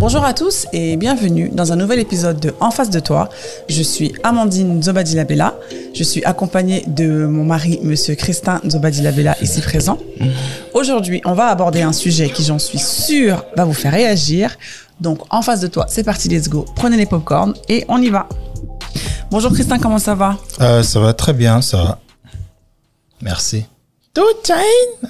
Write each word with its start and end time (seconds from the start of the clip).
Bonjour 0.00 0.24
à 0.24 0.32
tous 0.32 0.66
et 0.72 0.96
bienvenue 0.96 1.50
dans 1.50 1.74
un 1.74 1.76
nouvel 1.76 1.98
épisode 1.98 2.40
de 2.40 2.54
En 2.58 2.70
face 2.70 2.88
de 2.88 3.00
toi. 3.00 3.28
Je 3.68 3.82
suis 3.82 4.14
Amandine 4.22 4.82
Zobadilabella. 4.82 5.58
Je 5.92 6.02
suis 6.02 6.24
accompagnée 6.24 6.84
de 6.86 7.26
mon 7.26 7.44
mari, 7.44 7.80
monsieur 7.82 8.14
Christin 8.14 8.62
Zobadilabella, 8.66 9.36
ici 9.42 9.60
présent. 9.60 9.98
Aujourd'hui, 10.72 11.20
on 11.26 11.34
va 11.34 11.48
aborder 11.48 11.82
un 11.82 11.92
sujet 11.92 12.30
qui, 12.30 12.42
j'en 12.44 12.58
suis 12.58 12.78
sûre, 12.78 13.44
va 13.58 13.66
vous 13.66 13.74
faire 13.74 13.92
réagir. 13.92 14.56
Donc, 15.02 15.18
en 15.28 15.42
face 15.42 15.60
de 15.60 15.66
toi, 15.66 15.84
c'est 15.86 16.02
parti, 16.02 16.30
let's 16.30 16.48
go. 16.48 16.64
Prenez 16.76 16.96
les 16.96 17.04
popcorn 17.04 17.52
et 17.68 17.84
on 17.88 18.00
y 18.00 18.08
va. 18.08 18.26
Bonjour 19.30 19.52
Christin, 19.52 19.78
comment 19.78 19.98
ça 19.98 20.14
va? 20.14 20.38
Euh, 20.62 20.82
ça 20.82 20.98
va 20.98 21.12
très 21.12 21.34
bien, 21.34 21.60
ça 21.60 21.76
va. 21.76 21.98
Merci. 23.20 23.66
Two 24.14 24.24
chain? 24.46 24.54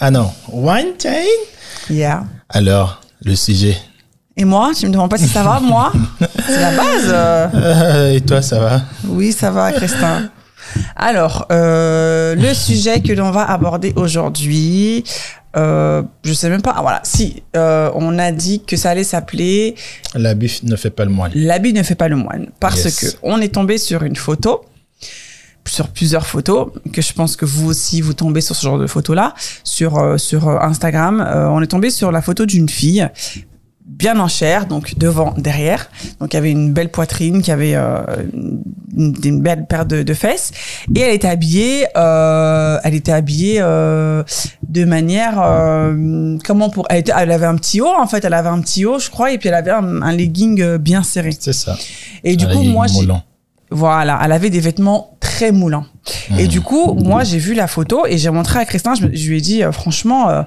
Ah 0.01 0.11
non, 0.11 0.33
one 0.53 0.95
chain? 1.01 1.29
Yeah. 1.89 2.25
Alors, 2.49 3.01
le 3.23 3.37
sujet. 3.37 3.77
Et 4.41 4.45
moi, 4.47 4.71
tu 4.75 4.87
me 4.87 4.93
demandes 4.93 5.11
pas 5.11 5.19
si 5.19 5.29
ça 5.29 5.43
va, 5.43 5.61
moi 5.61 5.93
C'est 6.47 6.61
la 6.61 6.71
base. 6.75 7.05
euh. 7.09 8.13
Et 8.15 8.23
toi, 8.23 8.41
ça 8.41 8.59
va 8.59 8.81
Oui, 9.07 9.33
ça 9.33 9.51
va, 9.51 9.71
Christin. 9.71 10.31
Alors, 10.97 11.47
euh, 11.53 12.35
le 12.37 12.55
sujet 12.55 13.01
que 13.03 13.13
l'on 13.13 13.33
va 13.33 13.45
aborder 13.51 13.93
aujourd'hui, 13.97 15.05
euh, 15.59 16.03
je 16.25 16.33
sais 16.33 16.49
même 16.49 16.63
pas. 16.63 16.73
Ah, 16.75 16.81
voilà, 16.81 17.01
si 17.03 17.43
euh, 17.55 17.91
on 17.97 18.19
a 18.19 18.33
dit 18.33 18.63
que 18.65 18.77
ça 18.79 18.91
allait 18.91 19.05
s'appeler 19.05 19.75
L'habit 20.15 20.61
ne 20.63 20.75
fait 20.77 20.89
pas 20.91 21.05
le 21.05 21.11
moine. 21.11 21.33
"L'habit 21.35 21.75
ne 21.75 21.83
fait 21.83 21.97
pas 21.97 22.09
le 22.09 22.17
moine", 22.17 22.47
parce 22.61 22.85
Yes. 22.85 22.99
que 23.01 23.07
on 23.23 23.43
est 23.43 23.53
tombé 23.53 23.77
sur 23.77 24.05
une 24.05 24.17
photo, 24.17 24.65
sur 25.67 25.89
plusieurs 25.89 26.25
photos, 26.27 26.69
que 26.95 27.03
je 27.03 27.13
pense 27.13 27.37
que 27.37 27.45
vous 27.45 27.69
aussi 27.69 28.01
vous 28.01 28.15
tombez 28.15 28.41
sur 28.41 28.57
ce 28.57 28.63
genre 28.65 28.79
de 28.79 28.87
photos 28.87 29.15
là, 29.17 29.35
sur 29.65 29.99
euh, 29.99 30.17
sur 30.17 30.49
Instagram. 30.49 31.21
On 31.53 31.61
est 31.61 31.67
tombé 31.67 31.91
sur 31.91 32.11
la 32.11 32.23
photo 32.23 32.47
d'une 32.47 32.69
fille 32.71 33.07
bien 34.01 34.19
en 34.19 34.29
chair, 34.29 34.67
donc 34.67 34.97
devant, 34.97 35.35
derrière. 35.37 35.91
Donc 36.19 36.33
il 36.33 36.37
y 36.37 36.39
avait 36.39 36.51
une 36.51 36.73
belle 36.73 36.89
poitrine, 36.89 37.43
qui 37.43 37.53
avait 37.53 37.75
euh, 37.75 38.01
une, 38.97 39.15
une 39.23 39.41
belle 39.43 39.67
paire 39.67 39.85
de, 39.85 40.03
de 40.03 40.15
fesses, 40.15 40.51
et 40.97 41.01
elle 41.01 41.15
était 41.15 41.29
habillée, 41.29 41.87
euh, 41.97 42.79
elle 42.83 42.95
était 42.95 43.13
habillée 43.13 43.59
euh, 43.61 44.23
de 44.67 44.85
manière, 44.85 45.35
euh, 45.41 46.39
comment 46.47 46.71
pour, 46.71 46.87
elle, 46.89 47.01
était, 47.01 47.13
elle 47.17 47.31
avait 47.31 47.47
un 47.47 47.57
petit 47.57 47.81
haut 47.81 47.95
en 48.05 48.07
fait, 48.07 48.25
elle 48.25 48.35
avait 48.35 48.49
un 48.49 48.61
petit 48.63 48.87
haut, 48.87 48.99
je 48.99 49.11
crois, 49.11 49.33
et 49.33 49.39
puis 49.39 49.49
elle 49.51 49.55
avait 49.55 49.71
un, 49.71 50.03
un 50.03 50.13
legging 50.13 50.61
euh, 50.63 50.79
bien 50.79 51.03
serré. 51.03 51.31
C'est 51.39 51.53
ça. 51.53 51.77
Et 52.25 52.37
du 52.37 52.47
coup, 52.47 52.63
moi, 52.63 52.87
voilà, 53.71 54.19
elle 54.25 54.33
avait 54.33 54.51
des 54.51 54.61
vêtements 54.61 55.17
très 55.21 55.53
moulants. 55.53 55.87
Et 56.39 56.47
du 56.49 56.61
coup, 56.61 56.95
moi, 56.95 57.23
j'ai 57.23 57.39
vu 57.39 57.53
la 57.55 57.67
photo 57.67 58.07
et 58.07 58.19
j'ai 58.19 58.31
montré 58.31 58.59
à 58.59 58.65
Christin, 58.65 58.95
je, 58.95 59.07
je 59.13 59.29
lui 59.29 59.37
ai 59.39 59.41
dit, 59.41 59.63
euh, 59.63 59.71
franchement, 59.71 60.29
euh, 60.29 60.43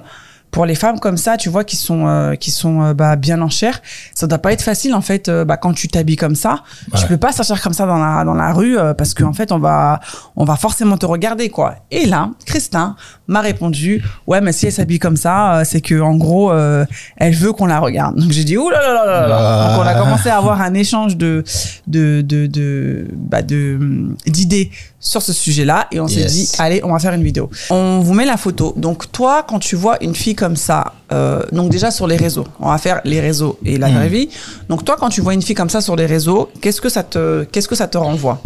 pour 0.54 0.66
les 0.66 0.76
femmes 0.76 1.00
comme 1.00 1.16
ça, 1.16 1.36
tu 1.36 1.48
vois, 1.48 1.64
qui 1.64 1.74
sont 1.76 2.06
euh, 2.06 2.36
qui 2.36 2.52
sont 2.52 2.80
euh, 2.80 2.94
bah, 2.94 3.16
bien 3.16 3.42
en 3.42 3.48
chair, 3.48 3.82
ça 4.14 4.28
doit 4.28 4.38
pas 4.38 4.52
être 4.52 4.62
facile 4.62 4.94
en 4.94 5.00
fait. 5.00 5.28
euh, 5.28 5.44
bah, 5.44 5.56
quand 5.56 5.72
tu 5.74 5.88
t'habilles 5.88 6.14
comme 6.16 6.36
ça, 6.36 6.62
tu 6.94 7.02
Ouais. 7.02 7.08
peux 7.08 7.16
pas 7.16 7.32
sortir 7.32 7.60
comme 7.60 7.72
ça 7.72 7.86
dans 7.86 7.98
la 7.98 8.24
dans 8.24 8.34
la 8.34 8.52
rue 8.52 8.78
euh, 8.78 8.94
parce 8.94 9.14
qu'en 9.14 9.32
fait, 9.32 9.50
on 9.50 9.58
va 9.58 9.98
on 10.36 10.44
va 10.44 10.54
forcément 10.56 10.96
te 10.96 11.06
regarder 11.06 11.48
quoi. 11.50 11.74
Et 11.90 12.06
là, 12.06 12.30
Christin 12.46 12.94
m'a 13.26 13.40
répondu, 13.40 14.02
ouais, 14.28 14.40
mais 14.40 14.52
si 14.52 14.66
elle 14.66 14.72
s'habille 14.72 15.00
comme 15.00 15.16
ça, 15.16 15.56
euh, 15.56 15.64
c'est 15.64 15.80
que 15.80 16.00
en 16.00 16.14
gros, 16.14 16.52
euh, 16.52 16.84
elle 17.16 17.34
veut 17.34 17.52
qu'on 17.52 17.66
la 17.66 17.80
regarde. 17.80 18.14
Donc 18.20 18.30
j'ai 18.30 18.44
dit, 18.44 18.56
ouh 18.56 18.70
là 18.70 18.80
là 18.80 18.94
là 18.94 19.04
là 19.06 19.26
là. 19.26 19.68
Donc 19.76 19.84
on 19.84 19.88
a 19.88 19.94
commencé 19.94 20.28
à 20.28 20.36
avoir 20.38 20.60
un 20.60 20.74
échange 20.74 21.16
de 21.16 21.42
de 21.88 22.20
de 22.20 22.46
de 22.46 23.08
bah 23.12 23.42
de 23.42 23.76
hum, 23.80 24.16
d'idées 24.24 24.70
sur 25.06 25.20
ce 25.22 25.32
sujet-là 25.34 25.86
et 25.92 26.00
on 26.00 26.08
s'est 26.08 26.24
dit 26.24 26.50
allez 26.58 26.80
on 26.82 26.92
va 26.92 26.98
faire 26.98 27.12
une 27.12 27.22
vidéo. 27.22 27.50
On 27.68 28.00
vous 28.00 28.14
met 28.14 28.24
la 28.24 28.38
photo. 28.38 28.72
Donc 28.76 29.12
toi 29.12 29.44
quand 29.46 29.58
tu 29.58 29.76
vois 29.76 30.02
une 30.02 30.14
fille 30.14 30.34
comme 30.34 30.56
ça, 30.56 30.94
euh, 31.12 31.42
donc 31.52 31.70
déjà 31.70 31.90
sur 31.90 32.06
les 32.06 32.16
réseaux, 32.16 32.46
on 32.58 32.70
va 32.70 32.78
faire 32.78 33.00
les 33.04 33.20
réseaux 33.20 33.58
et 33.66 33.76
la 33.76 33.88
Hmm. 33.90 33.94
vraie 33.96 34.08
vie. 34.08 34.28
Donc 34.70 34.84
toi 34.84 34.96
quand 34.98 35.10
tu 35.10 35.20
vois 35.20 35.34
une 35.34 35.42
fille 35.42 35.54
comme 35.54 35.68
ça 35.68 35.82
sur 35.82 35.94
les 35.94 36.06
réseaux, 36.06 36.50
qu'est-ce 36.62 36.80
que 36.80 36.88
ça 36.88 37.02
te 37.02 37.44
qu'est-ce 37.44 37.68
que 37.68 37.74
ça 37.76 37.86
te 37.86 37.98
renvoie? 37.98 38.40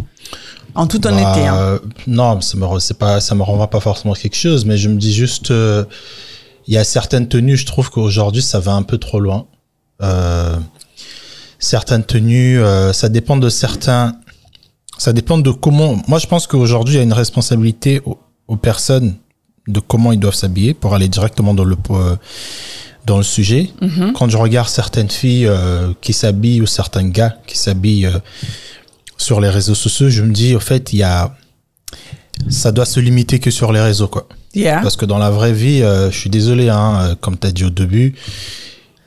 En 0.74 0.86
toute 0.88 1.06
honnêteté. 1.06 1.40
Bah, 1.42 1.52
hein. 1.52 1.56
euh, 1.56 1.78
non, 2.08 2.40
ça 2.40 2.56
me, 2.58 2.64
re- 2.66 2.80
c'est 2.80 2.98
pas, 2.98 3.20
ça 3.20 3.34
me 3.36 3.42
renvoie 3.42 3.68
pas 3.70 3.80
forcément 3.80 4.14
quelque 4.14 4.36
chose, 4.36 4.64
mais 4.64 4.76
je 4.76 4.88
me 4.88 4.96
dis 4.96 5.14
juste, 5.14 5.50
euh, 5.50 5.84
il 6.66 6.74
y 6.74 6.76
a 6.76 6.84
certaines 6.84 7.26
tenues, 7.28 7.56
je 7.56 7.66
trouve 7.66 7.88
qu'aujourd'hui, 7.90 8.42
ça 8.42 8.60
va 8.60 8.72
un 8.72 8.82
peu 8.82 8.98
trop 8.98 9.18
loin. 9.18 9.46
Euh, 10.02 10.56
certaines 11.58 12.04
tenues, 12.04 12.60
ça 12.92 13.08
dépend 13.08 13.36
de 13.36 13.48
certains, 13.48 14.14
ça 14.98 15.12
dépend 15.12 15.38
de 15.38 15.50
comment. 15.50 16.02
Moi, 16.08 16.18
je 16.18 16.26
pense 16.26 16.46
qu'aujourd'hui, 16.46 16.96
il 16.96 16.98
y 16.98 17.00
a 17.00 17.04
une 17.04 17.12
responsabilité 17.12 18.02
aux, 18.04 18.18
aux 18.48 18.56
personnes 18.56 19.14
de 19.68 19.80
comment 19.80 20.12
ils 20.12 20.18
doivent 20.18 20.34
s'habiller 20.34 20.74
pour 20.74 20.94
aller 20.94 21.08
directement 21.08 21.54
dans 21.54 21.64
le 21.64 21.76
euh, 21.90 22.16
dans 23.06 23.16
le 23.16 23.22
sujet. 23.22 23.70
Mhm. 23.80 24.12
Quand 24.14 24.28
je 24.28 24.36
regarde 24.36 24.68
certaines 24.68 25.10
filles 25.10 25.46
euh, 25.46 25.92
qui 26.00 26.12
s'habillent 26.12 26.60
ou 26.60 26.66
certains 26.66 27.08
gars 27.08 27.36
qui 27.46 27.56
s'habillent 27.56 28.06
euh, 28.06 28.18
sur 29.16 29.40
les 29.40 29.48
réseaux 29.48 29.74
sociaux, 29.74 30.10
je 30.10 30.22
me 30.22 30.32
dis 30.32 30.56
au 30.56 30.60
fait, 30.60 30.92
il 30.92 30.98
y 30.98 31.02
a 31.02 31.34
ça 32.48 32.72
doit 32.72 32.86
se 32.86 33.00
limiter 33.00 33.38
que 33.38 33.50
sur 33.50 33.72
les 33.72 33.80
réseaux 33.80 34.08
quoi. 34.08 34.26
Yeah. 34.54 34.80
Parce 34.80 34.96
que 34.96 35.04
dans 35.04 35.18
la 35.18 35.30
vraie 35.30 35.52
vie, 35.52 35.80
je 35.80 36.16
suis 36.16 36.30
désolé 36.30 36.68
hein, 36.68 37.16
comme 37.20 37.36
tu 37.38 37.46
as 37.46 37.52
dit 37.52 37.64
au 37.64 37.70
début, 37.70 38.14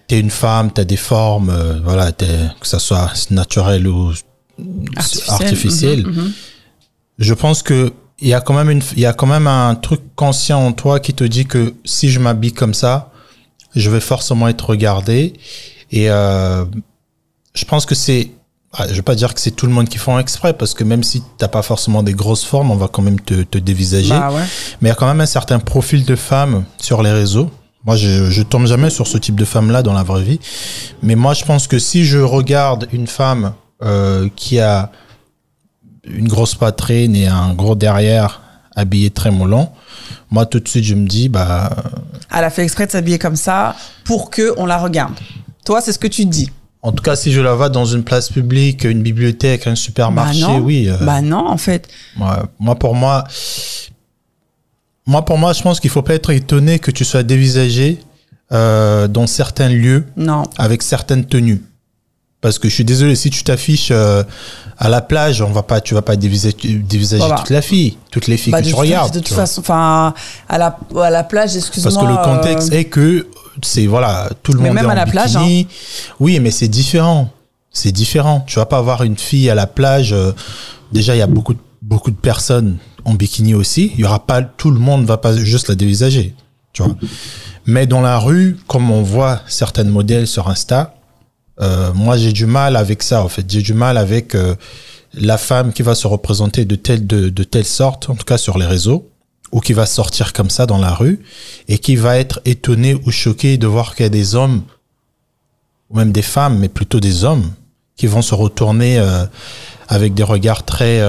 tu 0.07 0.15
es 0.15 0.19
une 0.19 0.29
femme, 0.29 0.71
tu 0.73 0.81
as 0.81 0.85
des 0.85 0.97
formes 0.97 1.51
voilà, 1.83 2.11
que 2.11 2.67
ça 2.67 2.79
soit 2.79 3.11
naturel 3.31 3.87
ou 3.87 4.13
artificiel. 5.27 6.05
Mhm, 6.05 6.15
mhm. 6.15 6.31
Je 7.19 7.33
pense 7.33 7.63
que 7.63 7.93
il 8.19 8.27
y 8.27 8.33
a 8.33 8.41
quand 8.41 8.53
même 8.53 8.69
une 8.69 8.81
il 8.95 9.01
y 9.01 9.05
a 9.05 9.13
quand 9.13 9.27
même 9.27 9.47
un 9.47 9.75
truc 9.75 10.01
conscient 10.15 10.65
en 10.65 10.73
toi 10.73 10.99
qui 10.99 11.13
te 11.13 11.23
dit 11.23 11.45
que 11.45 11.73
si 11.85 12.09
je 12.09 12.19
m'habille 12.19 12.53
comme 12.53 12.73
ça, 12.73 13.11
je 13.75 13.89
vais 13.89 13.99
forcément 13.99 14.47
être 14.47 14.69
regardé 14.69 15.33
et 15.91 16.09
euh, 16.09 16.65
je 17.53 17.65
pense 17.65 17.85
que 17.85 17.95
c'est 17.95 18.31
ah, 18.73 18.87
je 18.87 18.93
vais 18.93 19.01
pas 19.01 19.15
dire 19.15 19.33
que 19.33 19.41
c'est 19.41 19.51
tout 19.51 19.65
le 19.65 19.73
monde 19.73 19.89
qui 19.89 19.97
font 19.97 20.17
exprès 20.17 20.53
parce 20.53 20.73
que 20.73 20.85
même 20.85 21.03
si 21.03 21.21
t'as 21.37 21.49
pas 21.49 21.61
forcément 21.61 22.03
des 22.03 22.13
grosses 22.13 22.45
formes, 22.45 22.71
on 22.71 22.77
va 22.77 22.87
quand 22.87 23.01
même 23.01 23.19
te, 23.19 23.43
te 23.43 23.57
dévisager. 23.57 24.09
Bah 24.09 24.31
ouais. 24.31 24.43
Mais 24.79 24.87
il 24.87 24.91
y 24.91 24.93
a 24.93 24.95
quand 24.95 25.07
même 25.07 25.19
un 25.19 25.25
certain 25.25 25.59
profil 25.59 26.05
de 26.05 26.15
femmes 26.15 26.63
sur 26.77 27.03
les 27.03 27.11
réseaux. 27.11 27.51
Moi, 27.83 27.97
je, 27.97 28.29
je 28.29 28.43
tombe 28.43 28.67
jamais 28.67 28.89
sur 28.89 29.07
ce 29.07 29.17
type 29.17 29.35
de 29.35 29.43
femme-là 29.43 29.83
dans 29.83 29.93
la 29.93 30.03
vraie 30.03 30.23
vie. 30.23 30.39
Mais 31.03 31.15
moi, 31.15 31.33
je 31.33 31.43
pense 31.43 31.67
que 31.67 31.79
si 31.79 32.05
je 32.05 32.19
regarde 32.19 32.87
une 32.93 33.07
femme 33.07 33.53
euh, 33.83 34.27
qui 34.35 34.59
a 34.59 34.91
une 36.03 36.27
grosse 36.27 36.55
poitrine 36.55 37.15
et 37.15 37.27
un 37.27 37.53
gros 37.53 37.75
derrière, 37.75 38.41
habillée 38.75 39.09
très 39.11 39.31
moulant, 39.31 39.73
moi, 40.29 40.45
tout 40.45 40.59
de 40.59 40.67
suite, 40.67 40.85
je 40.85 40.95
me 40.95 41.07
dis, 41.07 41.27
bah, 41.29 41.69
Elle 42.33 42.43
a 42.45 42.49
fait 42.49 42.63
exprès 42.63 42.87
de 42.87 42.91
s'habiller 42.91 43.19
comme 43.19 43.35
ça 43.35 43.75
pour 44.05 44.29
que 44.29 44.53
on 44.57 44.65
la 44.65 44.77
regarde. 44.77 45.13
Toi, 45.65 45.81
c'est 45.81 45.91
ce 45.93 45.99
que 45.99 46.07
tu 46.07 46.25
dis. 46.25 46.49
en 46.81 46.91
tout 46.91 47.03
cas, 47.03 47.15
si 47.15 47.31
je 47.31 47.41
la 47.41 47.53
vois 47.53 47.69
dans 47.69 47.85
une 47.85 48.03
place 48.03 48.29
publique, 48.29 48.83
une 48.85 49.03
bibliothèque, 49.03 49.67
un 49.67 49.75
supermarché, 49.75 50.41
bah 50.43 50.59
oui. 50.61 50.87
euh, 50.89 50.97
Bah 51.01 51.21
non, 51.21 51.47
en 51.47 51.57
fait. 51.57 51.87
moi, 52.15 52.49
moi, 52.59 52.75
pour 52.75 52.95
moi, 52.95 53.25
moi, 55.05 55.23
pour 55.25 55.37
moi, 55.37 55.53
je 55.53 55.61
pense 55.61 55.79
qu'il 55.79 55.89
faut 55.89 56.01
pas 56.01 56.13
être 56.15 56.29
étonné 56.31 56.79
que 56.79 56.91
tu 56.91 57.03
sois 57.05 57.23
dévisagé 57.23 57.99
euh, 58.51 59.07
dans 59.07 59.27
certains 59.27 59.69
lieux 59.69 60.05
Non. 60.17 60.43
avec 60.57 60.81
certaines 60.83 61.25
tenues. 61.25 61.61
Parce 62.41 62.57
que 62.57 62.67
je 62.69 62.73
suis 62.73 62.85
désolé, 62.85 63.15
si 63.15 63.29
tu 63.29 63.43
t'affiches 63.43 63.89
euh, 63.91 64.23
à 64.79 64.89
la 64.89 65.01
plage, 65.01 65.41
on 65.43 65.51
va 65.51 65.61
pas, 65.61 65.79
tu 65.79 65.93
vas 65.93 66.01
pas 66.01 66.15
dévisager, 66.15 66.55
dévisager 66.79 67.19
Voilà. 67.21 67.35
toute 67.37 67.51
la 67.51 67.61
fille, 67.61 67.97
toutes 68.09 68.25
les 68.25 68.35
filles 68.37 68.51
Bah, 68.51 68.61
que 68.63 68.67
tu 68.67 68.73
regardes. 68.73 69.13
De 69.13 69.19
toute 69.19 69.29
façon, 69.35 69.61
enfin, 69.61 70.13
à 70.49 70.57
la, 70.57 70.77
à 70.99 71.09
la 71.11 71.23
plage, 71.23 71.55
excuse-moi. 71.55 71.93
Parce 71.93 72.03
que 72.03 72.09
le 72.11 72.17
contexte 72.37 72.73
euh, 72.73 72.77
est 72.79 72.85
que 72.85 73.27
c'est 73.61 73.85
voilà, 73.85 74.27
tout 74.41 74.53
le 74.53 74.59
Mais 74.59 74.69
monde 74.69 74.75
même 74.75 74.85
est 74.85 74.87
en 74.87 74.91
à 74.91 74.95
la 74.95 75.05
plage, 75.05 75.35
hein. 75.35 75.41
bikini. 75.41 75.67
Oui, 76.19 76.39
mais 76.39 76.49
c'est 76.49 76.67
différent. 76.67 77.29
C'est 77.71 77.91
différent. 77.91 78.43
Tu 78.47 78.55
vas 78.57 78.65
pas 78.65 78.79
avoir 78.79 79.03
une 79.03 79.17
fille 79.17 79.49
à 79.49 79.55
la 79.55 79.67
plage. 79.67 80.11
euh, 80.11 80.31
déjà, 80.91 81.15
il 81.15 81.19
y 81.19 81.21
a 81.21 81.27
beaucoup 81.27 81.53
de, 81.53 81.59
beaucoup 81.83 82.09
de 82.11 82.15
personnes 82.17 82.77
en 83.05 83.13
bikini 83.13 83.53
aussi. 83.53 83.91
Il 83.93 83.99
y 84.01 84.03
aura 84.03 84.25
pas 84.25 84.41
tout 84.41 84.71
le 84.71 84.79
monde 84.79 85.05
va 85.05 85.17
pas 85.17 85.37
juste 85.37 85.69
la 85.69 85.75
dévisager. 85.75 86.33
Tu 86.73 86.81
vois. 86.81 86.95
Mais 87.67 87.85
dans 87.85 88.01
la 88.01 88.17
rue, 88.17 88.57
comme 88.67 88.89
on 88.89 89.03
voit 89.03 89.41
certaines 89.47 89.89
modèles 89.89 90.25
sur 90.25 90.49
Insta, 90.49 90.95
euh, 91.59 91.93
moi 91.93 92.17
j'ai 92.17 92.31
du 92.31 92.45
mal 92.45 92.75
avec 92.75 93.03
ça. 93.03 93.23
En 93.23 93.29
fait, 93.29 93.45
j'ai 93.49 93.61
du 93.61 93.73
mal 93.73 93.97
avec 93.97 94.35
euh, 94.35 94.55
la 95.13 95.37
femme 95.37 95.73
qui 95.73 95.83
va 95.83 95.95
se 95.95 96.07
représenter 96.07 96.65
de 96.65 96.75
telle 96.75 97.05
de, 97.05 97.29
de 97.29 97.43
telle 97.43 97.65
sorte, 97.65 98.09
en 98.09 98.15
tout 98.15 98.25
cas 98.25 98.37
sur 98.37 98.57
les 98.57 98.65
réseaux, 98.65 99.09
ou 99.51 99.59
qui 99.59 99.73
va 99.73 99.85
sortir 99.85 100.33
comme 100.33 100.49
ça 100.49 100.65
dans 100.65 100.77
la 100.77 100.93
rue 100.93 101.19
et 101.67 101.77
qui 101.77 101.95
va 101.95 102.17
être 102.17 102.41
étonné 102.45 102.95
ou 103.05 103.11
choqué 103.11 103.57
de 103.57 103.67
voir 103.67 103.95
qu'il 103.95 104.03
y 104.03 104.07
a 104.07 104.09
des 104.09 104.35
hommes 104.35 104.63
ou 105.89 105.97
même 105.97 106.11
des 106.11 106.21
femmes, 106.21 106.57
mais 106.57 106.69
plutôt 106.69 107.01
des 107.01 107.25
hommes 107.25 107.51
qui 107.97 108.07
vont 108.07 108.21
se 108.21 108.33
retourner 108.33 108.97
euh, 108.97 109.25
avec 109.89 110.13
des 110.13 110.23
regards 110.23 110.63
très 110.63 111.01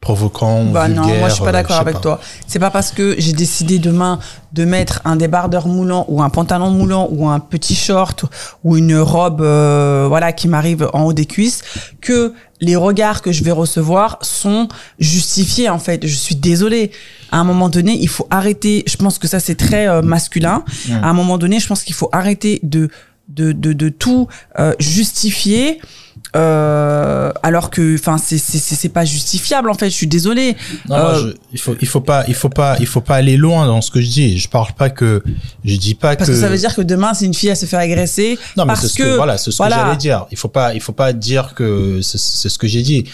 provoquants, 0.00 0.64
Bah 0.64 0.86
non, 0.88 1.06
moi 1.18 1.28
je 1.28 1.34
suis 1.34 1.42
pas 1.42 1.48
euh, 1.48 1.52
d'accord 1.52 1.78
avec 1.80 1.94
pas. 1.96 2.00
toi. 2.00 2.20
C'est 2.46 2.60
pas 2.60 2.70
parce 2.70 2.92
que 2.92 3.16
j'ai 3.18 3.32
décidé 3.32 3.78
demain 3.80 4.20
de 4.52 4.64
mettre 4.64 5.00
un 5.04 5.16
débardeur 5.16 5.66
moulant 5.66 6.04
ou 6.08 6.22
un 6.22 6.30
pantalon 6.30 6.70
moulant 6.70 7.08
ou 7.10 7.28
un 7.28 7.40
petit 7.40 7.74
short 7.74 8.24
ou 8.62 8.76
une 8.76 8.96
robe 8.96 9.40
euh, 9.40 10.06
voilà 10.08 10.32
qui 10.32 10.46
m'arrive 10.46 10.88
en 10.92 11.02
haut 11.02 11.12
des 11.12 11.26
cuisses 11.26 11.62
que 12.00 12.32
les 12.60 12.76
regards 12.76 13.22
que 13.22 13.32
je 13.32 13.42
vais 13.44 13.50
recevoir 13.50 14.18
sont 14.22 14.68
justifiés 15.00 15.68
en 15.68 15.78
fait. 15.78 16.06
Je 16.06 16.14
suis 16.14 16.36
désolée. 16.36 16.90
À 17.30 17.38
un 17.38 17.44
moment 17.44 17.68
donné, 17.68 17.92
il 18.00 18.08
faut 18.08 18.26
arrêter. 18.30 18.84
Je 18.86 18.96
pense 18.96 19.18
que 19.18 19.26
ça 19.28 19.40
c'est 19.40 19.56
très 19.56 19.88
euh, 19.88 20.00
masculin. 20.02 20.64
À 21.02 21.08
un 21.10 21.12
moment 21.12 21.38
donné, 21.38 21.58
je 21.60 21.66
pense 21.66 21.82
qu'il 21.82 21.94
faut 21.94 22.08
arrêter 22.12 22.60
de 22.62 22.88
de, 23.28 23.52
de, 23.52 23.72
de 23.74 23.88
tout 23.90 24.26
euh, 24.58 24.72
justifier. 24.78 25.80
Euh, 26.36 27.32
alors 27.42 27.70
que 27.70 27.94
enfin 27.94 28.18
c'est 28.18 28.36
c'est 28.36 28.58
c'est 28.58 28.74
c'est 28.74 28.90
pas 28.90 29.04
justifiable 29.06 29.70
en 29.70 29.74
fait 29.74 29.88
je 29.88 29.94
suis 29.94 30.06
désolée 30.06 30.56
Non, 30.88 30.96
Euh, 30.96 31.14
je- 31.30 31.36
il 31.52 31.58
faut, 31.58 31.74
il 31.80 31.88
faut 31.88 32.02
pas, 32.02 32.24
il 32.28 32.34
faut 32.34 32.50
pas, 32.50 32.76
il 32.80 32.86
faut 32.86 33.00
pas 33.00 33.16
aller 33.16 33.36
loin 33.38 33.66
dans 33.66 33.80
ce 33.80 33.90
que 33.90 34.00
je 34.02 34.08
dis. 34.08 34.38
Je 34.38 34.48
parle 34.48 34.72
pas 34.74 34.90
que, 34.90 35.22
je 35.64 35.76
dis 35.76 35.94
pas 35.94 36.16
parce 36.16 36.28
que, 36.28 36.36
ça 36.36 36.48
veut 36.48 36.58
dire 36.58 36.74
que 36.74 36.82
demain 36.82 37.14
si 37.14 37.24
une 37.24 37.32
fille 37.32 37.48
elle 37.48 37.56
se 37.56 37.64
fait 37.66 37.76
agresser 37.78 38.38
Non, 38.58 38.66
mais 38.66 38.76
c'est 38.76 38.88
ce 38.88 38.94
que, 38.94 39.16
voilà, 39.16 39.38
c'est 39.38 39.50
ce 39.50 39.56
voilà. 39.56 39.76
que 39.76 39.82
j'allais 39.82 39.96
dire. 39.96 40.26
Il 40.30 40.36
faut 40.36 40.48
pas, 40.48 40.74
il 40.74 40.80
faut 40.82 40.92
pas 40.92 41.12
dire 41.14 41.54
que 41.54 42.00
c'est 42.02 42.18
c'est 42.18 42.48
ce 42.50 42.58
que 42.58 42.66
j'ai 42.68 42.82
dit. 42.82 43.04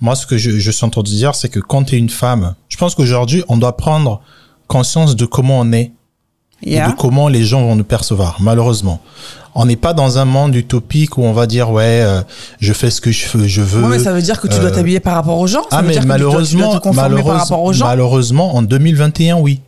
Moi, 0.00 0.14
ce 0.16 0.26
que 0.26 0.38
je, 0.38 0.58
je 0.58 0.70
suis 0.70 0.84
en 0.84 0.90
train 0.90 1.02
de 1.02 1.06
dire, 1.08 1.34
c'est 1.34 1.48
que 1.50 1.60
quand 1.60 1.84
tu 1.84 1.94
es 1.94 1.98
une 1.98 2.10
femme, 2.10 2.54
je 2.70 2.76
pense 2.78 2.94
qu'aujourd'hui, 2.94 3.44
on 3.48 3.56
doit 3.58 3.76
prendre 3.76 4.22
conscience 4.66 5.14
de 5.14 5.26
comment 5.26 5.60
on 5.60 5.70
est 5.72 5.92
et 6.62 6.78
de 6.78 6.92
comment 6.98 7.28
les 7.28 7.44
gens 7.44 7.62
vont 7.62 7.76
nous 7.76 7.84
percevoir, 7.84 8.36
malheureusement. 8.40 9.00
On 9.54 9.66
n'est 9.66 9.76
pas 9.76 9.92
dans 9.92 10.16
un 10.18 10.24
monde 10.24 10.54
utopique 10.54 11.18
où 11.18 11.22
on 11.24 11.32
va 11.34 11.46
dire, 11.46 11.70
ouais, 11.70 12.00
euh, 12.02 12.22
je 12.60 12.72
fais 12.72 12.90
ce 12.90 13.00
que 13.02 13.10
je 13.12 13.26
veux. 13.36 13.46
Je 13.46 13.60
veux. 13.60 13.82
Ouais, 13.82 13.88
mais 13.90 13.98
ça 13.98 14.12
veut 14.12 14.22
dire 14.22 14.40
que 14.40 14.48
tu 14.48 14.58
dois 14.58 14.70
euh, 14.70 14.74
t'habiller 14.74 14.98
par 15.00 15.14
rapport 15.14 15.38
aux 15.38 15.46
gens. 15.46 15.62
Ça 15.64 15.68
ah, 15.72 15.82
veut 15.82 15.88
mais 15.88 15.92
dire 15.92 16.02
que 16.02 16.06
tu 16.06 16.08
dois- 16.08 16.16
tu 16.16 16.22
dois 16.22 16.28
malheureusement, 16.30 16.72
te 16.78 16.82
conformer 16.82 16.94
par 16.94 17.10
malheureuse- 17.10 17.38
rapport 17.42 17.62
aux 17.62 17.72
gens. 17.74 17.84
malheureusement, 17.86 18.54
en 18.56 18.62
2021, 18.62 19.36
oui. 19.36 19.60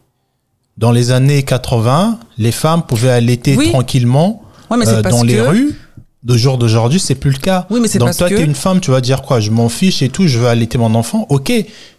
Dans 0.78 0.90
les 0.90 1.10
années 1.10 1.42
80, 1.42 2.18
les 2.38 2.50
femmes 2.50 2.82
pouvaient 2.82 3.10
allaiter 3.10 3.56
Oui. 3.56 3.70
tranquillement 3.70 4.42
Ouais, 4.70 4.78
mais 4.78 4.88
euh, 4.88 5.02
dans 5.02 5.22
les 5.22 5.34
que- 5.36 5.40
rues. 5.40 5.74
De 6.22 6.38
jour 6.38 6.56
d'aujourd'hui, 6.56 6.98
c'est 6.98 7.14
plus 7.16 7.32
le 7.32 7.36
cas. 7.36 7.66
Oui, 7.68 7.80
mais 7.82 7.86
c'est 7.88 7.98
Donc 7.98 8.08
parce 8.08 8.16
toi, 8.16 8.30
que- 8.30 8.34
t'es 8.36 8.42
une 8.44 8.54
femme, 8.54 8.80
tu 8.80 8.90
vas 8.90 9.02
dire 9.02 9.20
quoi? 9.20 9.40
Je 9.40 9.50
m'en 9.50 9.68
fiche 9.68 10.00
et 10.00 10.08
tout, 10.08 10.26
je 10.26 10.38
veux 10.38 10.46
allaiter 10.48 10.78
mon 10.78 10.94
enfant. 10.94 11.26
Ok, 11.28 11.52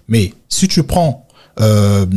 mais 0.07 0.33
si 0.49 0.67
tu 0.67 0.81
prends, 0.81 1.27
euh, 1.61 2.07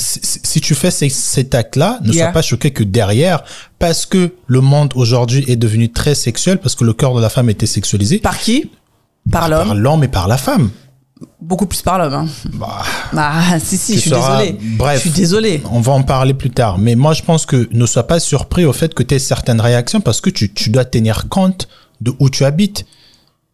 si, 0.00 0.60
tu 0.60 0.74
fais 0.74 0.90
ces- 0.90 1.08
cet 1.10 1.54
acte-là, 1.54 1.98
ne 2.02 2.12
Yeah. 2.12 2.26
sois 2.26 2.32
pas 2.32 2.42
choqué 2.42 2.70
que 2.70 2.82
derrière, 2.84 3.44
parce 3.78 4.06
que 4.06 4.34
le 4.46 4.60
monde 4.60 4.92
aujourd'hui 4.94 5.44
est 5.48 5.56
devenu 5.56 5.90
très 5.92 6.14
sexuel, 6.14 6.58
parce 6.58 6.74
que 6.74 6.84
le 6.84 6.92
corps 6.92 7.14
de 7.14 7.20
la 7.20 7.28
femme 7.28 7.50
était 7.50 7.66
sexualisé 7.66 8.18
Par 8.18 8.38
qui? 8.38 8.70
Par 9.30 9.48
l'homme. 9.48 9.66
par 9.68 9.74
l'homme 9.76 10.04
et 10.04 10.08
par 10.08 10.28
la 10.28 10.36
femme. 10.38 10.70
Beaucoup 11.40 11.66
plus 11.66 11.82
par 11.82 11.98
l'homme. 11.98 12.14
Hein. 12.14 12.26
Bah, 12.54 12.82
Ah, 13.14 13.58
si, 13.62 13.76
si, 13.76 13.94
je 13.96 14.00
suis 14.00 14.10
seras- 14.10 14.38
désolée. 14.42 14.58
bref. 14.78 14.96
Je 14.96 15.00
suis 15.00 15.10
désolée. 15.10 15.62
On 15.70 15.80
va 15.80 15.92
en 15.92 16.02
parler 16.02 16.32
plus 16.32 16.48
tard. 16.50 16.78
Mais 16.78 16.94
moi, 16.94 17.12
je 17.12 17.22
pense 17.22 17.44
que 17.44 17.68
ne 17.72 17.84
sois 17.86 18.06
pas 18.06 18.18
surpris 18.20 18.64
au 18.64 18.72
fait 18.72 18.94
que 18.94 19.02
tu 19.02 19.14
aies 19.14 19.18
certaines 19.18 19.60
réactions 19.60 20.00
parce 20.00 20.20
que 20.22 20.30
tu, 20.30 20.52
tu 20.52 20.70
dois 20.70 20.86
tenir 20.86 21.28
compte 21.28 21.68
de 22.00 22.14
où 22.20 22.30
tu 22.30 22.44
habites. 22.46 22.86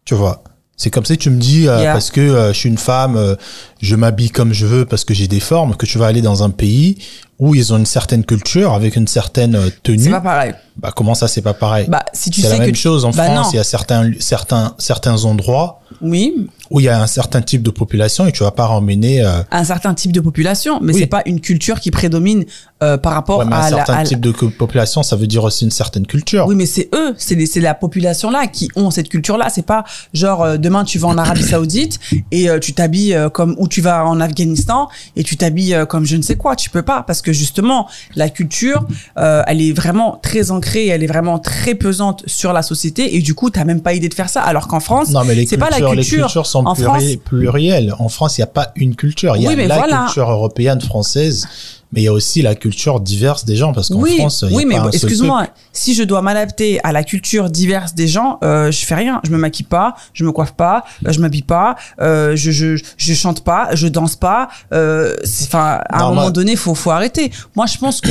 Tu 0.05 0.15
vois. 0.15 0.43
C'est 0.79 0.91
comme 0.91 1.05
si 1.05 1.17
tu 1.17 1.31
me 1.31 1.39
dis, 1.39 1.67
euh, 1.67 1.79
Yeah. 1.81 1.93
parce 1.93 2.11
que 2.11 2.21
euh, 2.21 2.53
je 2.53 2.57
suis 2.59 2.69
une 2.69 2.77
femme, 2.77 3.17
euh, 3.17 3.35
je 3.81 3.95
m'habille 3.95 4.29
comme 4.29 4.53
je 4.53 4.67
veux 4.67 4.85
parce 4.85 5.03
que 5.03 5.13
j'ai 5.15 5.27
des 5.27 5.39
formes, 5.39 5.75
que 5.75 5.87
tu 5.87 5.97
vas 5.97 6.05
aller 6.05 6.21
dans 6.21 6.43
un 6.43 6.51
pays 6.51 6.97
où 7.39 7.53
ils 7.55 7.71
ont 7.73 7.77
une 7.77 7.85
certaine 7.85 8.23
culture 8.25 8.73
avec 8.73 8.95
une 8.95 9.07
certaine 9.07 9.55
euh, 9.55 9.65
C'est 9.69 9.81
tenue. 9.83 10.09
pas 10.09 10.21
pareil. 10.21 10.53
Bah, 10.77 10.91
comment 10.95 11.15
ça, 11.15 11.27
c'est 11.27 11.41
pas 11.41 11.53
pareil? 11.55 11.87
Bah, 11.89 12.03
si 12.13 12.29
tu 12.29 12.41
C'est 12.41 12.49
sais 12.49 12.57
la 12.59 12.65
même 12.65 12.75
chose 12.75 13.03
en 13.05 13.09
Bah, 13.11 13.25
France. 13.25 13.45
non. 13.47 13.51
Il 13.53 13.55
y 13.55 13.59
a 13.59 13.63
certains, 13.63 14.11
certains, 14.19 14.75
certains 14.77 15.23
endroits 15.25 15.81
Oui, 16.01 16.47
où 16.69 16.79
il 16.79 16.83
y 16.83 16.89
a 16.89 17.01
un 17.01 17.07
certain 17.07 17.41
type 17.41 17.63
de 17.63 17.71
population 17.71 18.27
et 18.27 18.31
tu 18.31 18.43
vas 18.43 18.51
pas 18.51 18.67
ramener 18.67 19.23
euh, 19.23 19.41
un 19.51 19.63
certain 19.63 19.93
type 19.95 20.11
de 20.11 20.19
population, 20.19 20.79
mais 20.81 20.93
Oui. 20.93 20.99
c'est 20.99 21.07
pas 21.07 21.23
une 21.25 21.41
culture 21.41 21.79
qui 21.79 21.89
prédomine 21.89 22.45
euh, 22.83 22.97
par 22.97 23.13
rapport 23.13 23.39
ouais, 23.39 23.45
mais 23.45 23.55
à 23.55 23.59
un 23.65 23.69
la. 23.71 23.75
certain 23.77 23.93
à 23.97 24.03
type 24.03 24.19
de 24.21 24.31
population, 24.31 25.01
ça 25.01 25.15
veut 25.15 25.25
dire 25.25 25.43
aussi 25.43 25.63
une 25.63 25.71
certaine 25.71 26.05
culture. 26.05 26.45
Oui, 26.47 26.53
mais 26.55 26.67
c'est 26.67 26.89
eux, 26.93 27.15
c'est 27.17 27.43
c'est 27.47 27.59
la 27.61 27.73
population 27.73 28.29
là 28.29 28.45
qui 28.45 28.69
ont 28.75 28.91
cette 28.91 29.09
culture 29.09 29.37
là. 29.37 29.47
C'est 29.49 29.65
pas 29.65 29.83
genre 30.13 30.43
euh, 30.43 30.57
demain 30.57 30.83
tu 30.83 30.99
vas 30.99 31.07
en 31.07 31.17
Arabie 31.17 31.41
Saoudite 31.51 31.99
et 32.31 32.47
tu 32.61 32.73
t'habilles 32.73 33.17
comme 33.33 33.55
ou 33.57 33.67
tu 33.67 33.81
vas 33.81 34.05
en 34.05 34.19
Afghanistan 34.19 34.89
et 35.15 35.23
tu 35.23 35.37
t'habilles 35.37 35.85
comme 35.89 36.05
je 36.05 36.17
ne 36.17 36.21
sais 36.21 36.35
quoi. 36.35 36.55
Tu 36.55 36.69
peux 36.69 36.83
pas 36.83 37.01
parce 37.01 37.23
que 37.23 37.26
justement 37.31 37.87
la 38.15 38.29
culture, 38.29 38.85
euh, 39.17 39.43
elle 39.47 39.61
est 39.61 39.71
vraiment 39.73 40.19
très 40.21 40.51
ancrée, 40.51 40.87
elle 40.87 41.03
est 41.03 41.07
vraiment 41.07 41.39
très 41.39 41.75
pesante 41.75 42.23
sur 42.27 42.53
la 42.53 42.61
société 42.61 43.15
et 43.15 43.21
du 43.21 43.33
coup 43.35 43.49
t'as 43.49 43.63
même 43.65 43.81
pas 43.81 43.93
idée 43.93 44.09
de 44.09 44.13
faire 44.13 44.29
ça. 44.29 44.41
Alors 44.41 44.67
qu'en 44.67 44.79
France, 44.79 45.09
Non, 45.11 45.23
mais 45.25 45.35
les 45.35 45.45
c'est 45.45 45.57
pas 45.57 45.67
cultures, 45.67 45.89
la 45.89 45.95
les 45.95 46.01
culture. 46.01 46.25
cultures 46.25 46.45
sont 46.45 46.65
en 46.65 46.73
pluri- 46.73 46.83
France, 46.83 47.03
plurielles. 47.25 47.93
En 47.99 48.09
France, 48.09 48.37
il 48.37 48.41
n'y 48.41 48.45
a 48.45 48.47
pas 48.47 48.71
une 48.75 48.95
culture. 48.95 49.35
Il 49.37 49.43
y 49.43 49.47
a 49.47 49.49
Oui, 49.49 49.55
la 49.67 49.75
voilà. 49.77 50.03
culture 50.05 50.29
européenne, 50.29 50.81
française, 50.81 51.47
mais 51.93 52.01
il 52.01 52.03
y 52.03 52.07
a 52.07 52.13
aussi 52.13 52.41
la 52.41 52.53
culture 52.55 52.99
diverse 52.99 53.45
des 53.45 53.55
gens, 53.55 53.71
parce 53.73 53.89
qu'en 53.89 53.95
oui, 53.99 54.17
France, 54.17 54.43
il 54.45 54.51
y 54.51 54.53
a 54.53 54.57
oui, 54.57 54.65
mais 54.65 54.75
excuse-moi, 54.91 55.47
si 55.71 55.93
je 55.95 56.03
dois 56.03 56.21
m'adapter 56.21 56.79
à 56.83 56.91
la 56.91 57.03
culture 57.03 57.49
diverse 57.49 57.93
des 57.95 58.07
gens, 58.07 58.39
euh, 58.43 58.71
je 58.71 58.85
fais 58.85 58.95
rien. 58.95 59.21
Je 59.23 59.31
me 59.31 59.37
maquille 59.37 59.65
pas, 59.65 59.95
je 60.13 60.23
me 60.25 60.31
coiffe 60.31 60.51
pas, 60.53 60.83
euh, 61.05 61.11
je 61.11 61.19
m'habille 61.21 61.43
pas, 61.43 61.75
euh, 62.01 62.35
je, 62.35 62.51
je 62.51 62.75
je 62.97 63.13
chante 63.13 63.43
pas, 63.43 63.69
je 63.73 63.87
danse 63.87 64.15
pas. 64.15 64.49
Euh, 64.73 65.15
Enfin, 65.43 65.79
à 65.89 66.03
un 66.03 66.09
moment 66.09 66.29
donné, 66.29 66.55
faut 66.55 66.75
faut 66.75 66.91
arrêter. 66.91 67.31
Moi, 67.55 67.65
je 67.67 67.77
pense 67.77 68.01
que 68.01 68.09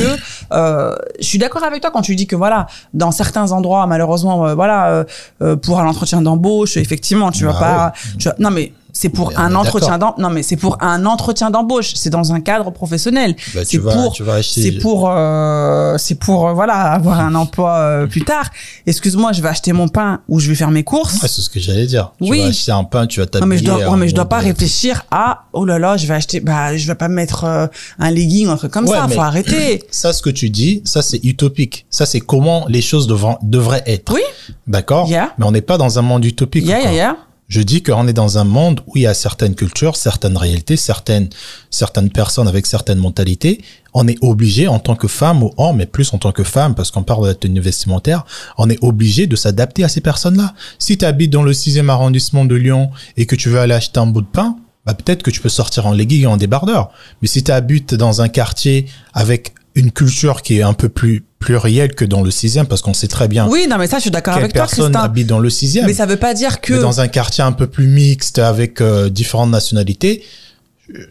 euh, 0.51 0.95
je 1.19 1.25
suis 1.25 1.37
d'accord 1.37 1.63
avec 1.63 1.81
toi 1.81 1.91
quand 1.91 2.01
tu 2.01 2.15
dis 2.15 2.25
que 2.25 2.35
voilà, 2.35 2.67
dans 2.93 3.11
certains 3.11 3.51
endroits, 3.51 3.85
malheureusement, 3.85 4.55
voilà, 4.55 5.05
pour 5.61 5.79
un 5.79 5.87
entretien 5.87 6.21
d'embauche, 6.21 6.77
effectivement, 6.77 7.31
tu 7.31 7.45
vas 7.45 7.53
Bah 7.53 7.59
pas. 7.59 7.93
tu 8.17 8.27
vas- 8.27 8.35
non, 8.39 8.49
mais 8.49 8.73
c'est 8.99 9.09
pour 9.09 9.31
un 9.37 9.53
entretien 9.55 9.97
d'em- 9.97 10.13
non 10.17 10.29
mais 10.29 10.41
c'est 10.43 10.55
pour 10.55 10.77
un 10.81 11.05
entretien 11.05 11.51
d'embauche 11.51 11.91
c'est 11.95 12.09
dans 12.09 12.33
un 12.33 12.39
cadre 12.41 12.71
professionnel 12.71 13.35
Bah, 13.53 13.61
c'est 13.63 13.65
tu 13.65 13.77
vas- 13.79 13.93
pour 13.93 14.15
c'est 14.41 14.71
pour 14.79 15.09
euh, 15.11 15.95
c'est 15.97 16.15
pour 16.15 16.47
euh, 16.47 16.53
voilà 16.53 16.75
avoir 16.93 17.19
un 17.19 17.35
emploi 17.35 17.75
euh, 17.77 18.07
plus 18.07 18.23
tard 18.23 18.49
excuse-moi 18.85 19.31
je 19.33 19.41
vais 19.41 19.49
acheter 19.49 19.71
mon 19.73 19.87
pain 19.87 20.21
ou 20.27 20.39
je 20.39 20.49
vais 20.49 20.55
faire 20.55 20.71
mes 20.71 20.83
courses 20.83 21.21
Ouais, 21.21 21.27
c'est 21.27 21.41
ce 21.41 21.49
que 21.49 21.59
j'allais 21.59 21.85
dire. 21.85 22.11
Oui. 22.21 22.37
Tu 22.37 22.43
vas 22.43 22.49
acheter 22.49 22.71
un 22.71 22.83
pain, 22.83 23.07
tu 23.07 23.19
vas 23.19 23.25
t'habiller. 23.27 23.41
non 23.41 23.47
mais 23.47 23.57
je 23.57 23.63
dois 23.65 23.91
ouais, 23.91 23.97
mais 23.97 24.07
je 24.09 24.15
dois 24.15 24.29
pas 24.29 24.39
euh, 24.39 24.45
réfléchir 24.45 25.05
à 25.11 25.43
oh 25.53 25.63
là 25.65 25.77
là 25.79 25.97
je 25.97 26.07
vais 26.07 26.13
acheter 26.15 26.39
bah 26.39 26.75
je 26.75 26.87
vais 26.87 26.95
pas 26.95 27.07
me 27.07 27.13
mettre 27.15 27.45
un 27.99 28.11
legging 28.11 28.47
ou 28.47 28.51
un 28.51 28.57
truc 28.57 28.71
comme 28.71 28.87
Ouais, 28.87 28.97
ça 28.97 29.07
faut 29.07 29.21
arrêter 29.21 29.83
Ça, 29.91 30.13
ce 30.13 30.21
que 30.21 30.29
tu 30.29 30.49
dis, 30.49 30.81
ça, 30.85 31.01
c'est 31.01 31.23
utopique. 31.25 31.85
Ça, 31.89 32.05
c'est 32.05 32.19
comment 32.19 32.65
les 32.69 32.81
choses 32.81 33.07
devra- 33.07 33.37
devraient 33.41 33.83
être. 33.87 34.13
oui 34.13 34.21
D'accord? 34.67 35.07
Yeah. 35.07 35.33
Mais 35.37 35.45
on 35.45 35.51
n'est 35.51 35.61
pas 35.61 35.77
dans 35.77 35.97
un 35.99 36.01
monde 36.01 36.23
utopique. 36.25 36.65
yeah 36.65 36.91
yeah 36.91 37.17
Je 37.47 37.61
dis 37.61 37.81
qu'on 37.81 38.09
est 38.09 38.13
dans 38.13 38.37
un 38.37 38.43
monde 38.43 38.81
où 38.87 38.97
il 38.97 39.03
y 39.03 39.07
a 39.07 39.13
certaines 39.13 39.55
cultures, 39.55 39.95
certaines 39.95 40.35
réalités, 40.35 40.75
certaines, 40.75 41.29
certaines 41.69 42.09
personnes 42.09 42.49
avec 42.49 42.65
certaines 42.65 42.99
mentalités. 42.99 43.61
On 43.93 44.05
est 44.05 44.17
obligé, 44.21 44.67
en 44.67 44.79
tant 44.79 44.95
que 44.95 45.07
femme 45.07 45.43
ou 45.43 45.53
homme, 45.55 45.77
mais 45.77 45.85
plus 45.85 46.13
en 46.13 46.17
tant 46.17 46.33
que 46.33 46.43
femme, 46.43 46.75
parce 46.75 46.91
qu'on 46.91 47.03
parle 47.03 47.23
de 47.23 47.27
la 47.27 47.35
tenue 47.35 47.61
vestimentaire, 47.61 48.25
on 48.57 48.69
est 48.69 48.77
obligé 48.83 49.27
de 49.27 49.37
s'adapter 49.37 49.85
à 49.85 49.87
ces 49.87 50.01
personnes-là. 50.01 50.53
Si 50.77 50.97
tu 50.97 51.05
habites 51.05 51.31
dans 51.31 51.43
le 51.43 51.53
sixième 51.53 51.89
arrondissement 51.89 52.43
de 52.43 52.55
Lyon 52.55 52.91
et 53.15 53.25
que 53.25 53.35
tu 53.35 53.47
veux 53.47 53.59
aller 53.59 53.73
acheter 53.73 54.01
un 54.01 54.07
bout 54.07 54.21
de 54.21 54.27
pain, 54.27 54.57
bah 54.85 54.93
peut-être 54.93 55.23
que 55.23 55.31
tu 55.31 55.39
peux 55.39 55.49
sortir 55.49 55.87
en 55.87 55.93
legging 55.93 56.23
et 56.23 56.27
en 56.27 56.37
débardeur. 56.37 56.91
Mais 57.21 57.29
si 57.29 57.43
tu 57.43 57.51
habites 57.51 57.95
dans 57.95 58.21
un 58.21 58.27
quartier 58.27 58.87
avec 59.13 59.53
une 59.73 59.91
culture 59.91 60.41
qui 60.41 60.57
est 60.57 60.63
un 60.63 60.73
peu 60.73 60.89
plus 60.89 61.23
plurielle 61.39 61.93
que 61.93 62.05
dans 62.05 62.21
le 62.21 62.31
sixième, 62.31 62.65
parce 62.65 62.81
qu'on 62.81 62.93
sait 62.93 63.07
très 63.07 63.27
bien 63.27 63.47
oui 63.47 63.67
non 63.69 63.77
mais 63.77 63.87
ça 63.87 63.97
je 63.97 64.03
suis 64.03 64.11
d'accord 64.11 64.35
avec 64.35 64.53
toi 64.53 64.63
personne 64.63 64.95
habite 64.95 65.27
dans 65.27 65.39
le 65.39 65.49
sixième. 65.49 65.85
Mais 65.85 65.93
ça 65.93 66.05
veut 66.05 66.17
pas 66.17 66.33
dire 66.33 66.61
que 66.61 66.73
mais 66.73 66.79
dans 66.79 66.99
un 66.99 67.07
quartier 67.07 67.43
un 67.43 67.51
peu 67.51 67.67
plus 67.67 67.87
mixte 67.87 68.39
avec 68.39 68.81
euh, 68.81 69.09
différentes 69.09 69.51
nationalités, 69.51 70.23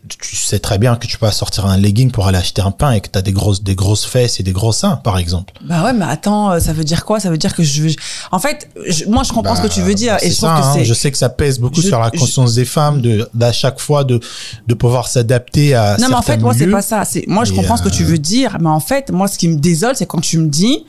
tu 0.08 0.36
sais 0.36 0.58
très 0.58 0.78
bien 0.78 0.96
que 0.96 1.06
tu 1.06 1.18
peux 1.18 1.30
sortir 1.30 1.66
un 1.66 1.76
legging 1.76 2.10
pour 2.10 2.26
aller 2.26 2.38
acheter 2.38 2.62
un 2.62 2.70
pain 2.70 2.92
et 2.92 3.00
que 3.00 3.08
tu 3.10 3.18
as 3.18 3.22
des 3.22 3.32
grosses 3.32 3.62
des 3.62 3.74
grosses 3.74 4.06
fesses 4.06 4.40
et 4.40 4.42
des 4.42 4.52
gros 4.52 4.72
seins 4.72 4.96
par 4.96 5.18
exemple. 5.18 5.52
Bah 5.62 5.84
ouais, 5.84 5.92
mais 5.92 6.06
attends, 6.06 6.52
euh, 6.52 6.60
ça 6.60 6.72
veut 6.72 6.84
dire 6.84 7.04
quoi? 7.04 7.20
Ça 7.20 7.28
veut 7.30 7.36
dire 7.38 7.54
que 7.54 7.62
je 7.62 7.82
veux. 7.82 7.90
En 8.32 8.38
fait, 8.38 8.70
je- 8.86 9.04
moi 9.04 9.22
je 9.22 9.32
comprends 9.32 9.54
ce 9.54 9.60
que 9.62 9.66
tu 9.66 9.82
veux 9.82 9.94
dire 9.94 10.16
et 10.22 10.30
je 10.30 10.36
trouve 10.36 10.48
ça, 10.48 10.72
que 10.74 10.80
hein. 10.80 10.84
je 10.84 10.94
sais 10.94 11.10
que 11.10 11.18
ça 11.18 11.28
pèse 11.28 11.58
beaucoup 11.58 11.82
Je- 11.82 11.88
sur 11.88 12.00
la 12.00 12.10
je- 12.14 12.18
conscience 12.18 12.54
des 12.54 12.64
femmes 12.64 13.02
de 13.02 13.28
d'à 13.34 13.52
chaque 13.52 13.78
fois 13.78 14.04
de 14.04 14.18
de 14.66 14.74
pouvoir 14.74 15.08
s'adapter 15.08 15.74
à 15.74 15.96
Non, 15.98 16.08
mais 16.08 16.14
en 16.14 16.22
fait, 16.22 16.38
moi, 16.38 16.54
c'est 16.54 16.66
pas 16.68 16.82
ça. 16.82 17.04
C'est 17.04 17.24
moi, 17.26 17.44
je 17.44 17.52
comprends 17.52 17.76
ce 17.76 17.82
que 17.82 17.88
tu 17.90 18.02
euh, 18.04 18.06
veux 18.06 18.18
dire, 18.18 18.56
mais 18.60 18.70
en 18.70 18.80
fait, 18.80 19.10
moi, 19.10 19.28
ce 19.28 19.36
qui 19.38 19.48
me 19.48 19.56
désole, 19.56 19.94
c'est 19.94 20.06
quand 20.06 20.20
tu 20.20 20.38
me 20.38 20.48
dis, 20.48 20.86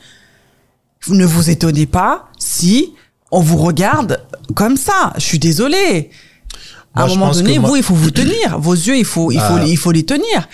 ne 1.08 1.24
vous 1.26 1.50
étonnez 1.50 1.86
pas 1.86 2.26
si 2.38 2.94
on 3.30 3.40
vous 3.40 3.58
regarde 3.58 4.24
comme 4.54 4.76
ça. 4.76 5.12
Je 5.16 5.22
suis 5.24 5.38
désolée. 5.38 6.10
À 6.94 7.06
Moi, 7.06 7.14
un 7.14 7.18
moment 7.18 7.32
donné, 7.32 7.58
moi- 7.58 7.68
vous, 7.70 7.76
il 7.76 7.82
faut 7.82 7.94
vous 7.94 8.10
tenir. 8.10 8.58
Vos 8.58 8.74
yeux, 8.74 8.96
il 8.96 9.04
faut, 9.04 9.30
il 9.30 9.38
faut, 9.40 9.56
Ah. 9.58 9.64
il 9.66 9.76
faut 9.76 9.92
les 9.92 10.04
tenir. 10.04 10.48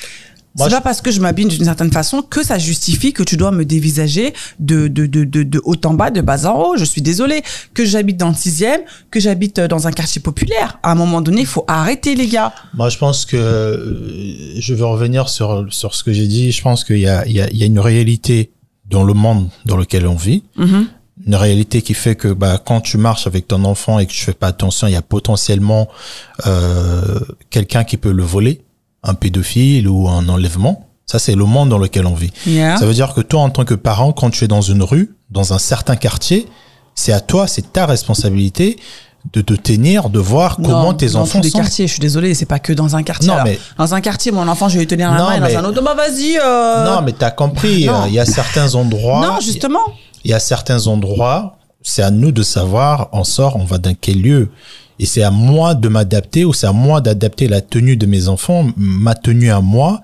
C'est 0.56 0.66
je- 0.66 0.70
pas 0.70 0.80
parce 0.80 1.00
que 1.00 1.10
je 1.10 1.20
m'habille 1.20 1.46
d'une 1.46 1.64
certaine 1.64 1.90
façon 1.90 2.22
que 2.22 2.44
ça 2.44 2.58
justifie 2.58 3.12
que 3.12 3.24
tu 3.24 3.36
dois 3.36 3.50
me 3.50 3.64
dévisager 3.64 4.34
de, 4.60 4.86
de, 4.86 5.06
de, 5.06 5.24
de, 5.24 5.42
de 5.42 5.60
haut 5.64 5.74
en 5.84 5.94
bas, 5.94 6.10
de 6.12 6.20
bas 6.20 6.46
en 6.46 6.56
haut. 6.60 6.76
Je 6.76 6.84
suis 6.84 7.02
désolée. 7.02 7.42
Que 7.72 7.84
j'habite 7.84 8.18
dans 8.18 8.28
le 8.28 8.34
sixième, 8.36 8.82
que 9.10 9.18
j'habite 9.18 9.58
euh, 9.58 9.66
dans 9.66 9.88
un 9.88 9.90
quartier 9.90 10.20
populaire. 10.22 10.78
À 10.84 10.92
un 10.92 10.94
moment 10.94 11.20
donné, 11.22 11.40
il 11.40 11.46
faut 11.46 11.64
arrêter, 11.66 12.14
les 12.14 12.28
gars. 12.28 12.52
Moi, 12.74 12.88
je 12.88 12.98
pense 12.98 13.24
que 13.24 13.36
euh, 13.36 14.60
je 14.60 14.74
veux 14.74 14.84
revenir 14.86 15.28
sur 15.28 15.66
sur 15.70 15.94
ce 15.94 16.04
que 16.04 16.12
j'ai 16.12 16.28
dit. 16.28 16.52
Je 16.52 16.62
pense 16.62 16.84
qu'il 16.84 16.98
y 17.00 17.08
a 17.08 17.26
il 17.26 17.32
y 17.32 17.40
a 17.40 17.50
il 17.50 17.56
y 17.58 17.62
a 17.64 17.66
une 17.66 17.80
réalité 17.80 18.52
dans 18.88 19.02
le 19.02 19.14
monde 19.14 19.48
dans 19.66 19.76
lequel 19.76 20.06
on 20.06 20.14
vit. 20.14 20.44
Mhm. 20.56 20.86
Une 21.26 21.34
réalité 21.36 21.80
qui 21.82 21.94
fait 21.94 22.16
que 22.16 22.28
bah, 22.28 22.60
quand 22.64 22.80
tu 22.80 22.98
marches 22.98 23.26
avec 23.26 23.48
ton 23.48 23.64
enfant 23.64 23.98
et 23.98 24.06
que 24.06 24.12
tu 24.12 24.22
fais 24.24 24.34
pas 24.34 24.48
attention, 24.48 24.86
il 24.86 24.92
y 24.92 24.96
a 24.96 25.02
potentiellement 25.02 25.88
euh, 26.46 27.20
quelqu'un 27.50 27.84
qui 27.84 27.96
peut 27.96 28.12
le 28.12 28.22
voler, 28.22 28.62
un 29.02 29.14
pédophile 29.14 29.88
ou 29.88 30.08
un 30.08 30.28
enlèvement. 30.28 30.88
Ça, 31.06 31.18
c'est 31.18 31.34
le 31.34 31.44
monde 31.44 31.68
dans 31.68 31.78
lequel 31.78 32.06
on 32.06 32.14
vit. 32.14 32.32
Yeah. 32.46 32.76
Ça 32.78 32.86
veut 32.86 32.94
dire 32.94 33.12
que 33.14 33.20
toi, 33.20 33.40
en 33.42 33.50
tant 33.50 33.64
que 33.64 33.74
parent, 33.74 34.12
quand 34.12 34.30
tu 34.30 34.44
es 34.44 34.48
dans 34.48 34.62
une 34.62 34.82
rue, 34.82 35.14
dans 35.30 35.52
un 35.52 35.58
certain 35.58 35.96
quartier, 35.96 36.46
c'est 36.94 37.12
à 37.12 37.20
toi, 37.20 37.46
c'est 37.46 37.72
ta 37.72 37.86
responsabilité 37.86 38.78
de 39.32 39.40
te 39.40 39.54
tenir, 39.54 40.10
de 40.10 40.18
voir 40.18 40.56
comment 40.62 40.92
tes 40.92 41.08
dans 41.10 41.20
enfants 41.22 41.38
tous 41.38 41.44
les 41.44 41.50
sont. 41.50 41.58
quartiers, 41.58 41.86
je 41.86 41.92
suis 41.92 42.00
désolée, 42.00 42.34
c'est 42.34 42.44
pas 42.44 42.58
que 42.58 42.74
dans 42.74 42.94
un 42.96 43.02
quartier. 43.02 43.28
Non, 43.28 43.34
Alors, 43.34 43.46
mais- 43.46 43.58
Dans 43.78 43.94
un 43.94 44.00
quartier, 44.02 44.32
mon 44.32 44.46
enfant, 44.48 44.68
je 44.68 44.74
vais 44.74 44.80
lui 44.80 44.86
tenir 44.86 45.10
la 45.10 45.16
Non, 45.18 45.24
main 45.24 45.32
et 45.36 45.40
mais- 45.40 45.52
dans 45.54 45.60
un 45.60 45.64
autre, 45.64 45.82
bah 45.82 45.94
vas-y. 45.94 46.38
euh... 46.42 46.84
Non, 46.84 47.00
mais 47.02 47.12
t'as 47.12 47.30
compris, 47.30 47.88
euh, 47.88 47.92
il 48.08 48.12
y 48.14 48.18
a 48.18 48.26
certains 48.26 48.74
endroits. 48.74 49.26
Non, 49.26 49.40
justement. 49.40 49.80
Il 50.24 50.30
y 50.30 50.34
a 50.34 50.40
certains 50.40 50.86
endroits, 50.86 51.58
c'est 51.82 52.02
à 52.02 52.10
nous 52.10 52.32
de 52.32 52.42
savoir, 52.42 53.08
on 53.12 53.24
sort, 53.24 53.56
on 53.56 53.64
va 53.64 53.78
dans 53.78 53.94
quel 53.98 54.20
lieu. 54.22 54.50
Et 54.98 55.06
c'est 55.06 55.22
à 55.22 55.30
moi 55.30 55.74
de 55.74 55.88
m'adapter 55.88 56.44
ou 56.44 56.52
c'est 56.52 56.66
à 56.66 56.72
moi 56.72 57.00
d'adapter 57.00 57.48
la 57.48 57.60
tenue 57.60 57.96
de 57.96 58.06
mes 58.06 58.28
enfants, 58.28 58.66
ma 58.76 59.14
tenue 59.14 59.50
à 59.50 59.60
moi. 59.60 60.00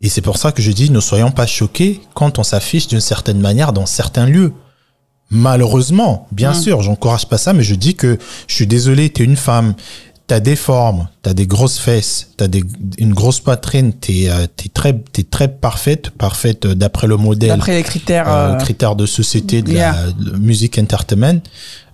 Et 0.00 0.08
c'est 0.08 0.20
pour 0.22 0.36
ça 0.38 0.52
que 0.52 0.62
je 0.62 0.72
dis, 0.72 0.90
ne 0.90 1.00
soyons 1.00 1.30
pas 1.30 1.46
choqués 1.46 2.00
quand 2.14 2.38
on 2.38 2.42
s'affiche 2.42 2.88
d'une 2.88 3.00
certaine 3.00 3.40
manière 3.40 3.72
dans 3.72 3.86
certains 3.86 4.26
lieux. 4.26 4.52
Malheureusement, 5.30 6.26
bien 6.32 6.52
Mm. 6.52 6.54
sûr, 6.62 6.82
j'encourage 6.82 7.26
pas 7.26 7.38
ça, 7.38 7.52
mais 7.52 7.62
je 7.62 7.74
dis 7.74 7.94
que 7.94 8.18
je 8.46 8.54
suis 8.54 8.66
désolé, 8.66 9.10
t'es 9.10 9.24
une 9.24 9.36
femme, 9.36 9.74
t'as 10.26 10.40
des 10.40 10.56
formes, 10.56 11.08
t'as 11.22 11.34
des 11.34 11.46
grosses 11.46 11.78
fesses, 11.78 12.28
t'as 12.36 12.48
des, 12.48 12.62
une 12.98 13.12
grosse 13.12 13.40
poitrine, 13.40 13.92
t'es, 13.92 14.28
euh, 14.30 14.46
t'es 14.56 14.68
très, 14.70 14.98
t'es 15.12 15.22
très 15.24 15.48
parfaite, 15.48 16.10
parfaite 16.10 16.64
euh, 16.66 16.74
d'après 16.74 17.06
le 17.06 17.16
modèle 17.16 17.50
D'après 17.50 17.76
les 17.76 17.82
critères. 17.82 18.26
euh, 18.28 18.56
critères 18.56 18.96
de 18.96 19.04
société 19.06 19.60
de 19.62 19.72
yeah. 19.72 19.92
la 19.92 20.12
de 20.12 20.36
musique 20.38 20.78
entertainment, 20.78 21.40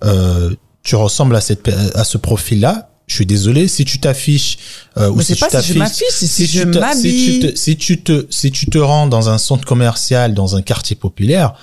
euh, 0.04 0.54
tu 0.82 0.94
ressembles 0.96 1.34
à 1.36 1.40
cette 1.40 1.68
à 1.68 2.04
ce 2.04 2.18
profil-là. 2.18 2.86
Je 3.06 3.16
suis 3.16 3.26
désolé 3.26 3.66
si 3.66 3.84
tu 3.84 3.98
t'affiches 3.98 4.58
euh, 4.96 5.10
ou 5.10 5.20
si 5.20 5.34
tu 5.34 5.44
si 5.44 5.50
t'affiches 5.50 5.88
si 6.12 6.46
je 6.46 6.62
tu 6.62 6.70
te- 6.70 6.72
si 6.74 6.78
m'habille. 6.80 7.40
tu 7.40 7.52
te 7.52 7.58
si 7.58 7.76
tu 7.76 8.00
te 8.02 8.26
si 8.30 8.52
tu 8.52 8.66
te 8.66 8.78
rends 8.78 9.08
dans 9.08 9.28
un 9.28 9.38
centre 9.38 9.64
commercial 9.66 10.32
dans 10.34 10.54
un 10.54 10.62
quartier 10.62 10.94
populaire, 10.94 11.54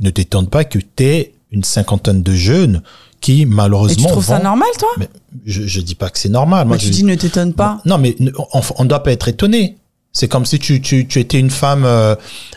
ne 0.00 0.10
t'étonne 0.10 0.48
pas 0.48 0.64
que 0.64 0.80
t'aies 0.80 1.34
une 1.52 1.62
cinquantaine 1.62 2.24
de 2.24 2.32
jeunes 2.34 2.82
qui 3.20 3.42
Et 3.42 3.46
malheureusement 3.46 4.04
tu 4.04 4.10
trouves 4.12 4.24
ça 4.24 4.38
normal, 4.38 4.68
toi 4.78 4.88
Mais 4.98 5.08
je 5.46 5.66
je 5.66 5.80
dis 5.80 5.94
pas 5.94 6.10
que 6.10 6.18
c'est 6.18 6.28
normal. 6.28 6.66
Moi 6.66 6.76
Mais 6.76 6.80
tu 6.80 6.86
je 6.86 6.92
dis 6.92 7.04
ne 7.04 7.14
t'étonne 7.14 7.52
pas. 7.52 7.80
non, 7.84 7.98
mais 7.98 8.14
ne- 8.20 8.30
on, 8.52 8.60
on 8.78 8.84
doit 8.84 9.02
pas 9.02 9.12
être 9.12 9.28
étonné. 9.28 9.76
C'est 10.12 10.28
comme 10.28 10.46
si 10.46 10.58
tu, 10.58 10.80
tu, 10.80 11.06
tu 11.06 11.20
étais 11.20 11.38
une 11.38 11.50
femme, 11.50 11.84
euh, 11.84 12.14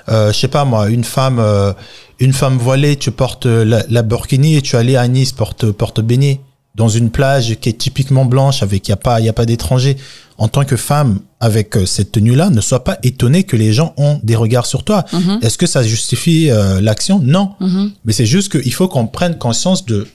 euh, 0.08 0.32
je 0.32 0.38
sais 0.40 0.48
pas 0.48 0.64
moi, 0.64 0.88
une 0.90 1.04
femme, 1.04 1.40
euh, 1.40 1.74
une 2.20 2.32
femme 2.32 2.58
voilée, 2.58 2.96
tu 2.96 3.12
portes 3.12 3.46
la, 3.48 3.84
la 3.90 4.02
burkini 4.02 4.56
et 4.56 4.62
tu 4.62 4.78
allais 4.78 4.96
à 4.96 5.06
Nice 5.10 5.34
porte 5.34 5.70
porte 5.72 6.00
beignet 6.00 6.40
dans 6.76 6.88
une 6.88 7.10
plage 7.10 7.58
qui 7.60 7.68
est 7.68 7.74
typiquement 7.78 8.24
blanche 8.24 8.64
avec 8.64 8.88
y 8.88 8.94
a 8.94 8.96
pas 8.96 9.20
y 9.20 9.28
a 9.28 9.34
pas 9.34 9.46
d'étrangers. 9.46 9.98
En 10.38 10.48
tant 10.48 10.64
que 10.64 10.78
femme 10.78 11.20
avec 11.42 11.76
euh, 11.76 11.86
cette 11.86 12.14
tenue-là, 12.14 12.50
ne 12.50 12.62
sois 12.62 12.86
pas 12.86 12.98
étonné 13.04 13.44
que 13.44 13.58
les 13.58 13.74
gens 13.74 13.94
ont 13.98 14.22
des 14.24 14.38
regards 14.38 14.66
sur 14.66 14.86
toi. 14.86 15.04
Mhm. 15.12 15.40
Est-ce 15.42 15.58
que 15.58 15.68
ça 15.68 15.84
justifie 15.84 16.50
euh, 16.50 16.80
l'action? 16.80 17.20
Non. 17.22 17.56
Mhm. 17.60 17.92
Mais 18.06 18.14
c'est 18.14 18.26
juste 18.26 18.50
qu'il 18.58 18.74
faut 18.74 18.88
qu'on 18.88 19.06
prenne 19.08 19.38
conscience 19.38 19.86
de, 19.86 20.08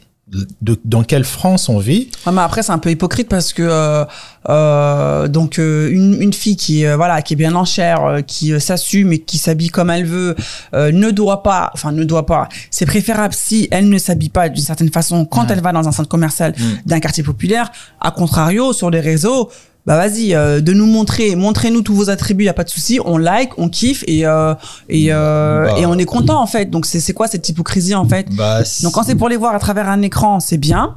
de 0.62 0.78
dans 0.84 1.02
quelle 1.04 1.24
France 1.24 1.68
on 1.68 1.78
vit. 1.78 2.10
Ouais, 2.26 2.32
mais 2.32 2.40
après 2.42 2.62
c'est 2.62 2.72
un 2.72 2.78
peu 2.78 2.90
hypocrite 2.90 3.28
parce 3.28 3.52
que 3.52 3.62
euh, 3.62 4.04
euh, 4.48 5.28
donc 5.28 5.58
euh, 5.58 5.88
une, 5.90 6.20
une 6.20 6.32
fille 6.32 6.56
qui 6.56 6.84
euh, 6.86 6.96
voilà 6.96 7.22
qui 7.22 7.34
est 7.34 7.36
bien 7.36 7.54
en 7.54 7.64
chair, 7.64 8.04
euh, 8.04 8.20
qui 8.20 8.52
euh, 8.52 8.58
s'assume 8.58 9.12
et 9.12 9.18
qui 9.20 9.38
s'habille 9.38 9.70
comme 9.70 9.90
elle 9.90 10.04
veut, 10.06 10.34
euh, 10.74 10.92
ne 10.92 11.10
doit 11.10 11.42
pas, 11.42 11.70
enfin 11.74 11.92
ne 11.92 12.04
doit 12.04 12.26
pas. 12.26 12.48
C'est 12.70 12.86
préférable 12.86 13.34
si 13.34 13.68
elle 13.70 13.88
ne 13.88 13.98
s'habille 13.98 14.28
pas 14.28 14.48
d'une 14.48 14.62
certaine 14.64 14.90
façon 14.90 15.24
quand 15.24 15.50
elle 15.50 15.60
va 15.60 15.72
dans 15.72 15.86
un 15.88 15.92
centre 15.92 16.08
commercial 16.08 16.52
Mm. 16.58 16.62
d'un 16.86 17.00
quartier 17.00 17.22
populaire. 17.22 17.70
À 18.00 18.10
contrario, 18.10 18.72
sur 18.72 18.90
les 18.90 19.00
réseaux. 19.00 19.50
Bah 19.86 19.96
vas-y, 19.98 20.34
euh, 20.34 20.60
de 20.62 20.72
nous 20.72 20.86
montrer, 20.86 21.36
montrez-nous 21.36 21.82
tous 21.82 21.94
vos 21.94 22.08
attributs, 22.08 22.44
y 22.44 22.48
a 22.48 22.54
pas 22.54 22.64
de 22.64 22.70
souci, 22.70 23.00
on 23.04 23.18
like, 23.18 23.50
on 23.58 23.68
kiffe 23.68 24.02
et 24.06 24.24
euh, 24.24 24.54
et 24.88 25.12
euh, 25.12 25.66
Bah. 25.66 25.78
et 25.78 25.84
on 25.84 25.98
est 25.98 26.06
content 26.06 26.40
en 26.40 26.46
fait. 26.46 26.70
Donc 26.70 26.86
c'est 26.86 27.00
c'est 27.00 27.12
quoi 27.12 27.26
cette 27.28 27.46
hypocrisie 27.48 27.94
en 27.94 28.08
fait? 28.08 28.26
Bah, 28.34 28.60
donc 28.82 28.94
quand 28.94 29.02
c'est 29.02 29.14
pour 29.14 29.28
les 29.28 29.36
voir 29.36 29.54
à 29.54 29.58
travers 29.58 29.88
un 29.90 30.00
écran, 30.00 30.40
c'est 30.40 30.56
bien. 30.56 30.96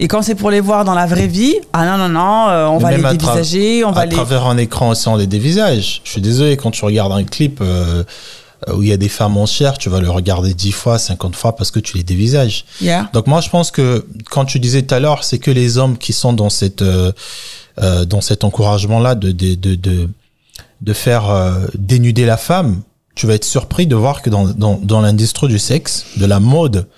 Et 0.00 0.08
quand 0.08 0.22
c'est 0.22 0.34
pour 0.34 0.50
les 0.50 0.60
voir 0.60 0.84
dans 0.84 0.94
la 0.94 1.06
vraie 1.06 1.28
vie, 1.28 1.54
ah 1.72 1.84
non 1.86 1.98
non 1.98 2.08
non, 2.08 2.48
euh, 2.48 2.66
on 2.66 2.78
Mais 2.78 2.82
va 2.82 2.96
les 2.96 3.04
à 3.04 3.12
dévisager, 3.14 3.84
on 3.84 3.92
va 3.92 4.02
à 4.02 4.06
les. 4.06 4.14
travers 4.14 4.44
un 4.46 4.56
écran 4.56 4.90
aussi 4.90 5.06
on 5.08 5.16
les 5.16 5.26
dévisage. 5.28 6.02
Je 6.04 6.10
suis 6.10 6.20
désolé 6.20 6.56
quand 6.56 6.70
tu 6.72 6.84
regardes 6.84 7.12
un 7.12 7.22
clip 7.24 7.58
euh, 7.60 8.02
où 8.72 8.82
il 8.82 8.88
y 8.88 8.92
a 8.92 8.96
des 8.96 9.08
femmes 9.08 9.36
en 9.36 9.46
chair, 9.46 9.76
tu 9.78 9.88
vas 9.88 10.00
le 10.00 10.10
regarder 10.10 10.54
10 10.54 10.72
fois, 10.72 10.98
50 10.98 11.34
fois 11.36 11.56
parce 11.56 11.70
que 11.70 11.80
tu 11.80 11.96
les 11.96 12.02
dévisages. 12.04 12.64
Yeah. 12.80 13.08
Donc 13.12 13.26
moi 13.26 13.40
je 13.40 13.50
pense 13.50 13.70
que 13.70 14.06
quand 14.30 14.44
tu 14.44 14.58
disais 14.60 14.82
tout 14.82 14.94
à 14.94 15.00
l'heure, 15.00 15.24
c'est 15.24 15.38
que 15.38 15.50
les 15.50 15.78
hommes 15.78 15.98
qui 15.98 16.12
sont 16.12 16.32
dans 16.32 16.50
cette 16.50 16.82
euh, 16.82 17.12
euh, 17.82 18.04
dans 18.04 18.20
cet 18.20 18.44
encouragement 18.44 19.00
là 19.00 19.14
de 19.14 19.32
de 19.32 19.54
de 19.54 19.74
de, 19.74 20.08
de 20.80 20.92
faire 20.92 21.30
euh, 21.30 21.66
dénuder 21.74 22.24
la 22.26 22.36
femme. 22.36 22.82
Tu 23.16 23.28
vas 23.28 23.34
être 23.34 23.44
surpris 23.44 23.86
de 23.86 23.94
voir 23.94 24.22
que 24.22 24.28
dans, 24.28 24.44
dans, 24.48 24.76
dans 24.82 25.00
l'industrie 25.00 25.46
du 25.46 25.60
sexe, 25.60 26.04
de 26.16 26.26
la 26.26 26.40
mode 26.40 26.88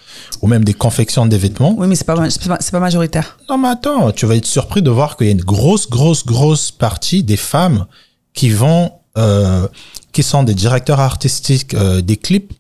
ou 0.41 0.47
même 0.47 0.65
des 0.65 0.73
confections 0.73 1.27
des 1.27 1.37
vêtements, 1.37 1.75
Oui, 1.77 1.87
mais 1.89 1.95
c'est 1.95 2.07
pas 2.07 2.17
c'est 2.31 2.49
pas, 2.49 2.57
c'est 2.59 2.71
pas 2.71 2.81
majoritaire. 2.81 3.37
non, 3.51 3.59
mais 3.59 3.69
attends, 3.69 4.13
tu 4.13 4.25
vas 4.25 4.35
être 4.35 4.47
surpris 4.47 4.81
de 4.81 4.89
voir 4.89 5.19
qu'il 5.19 5.27
y 5.27 5.29
a 5.29 5.33
une 5.33 5.43
grosse, 5.43 5.91
grosse, 5.91 6.25
grosse 6.25 6.71
partie 6.71 7.23
des 7.23 7.37
femmes 7.37 7.85
qui 8.33 8.49
vont, 8.49 8.93
euh, 9.19 9.69
qui 10.17 10.23
sont 10.23 10.45
des 10.45 10.55
directeurs 10.55 10.99
artistiques 10.99 11.75
euh, 11.75 12.01
des 12.01 12.17
clips. 12.17 12.55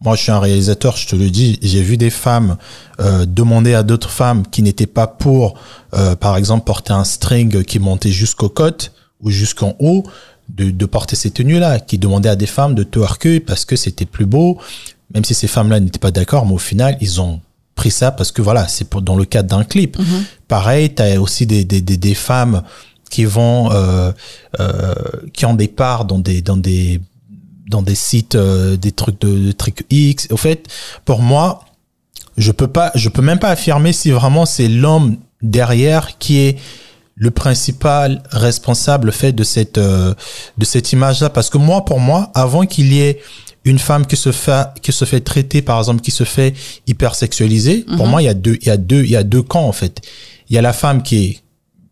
Moi, 0.00 0.16
je 0.16 0.22
suis 0.22 0.32
un 0.32 0.40
réalisateur, 0.40 0.96
je 0.96 1.06
te 1.06 1.14
le 1.14 1.28
dis, 1.28 1.58
j'ai 1.60 1.82
vu 1.82 1.98
des 1.98 2.08
femmes 2.08 2.56
euh, 3.00 3.26
demander 3.26 3.74
à 3.74 3.82
d'autres 3.82 4.08
femmes 4.08 4.44
qui 4.50 4.62
n'étaient 4.62 4.86
pas 4.86 5.06
pour, 5.06 5.58
euh, 5.92 6.16
par 6.16 6.38
exemple, 6.38 6.64
porter 6.64 6.94
un 6.94 7.04
string 7.04 7.64
qui 7.64 7.80
montait 7.80 8.10
jusqu'aux 8.10 8.48
côtes 8.48 8.92
ou 9.20 9.28
jusqu'en 9.28 9.74
haut, 9.78 10.04
de, 10.48 10.70
de 10.70 10.86
porter 10.86 11.16
ces 11.16 11.30
tenues-là, 11.30 11.80
qui 11.80 11.98
demandaient 11.98 12.30
à 12.30 12.36
des 12.36 12.46
femmes 12.46 12.74
de 12.74 12.82
twerker 12.82 13.40
parce 13.40 13.66
que 13.66 13.76
c'était 13.76 14.06
plus 14.06 14.24
beau, 14.24 14.56
même 15.12 15.22
si 15.22 15.34
ces 15.34 15.48
femmes-là 15.48 15.80
n'étaient 15.80 15.98
pas 15.98 16.12
d'accord, 16.12 16.46
mais 16.46 16.54
au 16.54 16.64
final, 16.72 16.96
ils 17.02 17.20
ont 17.20 17.42
pris 17.74 17.90
ça 17.90 18.10
parce 18.10 18.32
que 18.32 18.40
voilà, 18.40 18.68
c'est 18.68 18.88
pour 18.88 19.02
dans 19.02 19.16
le 19.16 19.26
cadre 19.26 19.50
d'un 19.50 19.64
clip. 19.64 19.98
Pareil, 20.48 20.94
tu 20.94 21.02
as 21.02 21.20
aussi 21.20 21.44
des, 21.44 21.66
des, 21.66 21.82
des, 21.82 21.98
des 21.98 22.14
femmes 22.14 22.62
qui 23.10 23.24
vont 23.24 23.70
euh, 23.72 24.12
euh, 24.60 24.94
qui 25.32 25.46
ont 25.46 25.54
des 25.54 25.68
parts 25.68 26.04
dans 26.04 26.18
des 26.18 26.42
dans 26.42 26.56
des 26.56 27.00
dans 27.68 27.82
des 27.82 27.94
sites 27.94 28.34
euh, 28.34 28.76
des 28.76 28.92
trucs 28.92 29.20
de, 29.20 29.46
de 29.46 29.52
trucs 29.52 29.84
X. 29.90 30.28
Au 30.30 30.36
fait, 30.36 30.66
pour 31.04 31.20
moi, 31.20 31.64
je 32.36 32.52
peux 32.52 32.68
pas 32.68 32.90
je 32.94 33.08
peux 33.08 33.22
même 33.22 33.38
pas 33.38 33.50
affirmer 33.50 33.92
si 33.92 34.10
vraiment 34.10 34.46
c'est 34.46 34.68
l'homme 34.68 35.16
derrière 35.42 36.18
qui 36.18 36.38
est 36.38 36.58
le 37.14 37.30
principal 37.30 38.22
responsable 38.30 39.10
fait 39.10 39.32
de 39.32 39.42
cette 39.42 39.78
de 39.78 40.64
cette 40.64 40.92
image 40.92 41.20
là 41.20 41.30
parce 41.30 41.48
que 41.48 41.56
moi 41.56 41.84
pour 41.84 41.98
moi 41.98 42.30
avant 42.34 42.66
qu'il 42.66 42.92
y 42.92 43.00
ait 43.00 43.20
une 43.64 43.78
femme 43.78 44.06
qui 44.06 44.16
se 44.16 44.32
fait 44.32 44.66
qui 44.82 44.92
se 44.92 45.06
fait 45.06 45.20
traiter 45.20 45.62
par 45.62 45.78
exemple 45.78 46.02
qui 46.02 46.10
se 46.10 46.24
fait 46.24 46.54
hypersexualiser 46.86 47.86
pour 47.96 48.06
moi 48.06 48.20
il 48.20 48.26
y 48.26 48.28
a 48.28 48.34
deux 48.34 48.58
il 48.60 48.66
y 48.66 48.70
a 48.70 48.76
deux 48.76 49.02
il 49.02 49.10
y 49.10 49.16
a 49.16 49.24
deux 49.24 49.42
camps 49.42 49.66
en 49.66 49.72
fait. 49.72 50.02
Il 50.48 50.54
y 50.54 50.58
a 50.58 50.62
la 50.62 50.74
femme 50.74 51.02
qui 51.02 51.24
est 51.24 51.45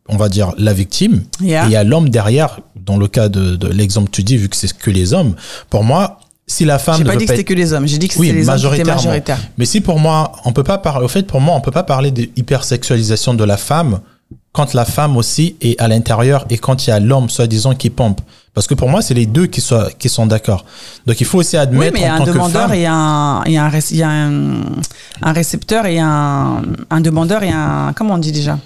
on 0.08 0.16
va 0.16 0.28
dire 0.28 0.52
la 0.58 0.72
victime 0.72 1.22
Yeah. 1.40 1.64
et 1.64 1.68
il 1.68 1.72
y 1.72 1.76
a 1.76 1.84
l'homme 1.84 2.08
derrière 2.10 2.60
dans 2.76 2.96
le 2.98 3.08
cas 3.08 3.28
de, 3.28 3.56
de 3.56 3.68
l'exemple 3.68 4.08
que 4.10 4.16
tu 4.16 4.22
dis 4.22 4.36
vu 4.36 4.48
que 4.48 4.56
c'est 4.56 4.72
que 4.76 4.90
les 4.90 5.12
hommes 5.14 5.34
pour 5.70 5.84
moi 5.84 6.18
si 6.46 6.66
la 6.66 6.78
femme 6.78 6.98
J'ai 6.98 7.04
pas 7.04 7.16
dit 7.16 7.24
que 7.24 7.30
c'était 7.30 7.42
que 7.44 7.54
les 7.54 7.72
hommes, 7.72 7.86
j'ai 7.88 7.96
dit 7.96 8.08
que 8.08 8.18
oui, 8.18 8.26
c'était 8.26 8.38
les 8.40 8.48
hommes 8.50 8.56
qui 8.56 8.60
étaient 8.66 8.68
majoritairement. 8.84 9.02
majoritaires. 9.02 9.40
Mais 9.56 9.64
si 9.64 9.80
pour 9.80 9.98
moi, 9.98 10.30
on 10.44 10.52
peut 10.52 10.62
pas 10.62 10.76
parler, 10.76 11.02
au 11.06 11.08
fait, 11.08 11.22
pour 11.26 11.40
moi, 11.40 11.54
on 11.56 11.62
peut 11.62 11.70
pas 11.70 11.84
parler 11.84 12.10
de 12.10 12.28
hypersexualisation 12.36 13.32
de 13.32 13.44
la 13.44 13.56
femme 13.56 14.00
quand 14.52 14.74
la 14.74 14.84
femme 14.84 15.16
aussi 15.16 15.56
est 15.62 15.80
à 15.80 15.88
l'intérieur 15.88 16.44
et 16.50 16.58
quand 16.58 16.86
il 16.86 16.90
y 16.90 16.92
a 16.92 17.00
l'homme, 17.00 17.30
soi-disant, 17.30 17.74
qui 17.74 17.88
pompe. 17.88 18.20
Parce 18.52 18.66
que 18.66 18.74
pour 18.74 18.90
moi, 18.90 19.00
c'est 19.00 19.14
les 19.14 19.24
deux 19.24 19.46
qui 19.46 19.62
sont, 19.62 19.86
qui 19.98 20.10
sont 20.10 20.26
d'accord. 20.26 20.66
Donc, 21.06 21.18
il 21.20 21.24
faut 21.26 21.38
aussi 21.38 21.56
Oui, 21.56 21.62
admettre 21.62 21.92
mais 21.94 22.00
il 22.00 22.02
y 22.02 22.06
a 22.06 22.14
un 22.14 22.24
demandeur 22.24 22.72
et 22.74 22.84
un, 22.86 23.42
il 23.46 23.52
y 23.52 23.56
a 23.56 23.64
un, 23.64 23.68
ré- 23.70 23.80
il 23.90 23.96
y 23.96 24.02
a 24.02 24.10
un, 24.10 24.60
un 25.22 25.32
récepteur 25.32 25.86
et 25.86 25.98
un, 25.98 26.60
un 26.90 27.00
demandeur 27.00 27.42
et 27.42 27.50
un, 27.50 27.94
comment 27.96 28.14
on 28.14 28.18
dit 28.18 28.32
déjà? 28.32 28.58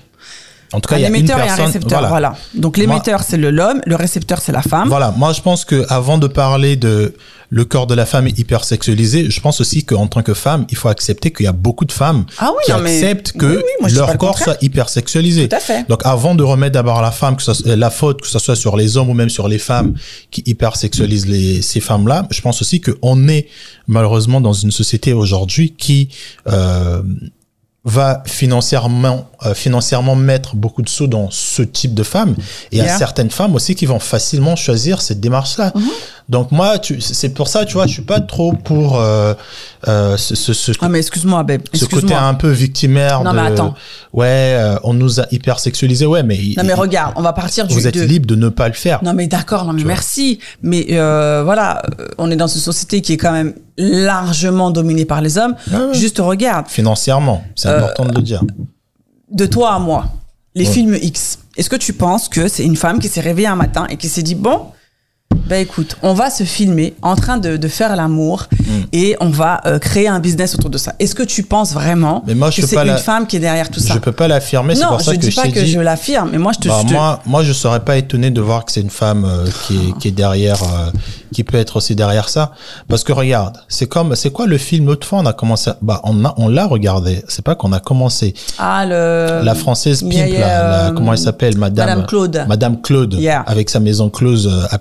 En 0.72 0.80
tout 0.80 0.88
cas, 0.88 0.96
un 0.96 0.98
il 0.98 1.02
y 1.02 1.04
a 1.06 1.08
une 1.08 1.14
émetteur 1.16 1.38
et 1.40 1.48
un 1.48 1.54
récepteur, 1.54 2.00
voilà. 2.00 2.08
voilà. 2.08 2.36
Donc 2.54 2.76
l'émetteur 2.76 3.22
c'est 3.22 3.36
l'homme, 3.38 3.80
le 3.86 3.96
récepteur 3.96 4.38
c'est 4.40 4.52
la 4.52 4.62
femme. 4.62 4.88
Voilà, 4.88 5.14
moi 5.16 5.32
je 5.32 5.40
pense 5.40 5.64
que 5.64 5.86
avant 5.88 6.18
de 6.18 6.26
parler 6.26 6.76
de 6.76 7.14
le 7.50 7.64
corps 7.64 7.86
de 7.86 7.94
la 7.94 8.04
femme 8.04 8.26
est 8.26 8.38
hypersexualisé, 8.38 9.30
je 9.30 9.40
pense 9.40 9.62
aussi 9.62 9.82
qu'en 9.82 10.06
tant 10.06 10.22
que 10.22 10.34
femme, 10.34 10.66
il 10.68 10.76
faut 10.76 10.88
accepter 10.90 11.32
qu'il 11.32 11.44
y 11.44 11.48
a 11.48 11.52
beaucoup 11.52 11.86
de 11.86 11.92
femmes 11.92 12.26
Ah 12.36 12.50
oui, 12.54 12.62
qui 12.66 12.72
non, 12.72 12.80
mais- 12.80 12.96
acceptent 13.02 13.32
que 13.32 13.46
oui, 13.46 13.54
oui, 13.56 13.62
moi, 13.80 13.88
leur 13.88 14.12
le 14.12 14.18
corps 14.18 14.32
contraire. 14.32 14.44
soit 14.56 14.62
hypersexualisé. 14.62 15.48
Tout 15.48 15.56
à 15.56 15.60
fait. 15.60 15.88
Donc 15.88 16.02
avant 16.04 16.34
de 16.34 16.42
remettre 16.42 16.74
d'abord 16.74 17.00
la 17.00 17.10
femme, 17.10 17.36
que 17.36 17.42
ça, 17.42 17.54
soit- 17.54 17.74
la 17.74 17.88
faute, 17.88 18.20
que 18.20 18.26
ce 18.28 18.38
soit 18.38 18.54
sur 18.54 18.76
les 18.76 18.98
hommes 18.98 19.08
ou 19.08 19.14
même 19.14 19.30
sur 19.30 19.48
les 19.48 19.58
femmes 19.58 19.94
qui 20.30 20.42
hypersexualisent 20.44 21.26
les, 21.26 21.62
ces 21.62 21.80
femmes-là, 21.80 22.26
je 22.30 22.42
pense 22.42 22.60
aussi 22.60 22.82
qu'on 22.82 23.28
est 23.28 23.48
malheureusement 23.86 24.42
dans 24.42 24.52
une 24.52 24.70
société 24.70 25.14
aujourd'hui 25.14 25.70
qui 25.72 26.10
euh, 26.48 27.00
va 27.84 28.22
financièrement 28.26 29.30
euh, 29.46 29.54
financièrement 29.54 30.16
mettre 30.16 30.56
beaucoup 30.56 30.82
de 30.82 30.88
sous 30.88 31.06
dans 31.06 31.28
ce 31.30 31.62
type 31.62 31.94
de 31.94 32.02
femmes 32.02 32.34
et 32.72 32.76
il 32.76 32.78
y 32.78 32.80
a 32.82 32.96
certaines 32.98 33.30
femmes 33.30 33.54
aussi 33.54 33.74
qui 33.74 33.86
vont 33.86 34.00
facilement 34.00 34.56
choisir 34.56 35.00
cette 35.00 35.20
démarche 35.20 35.58
là 35.58 35.70
Mhm. 35.74 35.82
donc 36.28 36.50
moi 36.50 36.78
tu, 36.78 37.00
c'est 37.00 37.28
pour 37.30 37.46
ça 37.48 37.64
tu 37.64 37.74
vois 37.74 37.86
je 37.86 37.92
suis 37.92 38.02
pas 38.02 38.20
trop 38.20 38.52
pour 38.52 38.98
euh, 39.00 39.34
euh, 39.86 40.16
ce, 40.16 40.34
ce, 40.34 40.52
ce, 40.52 40.72
Ah 40.80 40.88
mais 40.88 40.98
excuse-moi, 40.98 41.42
babe. 41.44 41.62
ce 41.72 41.84
côté 41.84 42.14
un 42.14 42.34
peu 42.34 42.50
victimaire 42.50 43.22
Non, 43.22 43.30
de 43.30 43.36
mais 43.36 43.42
attends. 43.46 43.74
ouais 44.12 44.26
euh, 44.26 44.76
on 44.82 44.92
nous 44.94 45.20
a 45.20 45.26
hypersexualisé 45.30 46.04
ouais 46.04 46.22
mais 46.24 46.38
Non 46.56 46.64
mais 46.64 46.74
regarde, 46.74 47.12
on 47.16 47.22
va 47.22 47.32
partir 47.32 47.66
du. 47.66 47.74
vous 47.74 47.86
êtes 47.86 47.94
de- 47.94 48.02
libre 48.02 48.26
de 48.26 48.34
ne 48.34 48.48
pas 48.48 48.66
le 48.66 48.74
faire 48.74 48.98
Non 49.04 49.14
mais 49.14 49.28
d'accord, 49.28 49.64
non 49.64 49.72
mais 49.72 49.82
Tu 49.82 49.86
merci. 49.86 50.38
Mais 50.62 50.86
euh, 50.90 51.42
voilà, 51.44 51.82
on 52.18 52.30
est 52.30 52.36
dans 52.36 52.46
une 52.48 52.60
société 52.60 53.00
qui 53.02 53.12
est 53.12 53.16
quand 53.18 53.32
même 53.32 53.54
largement 53.76 54.70
dominée 54.72 55.04
par 55.04 55.20
les 55.20 55.38
hommes. 55.38 55.54
Ouais, 55.70 55.78
ouais. 55.78 55.94
Juste 55.94 56.18
regarde, 56.18 56.66
financièrement 56.68 57.44
c'est 57.54 57.68
important 57.68 58.04
de 58.06 58.14
le 58.14 58.22
dire 58.22 58.42
de 59.30 59.46
toi 59.46 59.72
à 59.74 59.78
moi, 59.78 60.06
les 60.54 60.66
Ouais. 60.66 60.72
films 60.72 60.94
X. 61.00 61.38
Est-ce 61.56 61.68
que 61.70 61.76
tu 61.76 61.92
penses 61.92 62.28
que 62.28 62.48
c'est 62.48 62.64
une 62.64 62.76
femme 62.76 62.98
qui 62.98 63.08
s'est 63.08 63.20
réveillée 63.20 63.48
un 63.48 63.56
matin 63.56 63.86
et 63.90 63.96
qui 63.96 64.08
s'est 64.08 64.22
dit 64.22 64.34
bon, 64.34 64.66
Bah 65.48 65.56
écoute, 65.58 65.96
on 66.02 66.12
va 66.12 66.28
se 66.28 66.44
filmer 66.44 66.94
en 67.00 67.16
train 67.16 67.38
de, 67.38 67.56
de 67.56 67.68
faire 67.68 67.96
l'amour 67.96 68.46
Mm. 68.68 68.70
et 68.92 69.16
on 69.20 69.30
va 69.30 69.62
euh, 69.64 69.78
créer 69.78 70.08
un 70.08 70.20
business 70.20 70.54
autour 70.54 70.68
de 70.68 70.76
ça. 70.76 70.92
Est-ce 70.98 71.14
que 71.14 71.22
tu 71.22 71.42
penses 71.42 71.72
vraiment 71.72 72.22
Mais 72.26 72.34
moi, 72.34 72.50
je 72.50 72.60
que 72.60 72.66
c'est 72.66 72.74
pas 72.76 72.82
une 72.82 72.88
la- 72.88 72.96
femme 72.98 73.26
qui 73.26 73.36
est 73.36 73.40
derrière 73.40 73.70
tout 73.70 73.80
ça 73.80 73.94
Je 73.94 73.98
peux 73.98 74.12
pas 74.12 74.28
l'affirmer, 74.28 74.74
c'est 74.74 74.82
Non, 74.82 74.88
pour 74.90 75.00
ça 75.00 75.12
je 75.12 75.16
que 75.16 75.22
dis 75.22 75.30
je 75.30 75.36
pas 75.36 75.42
t'ai 75.44 75.52
que 75.52 75.60
dit. 75.60 75.70
je 75.70 75.80
l'affirme, 75.80 76.28
mais 76.32 76.36
moi 76.38 76.52
je 76.52 76.58
te. 76.58 76.68
Bah, 76.68 76.80
je 76.82 76.88
te- 76.88 76.92
moi, 76.92 77.20
moi, 77.24 77.42
je 77.44 77.52
serais 77.54 77.80
pas 77.80 77.96
étonné 77.96 78.30
de 78.30 78.40
voir 78.42 78.66
que 78.66 78.72
c'est 78.72 78.82
une 78.82 78.90
femme 78.90 79.24
euh, 79.24 79.46
qui, 79.66 79.76
est, 79.76 79.98
qui 79.98 80.08
est 80.08 80.12
derrière, 80.12 80.62
euh, 80.62 80.90
qui 81.32 81.44
peut 81.44 81.56
être 81.56 81.76
aussi 81.76 81.94
derrière 81.96 82.28
ça. 82.28 82.52
Parce 82.88 83.04
que 83.04 83.12
regarde, 83.14 83.56
c'est 83.68 83.86
comme, 83.86 84.14
c'est 84.16 84.30
quoi 84.30 84.46
le 84.46 84.58
film 84.58 84.84
L'autre 84.86 85.06
fois, 85.06 85.20
on 85.20 85.26
a 85.26 85.32
commencé, 85.32 85.70
à- 85.70 85.78
bah, 85.80 86.02
on 86.04 86.26
a, 86.26 86.34
on 86.36 86.48
l'a 86.48 86.66
regardé. 86.66 87.22
C'est 87.28 87.44
pas 87.44 87.54
qu'on 87.54 87.72
a 87.72 87.80
commencé. 87.80 88.34
Ah 88.58 88.84
le. 88.84 89.40
La 89.42 89.54
française 89.54 90.02
pimp, 90.02 90.12
yeah, 90.12 90.28
là, 90.28 90.38
la- 90.40 90.86
euh, 90.88 90.92
comment 90.92 91.12
elle 91.12 91.18
s'appelle, 91.18 91.56
Madame. 91.56 91.86
Madame 91.88 92.06
Claude. 92.06 92.44
Madame 92.46 92.80
Claude. 92.82 93.14
Yeah. 93.14 93.40
Avec 93.46 93.70
sa 93.70 93.80
maison 93.80 94.10
close 94.10 94.50
à, 94.70 94.78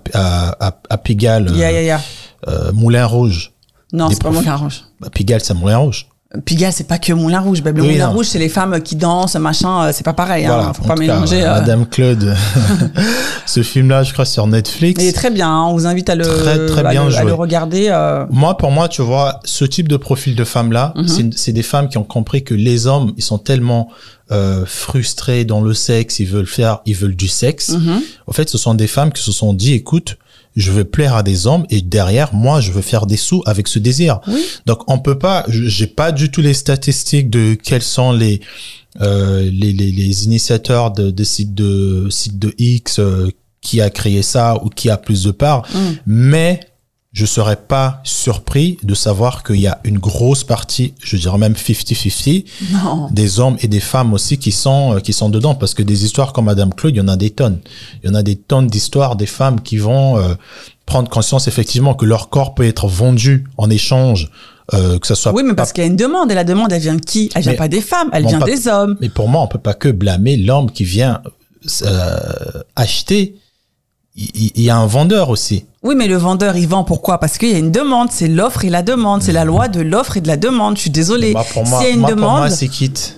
à, 0.60 0.68
à, 0.68 0.78
à 0.90 0.98
Pigalle, 0.98 1.52
Yeah, 1.56 1.72
yeah, 1.72 1.82
yeah. 1.84 2.02
euh, 2.48 2.72
Moulin 2.74 3.06
Rouge. 3.06 3.52
Non, 3.94 4.10
c'est 4.10 4.22
pas. 4.22 4.32
Moulin 4.32 4.56
Rouge. 4.56 4.84
Bah, 5.00 5.10
Pigalle, 5.14 5.42
c'est 5.44 5.54
Moulin 5.54 5.78
Rouge. 5.78 6.08
Pigalle, 6.44 6.74
c'est 6.74 6.84
pas 6.88 6.98
que 6.98 7.14
Moulin 7.14 7.40
Rouge. 7.40 7.64
Bah, 7.64 7.72
le 7.72 7.82
Oui, 7.82 7.94
Moulin 7.94 8.08
non. 8.08 8.14
Rouge, 8.14 8.26
c'est 8.26 8.38
les 8.40 8.50
femmes 8.50 8.82
qui 8.82 8.98
dansent, 8.98 9.36
machin. 9.38 9.86
euh, 9.86 9.92
C'est 9.94 10.04
pas 10.04 10.12
pareil. 10.14 10.46
Hein, 10.46 10.56
Voilà. 10.58 10.74
faut 10.74 10.84
En 10.84 10.88
pas 10.88 10.96
cas, 10.96 11.00
mélanger. 11.00 11.42
euh. 11.44 11.54
Madame 11.60 11.86
Claude. 11.88 12.36
Ce 13.46 13.64
film-là, 13.64 14.04
je 14.04 14.12
crois, 14.12 14.26
sur 14.26 14.46
Netflix. 14.46 15.02
Il 15.02 15.08
est 15.08 15.14
très 15.14 15.30
bien. 15.32 15.50
hein, 15.50 15.64
On 15.70 15.74
vous 15.74 15.86
invite 15.88 16.10
à 16.10 16.16
le, 16.16 16.26
Très, 16.26 16.66
très 16.66 16.86
à 16.86 16.90
bien 16.90 17.08
le, 17.08 17.16
à 17.16 17.24
le 17.24 17.34
regarder. 17.34 17.88
euh. 17.90 18.26
Moi, 18.30 18.58
pour 18.58 18.72
moi, 18.72 18.90
tu 18.90 19.02
vois, 19.02 19.40
ce 19.46 19.64
type 19.64 19.88
de 19.88 19.96
profil 19.98 20.36
de 20.36 20.44
femmes-là, 20.44 20.94
Mhm. 20.98 21.08
c'est- 21.08 21.38
c'est 21.38 21.54
des 21.54 21.64
femmes 21.64 21.88
qui 21.88 21.98
ont 21.98 22.04
compris 22.04 22.44
que 22.44 22.54
les 22.54 22.88
hommes, 22.88 23.14
ils 23.18 23.24
sont 23.24 23.38
tellement 23.40 23.88
euh, 24.30 24.66
frustrés 24.66 25.46
dans 25.46 25.62
le 25.62 25.74
sexe, 25.74 26.20
ils 26.20 26.26
veulent 26.28 26.46
faire, 26.48 26.80
ils 26.86 26.96
veulent 26.98 27.16
du 27.16 27.30
sexe. 27.30 27.70
Mhm. 27.70 28.02
En 28.28 28.34
fait, 28.34 28.50
ce 28.50 28.58
sont 28.58 28.74
des 28.74 28.88
femmes 28.88 29.14
qui 29.14 29.24
se 29.24 29.32
sont 29.32 29.54
dit, 29.54 29.72
écoute, 29.72 30.18
je 30.58 30.72
veux 30.74 30.84
plaire 30.84 31.16
à 31.16 31.24
des 31.24 31.48
hommes 31.48 31.66
et 31.70 31.82
derrière, 31.82 32.34
moi, 32.34 32.60
je 32.60 32.72
veux 32.74 32.82
faire 32.82 33.06
des 33.06 33.16
sous 33.16 33.42
avec 33.46 33.68
ce 33.70 33.80
désir. 33.80 34.20
Oui. 34.28 34.42
Donc, 34.66 34.80
on 34.92 35.00
peut 35.00 35.18
pas, 35.20 35.46
je- 35.48 35.68
j'ai 35.70 35.88
pas 35.88 36.12
du 36.12 36.30
tout 36.32 36.42
les 36.42 36.54
statistiques 36.54 37.30
de 37.30 37.54
quels 37.54 37.82
sont 37.84 38.12
les 38.12 38.42
euh, 39.02 39.42
les, 39.44 39.72
les, 39.74 39.92
les 39.92 40.24
initiateurs 40.26 40.90
de, 40.92 41.12
de 41.12 41.24
sites 41.24 41.54
de 41.54 42.08
sites 42.10 42.40
de 42.40 42.54
X 42.58 42.98
euh, 43.00 43.30
qui 43.62 43.80
a 43.80 43.90
créé 43.92 44.24
ça 44.24 44.58
ou 44.64 44.70
qui 44.70 44.90
a 44.90 44.98
plus 44.98 45.24
de 45.24 45.32
parts, 45.32 45.64
Mm. 45.74 45.80
mais 46.08 46.60
je 47.18 47.26
serais 47.26 47.56
pas 47.56 48.00
surpris 48.04 48.78
de 48.84 48.94
savoir 48.94 49.42
qu'il 49.44 49.56
y 49.60 49.66
a 49.66 49.80
une 49.84 49.98
grosse 49.98 50.44
partie, 50.44 50.94
je 51.02 51.18
dirais 51.18 51.40
même 51.40 51.54
50-50, 51.54 52.46
Non. 52.72 53.08
des 53.10 53.40
hommes 53.40 53.58
et 53.62 53.68
des 53.68 53.80
femmes 53.80 54.14
aussi 54.14 54.38
qui 54.38 54.52
sont 54.52 54.94
euh, 54.94 55.00
qui 55.00 55.14
sont 55.14 55.30
dedans 55.30 55.56
parce 55.56 55.74
que 55.74 55.82
des 55.82 56.06
histoires 56.06 56.32
comme 56.32 56.46
Madame 56.46 56.72
Claude, 56.76 56.94
il 56.94 57.00
y 57.00 57.02
en 57.02 57.08
a 57.08 57.18
des 57.18 57.32
tonnes. 57.32 57.58
Il 58.04 58.08
y 58.08 58.12
en 58.12 58.14
a 58.14 58.22
des 58.22 58.36
tonnes 58.36 58.68
d'histoires 58.68 59.16
des 59.16 59.26
femmes 59.26 59.62
qui 59.62 59.78
vont 59.78 60.20
euh, 60.20 60.36
prendre 60.86 61.10
conscience 61.10 61.48
effectivement 61.48 61.96
que 61.96 62.06
leur 62.06 62.30
corps 62.30 62.54
peut 62.54 62.68
être 62.68 62.88
vendu 62.88 63.46
en 63.58 63.68
échange 63.72 64.30
euh, 64.76 65.00
que 65.00 65.08
ça 65.08 65.16
soit 65.16 65.34
Oui, 65.34 65.42
mais 65.44 65.56
parce 65.56 65.74
qu'il 65.74 65.84
y 65.84 65.88
a 65.88 65.90
une 65.90 65.96
demande. 65.96 66.30
Et 66.32 66.36
la 66.36 66.44
demande, 66.44 66.72
elle 66.72 66.82
vient 66.84 66.96
de 66.96 67.02
qui? 67.02 67.32
Elle 67.34 67.42
vient 67.42 67.54
Mais- 67.54 67.58
pas 67.58 67.68
des 67.68 67.82
femmes, 67.82 68.10
elle 68.14 68.28
vient 68.28 68.38
pas- 68.40 68.46
des 68.46 68.68
hommes. 68.68 68.96
mais 69.02 69.10
pour 69.10 69.28
moi, 69.28 69.42
on 69.42 69.48
peut 69.48 69.58
pas 69.58 69.74
que 69.74 69.90
blâmer 69.90 70.38
l'homme 70.38 70.70
qui 70.70 70.84
vient 70.84 71.22
euh, 71.82 72.18
acheter. 72.76 73.36
Il 74.18 74.62
y 74.62 74.70
a 74.72 74.76
un 74.78 74.88
vendeur 74.88 75.30
aussi. 75.30 75.66
Oui, 75.84 75.94
mais 75.96 76.08
le 76.08 76.18
vendeur, 76.18 76.58
il 76.58 76.68
vend 76.68 76.84
pourquoi? 76.84 77.20
Parce 77.20 77.38
qu'il 77.38 77.50
y 77.52 77.56
a 77.56 77.60
une 77.60 77.72
demande. 77.72 78.10
C'est 78.12 78.28
l'offre 78.28 78.66
et 78.66 78.70
la 78.70 78.82
demande. 78.82 79.22
C'est 79.22 79.32
la 79.32 79.46
loi 79.46 79.68
de 79.68 79.80
l'offre 79.82 80.18
et 80.18 80.22
de 80.22 80.28
la 80.28 80.38
demande. 80.38 80.76
Je 80.76 80.82
suis 80.82 80.90
désolée. 80.90 81.34
Moi, 81.34 81.46
pour 81.54 81.66
moi, 81.68 81.84
y 81.84 81.86
a 81.86 81.90
une 81.90 82.00
moi, 82.00 82.10
pour 82.10 82.16
demande, 82.18 82.38
moi, 82.40 82.50
c'est 82.50 82.68
quitte. 82.68 83.18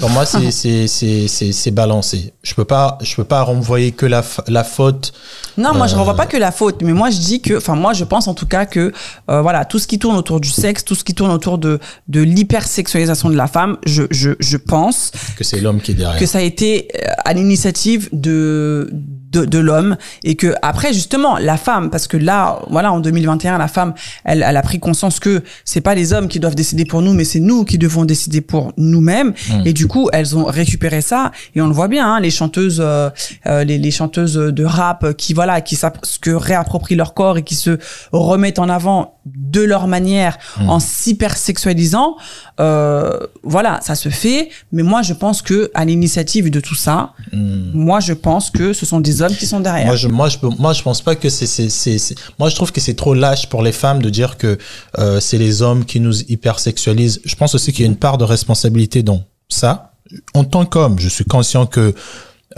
Pour 0.00 0.10
moi, 0.10 0.24
c'est 0.50 1.70
balancé. 1.70 2.34
Je 2.42 2.54
peux 2.54 2.64
pas 2.64 2.98
je 3.00 3.14
peux 3.14 3.22
pas 3.22 3.42
renvoyer 3.42 3.92
que 3.92 4.06
la 4.06 4.24
la 4.48 4.64
faute. 4.64 5.12
Non, 5.56 5.72
moi 5.72 5.86
je 5.86 5.94
Euh, 5.94 5.98
renvoie 5.98 6.16
pas 6.16 6.26
que 6.26 6.36
la 6.36 6.50
faute, 6.50 6.82
mais 6.82 6.92
moi 6.92 7.10
je 7.10 7.18
dis 7.18 7.40
que, 7.40 7.58
enfin 7.58 7.76
moi 7.76 7.92
je 7.92 8.02
pense 8.02 8.26
en 8.26 8.34
tout 8.34 8.46
cas 8.46 8.66
que 8.66 8.92
euh, 9.30 9.40
voilà 9.40 9.64
tout 9.64 9.78
ce 9.78 9.86
qui 9.86 10.00
tourne 10.00 10.16
autour 10.16 10.40
du 10.40 10.50
sexe, 10.50 10.84
tout 10.84 10.96
ce 10.96 11.04
qui 11.04 11.14
tourne 11.14 11.30
autour 11.30 11.58
de 11.58 11.78
de 12.08 12.20
l'hypersexualisation 12.22 13.30
de 13.30 13.36
la 13.36 13.46
femme, 13.46 13.76
je 13.86 14.02
je 14.10 14.30
je 14.40 14.56
pense 14.56 15.12
que 15.38 15.44
c'est 15.44 15.60
l'homme 15.60 15.80
qui 15.80 15.92
est 15.92 15.94
derrière. 15.94 16.18
que 16.18 16.26
ça 16.26 16.38
a 16.38 16.42
été 16.42 16.88
euh, 16.96 17.06
à 17.24 17.32
l'initiative 17.32 18.08
de 18.12 18.90
de, 19.34 19.44
de 19.44 19.58
l'homme 19.58 19.96
et 20.22 20.34
que 20.36 20.54
après 20.62 20.92
justement 20.92 21.36
la 21.38 21.56
femme 21.56 21.90
parce 21.90 22.06
que 22.06 22.16
là 22.16 22.60
voilà 22.70 22.92
en 22.92 23.00
2021 23.00 23.58
la 23.58 23.68
femme 23.68 23.94
elle, 24.24 24.44
elle 24.46 24.56
a 24.56 24.62
pris 24.62 24.78
conscience 24.78 25.20
que 25.20 25.42
c'est 25.64 25.80
pas 25.80 25.94
les 25.94 26.12
hommes 26.12 26.28
qui 26.28 26.40
doivent 26.40 26.54
décider 26.54 26.84
pour 26.84 27.02
nous 27.02 27.12
mais 27.12 27.24
c'est 27.24 27.40
nous 27.40 27.64
qui 27.64 27.78
devons 27.78 28.04
décider 28.04 28.40
pour 28.40 28.72
nous-mêmes 28.76 29.32
Mm. 29.50 29.66
et 29.66 29.72
du 29.72 29.86
coup 29.86 30.08
elles 30.12 30.36
ont 30.36 30.44
récupéré 30.44 31.00
ça 31.00 31.32
et 31.54 31.60
on 31.60 31.66
le 31.66 31.72
voit 31.74 31.88
bien 31.88 32.14
hein, 32.14 32.20
les 32.20 32.30
chanteuses 32.30 32.80
euh, 32.80 33.10
euh, 33.46 33.64
les, 33.64 33.78
les 33.78 33.90
chanteuses 33.90 34.34
de 34.34 34.64
rap 34.64 35.14
qui 35.16 35.34
voilà 35.34 35.60
qui 35.60 35.78
que 36.20 36.30
réapproprient 36.30 36.96
leur 36.96 37.14
corps 37.14 37.38
et 37.38 37.42
qui 37.42 37.54
se 37.54 37.78
remettent 38.12 38.58
en 38.58 38.68
avant 38.68 39.13
de 39.26 39.60
leur 39.62 39.86
manière 39.86 40.38
Mm. 40.60 40.68
en 40.70 40.80
s'hypersexualisant 40.80 42.16
euh, 42.60 43.18
voilà 43.42 43.80
ça 43.82 43.94
se 43.94 44.08
fait 44.08 44.50
mais 44.72 44.82
moi 44.82 45.02
je 45.02 45.14
pense 45.14 45.42
que 45.42 45.70
à 45.74 45.84
l'initiative 45.84 46.50
de 46.50 46.60
tout 46.60 46.74
ça 46.74 47.12
Hmm. 47.32 47.70
moi 47.74 48.00
je 48.00 48.12
pense 48.12 48.50
que 48.50 48.72
ce 48.72 48.84
sont 48.86 49.00
des 49.00 49.22
hommes 49.22 49.34
qui 49.34 49.46
sont 49.46 49.60
derrière 49.60 49.86
Moi 49.86 49.96
je 49.96 50.08
moi 50.08 50.28
je 50.28 50.36
moi 50.58 50.72
je 50.72 50.82
pense 50.82 51.00
pas 51.02 51.14
que 51.16 51.28
c'est 51.28 51.46
c'est 51.46 51.68
c'est 51.70 52.14
moi 52.38 52.48
je 52.48 52.54
trouve 52.54 52.70
que 52.70 52.80
c'est 52.80 52.94
trop 52.94 53.14
lâche 53.14 53.48
pour 53.48 53.62
les 53.62 53.72
femmes 53.72 54.00
de 54.02 54.10
dire 54.10 54.36
que 54.36 54.58
euh, 54.98 55.18
c'est 55.20 55.38
les 55.38 55.62
hommes 55.62 55.84
qui 55.84 55.98
nous 56.00 56.20
hypersexualisent. 56.32 57.20
Je 57.24 57.34
pense 57.34 57.54
aussi 57.54 57.72
qu'il 57.72 57.84
y 57.84 57.88
a 57.88 57.90
une 57.90 57.96
part 57.96 58.18
de 58.18 58.24
responsabilité 58.24 59.02
dans 59.02 59.22
ça. 59.48 59.92
En 60.34 60.44
tant 60.44 60.64
qu'homme, 60.66 60.98
je 60.98 61.08
suis 61.08 61.24
conscient 61.24 61.66
que 61.66 61.94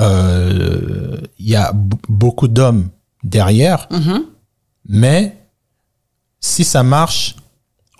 euh, 0.00 1.16
il 1.38 1.48
y 1.48 1.56
a 1.56 1.72
beaucoup 2.08 2.48
d'hommes 2.48 2.88
derrière, 3.24 3.86
Mhm. 3.90 4.22
mais 4.88 5.36
si 6.46 6.64
ça 6.64 6.82
marche, 6.82 7.36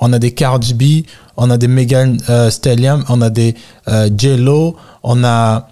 on 0.01 0.13
a 0.13 0.19
des 0.19 0.33
Cardi 0.33 0.75
B, 0.75 1.07
on 1.37 1.51
a 1.51 1.57
des 1.57 1.69
Megan 1.69 2.19
euh, 2.29 2.51
Stallion, 2.51 3.03
on 3.09 3.21
a 3.21 3.31
des 3.31 3.55
euh, 3.89 4.09
J-Lo, 4.17 4.77
on 5.03 5.25
a 5.25 5.69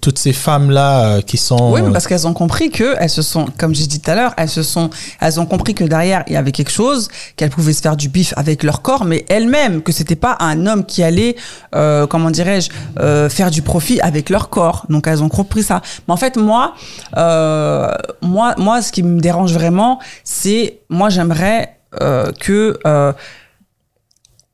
toutes 0.00 0.18
ces 0.18 0.32
femmes 0.32 0.70
là 0.70 1.20
qui 1.22 1.36
sont 1.36 1.72
Oui, 1.72 1.80
parce 1.92 2.06
qu'elles 2.06 2.28
ont 2.28 2.34
compris 2.34 2.70
que 2.70 2.94
elles 3.00 3.10
se 3.10 3.22
sont, 3.22 3.46
comme 3.58 3.74
j'ai 3.74 3.88
dit 3.88 4.00
tout 4.00 4.10
à 4.10 4.14
l'heure, 4.14 4.32
elles 4.36 4.48
se 4.48 4.62
sont, 4.62 4.90
elles 5.20 5.40
ont 5.40 5.46
compris 5.46 5.74
que 5.74 5.82
derrière 5.82 6.22
il 6.28 6.34
y 6.34 6.36
avait 6.36 6.52
quelque 6.52 6.70
chose, 6.70 7.08
qu'elles 7.34 7.50
pouvaient 7.50 7.72
se 7.72 7.80
faire 7.80 7.96
du 7.96 8.08
bif 8.08 8.32
avec 8.36 8.62
leur 8.62 8.82
corps, 8.82 9.04
mais 9.04 9.24
elles-mêmes 9.28 9.82
que 9.82 9.90
c'était 9.90 10.14
pas 10.14 10.36
un 10.38 10.66
homme 10.66 10.84
qui 10.84 11.02
allait, 11.02 11.34
euh, 11.74 12.06
comment 12.06 12.30
dirais-je, 12.30 12.70
euh, 13.00 13.28
faire 13.28 13.50
du 13.50 13.62
profit 13.62 14.00
avec 14.00 14.30
leur 14.30 14.50
corps. 14.50 14.86
Donc 14.88 15.08
elles 15.08 15.22
ont 15.22 15.28
compris 15.28 15.64
ça. 15.64 15.82
Mais 16.06 16.14
en 16.14 16.16
fait, 16.16 16.36
moi, 16.36 16.74
euh, 17.16 17.90
moi, 18.22 18.54
moi, 18.58 18.82
ce 18.82 18.92
qui 18.92 19.02
me 19.02 19.20
dérange 19.20 19.52
vraiment, 19.52 19.98
c'est, 20.22 20.78
moi, 20.88 21.08
j'aimerais 21.08 21.62
euh, 21.62 21.75
que 22.40 22.78
euh, 22.86 23.12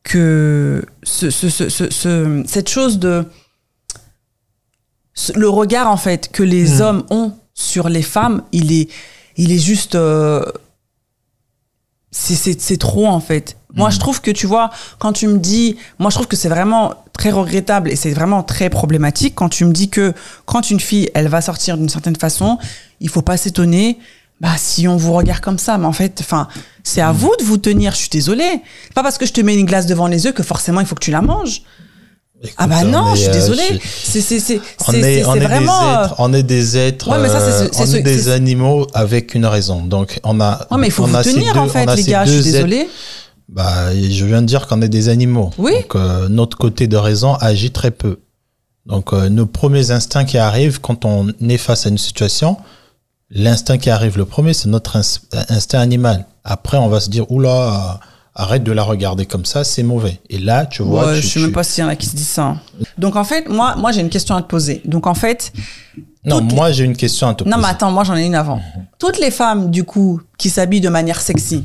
que 0.05 0.85
ce, 1.03 1.31
ce, 1.31 1.49
ce, 1.49 1.69
ce, 1.69 1.91
ce- 1.91 2.43
cette 2.47 2.69
chose 2.69 2.99
de 2.99 3.25
le 5.37 5.49
regard 5.49 5.89
en 5.91 5.97
fait 5.97 6.31
que 6.33 6.43
les 6.43 6.79
Hmm. 6.79 6.81
hommes 6.83 7.05
ont 7.11 7.33
sur 7.55 7.89
les 7.89 8.03
femmes, 8.03 8.43
il 8.53 8.73
est, 8.73 8.89
il 9.37 9.53
est 9.53 9.59
juste, 9.59 9.95
euh, 9.95 10.43
c'est, 12.11 12.77
trop 12.79 13.07
en 13.07 13.21
fait. 13.21 13.57
Moi, 13.75 13.89
Hmm. 13.89 13.93
je 13.93 13.99
trouve 14.01 14.21
que 14.21 14.31
tu 14.31 14.47
vois, 14.47 14.71
quand 14.99 15.13
tu 15.13 15.27
me 15.29 15.39
dis, 15.39 15.77
moi, 15.99 16.11
je 16.11 16.17
trouve 16.17 16.27
que 16.27 16.37
c'est 16.37 16.49
vraiment 16.49 16.95
très 17.13 17.31
regrettable 17.31 17.91
et 17.91 17.97
c'est 17.97 18.11
vraiment 18.13 18.43
très 18.43 18.69
problématique 18.71 19.35
quand 19.35 19.49
tu 19.49 19.65
me 19.65 19.73
dis 19.73 19.89
que 19.89 20.13
quand 20.47 20.71
une 20.71 20.81
fille, 20.81 21.11
elle 21.15 21.29
va 21.29 21.41
sortir 21.41 21.77
d'une 21.79 21.89
certaine 21.89 22.17
façon, 22.17 22.59
il 23.01 23.09
faut 23.09 23.23
pas 23.23 23.37
s'étonner. 23.37 23.99
Bah, 24.43 24.49
si 24.59 24.87
on 24.89 24.97
vous 24.97 25.13
regarde 25.15 25.41
comme 25.41 25.59
ça, 25.59 25.79
mais 25.79 25.87
en 25.87 25.93
fait, 25.93 26.19
enfin, 26.21 26.49
c'est 26.83 27.01
à 27.01 27.13
vous 27.13 27.33
de 27.39 27.45
vous 27.45 27.57
tenir. 27.59 27.93
Je 27.93 27.99
suis 27.99 28.09
désolée. 28.11 28.61
C'est 28.89 28.93
pas 28.95 29.03
parce 29.05 29.17
que 29.17 29.25
je 29.25 29.33
te 29.33 29.41
mets 29.41 29.55
une 29.57 29.65
glace 29.67 29.87
devant 29.87 30.09
les 30.09 30.25
yeux 30.25 30.33
que 30.33 30.43
forcément 30.43 30.81
il 30.81 30.87
faut 30.87 30.97
que 30.97 31.05
tu 31.05 31.13
la 31.13 31.23
manges. 31.23 31.63
Ah 32.57 32.67
bah 32.67 32.83
non, 32.83 33.05
on 33.05 33.15
je 33.15 33.21
suis 33.21 33.29
euh, 33.29 33.33
désolée. 33.33 33.81
C'est 33.85 34.21
c'est 34.21 34.61
vraiment. 34.81 34.99
des 34.99 36.03
êtres, 36.03 36.15
on 36.19 36.33
est 36.35 36.43
des 36.43 36.77
êtres, 36.77 37.09
Ouais, 37.09 37.19
mais 37.21 37.29
ça, 37.29 37.39
c'est- 37.41 37.67
euh, 37.67 37.83
on 37.83 37.87
ce- 37.87 37.97
est 37.99 38.03
des 38.03 38.29
animaux 38.31 38.89
avec 38.95 39.37
une 39.37 39.47
raison. 39.47 39.83
Donc, 39.83 40.19
on 40.25 40.41
a. 40.41 40.67
Ouais, 40.73 40.79
mais 40.79 40.89
il 40.89 40.91
faut 40.91 41.05
on 41.05 41.07
vous 41.07 41.17
a 41.17 41.23
ces 41.23 41.35
tenir 41.35 41.53
deux- 41.55 41.61
en 41.61 41.69
fait, 41.69 41.87
les 41.95 42.03
gars. 42.03 42.25
Je 42.25 42.31
suis 42.33 42.41
êtres- 42.57 42.67
désolée. 42.67 42.89
Bah, 43.49 43.95
je 43.95 44.25
viens 44.25 44.41
de 44.43 44.47
dire 44.47 44.67
qu'on 44.67 44.83
est 44.83 44.89
des 44.89 45.09
animaux. 45.09 45.53
Oui. 45.57 45.73
Donc, 45.83 45.95
euh, 45.95 46.29
notre 46.29 46.57
côté 46.59 46.89
de 46.89 46.97
raison 46.97 47.35
agit 47.37 47.71
très 47.71 47.93
peu. 47.93 48.19
Donc, 48.87 49.13
euh, 49.13 49.29
nos 49.29 49.47
premiers 49.47 49.93
instincts 49.93 50.25
qui 50.25 50.39
arrivent 50.39 50.81
quand 50.81 51.05
on 51.05 51.29
est 51.49 51.59
face 51.59 51.87
à 51.87 51.91
une 51.91 51.99
situation, 51.99 52.57
l'instinct 53.35 53.79
qui 53.79 53.91
arrive 53.91 54.17
le 54.19 54.25
premier, 54.25 54.53
c'est 54.55 54.69
notre 54.69 54.97
ins- 54.97 55.19
instinct 55.49 55.81
animal. 55.81 56.27
Après, 56.45 56.77
on 56.77 56.89
va 56.89 57.01
se 57.01 57.09
dire, 57.11 57.31
oula, 57.31 58.01
arrête 58.35 58.63
de 58.65 58.73
la 58.73 58.83
regarder 58.83 59.27
comme 59.27 59.45
ça, 59.45 59.65
c'est 59.65 59.83
mauvais. 59.83 60.21
Et 60.31 60.39
là, 60.39 60.67
tu 60.67 60.83
vois, 60.83 61.07
Ouais, 61.09 61.17
tu- 61.17 61.23
je 61.23 61.27
sais 61.27 61.33
tu- 61.35 61.39
même 61.41 61.53
pas 61.53 61.63
s'il 61.65 61.83
y 61.83 61.87
en 61.87 61.89
a 61.91 61.97
qui 61.97 62.07
se 62.07 62.17
disent 62.17 62.29
ça. 62.29 62.45
hein. 62.45 62.61
Donc 62.99 63.17
en 63.17 63.25
fait, 63.25 63.49
moi, 63.49 63.77
moi 63.77 63.93
j'ai 63.93 64.01
une 64.01 64.09
question 64.11 64.35
à 64.37 64.43
te 64.43 64.49
poser. 64.49 64.81
Donc 64.85 65.07
en 65.07 65.15
fait, 65.15 65.53
Non, 66.25 66.39
les- 66.41 66.55
moi, 66.55 66.73
j'ai 66.73 66.85
une 66.85 66.97
question 66.97 67.27
à 67.29 67.35
te 67.35 67.45
non 67.45 67.51
poser. 67.51 67.63
mais 67.63 67.69
attends, 67.71 67.91
moi 67.91 68.05
j'en 68.05 68.17
ai 68.17 68.25
une 68.25 68.35
avant. 68.35 68.61
Toutes 68.99 69.19
les 69.19 69.31
femmes 69.31 69.71
du 69.71 69.85
coup 69.85 70.21
qui 70.39 70.49
s'habillent 70.51 70.81
de 70.81 70.89
manière 70.89 71.21
sexy, 71.21 71.65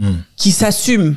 Hmm. 0.00 0.16
qui 0.36 0.50
s'assument, 0.52 1.16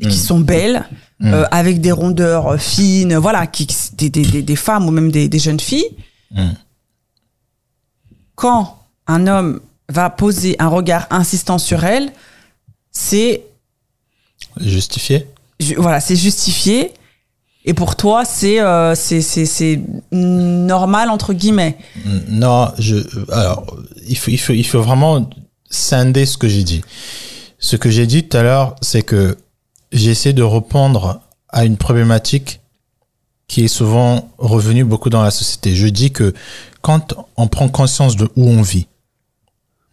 qui 0.00 0.16
sont 0.16 0.38
belles, 0.40 0.84
euh, 1.24 1.44
avec 1.50 1.80
des 1.80 1.92
rondeurs 1.92 2.48
euh, 2.52 2.56
fines, 2.56 3.16
voilà, 3.16 3.46
qui, 3.46 3.66
des, 3.94 4.08
des, 4.10 4.22
des, 4.22 4.42
des 4.42 4.56
femmes 4.56 4.86
ou 4.86 4.90
même 4.90 5.10
des, 5.10 5.38
jeunes 5.38 5.60
filles. 5.60 5.84
Quand 8.34 8.77
un 9.08 9.26
homme 9.26 9.60
va 9.88 10.10
poser 10.10 10.54
un 10.58 10.68
regard 10.68 11.06
insistant 11.10 11.58
sur 11.58 11.84
elle, 11.84 12.12
c'est 12.92 13.42
Justifié 14.60 15.26
ju- 15.60 15.74
voilà, 15.76 16.00
c'est 16.00 16.16
justifié. 16.16 16.92
Et 17.64 17.74
pour 17.74 17.96
toi, 17.96 18.24
c'est 18.24 18.60
euh, 18.60 18.94
c'est 18.94 19.80
normal 20.12 21.10
entre 21.10 21.32
guillemets. 21.34 21.76
Non, 22.28 22.70
je, 22.78 22.96
alors, 23.32 23.76
il 24.06 24.16
faut, 24.16 24.30
il 24.30 24.38
faut, 24.38 24.52
il 24.52 24.64
faut 24.66 24.80
vraiment 24.80 25.28
scinder 25.70 26.24
ce 26.24 26.38
que 26.38 26.48
j'ai 26.48 26.62
dit. 26.64 26.82
Ce 27.58 27.76
que 27.76 27.90
j'ai 27.90 28.06
dit 28.06 28.26
tout 28.26 28.36
à 28.36 28.42
l'heure, 28.42 28.76
c'est 28.80 29.02
que 29.02 29.36
j'essaie 29.92 30.32
de 30.32 30.42
répondre 30.42 31.20
à 31.48 31.64
une 31.64 31.76
problématique 31.76 32.60
qui 33.48 33.64
est 33.64 33.68
souvent 33.68 34.30
revenue 34.38 34.84
beaucoup 34.84 35.10
dans 35.10 35.22
la 35.22 35.30
société. 35.30 35.74
Je 35.74 35.88
dis 35.88 36.10
que 36.12 36.32
quand 36.80 37.14
on 37.36 37.48
prend 37.48 37.68
conscience 37.68 38.16
de 38.16 38.28
où 38.36 38.48
on 38.48 38.62
vit, 38.62 38.86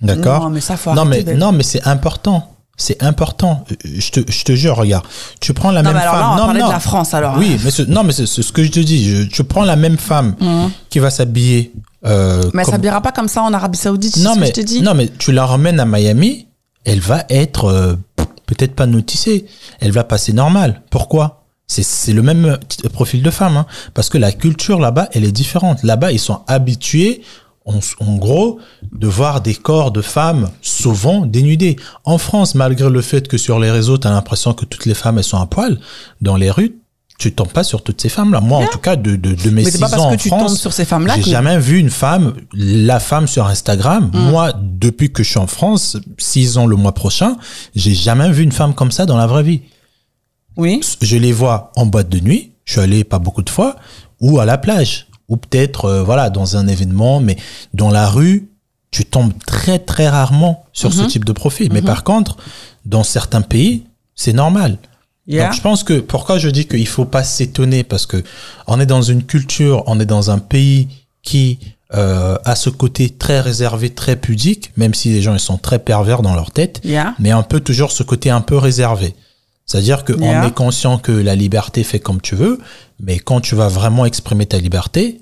d'accord 0.05 0.41
Non, 0.43 0.49
mais 0.49 0.61
ça 0.61 0.77
faut 0.77 0.93
non, 0.93 1.05
mais, 1.05 1.23
d'être- 1.23 1.37
non, 1.37 1.51
mais 1.51 1.63
c'est 1.63 1.85
important. 1.87 2.51
C'est 2.77 3.01
important. 3.01 3.63
Je 3.85 4.11
te, 4.11 4.19
je 4.29 4.43
te 4.43 4.53
jure, 4.53 4.75
regarde. 4.75 5.05
Tu 5.39 5.53
prends 5.53 5.71
la 5.71 5.81
Non, 5.81 5.91
même 5.91 5.97
mais 5.97 6.01
alors 6.03 6.13
femme. 6.15 6.21
là, 6.37 6.43
on 6.43 6.47
va 6.47 6.53
non, 6.53 6.59
non. 6.59 6.67
de 6.67 6.71
la 6.73 6.79
France 6.81 7.13
alors. 7.13 7.35
Oui, 7.37 7.57
mais 7.63 7.71
ce- 7.71 7.83
non, 7.83 8.03
mais 8.03 8.11
c'est 8.11 8.25
ce 8.25 8.51
que 8.51 8.63
je 8.63 8.71
te 8.71 8.79
dis. 8.81 9.09
Je, 9.09 9.23
tu 9.23 9.43
prends 9.45 9.63
la 9.63 9.77
même 9.77 9.97
femme 9.97 10.35
qui 10.89 10.99
va 10.99 11.09
s'habiller. 11.09 11.71
Euh, 12.05 12.41
Mais 12.53 12.61
elle 12.61 12.65
comme- 12.65 12.73
s'habillera 12.73 13.01
pas 13.01 13.11
comme 13.13 13.29
ça 13.29 13.41
en 13.43 13.53
Arabie 13.53 13.77
Saoudite, 13.77 14.17
non 14.17 14.33
ce 14.35 14.39
mais 14.39 14.51
que 14.51 14.57
je 14.57 14.61
te 14.61 14.65
dis. 14.67 14.81
non 14.81 14.93
mais 14.93 15.07
tu 15.17 15.31
la 15.31 15.45
ramènes 15.45 15.79
à 15.79 15.85
Miami, 15.85 16.47
elle 16.83 16.99
va 16.99 17.23
être 17.29 17.65
euh, 17.65 17.95
peut-être 18.45 18.75
pas 18.75 18.85
noticée, 18.85 19.45
elle 19.79 19.91
va 19.91 20.03
passer 20.03 20.31
normale. 20.33 20.81
Pourquoi? 20.91 21.45
C'est 21.67 21.81
c'est 21.81 22.13
le 22.13 22.21
même 22.21 22.59
t- 22.67 22.87
profil 22.89 23.23
de 23.23 23.31
femme 23.31 23.57
hein, 23.57 23.65
parce 23.95 24.09
que 24.09 24.19
la 24.19 24.31
culture 24.31 24.79
là-bas 24.79 25.07
elle 25.13 25.23
est 25.23 25.31
différente. 25.31 25.81
Là-bas 25.81 26.11
ils 26.11 26.19
sont 26.19 26.41
habitués 26.47 27.21
en, 27.65 27.79
en 27.99 28.15
gros 28.15 28.59
de 28.91 29.07
voir 29.07 29.41
des 29.41 29.55
corps 29.55 29.91
de 29.91 30.01
femmes 30.01 30.49
souvent 30.61 31.25
dénudés. 31.25 31.75
En 32.03 32.17
France 32.17 32.55
malgré 32.55 32.89
le 32.89 33.01
fait 33.01 33.27
que 33.27 33.37
sur 33.37 33.59
les 33.59 33.71
réseaux 33.71 33.97
tu 33.97 34.07
as 34.07 34.11
l'impression 34.11 34.53
que 34.53 34.65
toutes 34.65 34.85
les 34.85 34.93
femmes 34.93 35.17
elles 35.17 35.23
sont 35.23 35.39
à 35.39 35.47
poil 35.47 35.79
dans 36.21 36.35
les 36.37 36.51
rues, 36.51 36.77
tu 37.17 37.33
tombes 37.33 37.51
pas 37.53 37.63
sur 37.63 37.81
toutes 37.81 38.01
ces 38.01 38.09
femmes 38.09 38.33
là. 38.33 38.41
Moi 38.41 38.59
en 38.59 38.67
tout 38.67 38.77
cas 38.77 38.95
de 38.97 39.15
de, 39.15 39.33
de 39.33 39.49
mes 39.49 39.63
Mais 39.63 39.71
six 39.71 39.79
pas 39.79 39.89
parce 39.89 40.01
ans 40.01 40.09
que 40.09 40.13
en 40.15 40.17
tu 40.17 40.27
France, 40.27 40.47
tombes 40.51 40.57
sur 40.59 40.73
ces 40.73 40.85
femmes-là 40.85 41.15
j'ai 41.15 41.23
que- 41.23 41.29
jamais 41.29 41.57
vu 41.57 41.79
une 41.79 41.89
femme, 41.89 42.33
la 42.53 42.99
femme 42.99 43.25
sur 43.27 43.45
Instagram. 43.47 44.11
Mm. 44.13 44.19
Moi, 44.29 44.53
depuis 44.61 45.11
que 45.11 45.23
je 45.23 45.29
suis 45.29 45.39
en 45.39 45.47
France, 45.47 45.97
six 46.17 46.57
ans 46.57 46.67
le 46.67 46.75
mois 46.75 46.93
prochain, 46.93 47.37
j'ai 47.73 47.95
jamais 47.95 48.29
vu 48.31 48.43
une 48.43 48.51
femme 48.51 48.73
comme 48.73 48.91
ça 48.91 49.05
dans 49.05 49.17
la 49.17 49.27
vraie 49.27 49.43
vie. 49.43 49.61
Oui. 50.57 50.81
Je 51.01 51.17
les 51.17 51.31
vois 51.31 51.71
en 51.75 51.85
boîte 51.85 52.09
de 52.09 52.19
nuit. 52.19 52.51
Je 52.65 52.73
suis 52.73 52.81
allé 52.81 53.03
pas 53.03 53.19
beaucoup 53.19 53.43
de 53.43 53.49
fois, 53.49 53.75
ou 54.21 54.39
à 54.39 54.45
la 54.45 54.57
plage, 54.57 55.07
ou 55.29 55.37
peut-être 55.37 55.85
euh, 55.85 56.03
voilà 56.03 56.29
dans 56.29 56.57
un 56.57 56.67
événement, 56.67 57.19
mais 57.19 57.37
dans 57.73 57.89
la 57.89 58.07
rue, 58.09 58.49
tu 58.91 59.05
tombes 59.05 59.33
très 59.45 59.79
très 59.79 60.07
rarement 60.07 60.65
sur 60.71 60.93
ce 60.93 61.03
type 61.03 61.25
de 61.25 61.33
profil. 61.33 61.69
Mais 61.73 61.81
par 61.81 62.03
contre, 62.03 62.37
dans 62.85 63.03
certains 63.03 63.41
pays, 63.41 63.83
c'est 64.15 64.33
normal. 64.33 64.77
Yeah. 65.27 65.45
Donc 65.45 65.55
je 65.55 65.61
pense 65.61 65.83
que 65.83 65.99
pourquoi 65.99 66.37
je 66.37 66.49
dis 66.49 66.65
qu'il 66.67 66.87
faut 66.87 67.05
pas 67.05 67.23
s'étonner? 67.23 67.83
Parce 67.83 68.05
que 68.05 68.23
on 68.67 68.79
est 68.79 68.85
dans 68.85 69.01
une 69.01 69.23
culture, 69.23 69.83
on 69.87 69.99
est 69.99 70.05
dans 70.05 70.29
un 70.29 70.37
pays 70.37 70.87
qui 71.23 71.57
euh, 71.93 72.37
a 72.45 72.55
ce 72.55 72.69
côté 72.69 73.09
très 73.09 73.41
réservé, 73.41 73.89
très 73.89 74.15
pudique, 74.15 74.71
même 74.77 74.93
si 74.93 75.09
les 75.09 75.21
gens 75.21 75.33
ils 75.33 75.39
sont 75.39 75.57
très 75.57 75.79
pervers 75.79 76.21
dans 76.21 76.35
leur 76.35 76.51
tête, 76.51 76.79
Yeah. 76.83 77.15
mais 77.19 77.31
un 77.31 77.43
peu 77.43 77.59
toujours 77.59 77.91
ce 77.91 78.03
côté 78.03 78.29
un 78.29 78.41
peu 78.41 78.57
réservé. 78.57 79.15
C'est-à-dire 79.65 80.05
qu'on 80.05 80.19
Yeah. 80.21 80.47
est 80.47 80.53
conscient 80.53 80.97
que 80.99 81.11
la 81.11 81.35
liberté 81.35 81.83
fait 81.83 81.99
comme 81.99 82.21
tu 82.21 82.35
veux, 82.35 82.59
mais 82.99 83.19
quand 83.19 83.41
tu 83.41 83.55
vas 83.55 83.67
vraiment 83.67 84.05
exprimer 84.05 84.45
ta 84.45 84.57
liberté, 84.59 85.21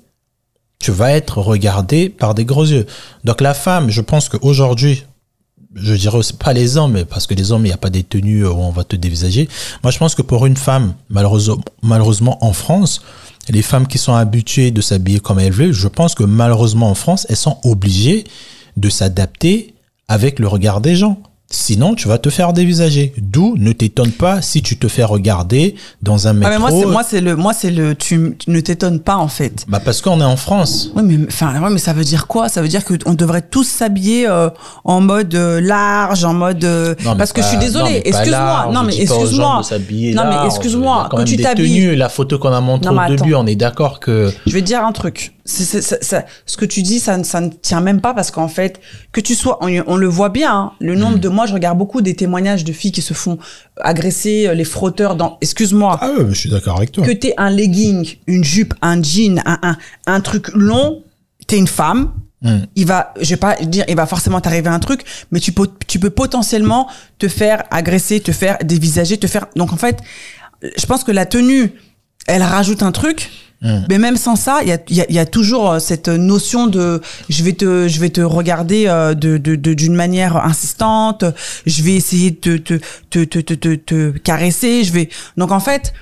tu 0.78 0.90
vas 0.90 1.12
être 1.12 1.38
regardé 1.38 2.10
par 2.10 2.34
des 2.34 2.44
gros 2.44 2.64
yeux. 2.64 2.86
Donc 3.24 3.40
la 3.40 3.54
femme, 3.54 3.88
je 3.90 4.02
pense 4.02 4.28
qu'aujourd'hui, 4.28 5.04
je 5.74 5.94
dirais 5.94 6.18
aussi 6.18 6.34
pas 6.34 6.52
les 6.52 6.76
hommes, 6.76 6.92
mais 6.92 7.04
parce 7.04 7.26
que 7.26 7.34
les 7.34 7.50
hommes, 7.52 7.62
il 7.64 7.68
n'y 7.68 7.74
a 7.74 7.78
pas 7.78 7.90
des 7.90 8.04
tenues 8.04 8.46
où 8.46 8.50
on 8.52 8.70
va 8.70 8.84
te 8.84 8.94
dévisager. 8.96 9.48
Moi, 9.82 9.90
je 9.90 9.98
pense 9.98 10.14
que 10.14 10.22
pour 10.22 10.46
une 10.46 10.56
femme, 10.56 10.94
malheureusement, 11.08 11.60
malheureusement 11.82 12.44
en 12.44 12.52
France, 12.52 13.00
les 13.48 13.62
femmes 13.62 13.86
qui 13.86 13.98
sont 13.98 14.14
habituées 14.14 14.70
de 14.70 14.80
s'habiller 14.80 15.20
comme 15.20 15.38
elles 15.40 15.52
veulent, 15.52 15.72
je 15.72 15.88
pense 15.88 16.14
que 16.14 16.22
malheureusement 16.24 16.90
en 16.90 16.94
France, 16.94 17.26
elles 17.28 17.36
sont 17.36 17.58
obligées 17.64 18.24
de 18.76 18.88
s'adapter 18.88 19.74
avec 20.06 20.38
le 20.38 20.48
regard 20.48 20.80
des 20.80 20.96
gens. 20.96 21.18
Sinon, 21.50 21.94
tu 21.94 22.08
vas 22.08 22.18
te 22.18 22.30
faire 22.30 22.52
dévisager. 22.52 23.12
D'où 23.16 23.54
ne 23.58 23.70
t'étonne 23.70 24.10
pas 24.10 24.42
si 24.42 24.60
tu 24.60 24.76
te 24.76 24.88
fais 24.88 25.04
regarder 25.04 25.76
dans 26.02 26.26
un 26.26 26.32
métro. 26.32 26.48
Ah, 26.52 26.54
mais 26.54 26.58
moi, 26.58 26.70
c'est, 26.70 26.86
moi, 26.86 27.02
c'est 27.04 27.20
le, 27.20 27.36
moi, 27.36 27.52
c'est 27.52 27.70
le, 27.70 27.94
tu, 27.94 28.34
tu 28.38 28.50
ne 28.50 28.58
t'étonnes 28.60 28.98
pas, 28.98 29.16
en 29.16 29.28
fait. 29.28 29.64
Bah 29.68 29.78
parce 29.84 30.00
qu'on 30.00 30.20
est 30.20 30.24
en 30.24 30.36
France. 30.36 30.90
Oui, 30.96 31.02
mais, 31.04 31.26
enfin, 31.28 31.60
ouais, 31.62 31.70
mais 31.70 31.78
ça 31.78 31.92
veut 31.92 32.02
dire 32.02 32.26
quoi? 32.26 32.48
Ça 32.48 32.60
veut 32.60 32.66
dire 32.66 32.82
qu'on 32.84 33.14
devrait 33.14 33.42
tous 33.42 33.62
s'habiller 33.68 34.26
euh, 34.26 34.48
en 34.84 35.00
mode 35.00 35.34
euh, 35.36 35.60
large, 35.60 36.24
en 36.24 36.34
mode. 36.34 36.64
euh, 36.64 36.94
Non, 37.04 37.12
mais 37.12 37.18
parce 37.18 37.32
que 37.32 37.40
je 37.42 37.46
suis 37.46 37.58
désolée. 37.58 38.02
Excuse-moi. 38.04 38.70
Non, 38.72 38.82
mais 38.82 38.96
excuse-moi. 38.96 39.60
Non, 40.14 40.24
mais 40.30 40.46
excuse-moi. 40.46 41.08
Quand 41.10 41.18
Quand 41.18 41.24
tu 41.24 41.36
t'habilles. 41.36 41.94
la 41.94 42.08
photo 42.08 42.38
qu'on 42.38 42.52
a 42.52 42.60
montrée 42.60 42.92
au 42.92 43.16
début, 43.16 43.34
on 43.34 43.46
est 43.46 43.54
d'accord 43.56 44.00
que. 44.00 44.32
Je 44.46 44.52
vais 44.52 44.60
te 44.62 44.66
dire 44.66 44.84
un 44.84 44.92
truc. 44.92 45.33
Ça- 45.46 46.24
ce 46.46 46.56
que 46.56 46.64
tu 46.64 46.80
dis, 46.82 47.00
ça, 47.00 47.18
ne- 47.18 47.22
ça 47.24 47.40
ne 47.42 47.50
tient 47.50 47.80
même 47.82 48.00
pas 48.00 48.14
parce 48.14 48.30
qu'en 48.30 48.48
fait, 48.48 48.80
que 49.12 49.20
tu 49.20 49.34
sois, 49.34 49.58
on, 49.60 49.68
on 49.86 49.96
le 49.96 50.06
voit 50.06 50.30
bien, 50.30 50.52
hein, 50.54 50.72
le 50.80 50.94
nombre 50.94 51.18
de, 51.18 51.28
moi, 51.28 51.44
je 51.46 51.52
regarde 51.52 51.76
beaucoup 51.76 52.00
des 52.00 52.14
témoignages 52.14 52.64
de 52.64 52.72
filles 52.72 52.92
qui 52.92 53.02
se 53.02 53.12
font 53.12 53.38
agresser, 53.80 54.46
euh, 54.48 54.54
les 54.54 54.64
frotteurs 54.64 55.16
dans, 55.16 55.36
excuse-moi, 55.42 55.98
Ah 56.00 56.10
ouais, 56.12 56.26
je 56.30 56.34
suis 56.34 56.50
d'accord 56.50 56.78
avec 56.78 56.92
toi. 56.92 57.04
que 57.04 57.10
t'aies 57.12 57.34
un 57.36 57.50
legging, 57.50 58.16
une 58.26 58.42
jupe, 58.42 58.72
un 58.80 59.02
jean, 59.02 59.42
un, 59.44 59.58
un, 59.62 59.76
un 60.06 60.20
truc 60.20 60.48
long, 60.54 61.02
t'es 61.46 61.58
une 61.58 61.68
femme, 61.68 62.12
Mm. 62.42 62.58
il 62.76 62.84
va, 62.86 63.14
je 63.22 63.30
vais 63.30 63.36
pas 63.38 63.56
dire, 63.56 63.86
il 63.88 63.96
va 63.96 64.04
forcément 64.04 64.38
t'arriver 64.38 64.68
un 64.68 64.78
truc, 64.78 65.02
mais 65.30 65.40
tu 65.40 65.52
peux, 65.52 65.66
tu 65.86 65.98
peux 65.98 66.10
potentiellement 66.10 66.88
te 67.18 67.26
faire 67.26 67.64
agresser, 67.70 68.20
te 68.20 68.32
faire 68.32 68.58
dévisager, 68.62 69.16
te 69.16 69.26
faire. 69.26 69.46
Donc 69.56 69.72
en 69.72 69.78
fait, 69.78 69.98
je 70.76 70.84
pense 70.84 71.04
que 71.04 71.12
la 71.12 71.24
tenue, 71.24 71.72
elle 72.26 72.42
rajoute 72.42 72.82
un 72.82 72.92
truc. 72.92 73.30
Mais 73.88 73.96
même 73.98 74.18
sans 74.18 74.36
ça, 74.36 74.58
il 74.60 74.68
y 74.68 74.72
a, 74.72 74.78
y, 74.90 75.00
a, 75.00 75.10
y 75.10 75.18
a 75.18 75.24
toujours 75.24 75.70
euh, 75.70 75.78
cette 75.78 76.08
notion 76.08 76.66
de 76.66 77.00
je 77.30 77.42
vais 77.42 77.54
te 77.54 77.88
je 77.88 77.98
vais 77.98 78.10
te 78.10 78.20
regarder 78.20 78.88
euh, 78.88 79.14
de 79.14 79.38
de- 79.38 79.54
de- 79.56 79.72
d'une 79.72 79.94
manière 79.94 80.36
insistante, 80.36 81.24
je 81.64 81.82
vais 81.82 81.94
essayer 81.94 82.30
de 82.30 82.58
te 82.58 82.74
te 83.08 83.24
te 83.24 83.38
te, 83.38 83.54
te, 83.54 83.74
te 83.74 84.10
caresser, 84.18 84.84
je 84.84 84.92
vais 84.92 85.08
donc 85.38 85.50
en 85.50 85.60
fait 85.60 85.94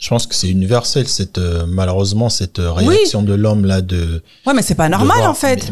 Je 0.00 0.08
pense 0.08 0.26
que 0.26 0.34
c'est 0.34 0.48
universel, 0.48 1.06
cette, 1.06 1.36
euh, 1.36 1.66
malheureusement, 1.68 2.30
cette 2.30 2.58
euh, 2.58 2.72
réaction 2.72 3.22
de 3.22 3.34
l'homme 3.34 3.66
là 3.66 3.82
de. 3.82 4.22
ouais 4.46 4.54
mais 4.54 4.62
c'est 4.62 4.74
pas 4.74 4.88
normal 4.88 5.18
voir- 5.18 5.30
en 5.30 5.34
fait. 5.34 5.70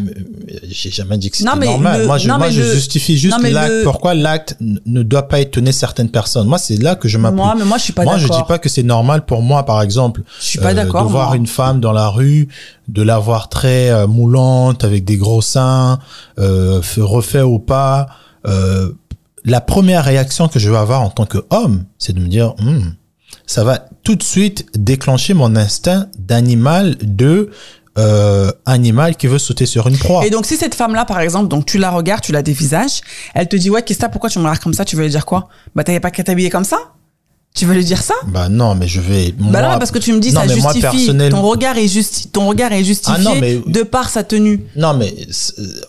J'ai 0.69 0.91
jamais 0.91 1.17
dit 1.17 1.31
que 1.31 1.39
c'était 1.39 1.49
normal. 1.49 2.01
le- 2.03 2.07
moi, 2.07 2.19
je, 2.19 2.29
non, 2.29 2.37
moi, 2.37 2.51
je 2.51 2.61
le- 2.61 2.75
justifie 2.75 3.17
juste 3.17 3.41
l'acte. 3.43 3.73
le- 3.73 3.85
Pourquoi 3.85 4.13
l'acte 4.13 4.57
ne 4.61 5.03
doit 5.03 5.29
pas 5.29 5.41
étonner 5.41 5.73
certaines 5.73 6.11
personnes? 6.11 6.47
Moi, 6.47 6.59
c'est 6.59 6.77
là 6.77 6.95
que 6.95 7.09
je 7.09 7.17
m'appuie. 7.17 7.37
Moi 7.39 7.55
mais 7.59 7.65
moi 7.65 7.79
je 7.79 7.85
suis 7.85 7.95
pas 7.95 8.05
moi, 8.05 8.19
je 8.19 8.25
d'accord. 8.29 8.43
dis 8.43 8.49
pas 8.49 8.59
que 8.59 8.69
c'est 8.69 8.83
normal 8.83 9.25
pour 9.25 9.41
moi, 9.41 9.65
par 9.65 9.81
exemple, 9.81 10.21
Je 10.41 10.45
suis 10.45 10.59
pas 10.59 10.73
euh, 10.73 10.75
d'accord, 10.75 11.07
de 11.07 11.11
voir 11.11 11.29
moi. 11.29 11.37
une 11.37 11.47
femme 11.47 11.81
dans 11.81 11.93
la 11.93 12.09
rue, 12.11 12.49
de 12.89 13.01
la 13.03 13.19
voir 13.19 13.49
très 13.49 13.89
euh, 13.89 14.07
moulante, 14.07 14.85
avec 14.85 15.07
des 15.07 15.17
gros 15.17 15.41
seins, 15.41 16.01
fait- 16.37 17.01
refait 17.01 17.41
au 17.41 17.59
pas. 17.59 18.09
La 19.45 19.61
première 19.63 20.05
réaction 20.05 20.49
que 20.49 20.59
je 20.59 20.69
vais 20.71 20.77
avoir 20.77 21.01
en 21.01 21.09
tant 21.11 21.25
qu'homme, 21.25 21.85
c'est 21.99 22.13
de 22.13 22.21
me 22.21 22.27
dire, 22.29 22.55
Hmm, 22.59 22.91
ça 23.49 23.65
va 23.65 23.89
tout 24.05 24.15
de 24.15 24.23
suite 24.23 24.67
déclencher 24.79 25.35
mon 25.35 25.57
instinct 25.57 26.07
d'animal 26.19 26.97
de 27.01 27.51
euh, 27.97 28.53
animal 28.67 29.17
qui 29.17 29.27
veut 29.27 29.39
sauter 29.39 29.67
sur 29.67 29.89
une 29.89 29.99
proie. 29.99 30.25
Et 30.25 30.31
donc 30.31 30.47
si 30.47 30.57
cette 30.57 30.77
femme 30.77 30.95
là 30.95 31.05
par 31.05 31.19
exemple, 31.19 31.49
donc 31.49 31.67
tu 31.67 31.79
la 31.79 31.91
regardes, 31.91 32.21
tu 32.21 32.31
la 32.31 32.43
dévisages, 32.43 33.01
elle 33.35 33.49
te 33.49 33.57
dit 33.57 33.71
ouais 33.71 33.83
qu'est-ce 33.83 33.99
que 33.99 34.07
pourquoi 34.07 34.31
tu 34.31 34.39
me 34.39 34.45
regardes 34.45 34.63
comme 34.63 34.75
ça, 34.75 34.85
tu 34.85 34.95
veux 34.95 35.09
dire 35.09 35.27
quoi? 35.27 35.49
Bah 35.75 35.83
t'avais 35.83 35.99
pas 35.99 36.13
qu'à 36.13 36.23
t'habiller 36.23 36.51
comme 36.51 36.65
ça? 36.65 36.79
Tu 37.59 37.67
veux 37.67 37.75
lui 37.75 37.85
dire 37.85 38.01
ça 38.03 38.15
Bah 38.29 38.49
non, 38.49 38.75
mais 38.77 38.87
je 38.87 39.01
vais. 39.01 39.35
Bah 39.37 39.63
non, 39.63 39.79
parce 39.79 39.91
que 39.91 39.99
tu 39.99 40.13
me 40.13 40.21
dis 40.21 40.33
Non, 40.33 40.43
ça 40.43 40.47
mais 40.47 40.57
moi, 40.57 40.73
justifie. 40.73 40.97
personnellement- 40.97 41.41
Ton 41.43 41.49
regard 41.49 41.77
est 41.77 41.89
justi 41.89 42.29
ton 42.29 42.47
regard 42.49 42.73
est 42.73 42.85
justifié 42.85 43.17
Ah 43.19 43.23
non, 43.23 43.35
mais- 43.41 43.59
de 43.67 43.83
par 43.83 44.09
sa 44.09 44.23
tenue. 44.23 44.63
Non, 44.77 44.95
mais 44.95 45.13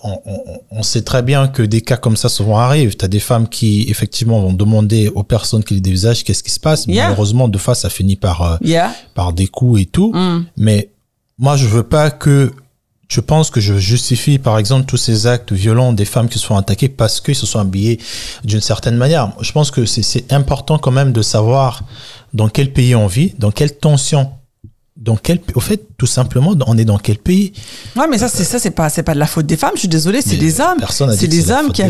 on, 0.03 0.17
on- 0.25 0.59
on 0.71 0.83
sait 0.83 1.01
très 1.03 1.21
bien 1.21 1.47
que 1.47 1.61
des 1.61 1.81
cas 1.81 1.97
comme 1.97 2.17
ça 2.17 2.27
souvent 2.29 2.57
arrivent. 2.57 2.95
T'as 2.95 3.07
des 3.07 3.19
femmes 3.19 3.47
qui, 3.47 3.85
effectivement, 3.89 4.39
vont 4.41 4.53
demander 4.53 5.09
aux 5.09 5.23
personnes 5.23 5.63
qui 5.63 5.75
les 5.75 5.81
dévisagent 5.81 6.23
qu'est-ce 6.23 6.43
qui 6.43 6.51
se 6.51 6.59
passe. 6.59 6.85
Yeah. 6.87 7.03
Malheureusement, 7.09 7.47
deux 7.47 7.59
fois, 7.59 7.75
ça 7.75 7.89
finit 7.89 8.15
par, 8.15 8.41
euh, 8.41 8.57
Yeah. 8.63 8.91
par 9.13 9.31
des 9.33 9.47
coups 9.47 9.81
et 9.81 9.85
tout. 9.85 10.11
Mm. 10.13 10.45
Mais 10.57 10.89
moi, 11.37 11.55
je 11.55 11.67
veux 11.67 11.83
pas 11.83 12.09
que 12.09 12.51
je 13.09 13.21
pense 13.21 13.49
que 13.49 13.59
je 13.59 13.73
justifie, 13.73 14.37
par 14.37 14.59
exemple, 14.59 14.85
tous 14.85 14.97
ces 14.97 15.25
actes 15.25 15.51
violents 15.51 15.93
des 15.93 16.05
femmes 16.05 16.29
qui 16.29 16.37
se 16.37 16.45
sont 16.45 16.55
attaquées 16.55 16.89
parce 16.89 17.19
qu'ils 17.19 17.35
se 17.35 17.47
sont 17.47 17.59
habillés 17.59 17.99
d'une 18.43 18.61
certaine 18.61 18.95
manière. 18.95 19.33
Je 19.41 19.51
pense 19.51 19.71
que 19.71 19.85
c'est 19.85 20.31
important 20.31 20.77
quand 20.77 20.91
même 20.91 21.11
de 21.11 21.23
savoir 21.23 21.81
dans 22.35 22.49
quel 22.49 22.71
pays 22.71 22.95
on 22.95 23.07
vit, 23.07 23.33
dans 23.39 23.49
quelle 23.49 23.75
tension 23.75 24.31
dans 25.01 25.15
quel, 25.15 25.39
au 25.55 25.61
fait, 25.61 25.81
tout 25.97 26.05
simplement, 26.05 26.53
on 26.67 26.77
est 26.77 26.83
dans 26.83 26.97
quel 26.97 27.17
pays? 27.17 27.53
Ouais, 27.95 28.05
mais 28.09 28.17
ça, 28.17 28.27
c'est 28.27 28.43
ça, 28.43 28.59
c'est 28.59 28.71
pas, 28.71 28.89
c'est 28.89 29.03
pas 29.03 29.13
de 29.13 29.19
la 29.19 29.27
faute 29.27 29.45
des 29.45 29.55
femmes. 29.55 29.71
Je 29.75 29.79
suis 29.79 29.87
désolée, 29.87 30.21
c'est 30.21 30.35
des 30.35 30.59
hommes. 30.59 30.79
C'est 30.89 31.27
des 31.27 31.51
hommes 31.51 31.71
qui, 31.71 31.81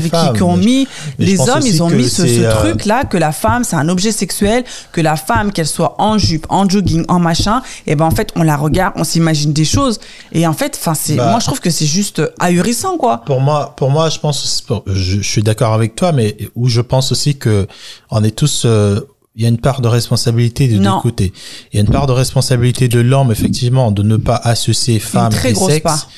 ont 0.44 0.58
mis, 0.58 0.88
les 1.18 1.40
hommes, 1.42 1.64
ils 1.66 1.82
ont 1.82 1.90
mis 1.90 2.08
ce, 2.08 2.22
euh, 2.22 2.52
truc-là 2.52 3.06
que 3.06 3.18
la 3.18 3.32
femme, 3.32 3.64
c'est 3.64 3.76
un 3.76 3.90
objet 3.90 4.12
sexuel, 4.12 4.64
que 4.92 5.02
la 5.02 5.16
femme, 5.16 5.52
qu'elle 5.52 5.68
soit 5.68 5.96
en 5.98 6.20
jupe, 6.20 6.46
en 6.50 6.70
jogging, 6.70 7.04
en 7.08 7.20
machin, 7.20 7.64
et 7.88 7.96
ben, 7.96 8.06
en 8.06 8.12
fait, 8.12 8.32
on 8.36 8.44
la 8.44 8.56
regarde, 8.56 8.94
on 8.96 9.04
s'imagine 9.04 9.54
des 9.54 9.66
choses. 9.66 10.00
Et 10.32 10.46
en 10.46 10.54
fait, 10.54 10.78
enfin, 10.80 10.94
c'est, 10.94 11.16
Bah. 11.16 11.32
moi, 11.32 11.40
je 11.40 11.48
trouve 11.48 11.62
que 11.62 11.72
c'est 11.72 11.88
juste 11.88 12.22
ahurissant, 12.40 12.98
quoi. 12.98 13.24
Pour 13.26 13.42
moi, 13.42 13.74
pour 13.76 13.90
moi, 13.90 14.10
je 14.10 14.20
pense, 14.20 14.64
je, 14.86 14.94
je 14.94 15.22
suis 15.28 15.42
d'accord 15.42 15.74
avec 15.74 15.96
toi, 15.96 16.12
mais 16.12 16.38
où 16.56 16.70
je 16.70 16.82
pense 16.82 17.12
aussi 17.12 17.38
que 17.38 17.66
on 18.12 18.24
est 18.24 18.36
tous, 18.36 18.64
euh, 18.66 19.00
il 19.36 19.44
y 19.44 19.46
a 19.46 19.50
une 19.50 19.60
part 19.60 19.82
de 19.82 19.88
responsabilité 19.88 20.68
de 20.68 20.78
Non. 20.80 20.96
deux 20.98 21.02
côtés. 21.02 21.34
Il 21.72 21.76
y 21.78 21.80
a 21.80 21.82
une 21.82 21.90
part 21.92 22.08
de 22.08 22.12
responsabilité 22.14 22.88
de 22.88 23.00
l'homme, 23.00 23.32
effectivement, 23.32 23.92
de 23.92 24.04
ne 24.04 24.18
pas 24.18 24.36
associer 24.36 25.00
femme 25.00 25.32
et 25.46 25.54
sexe, 25.56 25.82
part. 25.84 26.10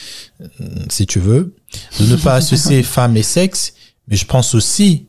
euh, 0.42 0.66
si 0.90 1.06
tu 1.06 1.20
veux, 1.20 1.56
de 2.00 2.06
ne 2.06 2.16
pas 2.16 2.36
associer 2.36 2.84
femme 2.98 3.18
et 3.18 3.24
sexe. 3.24 3.74
Mais 4.08 4.16
je 4.16 4.26
pense 4.26 4.56
aussi 4.56 5.08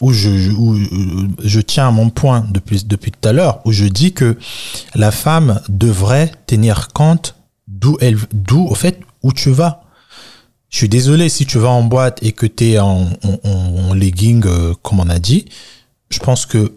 où 0.00 0.12
je, 0.12 0.50
où 0.52 0.74
euh, 0.74 1.28
je 1.42 1.60
tiens 1.60 1.88
à 1.88 1.90
mon 1.90 2.08
point 2.10 2.46
depuis, 2.50 2.82
depuis 2.84 3.10
tout 3.12 3.28
à 3.28 3.32
l'heure, 3.32 3.60
où 3.64 3.72
je 3.72 3.84
dis 3.84 4.12
que 4.12 4.36
la 4.94 5.10
femme 5.10 5.60
devrait 5.68 6.32
tenir 6.46 6.88
compte 6.88 7.34
d'où 7.68 7.96
elle, 8.00 8.16
d'où, 8.32 8.64
au 8.66 8.74
fait, 8.74 9.00
où 9.22 9.32
tu 9.32 9.50
vas. 9.50 9.82
Je 10.70 10.78
suis 10.78 10.88
désolé 10.88 11.28
si 11.28 11.46
tu 11.46 11.58
vas 11.58 11.68
en 11.70 11.82
boîte 11.84 12.18
et 12.22 12.32
que 12.32 12.46
tu 12.46 12.70
es 12.70 12.78
en, 12.78 13.08
en, 13.22 13.38
en- 13.44 13.88
en 13.90 13.94
legging, 13.94 14.44
euh, 14.46 14.74
comme 14.82 15.00
on 15.00 15.08
a 15.08 15.18
dit. 15.18 15.44
Je 16.10 16.18
pense 16.20 16.46
que 16.46 16.72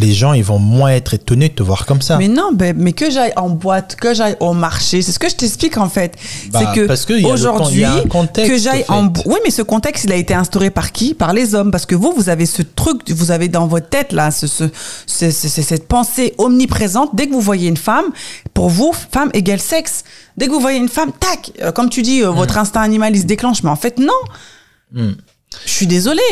les 0.00 0.12
gens, 0.14 0.32
ils 0.32 0.44
vont 0.44 0.60
moins 0.60 0.90
être 0.90 1.14
étonnés 1.14 1.48
de 1.48 1.54
te 1.54 1.62
voir 1.64 1.84
comme 1.84 2.00
ça. 2.00 2.18
Mais 2.18 2.28
non, 2.28 2.50
ben, 2.52 2.72
mais 2.78 2.92
que 2.92 3.10
j'aille 3.10 3.32
en 3.34 3.50
boîte, 3.50 3.96
que 3.96 4.14
j'aille 4.14 4.36
au 4.38 4.52
marché, 4.52 5.02
c'est 5.02 5.10
ce 5.10 5.18
que 5.18 5.28
je 5.28 5.34
t'explique 5.34 5.76
en 5.76 5.88
fait. 5.88 6.14
Bah, 6.52 6.60
c'est 6.60 6.80
que 6.80 6.86
parce 6.86 7.04
il 7.18 7.26
aujourd'hui, 7.26 7.82
que 8.46 8.56
j'aille 8.56 8.84
en. 8.88 9.12
fait. 9.12 9.22
Oui, 9.26 9.38
mais 9.44 9.50
ce 9.50 9.62
contexte, 9.62 10.04
il 10.04 10.12
a 10.12 10.14
été 10.14 10.34
instauré 10.34 10.70
par 10.70 10.92
qui? 10.92 11.14
Par 11.14 11.32
les 11.32 11.56
hommes, 11.56 11.72
parce 11.72 11.84
que 11.84 11.96
vous, 11.96 12.12
vous 12.16 12.28
avez 12.28 12.46
ce 12.46 12.62
truc, 12.62 13.10
vous 13.10 13.32
avez 13.32 13.48
dans 13.48 13.66
votre 13.66 13.88
tête 13.88 14.12
là, 14.12 14.30
ce, 14.30 14.46
ce, 14.46 14.64
ce- 15.06 15.32
ce- 15.32 15.48
ce- 15.48 15.62
cette 15.62 15.88
pensée 15.88 16.34
omniprésente. 16.38 17.16
Dès 17.16 17.26
que 17.26 17.32
vous 17.32 17.40
voyez 17.40 17.68
une 17.68 17.76
femme, 17.76 18.06
pour 18.54 18.68
vous, 18.70 18.92
femme 19.10 19.30
égale 19.34 19.58
sexe. 19.60 20.04
Dès 20.36 20.46
que 20.46 20.52
vous 20.52 20.60
voyez 20.60 20.78
une 20.78 20.88
femme, 20.88 21.10
tac, 21.18 21.50
euh, 21.60 21.72
comme 21.72 21.90
tu 21.90 22.02
dis, 22.02 22.22
euh, 22.22 22.30
votre 22.30 22.56
instinct 22.56 22.82
animal 22.82 23.16
il 23.16 23.20
se 23.22 23.26
déclenche. 23.26 23.64
Mais 23.64 23.70
en 23.70 23.74
fait, 23.76 23.98
non. 23.98 24.12
Hmm. 24.92 25.14
Je 25.66 25.70
suis 25.72 25.88
désolée. 25.88 26.22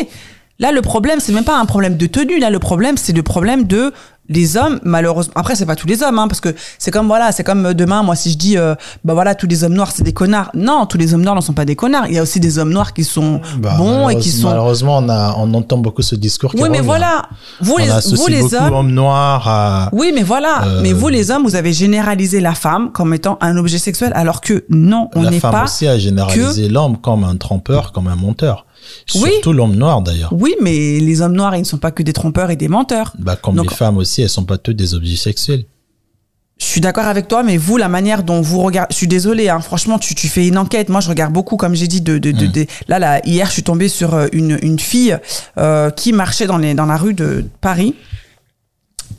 Là, 0.59 0.71
le 0.71 0.81
problème, 0.81 1.19
c'est 1.19 1.33
même 1.33 1.43
pas 1.43 1.59
un 1.59 1.65
problème 1.65 1.97
de 1.97 2.07
tenue. 2.07 2.39
Là, 2.39 2.49
le 2.49 2.59
problème, 2.59 2.97
c'est 2.97 3.13
le 3.13 3.21
problème 3.23 3.65
de 3.65 3.93
les 4.29 4.57
hommes, 4.57 4.79
malheureusement. 4.83 5.31
Après, 5.37 5.55
c'est 5.55 5.65
pas 5.67 5.75
tous 5.77 5.87
les 5.87 6.03
hommes, 6.03 6.19
hein, 6.19 6.27
parce 6.27 6.41
que 6.41 6.53
c'est 6.79 6.91
comme 6.91 7.07
voilà, 7.07 7.31
c'est 7.31 7.45
comme 7.45 7.67
euh, 7.67 7.73
demain, 7.73 8.03
moi, 8.03 8.15
si 8.17 8.31
je 8.31 8.37
dis, 8.37 8.57
euh, 8.57 8.75
bah 9.05 9.13
voilà, 9.13 9.35
tous 9.35 9.47
les 9.47 9.63
hommes 9.63 9.73
noirs, 9.75 9.91
c'est 9.95 10.03
des 10.03 10.11
connards. 10.13 10.49
Non, 10.53 10.85
tous 10.85 10.97
les 10.97 11.13
hommes 11.13 11.21
noirs 11.21 11.35
ne 11.35 11.39
sont 11.41 11.53
pas 11.53 11.63
des 11.63 11.77
connards. 11.77 12.07
Il 12.07 12.13
y 12.13 12.17
a 12.17 12.23
aussi 12.23 12.39
des 12.41 12.57
hommes 12.59 12.71
noirs 12.73 12.93
qui 12.93 13.05
sont 13.05 13.39
Bah, 13.59 13.75
bons 13.77 14.09
et 14.09 14.17
qui 14.17 14.29
sont. 14.31 14.49
Malheureusement, 14.49 14.97
on, 14.97 15.07
a, 15.07 15.33
on 15.37 15.53
entend 15.53 15.77
beaucoup 15.77 16.01
ce 16.01 16.15
discours 16.15 16.51
qui 16.51 16.57
Oui, 16.61 16.69
mais 16.69 16.79
revient. 16.79 16.87
voilà. 16.87 17.29
Vous 17.61 17.75
On 17.75 17.77
les, 17.77 17.89
associe 17.89 18.19
vous 18.19 18.27
les 18.27 18.41
beaucoup 18.41 18.55
hommes. 18.55 18.73
homme 18.73 18.91
noir 18.91 19.47
à... 19.47 19.89
Oui, 19.93 20.11
mais 20.13 20.23
voilà. 20.23 20.63
Euh, 20.65 20.81
Mais 20.81 20.91
vous, 20.91 21.07
les 21.07 21.31
hommes, 21.31 21.43
vous 21.43 21.55
avez 21.55 21.71
généralisé 21.71 22.41
la 22.41 22.53
femme 22.55 22.91
comme 22.91 23.13
étant 23.13 23.37
un 23.41 23.55
objet 23.55 23.77
sexuel, 23.77 24.11
alors 24.13 24.41
que 24.41 24.65
non, 24.69 25.09
on 25.15 25.21
la 25.21 25.29
n'est 25.29 25.39
femme 25.39 25.51
pas. 25.51 25.63
aussi 25.65 25.87
a 25.87 25.97
généralisé 25.97 26.67
l'homme 26.67 26.97
comme 26.97 27.23
un 27.23 27.37
trompeur, 27.37 27.91
comme 27.93 28.07
un 28.09 28.15
menteur. 28.17 28.65
Oui. 29.15 29.29
Surtout 29.33 29.53
l'homme 29.53 29.75
noir 29.75 30.01
d'ailleurs. 30.01 30.29
Oui, 30.33 30.55
mais 30.61 30.99
les 30.99 31.21
hommes 31.21 31.33
noirs, 31.35 31.55
ils 31.55 31.59
ne 31.61 31.65
sont 31.65 31.77
pas 31.77 31.91
que 31.91 32.03
des 32.03 32.13
trompeurs 32.13 32.49
et 32.51 32.55
des 32.55 32.67
menteurs. 32.67 33.13
Bah, 33.19 33.35
comme 33.35 33.55
Donc- 33.55 33.69
les 33.71 33.75
femmes 33.75 33.97
aussi, 33.97 34.21
elles 34.21 34.29
sont 34.29 34.43
pas 34.45 34.57
toutes 34.57 34.75
des 34.75 34.93
objets 34.93 35.15
sexuels. 35.15 35.65
Je 36.59 36.65
suis 36.65 36.81
d'accord 36.81 37.05
avec 37.05 37.27
toi, 37.27 37.43
mais 37.43 37.55
vous, 37.55 37.77
la 37.77 37.87
manière 37.87 38.23
dont 38.23 38.41
vous 38.41 38.59
regardez, 38.61 38.87
je 38.91 38.97
suis 38.97 39.07
désolée, 39.07 39.47
hein, 39.47 39.59
franchement, 39.59 39.99
tu, 39.99 40.15
tu 40.15 40.27
fais 40.27 40.47
une 40.47 40.57
enquête. 40.57 40.89
Moi, 40.89 41.01
je 41.01 41.09
regarde 41.09 41.31
beaucoup, 41.31 41.55
comme 41.55 41.75
j'ai 41.75 41.87
dit, 41.87 42.01
de, 42.01 42.17
de, 42.17 42.31
de, 42.31 42.47
Mm. 42.47 42.51
de- 42.51 42.65
là, 42.87 42.97
là, 42.97 43.21
hier, 43.27 43.45
je 43.45 43.51
suis 43.53 43.63
tombée 43.63 43.87
sur 43.89 44.15
euh, 44.15 44.25
une, 44.33 44.57
une 44.63 44.79
fille 44.79 45.15
euh, 45.59 45.91
qui 45.91 46.13
marchait 46.13 46.47
dans, 46.47 46.57
les, 46.57 46.73
dans 46.73 46.87
la 46.87 46.97
rue 46.97 47.13
de 47.13 47.45
Paris. 47.61 47.93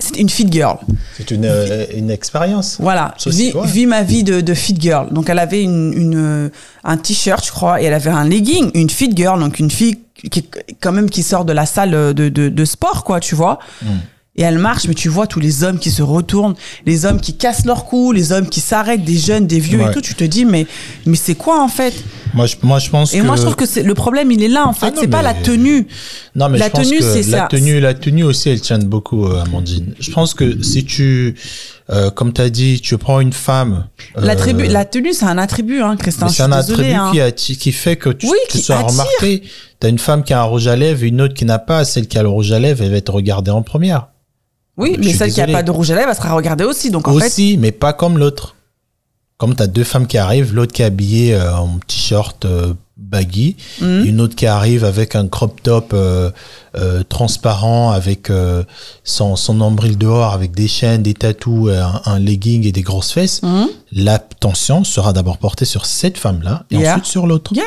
C'était 0.00 0.20
une 0.20 0.28
fit 0.30 0.46
girl. 0.50 0.76
C'est 1.16 1.30
une, 1.32 1.44
euh, 1.44 1.84
une 1.96 2.10
expérience. 2.10 2.76
Voilà, 2.78 3.14
vis, 3.26 3.52
vis 3.64 3.86
ma 3.86 4.02
vie 4.04 4.22
de, 4.22 4.40
de 4.40 4.54
fit 4.54 4.76
girl. 4.78 5.12
Donc, 5.12 5.28
elle 5.28 5.40
avait 5.40 5.62
une, 5.62 5.92
une, 5.92 6.14
euh, 6.16 6.48
un 6.84 6.96
t-shirt, 6.96 7.44
je 7.44 7.50
crois, 7.50 7.82
et 7.82 7.86
elle 7.86 7.94
avait 7.94 8.10
un 8.10 8.24
legging, 8.24 8.70
une 8.74 8.90
fit 8.90 9.10
girl, 9.14 9.40
donc 9.40 9.58
une 9.58 9.70
fille 9.70 9.98
qui, 10.30 10.44
quand 10.80 10.92
même, 10.92 11.10
qui 11.10 11.22
sort 11.24 11.44
de 11.44 11.52
la 11.52 11.66
salle 11.66 11.90
de, 12.14 12.28
de, 12.28 12.48
de 12.48 12.64
sport, 12.64 13.02
quoi, 13.02 13.18
tu 13.18 13.34
vois. 13.34 13.58
Mm. 13.82 13.86
Et 14.36 14.42
elle 14.42 14.58
marche, 14.60 14.86
mais 14.86 14.94
tu 14.94 15.08
vois 15.08 15.26
tous 15.26 15.40
les 15.40 15.64
hommes 15.64 15.80
qui 15.80 15.90
se 15.90 16.00
retournent, 16.00 16.54
les 16.86 17.04
hommes 17.06 17.20
qui 17.20 17.36
cassent 17.36 17.64
leur 17.64 17.86
cou, 17.86 18.12
les 18.12 18.30
hommes 18.30 18.48
qui 18.48 18.60
s'arrêtent, 18.60 19.02
des 19.02 19.16
jeunes, 19.18 19.48
des 19.48 19.58
vieux 19.58 19.80
Ouais. 19.82 19.90
et 19.90 19.92
tout. 19.92 20.00
Tu 20.00 20.14
te 20.14 20.22
dis, 20.22 20.44
mais, 20.44 20.64
mais 21.06 21.16
c'est 21.16 21.34
quoi 21.34 21.60
en 21.60 21.66
fait? 21.66 21.92
Moi, 22.34 22.46
je, 22.46 22.54
moi, 22.62 22.78
je 22.78 22.88
pense 22.88 23.12
Et 23.14 23.18
que... 23.18 23.24
moi, 23.24 23.34
je 23.34 23.42
trouve 23.42 23.56
que 23.56 23.66
c'est 23.66 23.82
le 23.82 23.94
problème, 23.94 24.30
il 24.30 24.40
est 24.44 24.48
là 24.48 24.68
en 24.68 24.72
fait. 24.72 24.92
Ah 24.96 25.00
c'est 25.00 25.08
pas 25.08 25.18
mais- 25.22 25.22
la 25.24 25.34
tenue. 25.34 25.88
Non, 26.38 26.48
mais 26.48 26.58
La 26.58 26.66
je 26.66 26.70
pense 26.70 26.84
tenue, 26.88 26.98
que 26.98 27.04
c'est 27.04 27.28
la 27.30 27.38
ça. 27.38 27.46
tenue, 27.50 27.80
la 27.80 27.94
tenue 27.94 28.22
aussi, 28.22 28.48
elle 28.50 28.60
tient 28.60 28.78
beaucoup, 28.78 29.26
euh, 29.26 29.42
Amandine. 29.42 29.94
Je 29.98 30.10
pense 30.12 30.34
que 30.34 30.62
si 30.62 30.84
tu, 30.84 31.34
euh, 31.90 32.10
comme 32.10 32.32
tu 32.32 32.40
as 32.40 32.48
dit, 32.48 32.80
tu 32.80 32.96
prends 32.96 33.18
une 33.20 33.32
femme. 33.32 33.86
euh, 34.16 34.20
L'attribut, 34.20 34.68
la 34.68 34.84
tenue, 34.84 35.12
c'est 35.12 35.24
un 35.26 35.36
attribut, 35.38 35.80
hein, 35.82 35.96
Christin. 35.96 36.28
c'est 36.28 36.44
un 36.44 36.48
désolée, 36.50 36.92
attribut 36.94 37.20
hein. 37.22 37.30
qui, 37.34 37.72
fait 37.72 37.96
que 37.96 38.10
tu, 38.10 38.26
Oui, 38.26 38.36
tu 38.48 38.58
qui 38.58 38.62
sois 38.64 38.76
attire. 38.76 38.90
remarqué. 38.90 39.42
T'as 39.80 39.88
une 39.88 39.98
femme 39.98 40.22
qui 40.22 40.32
a 40.32 40.40
un 40.40 40.44
rouge 40.44 40.68
à 40.68 40.76
lèvres, 40.76 41.02
une 41.02 41.20
autre 41.20 41.34
qui 41.34 41.44
n'a 41.44 41.58
pas. 41.58 41.84
Celle 41.84 42.06
qui 42.06 42.16
a 42.18 42.22
le 42.22 42.28
rouge 42.28 42.52
à 42.52 42.58
lèvres, 42.60 42.82
elle 42.84 42.90
va 42.92 42.96
être 42.98 43.12
regardée 43.12 43.50
en 43.50 43.62
première. 43.62 44.08
Oui, 44.76 44.92
Je 44.96 45.00
mais 45.08 45.12
celle 45.12 45.32
qui 45.32 45.40
a 45.40 45.46
désolé. 45.46 45.52
pas 45.52 45.62
de 45.64 45.70
rouge 45.72 45.90
à 45.90 45.96
lèvres, 45.96 46.10
elle 46.10 46.16
sera 46.16 46.34
regardée 46.34 46.64
aussi. 46.64 46.90
Donc 46.92 47.08
en 47.08 47.18
fait, 47.18 47.26
aussi, 47.26 47.56
mais 47.58 47.72
pas 47.72 47.92
comme 47.92 48.16
l'autre. 48.16 48.54
Comme 49.38 49.54
t'as 49.56 49.66
deux 49.66 49.82
femmes 49.84 50.06
qui 50.06 50.18
arrivent, 50.18 50.54
l'autre 50.54 50.72
qui 50.72 50.82
est 50.82 50.84
habillée 50.84 51.34
euh, 51.34 51.52
en 51.56 51.78
t-shirt 51.86 52.44
baggy, 52.98 53.56
Mhm. 53.80 54.04
une 54.06 54.20
autre 54.20 54.34
qui 54.34 54.46
arrive 54.46 54.84
avec 54.84 55.14
un 55.14 55.28
crop 55.28 55.62
top 55.62 55.92
euh, 55.94 56.30
euh, 56.76 57.02
transparent, 57.08 57.90
avec 57.92 58.28
euh, 58.28 58.64
son, 59.04 59.36
son 59.36 59.54
nombril 59.54 59.96
dehors, 59.96 60.32
avec 60.32 60.50
des 60.52 60.66
chaînes, 60.68 61.02
des 61.02 61.14
tatous, 61.14 61.68
euh, 61.68 61.82
un, 61.82 62.02
un 62.04 62.18
legging 62.18 62.66
et 62.66 62.72
des 62.72 62.82
grosses 62.82 63.12
fesses, 63.12 63.40
Mhm. 63.42 63.68
l'attention 63.92 64.84
sera 64.84 65.12
d'abord 65.12 65.38
portée 65.38 65.64
sur 65.64 65.86
cette 65.86 66.18
femme-là 66.18 66.64
et 66.70 66.76
Yeah. 66.78 66.92
ensuite 66.94 67.06
sur 67.06 67.26
l'autre. 67.26 67.52
Yeah. 67.54 67.64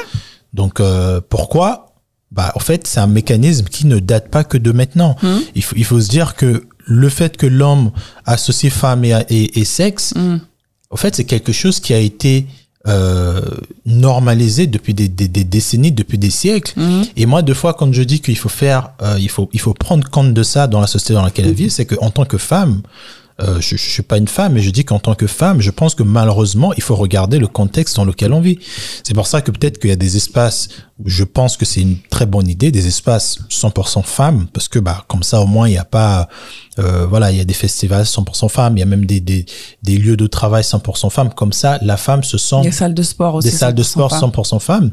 Donc 0.54 0.80
euh, 0.80 1.22
pourquoi? 1.30 1.88
Bah, 2.32 2.52
en 2.56 2.60
fait, 2.60 2.88
c'est 2.88 3.00
un 3.00 3.08
mécanisme 3.08 3.66
qui 3.66 3.86
ne 3.88 4.00
date 4.00 4.30
pas 4.30 4.44
que 4.44 4.58
de 4.58 4.72
maintenant. 4.72 5.16
Mhm. 5.24 5.42
Il, 5.56 5.64
faut, 5.64 5.76
il 5.78 5.86
faut 5.86 6.00
se 6.02 6.08
dire 6.10 6.36
que 6.36 6.66
le 6.86 7.10
fait 7.10 7.36
que 7.38 7.46
l'homme 7.46 7.92
associe 8.26 8.72
femme 8.72 9.04
et, 9.06 9.14
et, 9.30 9.60
et 9.60 9.66
sexe, 9.66 10.14
en 10.90 10.96
fait, 10.98 11.16
c'est 11.16 11.26
quelque 11.26 11.52
chose 11.54 11.80
qui 11.80 11.94
a 11.94 12.00
été 12.00 12.48
euh, 12.88 13.42
normalisé 13.86 14.66
depuis 14.66 14.94
des, 14.94 15.08
des, 15.08 15.28
des 15.28 15.44
décennies, 15.44 15.92
depuis 15.92 16.18
des 16.18 16.32
siècles. 16.32 16.74
Mhm. 16.78 17.04
Et 17.16 17.26
moi, 17.26 17.42
deux 17.42 17.54
fois, 17.54 17.74
quand 17.74 17.94
je 17.94 18.02
dis 18.02 18.22
qu'il 18.22 18.38
faut 18.38 18.50
faire, 18.50 18.92
euh, 19.02 19.18
il 19.20 19.30
faut, 19.30 19.50
il 19.54 19.60
faut 19.60 19.74
prendre 19.74 20.10
compte 20.10 20.34
de 20.34 20.44
ça 20.44 20.68
dans 20.68 20.82
la 20.82 20.88
société 20.88 21.14
dans 21.14 21.22
laquelle 21.24 21.46
elle 21.46 21.54
vit, 21.54 21.70
c'est 21.70 21.86
qu'en 21.86 22.10
tant 22.10 22.26
que 22.26 22.38
femme, 22.38 22.82
euh, 23.42 23.60
je, 23.60 23.76
je 23.76 23.90
suis 23.90 24.04
pas 24.04 24.18
une 24.18 24.28
femme, 24.28 24.54
mais 24.54 24.62
je 24.62 24.70
dis 24.70 24.86
qu'en 24.86 25.00
tant 25.00 25.16
que 25.16 25.28
femme, 25.28 25.62
je 25.62 25.72
pense 25.72 25.96
que 25.96 26.04
malheureusement, 26.04 26.74
il 26.74 26.84
faut 26.84 26.96
regarder 26.96 27.40
le 27.40 27.48
contexte 27.48 27.96
dans 27.96 28.06
lequel 28.06 28.34
on 28.34 28.42
vit. 28.42 28.60
C'est 29.04 29.14
pour 29.14 29.28
ça 29.28 29.42
que 29.42 29.52
peut-être 29.52 29.80
qu'il 29.80 29.90
y 29.90 29.94
a 29.94 29.98
des 29.98 30.18
espaces 30.18 30.70
où 31.00 31.10
je 31.10 31.24
pense 31.24 31.58
que 31.58 31.66
c'est 31.66 31.82
une 31.82 31.98
très 32.10 32.26
bonne 32.26 32.48
idée, 32.48 32.72
des 32.72 32.88
espaces 32.88 33.40
100% 33.50 34.04
femmes, 34.04 34.48
parce 34.54 34.68
que 34.68 34.78
bah 34.80 35.04
comme 35.08 35.24
ça 35.24 35.42
au 35.42 35.48
moins 35.48 35.68
il 35.68 35.72
n'y 35.72 35.78
a 35.78 35.86
pas, 35.86 36.30
euh, 36.80 37.06
voilà, 37.08 37.32
il 37.32 37.38
y 37.38 37.42
a 37.42 37.46
des 37.46 37.54
festivals 37.54 38.04
100% 38.04 38.50
femmes, 38.50 38.78
il 38.78 38.82
y 38.82 38.84
a 38.84 38.86
même 38.86 39.06
des, 39.06 39.20
des, 39.20 39.46
des 39.82 39.98
lieux 39.98 40.18
de 40.18 40.28
travail 40.28 40.64
100% 40.64 41.10
femmes. 41.10 41.34
Comme 41.34 41.54
ça, 41.54 41.80
la 41.82 41.98
femme 41.98 42.24
se 42.24 42.38
sent 42.38 42.62
des 42.62 42.72
salles 42.72 42.94
de 42.94 43.04
sport 43.04 43.36
aussi. 43.36 43.50
des 43.50 43.56
salles 43.56 43.76
de 43.76 43.84
100% 43.84 43.86
sport 43.86 44.10
femmes. 44.12 44.30
100% 44.30 44.60
femmes. 44.60 44.92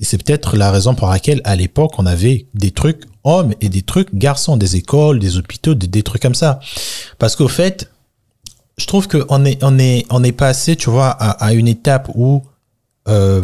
Et 0.00 0.04
c'est 0.04 0.16
peut-être 0.22 0.56
la 0.56 0.70
raison 0.70 0.94
pour 0.94 1.08
laquelle, 1.08 1.40
à 1.44 1.54
l'époque, 1.56 1.92
on 1.98 2.06
avait 2.06 2.46
des 2.54 2.70
trucs 2.70 3.02
hommes 3.22 3.54
et 3.60 3.68
des 3.68 3.82
trucs 3.82 4.14
garçons, 4.14 4.56
des 4.56 4.76
écoles, 4.76 5.18
des 5.18 5.36
hôpitaux, 5.36 5.74
des, 5.74 5.86
des 5.86 6.02
trucs 6.02 6.22
comme 6.22 6.34
ça. 6.34 6.58
Parce 7.18 7.36
qu'au 7.36 7.48
fait, 7.48 7.90
je 8.78 8.86
trouve 8.86 9.08
qu'on 9.08 9.44
est, 9.44 9.62
on 9.62 9.78
est, 9.78 10.06
on 10.10 10.24
est 10.24 10.32
passé, 10.32 10.74
tu 10.76 10.88
vois, 10.88 11.10
à, 11.10 11.30
à 11.44 11.52
une 11.52 11.68
étape 11.68 12.10
où 12.14 12.42
euh, 13.08 13.42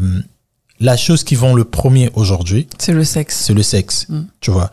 la 0.80 0.96
chose 0.96 1.24
qui 1.24 1.34
vend 1.34 1.54
le 1.54 1.64
premier 1.64 2.10
aujourd'hui, 2.14 2.66
C'est 2.78 2.92
le 2.92 3.04
sexe. 3.04 3.36
c'est 3.46 3.54
le 3.54 3.62
sexe, 3.62 4.06
Mm. 4.08 4.22
tu 4.40 4.50
vois. 4.50 4.70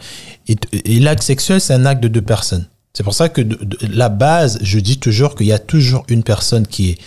Et, 0.47 0.55
et 0.85 0.99
l'acte 1.01 1.23
sexuel, 1.23 1.59
c'est 1.59 1.73
un 1.73 1.85
acte 1.85 2.01
de 2.01 2.07
deux 2.07 2.21
personnes. 2.21 2.65
C'est 2.93 3.03
pour 3.03 3.13
ça 3.13 3.27
que 3.27 3.41
de- 3.41 3.55
de- 3.61 3.77
la 3.87 4.07
base, 4.09 4.59
je 4.61 4.79
dis 4.79 4.99
toujours 4.99 5.35
qu'il 5.35 5.47
y 5.47 5.51
a 5.53 5.59
toujours 5.59 6.05
une 6.07 6.23
personne 6.23 6.65
qui 6.67 6.91
est 6.91 6.97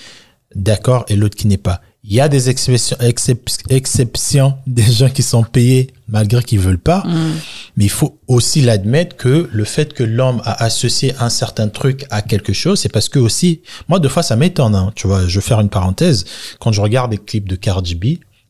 d'accord 0.54 1.04
et 1.08 1.16
l'autre 1.16 1.36
qui 1.36 1.46
n'est 1.46 1.56
pas. 1.58 1.80
Il 2.08 2.14
y 2.14 2.20
a 2.20 2.28
des 2.28 2.48
exceptions, 2.48 2.96
excep- 3.00 3.64
exceptions 3.68 4.54
des 4.66 4.90
gens 4.90 5.08
qui 5.08 5.22
sont 5.22 5.42
payés 5.42 5.90
malgré 6.08 6.42
qu'ils 6.42 6.60
veulent 6.60 6.78
pas. 6.78 7.02
Mm. 7.04 7.32
Mais 7.76 7.84
il 7.84 7.90
faut 7.90 8.18
aussi 8.28 8.60
l'admettre 8.60 9.16
que 9.16 9.48
le 9.52 9.64
fait 9.64 9.92
que 9.92 10.04
l'homme 10.04 10.40
a 10.44 10.62
associé 10.64 11.14
un 11.18 11.28
certain 11.28 11.68
truc 11.68 12.06
à 12.10 12.22
quelque 12.22 12.52
chose, 12.52 12.80
c'est 12.80 12.88
parce 12.88 13.08
que 13.08 13.18
aussi, 13.18 13.60
moi, 13.88 13.98
deux 13.98 14.08
fois, 14.08 14.22
ça 14.22 14.36
m'étonne, 14.36 14.74
hein, 14.74 14.92
tu 14.94 15.08
vois, 15.08 15.26
je 15.26 15.40
vais 15.40 15.44
faire 15.44 15.60
une 15.60 15.68
parenthèse. 15.68 16.24
Quand 16.60 16.72
je 16.72 16.80
regarde 16.80 17.10
des 17.10 17.18
clips 17.18 17.48
de 17.48 17.56
Cardi 17.56 17.96
B, 17.96 18.04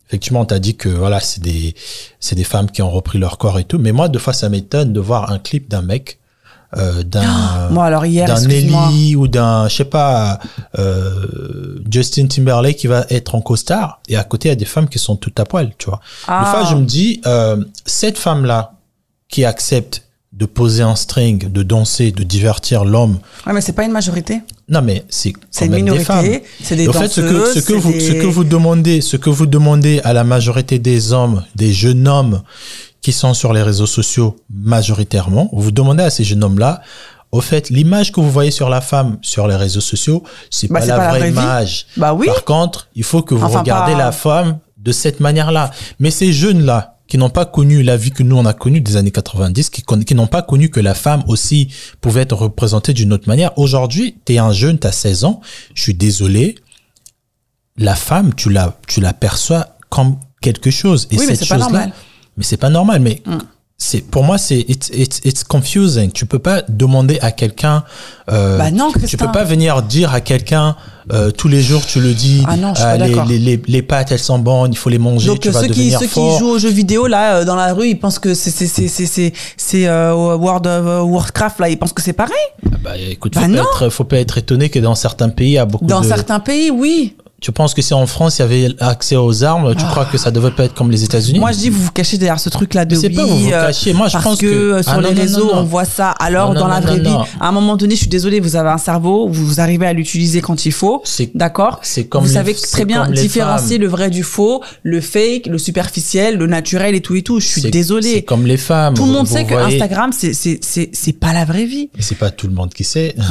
effectivement, 0.07 0.41
on 0.41 0.45
t'a 0.45 0.59
dit 0.59 0.77
que, 0.77 0.89
voilà, 0.89 1.21
c'est 1.21 1.43
des, 1.43 1.75
c'est 2.21 2.37
des 2.37 2.45
femmes 2.45 2.71
qui 2.71 2.83
ont 2.83 2.91
repris 2.91 3.19
leur 3.19 3.39
corps 3.39 3.59
et 3.59 3.65
tout. 3.65 3.79
Mais 3.79 3.93
moi, 3.93 4.09
deux 4.09 4.19
fois, 4.19 4.33
ça 4.33 4.49
m'étonne 4.49 4.93
de 4.93 5.01
voir 5.01 5.33
un 5.33 5.39
clip 5.39 5.69
d'un 5.69 5.83
mec, 5.83 6.19
euh, 6.77 7.03
d'un 7.03 7.69
Moi, 7.71 7.85
alors 7.85 8.05
hier, 8.07 8.27
d'un. 8.27 8.41
Nelly 8.47 9.15
ou 9.17 9.29
d'un 9.29 9.69
je 9.69 9.77
sais 9.77 9.85
pas 9.85 10.39
euh, 10.79 11.79
Justin 11.91 12.27
Timberlake 12.27 12.77
qui 12.77 12.87
va 12.87 13.07
être 13.11 13.35
en 13.35 13.41
costard 13.41 14.01
et 14.09 14.17
à 14.17 14.25
côté 14.25 14.49
il 14.49 14.51
y 14.51 14.53
a 14.53 14.57
des 14.57 14.65
femmes 14.65 14.89
qui 14.89 14.99
sont 14.99 15.17
toutes 15.17 15.39
à 15.41 15.45
poil 15.45 15.73
tu 15.79 15.87
vois 15.89 16.01
Ah. 16.27 16.43
des 16.45 16.51
fois 16.51 16.71
je 16.71 16.77
me 16.77 16.85
dis 16.85 17.21
euh, 17.27 17.63
cette 17.85 18.19
femme 18.19 18.45
là 18.45 18.73
qui 19.29 19.45
accepte 19.45 20.03
de 20.33 20.45
poser 20.45 20.83
un 20.83 20.97
string 20.97 21.51
de 21.51 21.63
danser 21.63 22.13
de 22.13 22.23
divertir 22.23 22.85
l'homme 22.85 23.19
Ouais, 23.47 23.53
mais 23.55 23.61
c'est 23.63 23.73
pas 23.73 23.85
une 23.85 23.93
majorité. 23.93 24.41
non 24.69 24.83
mais 24.83 25.05
c'est 25.09 25.33
C'est 25.51 25.67
une 25.67 25.73
même 25.73 25.85
des 25.89 25.99
femmes 26.01 26.25
minorité. 26.25 26.47
C'est 26.63 26.77
des 26.77 26.89
au 26.89 26.93
fait, 26.93 27.09
ce 27.09 27.21
que, 27.23 27.61
ce 27.61 27.73
vous, 27.73 27.93
des- 27.93 28.01
ce 28.01 28.13
que 28.13 28.27
vous 28.27 28.45
demandez, 28.45 29.01
ce 29.01 29.17
que 29.17 29.31
vous 29.31 29.47
demandez 29.47 30.01
à 30.05 30.13
la 30.13 30.25
majorité 30.25 30.79
des 30.79 31.13
hommes, 31.13 31.43
des 31.55 31.73
jeunes 31.73 32.07
hommes 32.07 32.43
qui 33.01 33.13
sont 33.13 33.35
sur 33.35 33.53
les 33.53 33.63
réseaux 33.63 33.87
sociaux 33.87 34.37
majoritairement, 34.51 35.49
vous 35.53 35.71
demandez 35.71 36.03
à 36.03 36.11
ces 36.11 36.25
jeunes 36.25 36.43
hommes-là, 36.45 36.83
au 37.33 37.41
fait, 37.41 37.71
l'image 37.71 38.13
que 38.13 38.21
vous 38.21 38.31
voyez 38.31 38.51
sur 38.51 38.69
la 38.69 38.81
femme 38.81 39.19
sur 39.21 39.47
les 39.49 39.57
réseaux 39.57 39.81
sociaux, 39.81 40.23
c'est 40.51 40.69
Bah, 40.71 40.81
pas 40.81 40.87
la 40.87 40.97
pas 40.97 41.03
la 41.13 41.19
vraie 41.19 41.29
image. 41.31 41.87
Bah 41.97 42.15
oui. 42.15 42.27
Par 42.27 42.45
contre, 42.45 42.89
il 42.95 43.03
faut 43.05 43.23
que 43.23 43.35
vous 43.35 43.45
Enfin, 43.45 43.61
regardez 43.61 43.93
pas- 43.93 43.99
la 43.99 44.13
femme 44.13 44.59
de 44.79 44.93
cette 44.93 45.21
manière-là. 45.21 45.71
Mais 45.99 46.11
ces 46.11 46.33
jeunes-là, 46.33 46.95
qui 47.09 47.19
n'ont 47.19 47.31
pas 47.31 47.45
connu 47.45 47.83
la 47.85 47.97
vie 47.97 48.11
que 48.11 48.23
nous 48.25 48.37
on 48.37 48.45
a 48.47 48.53
connue 48.53 48.81
des 48.81 48.97
années 48.97 49.11
90, 49.13 49.71
qui, 49.71 50.15
n'ont 50.15 50.27
pas 50.27 50.43
connu 50.43 50.71
que 50.71 50.81
la 50.81 50.95
femme 50.95 51.23
aussi 51.29 51.69
pouvait 52.01 52.23
être 52.23 52.35
représentée 52.35 52.93
d'une 52.93 53.13
autre 53.13 53.29
manière. 53.29 53.57
Aujourd'hui, 53.59 54.17
tu 54.25 54.35
es 54.35 54.39
un 54.39 54.53
jeune, 54.53 54.79
tu 54.79 54.87
as 54.89 54.93
16 54.93 55.25
ans, 55.25 55.41
je 55.75 55.83
suis 55.83 55.95
désolé, 55.95 56.57
la 57.77 57.95
femme, 57.95 58.35
tu 58.35 58.51
la, 58.51 58.77
tu 58.89 59.01
la 59.01 59.13
perçois 59.13 59.77
comme 59.89 60.17
quelque 60.41 60.71
chose. 60.71 61.07
Et 61.11 61.17
Oui, 61.19 61.27
mais 61.29 61.35
cette 61.37 61.45
c'est 61.45 61.49
pas 61.55 61.59
normal. 61.59 61.93
Mais 62.37 62.45
c'est 62.45 62.57
pas 62.59 62.71
normal, 62.71 63.01
mais 63.01 63.23
Mm. 63.27 63.39
c'est 63.79 64.01
pour 64.01 64.25
moi 64.25 64.39
c'est 64.39 64.61
it's, 64.69 64.91
it's, 64.95 65.21
it's 65.25 65.45
confusing. 65.45 66.11
Tu 66.13 66.25
peux 66.27 66.39
pas 66.39 66.63
demander 66.69 67.19
à 67.21 67.31
quelqu'un 67.33 67.85
euh, 68.31 68.57
Bah 68.59 68.71
non, 68.71 68.91
tu 68.93 68.99
Christin. 69.01 69.19
peux 69.27 69.33
pas 69.33 69.45
venir 69.45 69.83
dire 69.83 70.13
à 70.15 70.21
quelqu'un 70.21 70.77
euh, 71.13 71.31
tous 71.31 71.47
les 71.49 71.63
jours 71.63 71.85
tu 71.87 72.01
le 72.01 72.13
dis 72.15 72.43
Ah 72.49 72.57
non, 72.57 72.75
je 72.75 72.81
suis 72.81 72.89
euh, 72.89 72.99
pas 73.17 73.25
les, 73.27 73.39
les, 73.39 73.57
les, 73.57 73.63
les 73.67 73.83
pâtes 73.83 74.11
elles 74.13 74.19
sont 74.19 74.39
bonnes, 74.39 74.73
il 74.73 74.77
faut 74.77 74.91
les 74.91 74.99
manger, 74.99 75.29
Donc 75.29 75.41
tu 75.41 75.51
vas 75.51 75.61
ceux 75.61 75.69
qui 75.69 75.91
ceux 75.93 76.07
fort. 76.09 76.33
qui 76.33 76.39
jouent 76.39 76.51
aux 76.51 76.59
jeux 76.59 76.71
vidéo 76.71 77.07
là 77.07 77.37
euh, 77.37 77.45
dans 77.45 77.55
la 77.55 77.73
rue, 77.75 77.89
ils 77.89 77.99
pensent 77.99 78.19
que 78.19 78.35
c'est 78.35 78.51
c'est 78.51 78.67
c'est 78.67 78.89
c'est 78.89 79.33
c'est 79.57 79.87
euh, 79.87 80.15
World 80.15 80.67
of 80.67 80.87
euh, 80.87 81.01
Warcraft 81.03 81.61
là, 81.61 81.69
ils 81.69 81.79
pensent 81.79 81.93
que 81.93 82.03
c'est 82.03 82.13
pareil. 82.13 82.35
Ah 82.67 82.77
Bah, 82.83 82.97
écoute, 82.99 83.35
Bah 83.35 83.43
faut, 83.43 83.49
non. 83.49 83.63
pas 83.63 83.69
être, 83.85 83.89
faut 83.91 84.05
pas 84.05 84.19
être 84.19 84.37
étonné 84.39 84.69
que 84.69 84.79
dans 84.81 84.95
certains 84.95 85.29
pays, 85.29 85.51
il 85.51 85.53
y 85.53 85.59
a 85.59 85.65
beaucoup 85.67 85.85
Dans 85.87 86.01
de... 86.01 86.07
certains 86.07 86.41
pays, 86.41 86.71
oui. 86.71 87.15
Tu 87.47 87.53
penses 87.53 87.75
que 87.75 87.81
si 87.83 87.95
en 87.95 88.09
France, 88.09 88.39
il 88.39 88.43
y 88.43 88.45
avait 88.45 88.69
accès 88.81 89.15
aux 89.15 89.45
armes, 89.45 89.73
tu 89.77 89.85
crois 89.85 90.05
que 90.05 90.19
ça 90.19 90.33
devait 90.33 90.51
pas 90.51 90.65
être 90.65 90.75
comme 90.75 90.91
les 90.91 91.05
États-Unis 91.05 91.39
Ah. 91.39 91.43
Moi 91.43 91.53
je 91.53 91.59
dis 91.59 91.71
vous 91.71 91.81
vous 91.81 91.93
cachez 91.93 92.19
derrière 92.19 92.41
ce 92.41 92.49
truc 92.49 92.75
là 92.75 92.85
de 92.85 92.97
C'est 92.97 93.07
oui, 93.07 93.15
pas 93.15 93.25
vous 93.25 93.39
vous 93.39 93.47
euh, 93.53 93.67
cachez. 93.69 93.93
Moi, 93.93 94.09
je 94.09 94.15
parce 94.15 94.25
pense 94.25 94.39
que, 94.41 94.47
que- 94.47 94.53
euh, 94.53 94.83
sur 94.83 94.95
Ah, 94.95 95.01
les 95.01 95.15
non, 95.15 95.21
réseaux 95.21 95.47
non, 95.47 95.55
non. 95.55 95.61
on 95.61 95.63
voit 95.63 95.85
ça. 95.85 96.11
Alors 96.19 96.55
Non, 96.55 96.59
dans 96.63 96.67
la 96.67 96.81
vraie 96.81 96.99
vie, 96.99 97.07
à 97.41 97.47
un 97.49 97.53
moment 97.53 97.77
donné, 97.77 97.95
je 97.95 98.01
suis 98.01 98.09
désolée, 98.09 98.41
vous 98.41 98.57
avez 98.57 98.71
un 98.71 98.79
cerveau, 98.79 99.29
vous 99.29 99.61
arrivez 99.61 99.87
à 99.87 99.93
l'utiliser 99.93 100.41
quand 100.41 100.67
il 100.67 100.73
faut. 100.73 101.03
C'est- 101.05 101.31
D'accord. 101.37 101.79
c'est 101.85 102.07
comme 102.09 102.23
vous 102.25 102.29
les- 102.31 102.35
savez 102.35 102.53
très 102.57 102.85
bien 102.85 103.09
différencier 103.09 103.77
femmes. 103.77 103.83
le 103.83 103.87
vrai 103.87 104.11
du 104.11 104.25
faux, 104.25 104.61
le 104.83 105.01
fake, 105.01 105.47
le 105.47 105.59
superficiel, 105.59 106.39
le 106.39 106.49
naturel 106.49 106.97
et 106.97 107.01
tout 107.01 107.15
et 107.15 107.23
tout. 107.23 107.39
Je 107.39 107.47
suis 107.47 107.61
C'est- 107.61 107.69
C'est 107.69 107.71
désolée. 107.71 108.23
comme 108.25 108.45
les 108.45 108.57
femmes. 108.57 108.95
Tout 108.95 109.07
le 109.07 109.13
monde 109.13 109.29
sait 109.29 109.45
que 109.45 109.55
Instagram 109.55 110.11
c'est 110.13 110.33
c'est 110.35 110.59
c'est 110.93 111.13
pas 111.13 111.33
la 111.33 111.45
vraie 111.45 111.67
vie. 111.67 111.91
Mais 111.95 112.03
c'est 112.03 112.17
pas 112.19 112.31
tout 112.33 112.49
le 112.49 112.55
monde 112.55 112.75
qui 112.75 112.83
sait. 112.83 113.15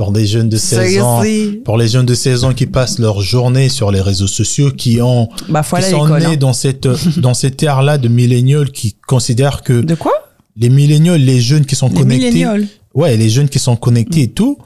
pour 0.00 0.12
des 0.12 0.24
jeunes 0.26 0.48
de 0.48 0.56
16 0.56 0.98
ans, 1.02 1.22
pour 1.62 1.76
les 1.76 1.86
jeunes 1.86 2.06
de 2.06 2.14
16 2.14 2.44
ans 2.44 2.54
qui 2.54 2.64
passent 2.64 2.98
leur 2.98 3.20
journée 3.20 3.68
sur 3.68 3.90
les 3.90 4.00
réseaux 4.00 4.26
sociaux, 4.26 4.70
qui 4.70 5.02
ont, 5.02 5.28
Bah 5.50 5.62
qui 5.62 5.82
sont 5.90 6.08
nés 6.08 6.24
hein. 6.24 6.36
dans 6.38 6.54
cette, 6.54 6.88
dans 7.18 7.34
cette 7.34 7.62
ère-là 7.62 7.98
de 7.98 8.08
millénials 8.08 8.70
qui 8.70 8.96
considèrent 9.06 9.60
que 9.62 9.82
De 9.82 9.94
quoi? 9.94 10.12
les 10.56 10.70
millénials, 10.70 11.20
les 11.20 11.42
jeunes 11.42 11.66
qui 11.66 11.74
sont 11.76 11.88
Les 11.90 11.96
connectés, 11.96 12.46
ouais, 12.94 13.18
les 13.18 13.28
jeunes 13.28 13.50
qui 13.50 13.58
sont 13.58 13.76
connectés 13.76 14.22
et 14.22 14.30
tout, 14.30 14.56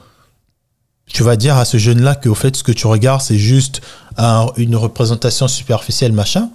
tu 1.11 1.21
vas 1.21 1.35
dire 1.35 1.57
à 1.57 1.65
ce 1.65 1.75
jeune-là 1.77 2.15
que 2.15 2.29
au 2.29 2.35
fait 2.35 2.55
ce 2.55 2.63
que 2.63 2.71
tu 2.71 2.87
regardes 2.87 3.19
c'est 3.21 3.37
juste 3.37 3.81
un- 4.17 4.47
une 4.55 4.77
représentation 4.77 5.49
superficielle 5.49 6.13
machin. 6.13 6.49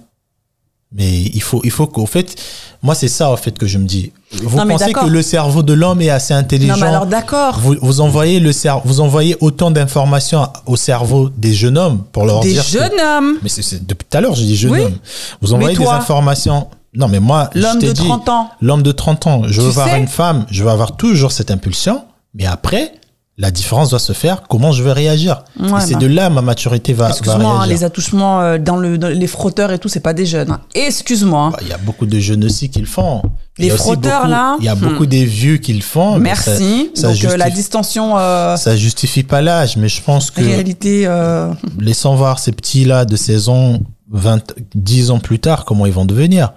Mais 0.93 1.21
il 1.21 1.41
faut, 1.41 1.61
il 1.63 1.71
faut 1.71 1.87
qu'au 1.87 2.05
fait, 2.05 2.35
moi 2.83 2.95
c'est 2.95 3.07
ça 3.07 3.31
au 3.31 3.37
fait 3.37 3.57
que 3.57 3.65
je 3.65 3.77
me 3.77 3.85
dis. 3.85 4.11
Vous 4.43 4.57
Non, 4.57 4.67
pensez 4.67 4.91
que 4.91 5.05
le 5.05 5.21
cerveau 5.21 5.63
de 5.63 5.71
l'homme 5.71 6.01
est 6.01 6.09
assez 6.09 6.33
intelligent? 6.33 6.73
Non 6.75 6.81
mais 6.81 6.87
alors 6.87 7.05
d'accord. 7.05 7.59
vous, 7.61 7.75
vous 7.81 8.01
envoyez 8.01 8.41
le 8.41 8.51
cerveau, 8.51 8.81
vous 8.85 8.99
envoyez 8.99 9.37
autant 9.39 9.71
d'informations 9.71 10.47
au 10.65 10.75
cerveau 10.75 11.29
des 11.29 11.53
jeunes 11.53 11.77
hommes 11.77 12.03
pour 12.11 12.25
leur 12.25 12.41
Des 12.41 12.51
dire. 12.53 12.63
que- 12.63 12.69
jeunes 12.69 12.99
hommes. 12.99 13.37
mais 13.41 13.47
c'est, 13.47 13.85
depuis 13.87 14.05
tout 14.09 14.17
à 14.17 14.21
l'heure, 14.21 14.35
je 14.35 14.43
dis 14.43 14.57
jeunes 14.57 14.71
Oui. 14.73 14.81
hommes. 14.81 14.97
Vous 15.41 15.53
envoyez 15.53 15.77
des 15.77 15.85
informations. 15.87 16.67
Non, 16.93 17.07
mais 17.07 17.21
moi, 17.21 17.49
je 17.55 17.61
L'homme 17.61 17.79
de 17.79 17.91
dit, 17.93 18.03
30 18.03 18.27
ans. 18.27 18.49
L'homme 18.59 18.83
de 18.83 18.91
30 18.91 19.25
ans. 19.27 19.43
Je 19.47 19.61
veux 19.61 19.69
Tu 19.71 19.75
sais 19.79 19.97
une 19.97 20.07
femme, 20.09 20.45
je 20.51 20.61
vais 20.61 20.71
avoir 20.71 20.97
toujours 20.97 21.31
cette 21.31 21.49
impulsion. 21.51 22.03
Mais 22.35 22.45
après, 22.45 22.91
la 23.37 23.49
différence 23.49 23.89
doit 23.89 23.99
se 23.99 24.13
faire. 24.13 24.43
Comment 24.47 24.71
je 24.71 24.83
vais 24.83 24.91
réagir 24.91 25.43
Ouais, 25.59 25.67
Et 25.67 25.81
c'est 25.87 25.93
bah. 25.93 25.99
de 25.99 26.05
là 26.07 26.29
ma 26.29 26.41
maturité 26.41 26.93
va, 26.93 27.05
va 27.05 27.09
Excuse-moi, 27.11 27.37
hein, 27.51 27.57
réagir. 27.59 27.65
les 27.77 27.83
attouchements 27.83 28.41
euh, 28.41 28.57
dans 28.59 28.75
le 28.77 28.97
dans 28.97 29.07
les 29.07 29.27
frotteurs 29.27 29.71
et 29.71 29.79
tout, 29.79 29.87
c'est 29.89 29.99
pas 30.01 30.13
des 30.13 30.25
jeunes. 30.25 30.51
hein. 30.51 30.61
Excuse-moi. 30.75 31.39
hein. 31.45 31.49
Bah, 31.51 31.59
Il 31.61 31.67
y 31.69 31.73
a 31.73 31.77
beaucoup 31.77 32.05
de 32.05 32.19
jeunes 32.19 32.43
aussi 32.43 32.69
qui 32.69 32.79
le 32.79 32.85
font. 32.85 33.21
Les 33.57 33.69
frotteurs, 33.69 34.21
beaucoup- 34.21 34.31
là, 34.31 34.57
Il 34.59 34.65
y 34.65 34.69
a 34.69 34.75
hmm. 34.75 34.79
beaucoup 34.79 35.05
des 35.05 35.25
vieux 35.25 35.57
qui 35.57 35.73
le 35.73 35.81
font. 35.81 36.13
ça- 36.13 36.19
Merci. 36.19 36.91
ça 36.93 37.07
Donc 37.13 37.23
euh, 37.25 37.37
la 37.37 37.49
distension 37.49 38.17
euh, 38.17 38.55
Ça 38.57 38.75
justifie 38.75 39.23
pas 39.23 39.41
l'âge, 39.41 39.75
mais 39.77 39.89
je 39.89 40.01
pense 40.01 40.29
que 40.29 40.41
réalité 40.41 41.03
euh, 41.07 41.51
laissons 41.79 42.15
voir 42.15 42.37
ces 42.39 42.51
petits-là 42.51 43.05
de 43.05 43.15
16 43.15 43.49
ans, 43.49 43.79
20, 44.11 44.53
10 44.75 45.09
ans 45.11 45.19
plus 45.19 45.39
tard, 45.39 45.65
comment 45.65 45.85
ils 45.85 45.93
vont 45.93 46.05
devenir. 46.05 46.53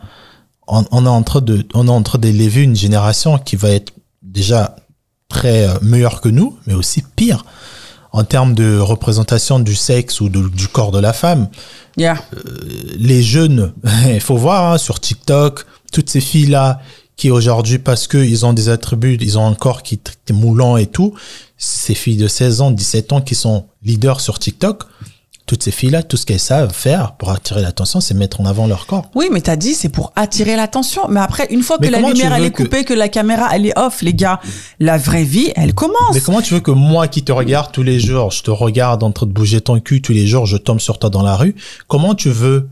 On, 0.66 0.84
on 0.90 1.04
est 1.06 1.08
en 1.08 1.22
train 1.22 1.40
de, 1.40 1.64
on 1.74 1.86
est 1.86 1.90
en 1.90 2.02
train 2.02 2.18
d'élever 2.18 2.62
une 2.62 2.74
génération 2.76 3.38
qui 3.38 3.54
va 3.56 3.70
être 3.70 3.92
déjà 4.22 4.76
très 5.34 5.68
euh, 5.68 5.74
meilleure 5.82 6.20
que 6.20 6.28
nous, 6.30 6.56
mais 6.66 6.74
aussi 6.74 7.02
pire 7.16 7.44
en 8.12 8.22
termes 8.24 8.54
de 8.54 8.78
représentation 8.78 9.58
du 9.58 9.74
sexe 9.74 10.20
ou 10.20 10.28
de- 10.28 10.48
du 10.48 10.68
corps 10.68 10.92
de 10.92 11.00
la 11.00 11.12
femme. 11.12 11.48
yeah. 11.96 12.16
Les 12.96 13.22
jeunes, 13.22 13.72
il 14.06 14.20
faut 14.20 14.36
voir 14.36 14.72
hein, 14.72 14.78
sur 14.78 15.00
TikTok, 15.00 15.66
toutes 15.92 16.08
ces 16.08 16.20
filles-là 16.20 16.80
qui 17.16 17.30
aujourd'hui, 17.30 17.78
parce 17.78 18.06
qu'ils 18.08 18.44
ont 18.46 18.52
des 18.52 18.68
attributs, 18.68 19.16
ils 19.20 19.36
ont 19.38 19.46
un 19.46 19.54
corps 19.54 19.82
qui 19.82 19.94
est 20.28 20.32
moulant 20.32 20.76
et 20.76 20.86
tout, 20.86 21.14
ces 21.58 21.94
filles 21.94 22.16
de 22.16 22.26
16 22.28 22.60
ans, 22.60 22.70
17 22.72 23.12
ans 23.12 23.20
qui 23.20 23.34
sont 23.34 23.66
leaders 23.84 24.20
sur 24.20 24.38
TikTok, 24.38 24.84
toutes 25.46 25.62
ces 25.62 25.70
filles-là, 25.70 26.02
tout 26.02 26.16
ce 26.16 26.24
qu'elles 26.24 26.40
savent 26.40 26.72
faire 26.72 27.12
pour 27.16 27.30
attirer 27.30 27.60
l'attention, 27.60 28.00
c'est 28.00 28.14
mettre 28.14 28.40
en 28.40 28.46
avant 28.46 28.66
leur 28.66 28.86
corps. 28.86 29.10
Oui, 29.14 29.26
mais 29.30 29.40
t'as 29.42 29.56
dit 29.56 29.74
c'est 29.74 29.88
pour 29.90 30.12
attirer 30.16 30.56
l'attention. 30.56 31.02
Mais 31.08 31.20
après, 31.20 31.46
une 31.50 31.62
fois 31.62 31.76
Mais 31.80 31.88
que 31.88 31.92
la 31.92 32.00
lumière 32.00 32.32
elle 32.32 32.44
est 32.44 32.50
que- 32.50 32.62
coupée, 32.62 32.84
que... 32.84 32.94
la 32.94 33.08
caméra 33.08 33.48
elle 33.52 33.66
est 33.66 33.78
off, 33.78 34.00
les 34.02 34.14
gars, 34.14 34.40
la 34.80 34.96
vraie 34.96 35.24
vie 35.24 35.52
elle 35.56 35.74
commence. 35.74 36.14
Mais 36.14 36.20
comment 36.20 36.40
tu 36.40 36.54
veux 36.54 36.60
que 36.60 36.70
moi 36.70 37.08
qui 37.08 37.22
te 37.22 37.32
regarde 37.32 37.72
tous 37.72 37.82
les 37.82 38.00
jours, 38.00 38.30
je 38.30 38.42
te 38.42 38.50
regarde 38.50 39.02
en 39.02 39.12
train 39.12 39.26
de 39.26 39.32
bouger 39.32 39.60
ton 39.60 39.78
cul 39.80 40.00
tous 40.00 40.12
les 40.12 40.26
jours, 40.26 40.46
je 40.46 40.56
tombe 40.56 40.80
sur 40.80 40.98
toi 40.98 41.10
dans 41.10 41.22
la 41.22 41.36
rue, 41.36 41.54
comment 41.88 42.14
tu 42.14 42.30
veux 42.30 42.68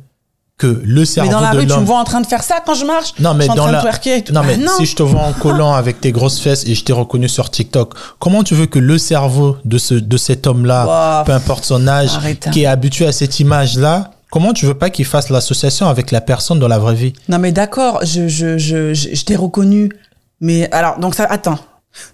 que 0.63 0.81
le 0.85 1.05
cerveau 1.05 1.29
Mais 1.31 1.35
dans 1.35 1.41
la 1.41 1.51
de 1.53 1.59
rue, 1.59 1.67
tu 1.67 1.79
me 1.79 1.85
vois 1.85 1.99
en 1.99 2.05
train 2.05 2.21
de 2.21 2.27
faire 2.27 2.43
ça 2.43 2.63
quand 2.65 2.75
je 2.75 2.85
marche? 2.85 3.15
Non, 3.19 3.35
mais 3.35 3.45
je 3.47 3.51
suis 3.51 3.53
en 3.53 3.55
dans 3.57 3.63
train 3.65 3.73
la. 3.73 3.79
de 3.79 3.83
twerker 3.83 4.17
et 4.19 4.23
tout. 4.25 4.33
Non, 4.33 4.43
mais 4.43 4.55
Ah, 4.55 4.65
non. 4.65 4.73
si 4.79 4.87
je 4.87 4.95
te 4.97 5.03
vois 5.03 5.23
en 5.23 5.33
collant 5.33 5.73
avec 5.75 6.01
tes 6.01 6.13
grosses 6.13 6.41
fesses 6.41 6.65
et 6.67 6.75
je 6.75 6.85
t'ai 6.85 6.93
reconnu 6.93 7.29
sur 7.29 7.51
TikTok, 7.51 7.95
comment 8.19 8.43
tu 8.43 8.55
veux 8.55 8.67
que 8.67 8.79
le 8.79 8.97
cerveau 8.99 9.57
de 9.65 9.79
ce 9.79 9.95
de 9.95 10.17
cet 10.17 10.47
homme-là, 10.47 11.19
Wow. 11.21 11.25
peu 11.27 11.33
importe 11.33 11.65
son 11.65 11.87
âge, 11.89 12.11
Arrête. 12.15 12.49
qui 12.53 12.63
est 12.63 12.67
habitué 12.67 13.07
à 13.07 13.13
cette 13.13 13.41
image-là, 13.41 14.13
comment 14.31 14.53
tu 14.53 14.67
veux 14.67 14.75
pas 14.75 14.91
qu'il 14.91 15.05
fasse 15.05 15.29
l'association 15.31 15.89
avec 15.89 16.11
la 16.11 16.21
personne 16.21 16.59
dans 16.59 16.69
la 16.69 16.79
vraie 16.79 16.95
vie? 16.95 17.13
Non 17.29 17.39
mais 17.39 17.53
d'accord, 17.53 18.01
je, 18.05 18.29
je, 18.29 18.57
je, 18.59 18.95
je, 18.95 19.25
t'ai 19.25 19.37
reconnu. 19.37 19.91
Mais 20.41 20.71
alors, 20.73 20.99
donc 20.99 21.15
ça, 21.15 21.25
attends. 21.25 21.59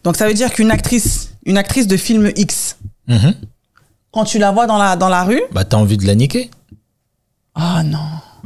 Donc 0.04 0.16
ça 0.16 0.26
veut 0.26 0.34
dire 0.34 0.50
qu'une 0.52 0.70
actrice, 0.70 1.30
une 1.44 1.56
actrice 1.58 1.86
de 1.86 1.96
film 1.96 2.30
X, 2.36 2.76
Mhm. 3.06 3.34
quand 4.12 4.24
tu 4.24 4.38
la 4.38 4.50
vois 4.50 4.66
dans 4.66 4.76
la, 4.78 4.96
dans 4.96 5.08
la 5.08 5.22
rue, 5.24 5.40
Bah, 5.52 5.64
t'as 5.64 5.76
envie 5.76 5.96
de 5.96 6.06
la 6.06 6.14
niquer. 6.14 6.50
ah 7.54 7.82
non. 7.84 7.98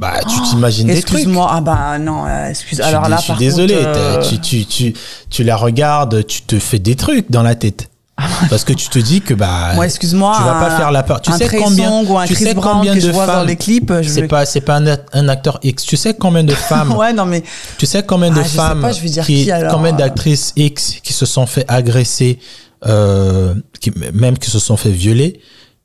Bah, 0.03 0.21
tu 0.29 0.43
t'imagines 0.43 0.87
des 0.89 0.95
trucs. 1.01 1.15
Excuse-moi, 1.15 1.49
ah 1.51 1.61
bah 1.61 1.99
non, 1.99 2.27
euh, 2.27 2.49
excuse. 2.51 2.79
Suis 2.79 2.83
Alors 2.83 3.09
là, 3.09 3.17
je 3.17 3.23
suis 3.23 3.29
par 3.33 3.39
désolé. 3.39 3.75
contre, 3.77 3.89
euh, 3.97 4.23
Tu, 4.29 4.39
tu, 4.41 4.67
tu, 4.67 4.95
tu 5.31 5.45
la 5.45 5.57
regardes, 5.57 6.27
tu 6.27 6.43
te 6.43 6.59
fais 6.59 6.79
des 6.81 6.97
trucs 6.97 7.31
dans 7.31 7.43
la 7.43 7.55
tête. 7.55 7.89
Parce 8.51 8.63
que 8.65 8.73
tu 8.73 8.89
te 8.89 8.99
dis 8.99 9.21
que 9.21 9.33
bah. 9.35 9.73
Moi, 9.75 9.87
excuse-moi. 9.87 10.35
Tu 10.37 10.43
vas 10.45 10.55
pas 10.61 10.77
faire 10.77 10.91
la 10.93 11.03
peur. 11.03 11.21
Tu 11.23 11.33
sais 11.33 11.49
combien 11.57 12.03
ou 12.05 12.19
un 12.19 12.27
tu 12.27 12.35
Chris 12.35 12.45
sais 12.45 12.55
Brown 12.55 12.75
combien 12.79 12.95
que 12.95 13.01
je 13.01 13.07
de 13.09 13.13
vois 13.13 13.27
dans 13.27 13.33
femmes- 13.33 13.47
les 13.47 13.57
clips. 13.57 13.93
C'est 14.03 14.23
veux- 14.23 14.29
pas, 14.29 14.45
c'est 14.45 14.61
pas 14.61 14.77
un, 14.77 14.97
un 15.13 15.29
acteur 15.29 15.59
X. 15.63 15.83
Tu 15.85 15.97
sais 15.97 16.15
combien 16.15 16.45
de 16.45 16.53
femmes 16.69 16.93
ouais, 16.97 17.13
non 17.13 17.25
mais 17.25 17.43
Tu 17.79 17.87
sais 17.87 18.03
combien 18.03 18.31
de 18.31 18.39
Ah, 18.39 18.43
je 18.43 18.49
sais 18.49 18.57
femmes, 18.57 18.81
pas, 18.83 18.93
je 18.93 19.01
vais 19.01 19.09
dire 19.09 19.25
qui, 19.25 19.45
qui, 19.45 19.51
alors, 19.51 19.73
combien 19.75 19.93
euh. 19.95 19.97
d'actrices 19.97 20.53
X 20.57 20.97
qui 21.03 21.13
se 21.13 21.27
sont 21.27 21.47
fait 21.47 21.65
agresser, 21.69 22.39
euh, 22.87 23.55
qui, 23.81 23.93
même 24.13 24.37
qui 24.39 24.51
se 24.51 24.59
sont 24.59 24.77
fait 24.77 24.91
violer 24.93 25.41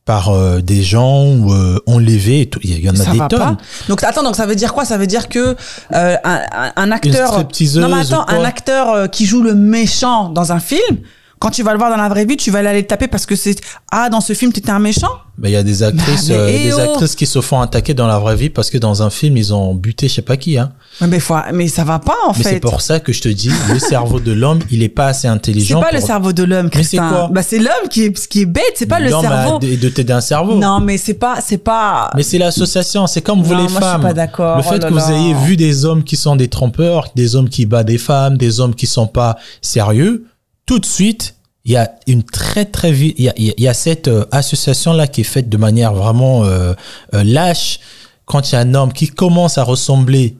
par 0.08 0.30
euh, 0.30 0.62
des 0.62 0.82
gens 0.84 1.26
ou 1.26 1.54
euh, 1.54 1.80
enlevés 1.86 2.42
et 2.42 2.46
tout. 2.48 2.60
Il 2.64 2.80
y 2.80 2.90
en 2.90 2.94
a 2.94 2.96
ça 2.96 3.12
des 3.12 3.18
tonnes. 3.18 3.28
pas. 3.40 3.58
Donc 3.90 4.04
attends, 4.04 4.24
donc 4.24 4.38
ça 4.38 4.46
veut 4.48 4.56
dire 4.56 4.74
quoi? 4.74 4.86
Ça 4.86 4.98
veut 4.98 5.06
dire 5.06 5.28
que 5.28 5.56
euh, 5.94 6.16
un, 6.24 6.72
un- 6.78 6.92
acteur, 6.92 7.28
stripteaseuse 7.34 7.82
non 7.84 7.90
mais 7.90 8.02
attends, 8.02 8.26
un 8.30 8.44
acteur 8.46 8.90
euh, 8.90 9.08
qui 9.08 9.26
joue 9.26 9.44
le 9.44 9.54
méchant 9.54 10.30
dans 10.30 10.54
un 10.54 10.60
film, 10.62 10.98
Quand 11.40 11.52
tu 11.52 11.62
vas 11.64 11.72
le 11.72 11.78
voir 11.78 11.92
dans 11.92 11.98
la 11.98 12.10
vraie 12.10 12.26
vie, 12.26 12.36
tu 12.38 12.50
vas 12.50 12.60
aller 12.60 12.82
le 12.82 12.88
taper 12.88 13.08
parce 13.08 13.26
que 13.28 13.36
c'est 13.36 13.56
ah 13.92 14.10
dans 14.10 14.22
ce 14.22 14.34
film 14.34 14.52
t'étais 14.52 14.72
un 14.72 14.80
méchant. 14.80 15.12
Mais 15.38 15.50
il 15.52 15.54
y 15.54 15.56
a 15.56 15.62
des 15.62 15.84
actrices, 15.84 16.30
Bah, 16.30 16.36
euh, 16.36 16.50
eh 16.52 16.64
des 16.64 16.74
oh. 16.74 16.80
actrices 16.80 17.16
qui 17.16 17.28
se 17.28 17.42
font 17.42 17.62
attaquer 17.62 17.94
dans 17.94 18.08
la 18.08 18.18
vraie 18.18 18.36
vie 18.36 18.50
parce 18.50 18.72
que 18.72 18.80
dans 18.80 19.04
un 19.04 19.12
film 19.12 19.38
ils 19.38 19.54
ont 19.54 19.76
buté 19.76 20.08
je 20.08 20.16
sais 20.16 20.22
pas 20.24 20.36
qui. 20.36 20.58
Hein. 20.58 20.72
Mais 21.08 21.20
faut, 21.20 21.36
mais 21.54 21.68
ça 21.68 21.84
va 21.84 22.00
pas 22.00 22.16
en 22.28 22.32
Mais 22.36 22.44
c'est 22.44 22.50
fait. 22.56 22.60
pour 22.60 22.82
ça 22.82 23.00
que 23.00 23.14
je 23.14 23.22
te 23.22 23.30
dis, 23.30 23.52
le 23.72 23.78
cerveau 23.78 24.20
de 24.20 24.32
l'homme, 24.32 24.60
il 24.72 24.82
est 24.82 24.90
pas 24.90 25.08
assez 25.10 25.22
C'est 25.22 25.28
intelligent. 25.28 25.80
pas 25.80 25.92
le 25.92 26.02
cerveau 26.02 26.34
de 26.34 26.44
l'homme, 26.44 26.70
Mais 26.74 26.84
c'est 26.84 26.98
Christin. 26.98 27.10
quoi? 27.10 27.30
Bah 27.32 27.44
c'est 27.44 27.60
l'homme 27.60 27.88
qui 27.92 28.06
est 28.06 28.28
qui 28.28 28.42
est 28.42 28.46
bête, 28.48 28.64
c'est 28.74 28.88
pas 28.88 29.00
le 29.00 29.12
L'homme 29.12 29.22
cerveau. 29.22 29.60
de, 29.60 29.76
de 29.76 29.90
t'aider 29.90 30.14
un 30.14 30.22
cerveau. 30.22 30.56
Non, 30.56 30.80
mais 30.80 30.98
c'est 30.98 31.14
pas 31.14 31.40
c'est 31.40 31.60
pas. 31.60 32.10
Mais 32.16 32.24
c'est 32.24 32.40
l'association, 32.40 33.06
c'est 33.06 33.22
comme 33.22 33.44
vous 33.44 33.54
Non, 33.54 33.62
les 33.64 33.70
moi, 33.70 33.80
je 33.80 33.86
suis 33.86 33.92
femmes. 33.94 34.02
pas 34.02 34.14
d'accord. 34.14 34.58
Le 34.58 34.64
fait 34.64 34.70
Oh 34.72 34.78
là 34.80 34.88
que 34.90 34.94
vous 34.94 35.12
ayez 35.12 35.34
vu 35.46 35.56
des 35.56 35.86
hommes 35.86 36.04
qui 36.04 36.16
sont 36.16 36.36
des 36.36 36.48
trompeurs, 36.48 37.10
des 37.16 37.36
hommes 37.36 37.50
qui 37.50 37.68
battent 37.68 37.86
des 37.86 38.00
femmes, 38.00 38.38
des 38.38 38.60
hommes 38.60 38.74
qui 38.74 38.88
sont 38.88 39.06
pas 39.08 39.38
sérieux, 39.62 40.26
tout 40.68 40.78
de 40.80 40.86
suite, 40.86 41.34
il 41.66 41.72
y 41.72 41.78
a 41.78 41.92
une 42.06 42.24
très 42.24 42.66
très 42.66 42.92
vite, 42.92 43.16
il 43.18 43.26
y 43.26 43.30
a, 43.30 43.34
il 43.38 43.54
y 43.58 43.68
a- 43.68 43.74
cette 43.74 44.10
association 44.32 44.94
là 44.94 45.08
qui 45.08 45.22
est 45.22 45.24
faite 45.26 45.50
de 45.50 45.58
manière 45.58 45.94
vraiment 45.94 46.44
euh, 46.46 46.74
euh, 47.16 47.24
lâche. 47.24 47.80
Quand 48.26 48.52
il 48.52 48.54
y 48.54 48.58
a 48.58 48.60
un 48.62 48.74
homme 48.76 48.94
qui 48.94 49.08
commence 49.08 49.58
à 49.58 49.64
ressembler 49.64 50.38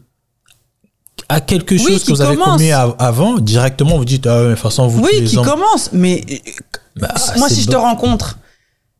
à 1.30 1.42
quelque 1.42 1.76
Oui, 1.76 1.80
chose 1.82 2.04
que 2.04 2.12
vous 2.12 2.22
avez 2.22 2.36
commis 2.38 2.72
av- 2.72 2.96
avant, 3.00 3.38
directement 3.38 3.98
vous 3.98 4.06
dites 4.06 4.28
ah 4.28 4.44
de 4.44 4.50
toute 4.52 4.60
façon 4.60 4.88
vous 4.88 5.02
Oui, 5.04 5.24
qui 5.26 5.38
hommes. 5.38 5.46
commence. 5.46 5.90
Mais 5.94 6.24
euh, 6.30 6.36
Bah, 6.98 7.14
moi, 7.38 7.50
si 7.50 7.62
je 7.62 7.68
te 7.68 7.76
rencontre, 7.76 8.38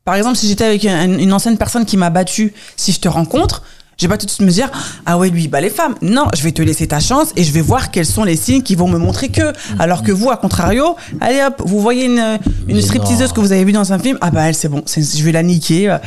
par 0.04 0.16
exemple, 0.16 0.38
si 0.38 0.48
j'étais 0.48 0.66
avec 0.66 0.86
un- 0.86 1.18
une 1.20 1.34
ancienne 1.34 1.58
personne 1.58 1.86
qui 1.86 1.98
m'a 1.98 2.10
battu, 2.10 2.54
si 2.76 2.92
je 2.92 3.00
te 3.00 3.08
rencontre, 3.08 3.64
je 4.00 4.06
vais 4.06 4.10
pas 4.10 4.18
tout 4.18 4.26
de 4.28 4.32
suite 4.32 4.46
me 4.46 4.52
dire 4.52 4.70
ah 5.06 5.18
ouais 5.18 5.30
lui 5.30 5.48
bat 5.48 5.60
les 5.62 5.70
femmes. 5.70 5.96
Non, 6.02 6.26
je 6.36 6.44
vais 6.44 6.52
te 6.52 6.62
laisser 6.62 6.88
ta 6.88 7.00
chance 7.00 7.30
et 7.36 7.44
je 7.44 7.52
vais 7.52 7.62
voir 7.62 7.90
quels 7.92 8.06
sont 8.06 8.24
les 8.24 8.36
signes 8.36 8.62
qui 8.62 8.76
vont 8.76 8.88
me 8.88 8.98
montrer 9.00 9.30
que. 9.30 9.54
Alors 9.80 10.04
que 10.04 10.12
vous, 10.12 10.30
à 10.30 10.38
contrario, 10.38 10.96
allez 11.20 11.42
hop, 11.46 11.62
vous 11.66 11.80
voyez 11.82 12.06
une 12.06 12.38
une 12.68 12.82
stripteaseuse 12.82 13.32
que 13.32 13.40
vous 13.40 13.52
avez 13.52 13.64
vue 13.66 13.72
dans 13.72 13.94
un 13.94 14.00
film, 14.00 14.18
ah 14.22 14.30
bah 14.30 14.44
elle 14.50 14.56
c'est 14.56 14.70
bon, 14.70 14.84
je 14.88 15.24
vais 15.24 15.32
la 15.32 15.42
niquer. 15.44 15.98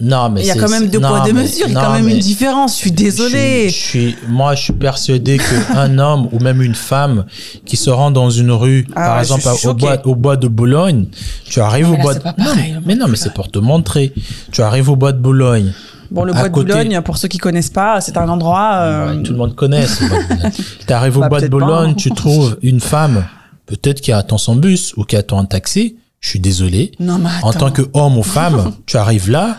non 0.00 0.30
mais 0.30 0.42
Il 0.42 0.46
y 0.46 0.50
a 0.50 0.54
quand 0.54 0.68
même 0.68 0.86
deux 0.88 1.00
poids 1.00 1.24
deux 1.26 1.32
mesures, 1.32 1.66
il 1.66 1.72
y 1.74 1.76
a 1.76 1.80
quand 1.82 1.92
même 1.92 2.08
une 2.08 2.18
différence. 2.18 2.74
Je 2.74 2.78
suis 2.78 2.92
désolée. 2.92 3.68
Je 3.68 3.74
suis, 3.74 4.10
je 4.10 4.16
suis- 4.16 4.16
moi, 4.28 4.54
je 4.54 4.62
suis 4.64 4.72
persuadé 4.72 5.38
qu'un 5.38 5.98
homme 6.06 6.28
ou 6.32 6.38
même 6.38 6.62
une 6.62 6.74
femme 6.74 7.24
qui 7.64 7.76
se 7.76 7.90
rend 7.90 8.10
dans 8.10 8.30
une 8.30 8.52
rue, 8.52 8.86
Ah 8.92 8.94
par 8.94 9.14
ouais, 9.16 9.22
exemple 9.22 9.48
au 9.66 9.74
bois, 9.74 10.06
au 10.06 10.14
bois 10.14 10.36
de 10.36 10.46
Boulogne, 10.48 11.06
tu 11.44 11.60
arrives 11.60 11.88
Non, 11.88 11.94
au 11.94 11.96
bois 11.98 12.14
de 12.14 12.20
pas 12.20 12.34
non, 12.38 12.52
mais 12.86 12.94
non, 12.94 13.06
mais 13.08 13.16
c'est 13.16 13.34
pour 13.34 13.50
te 13.50 13.58
montrer. 13.58 14.12
Tu 14.52 14.62
arrives 14.62 14.88
au 14.88 14.96
bois 14.96 15.12
de 15.12 15.18
Boulogne. 15.18 15.72
Bon, 16.10 16.24
le 16.24 16.32
bois 16.32 16.48
de 16.48 16.54
côté- 16.54 16.72
Boulogne, 16.72 17.00
pour 17.02 17.18
ceux 17.18 17.28
qui 17.28 17.38
connaissent 17.38 17.70
pas, 17.70 18.00
c'est 18.00 18.16
un 18.16 18.28
endroit. 18.28 18.70
euh, 18.76 19.16
Ouais, 19.16 19.22
tout 19.22 19.32
le 19.32 19.38
monde 19.38 19.54
connaît. 19.54 19.84
Tu 20.86 20.92
arrives 20.92 21.16
au 21.16 21.20
Bah, 21.20 21.28
bois 21.28 21.38
de 21.40 21.46
peut-être 21.48 21.58
pas, 21.60 21.66
Boulogne, 21.66 21.90
hein. 21.90 21.94
tu 21.96 22.10
trouves 22.10 22.56
une 22.62 22.80
femme, 22.80 23.24
peut-être 23.66 24.00
qui 24.00 24.12
attend 24.12 24.38
son 24.38 24.56
bus 24.56 24.94
ou 24.96 25.04
qui 25.04 25.16
attend 25.16 25.38
un 25.38 25.44
taxi. 25.44 25.96
Je 26.20 26.30
suis 26.30 26.40
désolé. 26.40 26.92
Non, 26.98 27.18
mais 27.18 27.28
En 27.42 27.52
tant 27.52 27.70
que 27.70 27.82
homme 27.94 28.18
ou 28.18 28.22
femme, 28.22 28.72
tu 28.86 28.96
arrives 28.96 29.30
là, 29.30 29.56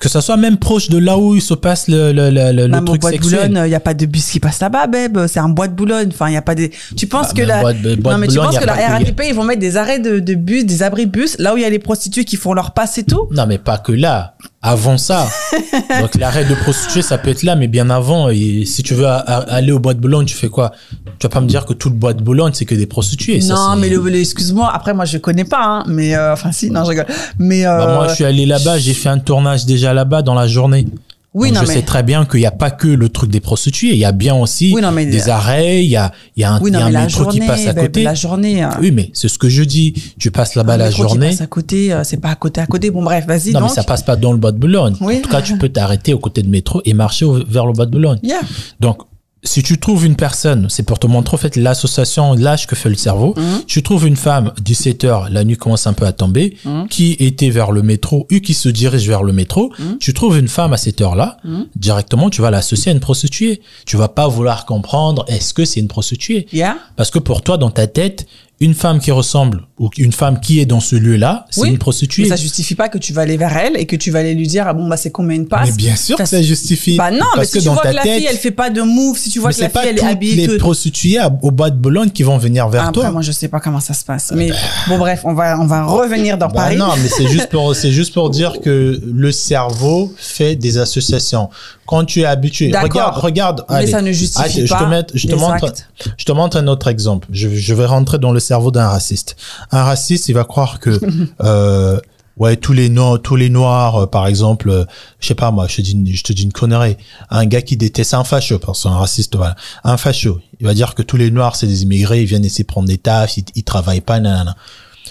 que 0.00 0.08
ça 0.08 0.20
soit 0.20 0.36
même 0.36 0.56
proche 0.58 0.90
de 0.90 0.98
là 0.98 1.16
où 1.16 1.34
il 1.36 1.40
se 1.40 1.54
passe 1.54 1.86
le, 1.88 2.12
le, 2.12 2.28
le, 2.28 2.52
le- 2.66 2.76
au 2.76 2.96
bois 2.96 3.12
de. 3.12 3.18
Boulogne, 3.18 3.60
il 3.64 3.68
n'y 3.68 3.74
a 3.76 3.80
pas 3.80 3.94
de 3.94 4.04
bus 4.06 4.28
qui 4.28 4.40
passe 4.40 4.60
là-bas, 4.60 4.86
babe. 4.88 5.26
C'est 5.28 5.38
un 5.38 5.48
bois 5.48 5.68
de 5.68 5.72
Boulogne. 5.74 6.08
Enfin, 6.12 6.28
il 6.28 6.34
y 6.34 6.36
a 6.36 6.42
pas 6.42 6.54
des. 6.56 6.72
Tu 6.96 7.06
penses 7.06 7.28
Ah, 7.30 7.34
que 7.34 7.42
la. 7.42 7.72
de- 7.72 7.94
non, 8.02 8.18
mais 8.18 8.26
tu 8.26 8.38
penses 8.38 8.58
que 8.58 8.64
la 8.64 8.74
RATP, 8.74 9.22
ils 9.28 9.34
vont 9.34 9.44
mettre 9.44 9.60
des 9.60 9.76
arrêts 9.76 10.00
de, 10.00 10.18
de 10.18 10.34
bus, 10.34 10.66
des 10.66 10.82
abris 10.82 11.06
de 11.06 11.10
bus, 11.12 11.36
là 11.38 11.54
où 11.54 11.56
il 11.56 11.62
y 11.62 11.66
a 11.66 11.70
les 11.70 11.78
prostituées 11.78 12.24
qui 12.24 12.36
font 12.36 12.54
leur 12.54 12.72
passe 12.72 12.98
et 12.98 13.04
tout? 13.04 13.28
Non, 13.30 13.46
mais 13.46 13.58
pas 13.58 13.78
que 13.78 13.92
là. 13.92 14.34
Avant 14.66 14.96
ça. 14.96 15.28
Donc, 16.00 16.14
l'arrêt 16.14 16.46
de 16.46 16.54
prostituée, 16.54 17.02
ça 17.02 17.18
peut 17.18 17.28
être 17.28 17.42
là, 17.42 17.54
mais 17.54 17.68
bien 17.68 17.90
avant. 17.90 18.30
Et 18.30 18.64
si 18.64 18.82
tu 18.82 18.94
veux 18.94 19.06
a- 19.06 19.16
a- 19.18 19.52
aller 19.54 19.72
au 19.72 19.78
bois 19.78 19.92
de 19.92 19.98
Boulogne, 20.00 20.24
tu 20.24 20.34
fais 20.34 20.48
quoi? 20.48 20.72
Tu 21.18 21.26
vas 21.26 21.28
pas 21.28 21.42
me 21.42 21.46
dire 21.46 21.66
que 21.66 21.74
tout 21.74 21.90
le 21.90 21.94
bois 21.96 22.14
de 22.14 22.22
Boulogne, 22.22 22.52
c'est 22.54 22.64
que 22.64 22.74
des 22.74 22.86
prostituées. 22.86 23.40
non, 23.40 23.76
mais 23.76 23.90
le, 23.90 23.98
le- 24.00 24.18
excuse-moi. 24.18 24.70
Après, 24.72 24.94
moi, 24.94 25.04
je 25.04 25.18
connais 25.18 25.44
pas, 25.44 25.62
hein. 25.64 25.84
Mais, 25.86 26.16
euh, 26.16 26.32
enfin, 26.32 26.50
si, 26.50 26.70
non, 26.70 26.82
je 26.84 26.90
rigole. 26.90 27.06
Mais, 27.38 27.66
euh, 27.66 27.76
Bah, 27.76 27.94
moi, 27.94 28.08
je 28.08 28.14
suis 28.14 28.24
allé 28.24 28.46
là-bas, 28.46 28.78
j'ai 28.78 28.94
fait 28.94 29.10
un 29.10 29.18
tournage 29.18 29.66
déjà 29.66 29.92
là-bas 29.92 30.22
dans 30.22 30.34
la 30.34 30.46
journée. 30.48 30.86
Oui, 31.34 31.48
Donc, 31.48 31.56
non, 31.58 31.62
je 31.64 31.68
mais. 31.68 31.74
sais 31.74 31.82
très 31.82 32.02
bien 32.02 32.24
qu'il 32.24 32.40
n'y 32.40 32.46
a 32.46 32.50
pas 32.52 32.70
que 32.70 32.86
le 32.88 33.08
truc 33.08 33.30
des 33.30 33.40
prostituées. 33.40 33.90
Il 33.90 33.98
y 33.98 34.04
a 34.04 34.12
bien 34.12 34.34
aussi 34.36 34.72
Oui, 34.74 34.80
non, 34.80 34.92
mais- 34.92 35.04
des 35.06 35.28
arrêts, 35.28 35.84
il 35.84 35.90
y 35.90 35.96
a, 35.96 36.12
il 36.36 36.40
y 36.40 36.44
a 36.44 36.52
un, 36.54 36.60
Oui, 36.60 36.70
y 36.70 36.76
a 36.76 36.84
un 36.86 36.90
métro 36.90 37.24
journée, 37.24 37.40
qui 37.40 37.46
passe 37.46 37.66
à 37.66 37.72
babe, 37.72 37.86
côté. 37.86 38.02
la 38.04 38.14
journée. 38.14 38.62
hein. 38.62 38.70
Oui, 38.80 38.90
mais 38.92 39.10
c'est 39.12 39.28
ce 39.28 39.38
que 39.38 39.48
je 39.48 39.62
dis. 39.64 39.94
Tu 40.18 40.30
passes 40.30 40.54
là-bas 40.54 40.76
la 40.76 40.86
métro 40.86 41.02
qui 41.04 41.08
journée. 41.10 41.28
passe 41.30 41.40
à 41.40 41.46
côté, 41.46 41.92
euh, 41.92 42.04
c'est 42.04 42.18
pas 42.20 42.30
à 42.30 42.34
côté 42.36 42.60
à 42.60 42.66
côté. 42.66 42.90
Bon, 42.90 43.02
bref, 43.02 43.26
vas-y. 43.26 43.50
Non, 43.52 43.60
donc. 43.60 43.68
mais 43.70 43.74
ça 43.74 43.82
passe 43.84 44.02
pas 44.02 44.16
dans 44.16 44.32
le 44.32 44.38
bois 44.38 44.52
de 44.52 44.58
Boulogne. 44.58 44.94
Oui. 45.00 45.16
En 45.18 45.20
tout 45.22 45.30
cas, 45.30 45.42
tu 45.42 45.58
peux 45.58 45.68
t'arrêter 45.68 46.14
au 46.14 46.18
côté 46.18 46.42
de 46.42 46.48
métro 46.48 46.80
et 46.84 46.94
marcher 46.94 47.24
au- 47.24 47.44
vers 47.44 47.66
le 47.66 47.72
bois 47.72 47.86
de 47.86 47.90
Boulogne. 47.90 48.20
Yeah. 48.22 48.40
Donc, 48.80 48.98
si 49.44 49.62
tu 49.62 49.78
trouves 49.78 50.06
une 50.06 50.16
personne, 50.16 50.68
c'est 50.70 50.82
pour 50.84 50.98
te 50.98 51.06
montrer 51.06 51.34
en 51.34 51.38
fait 51.38 51.56
l'association, 51.56 52.32
l'âge 52.34 52.66
que 52.66 52.74
fait 52.74 52.88
le 52.88 52.94
cerveau. 52.96 53.34
Mhm. 53.36 53.62
Tu 53.66 53.82
trouves 53.82 54.06
une 54.06 54.16
femme, 54.16 54.52
17 54.62 55.04
heures, 55.04 55.28
la 55.30 55.44
nuit 55.44 55.56
commence 55.56 55.86
un 55.86 55.92
peu 55.92 56.06
à 56.06 56.12
tomber, 56.12 56.56
Mhm. 56.64 56.88
qui 56.88 57.12
était 57.20 57.50
vers 57.50 57.70
le 57.70 57.82
métro 57.82 58.26
ou 58.32 58.40
qui 58.40 58.54
se 58.54 58.68
dirige 58.68 59.06
vers 59.06 59.22
le 59.22 59.32
métro. 59.32 59.70
Mhm. 59.78 59.98
Tu 60.00 60.14
trouves 60.14 60.38
une 60.38 60.48
femme 60.48 60.72
à 60.72 60.76
cette 60.78 61.00
heure-là, 61.00 61.36
directement, 61.76 62.30
tu 62.30 62.40
vas 62.42 62.50
l'associer 62.50 62.90
à 62.90 62.94
une 62.94 63.00
prostituée. 63.00 63.60
Tu 63.86 63.96
vas 63.96 64.08
pas 64.08 64.28
vouloir 64.28 64.64
comprendre 64.66 65.24
est-ce 65.28 65.52
que 65.54 65.64
c'est 65.64 65.80
une 65.80 65.88
prostituée? 65.88 66.46
Yeah. 66.52 66.76
Parce 66.96 67.10
que 67.10 67.18
pour 67.18 67.42
toi, 67.42 67.56
dans 67.58 67.70
ta 67.70 67.86
tête, 67.86 68.26
une 68.60 68.74
femme 68.74 69.00
qui 69.00 69.10
ressemble 69.10 69.62
ou 69.78 69.90
une 69.98 70.12
femme 70.12 70.38
qui 70.38 70.60
est 70.60 70.66
dans 70.66 70.78
ce 70.78 70.94
lieu-là, 70.94 71.44
c'est 71.50 71.62
Oui, 71.62 71.70
une 71.70 71.78
prostituée. 71.78 72.22
Mais 72.22 72.28
ça 72.28 72.36
justifie 72.36 72.76
pas 72.76 72.88
que 72.88 72.98
tu 72.98 73.12
vas 73.12 73.22
aller 73.22 73.36
vers 73.36 73.54
elle 73.56 73.76
et 73.76 73.84
que 73.86 73.96
tu 73.96 74.12
vas 74.12 74.20
aller 74.20 74.34
lui 74.34 74.46
dire, 74.46 74.64
ah 74.68 74.72
bon, 74.72 74.86
bah, 74.86 74.96
c'est 74.96 75.10
combien 75.10 75.34
une 75.36 75.48
passe. 75.48 75.70
Mais 75.70 75.76
bien 75.76 75.96
sûr 75.96 76.16
que 76.16 76.24
ça 76.24 76.40
justifie. 76.40 76.96
Bah 76.96 77.10
non, 77.10 77.18
mais 77.18 77.24
Parce 77.34 77.48
si 77.48 77.54
que 77.54 77.58
tu 77.58 77.64
dans 77.64 77.74
vois 77.74 77.82
ta 77.82 77.90
que 77.90 77.96
la 77.96 78.02
tête, 78.04 78.18
fille, 78.18 78.26
elle 78.30 78.36
fait 78.36 78.52
pas 78.52 78.70
de 78.70 78.80
move, 78.80 79.18
si 79.18 79.30
tu 79.30 79.40
vois 79.40 79.48
mais 79.48 79.54
que 79.56 79.60
la 79.62 79.66
c'est 79.66 79.72
pas 79.72 79.80
fille, 79.82 79.90
elle 79.90 79.98
est 79.98 80.04
habillée 80.04 80.46
les 80.46 80.56
prostituées 80.58 81.18
au 81.42 81.50
bas 81.50 81.70
de 81.70 81.76
Boulogne 81.76 82.10
qui 82.10 82.22
vont 82.22 82.38
venir 82.38 82.68
vers 82.68 82.82
Après, 82.82 82.92
toi. 83.02 83.10
moi, 83.10 83.22
je 83.22 83.32
sais 83.32 83.48
pas 83.48 83.58
comment 83.58 83.80
ça 83.80 83.92
se 83.92 84.04
passe. 84.04 84.32
Mais 84.34 84.52
bon, 84.88 84.98
bref, 84.98 85.22
on 85.24 85.34
va, 85.34 85.58
on 85.60 85.66
va 85.66 85.84
revenir 85.84 86.38
dans 86.38 86.46
Bah 86.46 86.54
Paris. 86.54 86.76
non, 86.76 86.90
mais 87.02 87.08
c'est 87.08 87.26
juste 87.26 87.48
pour 87.48 87.74
c'est 87.74 87.90
juste 87.90 88.14
pour 88.14 88.30
dire 88.38 88.60
que 88.60 89.00
le 89.04 89.32
cerveau 89.32 90.12
fait 90.16 90.54
des 90.54 90.78
associations. 90.78 91.50
Quand 91.86 92.04
tu 92.06 92.20
es 92.20 92.24
habitué, 92.24 92.72
regarde, 92.74 93.16
regarde. 93.18 93.64
Mais 93.68 93.76
allez. 93.76 93.86
ça 93.88 94.00
ne 94.00 94.10
justifie 94.12 94.42
Allez, 94.58 94.66
je 94.66 94.72
pas 94.72 95.02
te 95.02 95.18
je 95.18 95.26
te 95.26 95.34
montre, 95.34 95.72
je 96.16 96.24
te 96.24 96.32
montre 96.32 96.56
un 96.56 96.66
autre 96.66 96.88
exemple. 96.88 97.28
Je, 97.30 97.48
je 97.50 97.74
vais 97.74 97.84
rentrer 97.84 98.18
dans 98.18 98.32
le 98.32 98.40
cerveau 98.40 98.53
d'un 98.72 98.88
raciste. 98.88 99.36
Un 99.70 99.82
raciste, 99.84 100.28
il 100.28 100.34
va 100.34 100.44
croire 100.44 100.78
que 100.80 100.98
euh, 101.42 102.00
ouais 102.36 102.56
tous 102.56 102.72
les 102.72 102.88
noirs, 102.88 103.20
tous 103.22 103.36
les 103.36 103.48
noirs, 103.50 103.96
euh, 103.96 104.06
par 104.06 104.26
exemple, 104.26 104.68
euh, 104.70 104.84
je 105.20 105.26
sais 105.28 105.34
pas 105.34 105.50
moi, 105.50 105.66
je 105.68 105.76
te 105.76 105.82
dis, 105.82 105.92
une- 105.92 106.06
je 106.14 106.22
te 106.22 106.32
dis 106.32 106.42
une 106.44 106.52
connerie. 106.52 106.96
Un 107.30 107.46
gars 107.46 107.62
qui 107.62 107.76
déteste 107.76 108.14
un 108.14 108.24
facho, 108.24 108.58
parce 108.58 108.78
que 108.78 108.82
c'est 108.82 108.88
un 108.88 108.98
raciste, 108.98 109.36
voilà, 109.36 109.54
un 109.84 109.96
facho. 109.96 110.40
Il 110.60 110.66
va 110.66 110.74
dire 110.74 110.94
que 110.94 111.02
tous 111.02 111.16
les 111.16 111.30
noirs 111.30 111.56
c'est 111.56 111.66
des 111.66 111.82
immigrés, 111.82 112.22
ils 112.22 112.26
viennent 112.26 112.44
essayer 112.44 112.64
de 112.64 112.68
prendre 112.68 112.88
des 112.88 112.98
tafs, 112.98 113.36
ils, 113.36 113.44
ils 113.54 113.64
travaillent 113.64 114.00
pas, 114.00 114.20
nanana. 114.20 114.56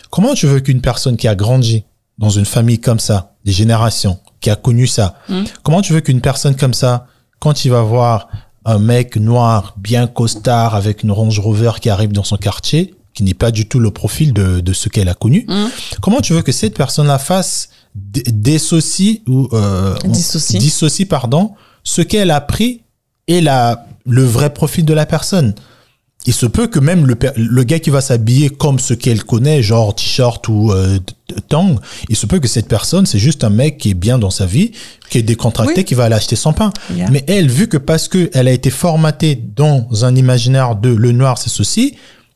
Comment 0.10 0.34
tu 0.34 0.48
veux 0.48 0.60
qu'une 0.60 0.82
personne 0.82 1.18
qui 1.18 1.28
a 1.28 1.36
grandi 1.36 1.86
dans 2.20 2.30
une 2.30 2.46
famille 2.46 2.80
comme 2.80 3.00
ça, 3.00 3.34
des 3.46 3.52
générations, 3.52 4.20
qui 4.42 4.50
a 4.50 4.56
connu 4.56 4.86
ça, 4.88 5.16
Mm. 5.30 5.44
comment 5.64 5.82
tu 5.82 5.94
veux 5.94 6.02
qu'une 6.02 6.22
personne 6.22 6.56
comme 6.56 6.74
ça, 6.74 7.08
quand 7.40 7.66
il 7.66 7.70
va 7.72 7.82
voir 7.82 8.28
un 8.66 8.80
mec 8.80 9.16
noir, 9.18 9.74
bien 9.78 10.08
costard, 10.08 10.76
avec 10.76 11.04
une 11.04 11.12
Range 11.12 11.38
Rover 11.40 11.72
qui 11.82 11.90
arrive 11.90 12.12
dans 12.14 12.24
son 12.24 12.38
quartier, 12.38 12.94
qui 13.14 13.24
n'est 13.24 13.34
pas 13.34 13.52
du 13.52 13.68
tout 13.68 13.80
le 13.80 13.92
profil 13.92 14.34
de, 14.34 14.60
de 14.60 14.74
ce 14.74 14.90
qu'elle 14.90 15.10
a 15.10 15.14
connu, 15.14 15.46
Mm. 15.48 15.66
comment 16.02 16.22
tu 16.22 16.34
veux 16.34 16.42
que 16.42 16.52
cette 16.52 16.76
personne-là 16.76 17.20
fasse 17.20 17.70
d- 17.96 18.24
dissocie 18.28 19.22
ou 19.28 19.48
euh, 19.54 19.96
on- 20.04 20.10
Dissocie. 20.10 20.60
dissocie, 20.60 21.08
pardon, 21.08 21.52
ce 21.84 22.02
qu'elle 22.02 22.32
a 22.32 22.42
pris 22.42 22.82
et 23.28 23.40
la, 23.42 23.86
le 24.06 24.24
vrai 24.24 24.52
profil 24.54 24.86
de 24.86 24.94
la 24.94 25.06
personne? 25.06 25.54
Il 26.26 26.34
se 26.34 26.46
peut 26.46 26.68
que 26.68 26.80
même 26.80 27.06
le, 27.06 27.18
le 27.36 27.64
gars 27.64 27.80
qui 27.80 27.90
va 27.90 28.00
s'habiller 28.00 28.50
comme 28.50 28.80
ce 28.80 28.94
qu'elle 28.94 29.26
connaît, 29.26 29.62
genre 29.62 29.94
t-shirt 29.94 30.48
ou 30.48 30.72
euh, 30.72 30.98
tang, 31.50 31.76
il 32.08 32.16
se 32.16 32.26
peut 32.26 32.40
que 32.40 32.48
cette 32.48 32.70
personne, 32.70 33.06
c'est 33.06 33.20
juste 33.20 33.44
un 33.44 33.50
mec 33.50 33.78
qui 33.78 33.90
est 33.90 33.94
bien 33.94 34.18
dans 34.18 34.30
sa 34.30 34.46
vie, 34.46 34.72
qui 35.10 35.18
est 35.18 35.22
décontracté, 35.24 35.80
Oui. 35.82 35.84
qui 35.84 35.96
va 35.96 36.06
aller 36.06 36.16
acheter 36.16 36.38
son 36.38 36.54
pain. 36.54 36.72
Yeah. 36.96 37.10
Mais 37.12 37.26
elle, 37.28 37.50
vu 37.50 37.68
que 37.68 37.76
parce 37.76 38.08
que 38.08 38.30
elle 38.34 38.48
a 38.48 38.54
été 38.54 38.70
formatée 38.70 39.36
dans 39.36 40.06
un 40.06 40.16
imaginaire 40.16 40.78
de 40.78 40.88
le 40.90 41.12
noir, 41.12 41.38
c'est 41.38 41.50
ceci, 41.50 41.96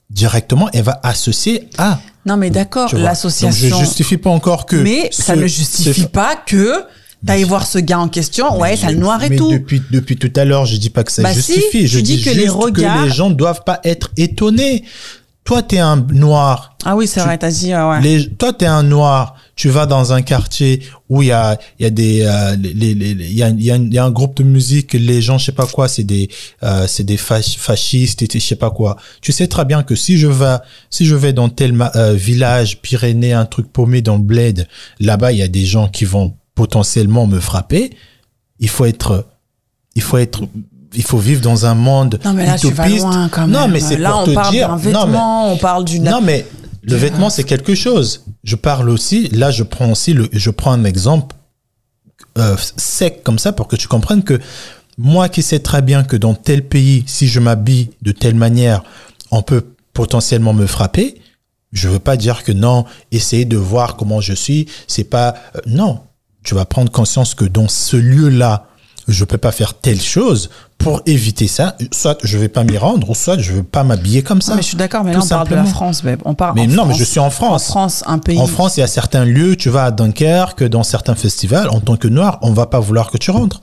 directement, 0.10 0.70
elle 0.74 0.84
va 0.84 0.99
associer 1.03 1.70
à. 1.78 1.99
Non, 2.26 2.38
mais 2.38 2.49
d'accord, 2.49 2.93
l'association. 2.95 3.70
je 3.70 3.76
justifie 3.84 4.18
pas 4.18 4.30
encore 4.30 4.66
que. 4.66 4.76
Mais 4.76 5.10
ça 5.12 5.36
ne 5.36 5.47
justifie 5.47 6.08
pas 6.08 6.36
que 6.36 6.84
t'ailles 7.26 7.43
voir 7.45 7.66
ce 7.66 7.80
gars 7.80 7.99
en 7.99 8.10
question. 8.10 8.58
Ouais, 8.60 8.76
ça 8.76 8.91
le 8.91 8.97
noir 8.97 9.24
et 9.24 9.30
mais 9.30 9.36
tout. 9.38 9.51
Depuis, 9.51 9.82
depuis 9.91 10.18
tout 10.18 10.32
à 10.36 10.43
l'heure, 10.45 10.66
je 10.66 10.76
dis 10.78 10.89
pas 10.89 11.03
que 11.03 11.12
ça 11.12 11.24
Bah 11.24 11.34
justifie. 11.34 11.88
je 11.88 11.99
dis 11.99 12.18
dis, 12.18 12.24
que 12.24 12.30
juste 12.32 12.36
les 12.41 12.49
regards- 12.49 13.01
que 13.03 13.08
les 13.08 13.12
gens 13.14 13.30
doivent 13.30 13.64
pas 13.66 13.80
être 13.84 14.12
étonnés. 14.18 14.84
Toi, 15.45 15.64
t'es 15.64 15.80
un 15.80 15.95
noir. 15.95 16.76
Ah 16.84 16.97
oui, 16.97 17.08
c'est 17.08 17.22
vrai, 17.22 17.38
t'as 17.38 17.49
dit, 17.49 17.74
ouais. 17.74 18.01
Les, 18.01 18.30
toi, 18.30 18.51
t'es 18.51 18.66
un 18.66 18.84
noir. 18.84 19.36
Tu 19.58 19.70
vas 19.70 19.86
dans 19.88 20.14
un 20.14 20.22
quartier 20.22 20.84
où 21.10 21.24
il 21.24 21.30
y 21.30 21.32
a, 21.32 21.58
il 21.80 21.84
y 21.84 21.86
a 21.86 21.89
des, 21.89 22.22
euh, 22.22 22.55
les, 22.55 22.74
les, 22.93 23.14
les- 23.14 23.26
il 23.26 23.34
y 23.34 23.41
a, 23.43 23.49
y, 23.49 23.72
a, 23.72 23.76
y 23.78 23.97
a 23.97 24.05
un 24.05 24.12
groupe 24.12 24.38
de 24.38 24.43
musique. 24.43 24.93
Les 24.93 25.22
gens, 25.22 25.38
je 25.39 25.45
sais 25.45 25.51
pas 25.51 25.66
quoi, 25.66 25.88
c'est 25.88 26.03
des, 26.03 26.30
euh, 26.64 26.86
c'est 26.88 27.03
des 27.03 27.18
fascistes 27.18 28.22
et 28.22 28.28
je 28.32 28.39
sais 28.39 28.55
pas 28.55 28.70
quoi. 28.70 28.97
Tu 29.22 29.32
sais 29.32 29.47
très 29.47 29.66
bien 29.66 29.82
que 29.84 29.95
si 29.95 30.18
je 30.18 30.28
vais, 30.28 30.58
si 30.91 31.05
je 31.08 31.16
vais 31.16 31.34
dans 31.34 31.49
tel 31.49 31.76
euh, 31.95 32.14
village, 32.14 32.82
Pyrénées, 32.82 33.34
un 33.34 33.45
truc 33.45 33.72
paumé 33.74 34.01
dans 34.01 34.18
le 34.18 34.22
bled, 34.24 34.68
là-bas, 34.99 35.32
il 35.32 35.39
y 35.39 35.43
a 35.43 35.47
des 35.47 35.66
gens 35.66 35.88
qui 35.89 36.05
vont 36.05 36.36
potentiellement 36.53 37.26
me 37.28 37.39
frapper. 37.39 37.89
Il 38.60 38.70
faut 38.70 38.86
être, 38.86 39.26
il 39.95 40.01
faut 40.03 40.18
être, 40.20 40.43
il 40.93 41.03
faut 41.03 41.18
vivre 41.18 41.41
dans 41.41 41.66
un 41.66 41.74
monde 41.76 42.20
Non, 42.24 42.34
mais 42.34 42.45
là, 42.45 42.58
tu 42.60 42.72
vas 42.72 42.88
loin 42.89 43.28
quand 43.30 43.41
même. 43.47 43.51
Non, 43.51 43.68
mais 43.68 43.80
c'est 43.80 43.97
Là, 43.97 44.12
pour 44.12 44.20
on 44.22 44.26
te 44.26 44.32
parle 44.34 44.51
dire. 44.53 44.68
d'un 44.68 44.76
non, 44.76 44.80
mais- 44.84 44.91
vêtement, 44.91 45.51
on 45.53 45.58
parle 45.58 45.86
d'une. 45.86 46.03
non, 46.03 46.22
mais 46.22 46.45
Le 46.88 46.95
vêtement, 46.95 47.29
c'est 47.29 47.43
quelque 47.43 47.75
chose. 47.75 48.23
Je 48.45 48.55
parle 48.55 48.89
aussi, 48.89 49.27
là, 49.29 49.51
je 49.51 49.63
prends 49.63 49.91
aussi 49.91 50.13
le, 50.13 50.29
je 50.31 50.49
prends 50.49 50.71
un 50.71 50.85
exemple 50.85 51.35
euh, 52.38 52.55
sec 52.77 53.23
comme 53.23 53.39
ça 53.39 53.51
pour 53.51 53.67
que 53.67 53.75
tu 53.75 53.89
comprennes 53.89 54.23
que 54.23 54.39
moi 54.97 55.27
qui 55.27 55.43
sais 55.43 55.59
très 55.59 55.81
bien 55.81 56.03
que 56.03 56.15
dans 56.15 56.33
tel 56.33 56.65
pays, 56.65 57.03
si 57.05 57.27
je 57.27 57.41
m'habille 57.41 57.89
de 58.01 58.13
telle 58.13 58.35
manière, 58.35 58.83
on 59.31 59.41
peut 59.41 59.65
potentiellement 59.93 60.53
me 60.53 60.65
frapper. 60.65 61.21
Je 61.73 61.89
veux 61.89 61.99
pas 61.99 62.15
dire 62.15 62.43
que 62.43 62.53
non, 62.53 62.85
essayer 63.11 63.43
de 63.43 63.57
voir 63.57 63.97
comment 63.97 64.21
je 64.21 64.33
suis, 64.33 64.67
c'est 64.88 65.03
pas 65.03 65.35
euh, 65.55 65.59
non. 65.65 65.99
Tu 66.43 66.55
vas 66.55 66.63
prendre 66.63 66.89
conscience 66.89 67.35
que 67.35 67.43
dans 67.43 67.67
ce 67.67 67.97
lieu-là, 67.97 68.66
je 69.08 69.24
peux 69.26 69.38
pas 69.38 69.51
faire 69.51 69.74
telle 69.74 70.01
chose 70.01 70.49
pour 70.78 71.01
éviter 71.05 71.47
ça. 71.47 71.76
Soit 71.91 72.18
je 72.24 72.38
vais 72.38 72.49
pas 72.49 72.64
m'y 72.64 72.78
rendre, 72.78 73.10
ou 73.10 73.16
soit 73.16 73.38
je 73.38 73.53
veux 73.53 73.64
pas 73.64 73.84
m'habiller 73.84 74.22
comme 74.22 74.41
ça. 74.41 74.51
Non, 74.51 74.58
mais 74.58 74.62
je 74.62 74.68
suis 74.68 74.78
d'accord, 74.78 75.03
mais 75.03 75.14
là 75.14 75.20
on 75.24 75.28
parle 75.28 75.49
de 75.49 75.55
la. 75.55 75.64
France, 75.66 76.03
mais 76.03 76.18
on 76.26 76.34
parle. 76.34 76.55
Mais 76.55 76.64
en 76.64 76.68
non, 76.68 76.86
mais 76.86 76.89
France. 76.89 76.99
je 76.99 77.03
suis 77.03 77.20
en 77.20 77.30
France. 77.30 77.70
En 77.70 77.72
France, 77.72 78.03
un 78.08 78.20
pays. 78.20 78.39
En 78.39 78.47
France, 78.47 78.78
il 78.78 78.82
y 78.82 78.84
a 78.84 78.88
certains 78.88 79.26
lieux, 79.26 79.55
tu 79.55 79.70
vas 79.70 79.86
à 79.86 79.91
Dunkerque, 79.91 80.64
dans 80.64 80.84
certains 80.84 81.16
festivals, 81.16 81.70
en 81.70 81.80
tant 81.80 81.97
que 81.97 82.08
noir, 82.08 82.39
on 82.41 82.51
va 82.51 82.66
pas 82.66 82.80
vouloir 82.80 83.12
que 83.12 83.18
tu 83.18 83.32
rentres. 83.32 83.62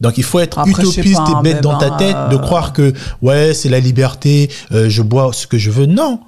Donc 0.00 0.18
il 0.18 0.24
faut 0.24 0.40
être 0.40 0.58
Après, 0.58 0.70
utopiste 0.70 1.16
pas, 1.16 1.30
et 1.30 1.34
hein, 1.34 1.42
bête 1.42 1.56
mais 1.56 1.60
dans 1.60 1.78
ta 1.78 1.90
ben, 1.90 1.96
tête 1.96 2.16
de 2.30 2.36
euh, 2.36 2.38
croire 2.38 2.72
que 2.72 2.92
ouais 3.22 3.54
c'est 3.54 3.68
la 3.68 3.80
liberté, 3.80 4.50
euh, 4.72 4.88
je 4.88 5.02
bois 5.02 5.30
ce 5.32 5.46
que 5.46 5.56
je 5.56 5.70
veux. 5.70 5.86
Non. 5.86 6.20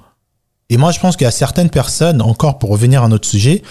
Et 0.69 0.75
moi 0.75 0.91
je 0.91 0.99
pense 0.99 1.15
qu'il 1.15 1.23
y 1.23 1.27
a 1.27 1.31
certaines 1.31 1.69
personnes, 1.69 2.21
encore 2.21 2.59
pour 2.59 2.69
revenir 2.71 3.01
à 3.01 3.07
notre 3.07 3.25
sujet, 3.27 3.61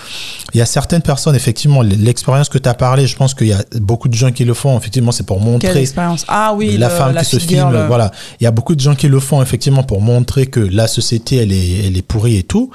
il 0.55 0.59
y 0.59 0.61
a 0.63 0.67
certaines 0.67 1.03
personnes 1.03 1.35
effectivement 1.35 1.83
l'expérience 1.83 2.49
que 2.49 2.57
tu 2.57 2.69
as 2.71 2.75
parlé, 2.75 3.07
je 3.07 3.17
pense 3.17 3.35
qu'il 3.35 3.49
y 3.49 3.53
a 3.53 3.63
beaucoup 3.75 4.09
de 4.09 4.15
gens 4.15 4.33
qui 4.33 4.45
le 4.47 4.55
font. 4.55 4.79
Effectivement 4.79 5.13
c'est 5.13 5.27
pour 5.27 5.37
Quelle 5.39 5.47
montrer 5.47 5.81
expérience 5.81 6.25
Ah 6.27 6.55
oui, 6.57 6.79
la 6.79 6.89
le- 6.89 6.95
femme 6.95 7.13
la 7.15 7.23
qui 7.23 7.37
se 7.37 7.39
filme, 7.39 7.71
le- 7.71 7.87
voilà. 7.87 8.11
Il 8.41 8.45
y 8.45 8.47
a 8.47 8.51
beaucoup 8.51 8.75
de 8.75 8.81
gens 8.81 8.95
qui 8.95 9.09
le 9.09 9.21
font 9.21 9.43
effectivement 9.43 9.83
pour 9.83 10.01
montrer 10.01 10.47
que 10.47 10.61
la 10.61 10.87
société 10.87 11.37
elle 11.37 11.53
est, 11.53 11.87
elle 11.87 11.99
est 11.99 12.03
pourrie 12.03 12.37
et 12.39 12.43
tout. 12.45 12.71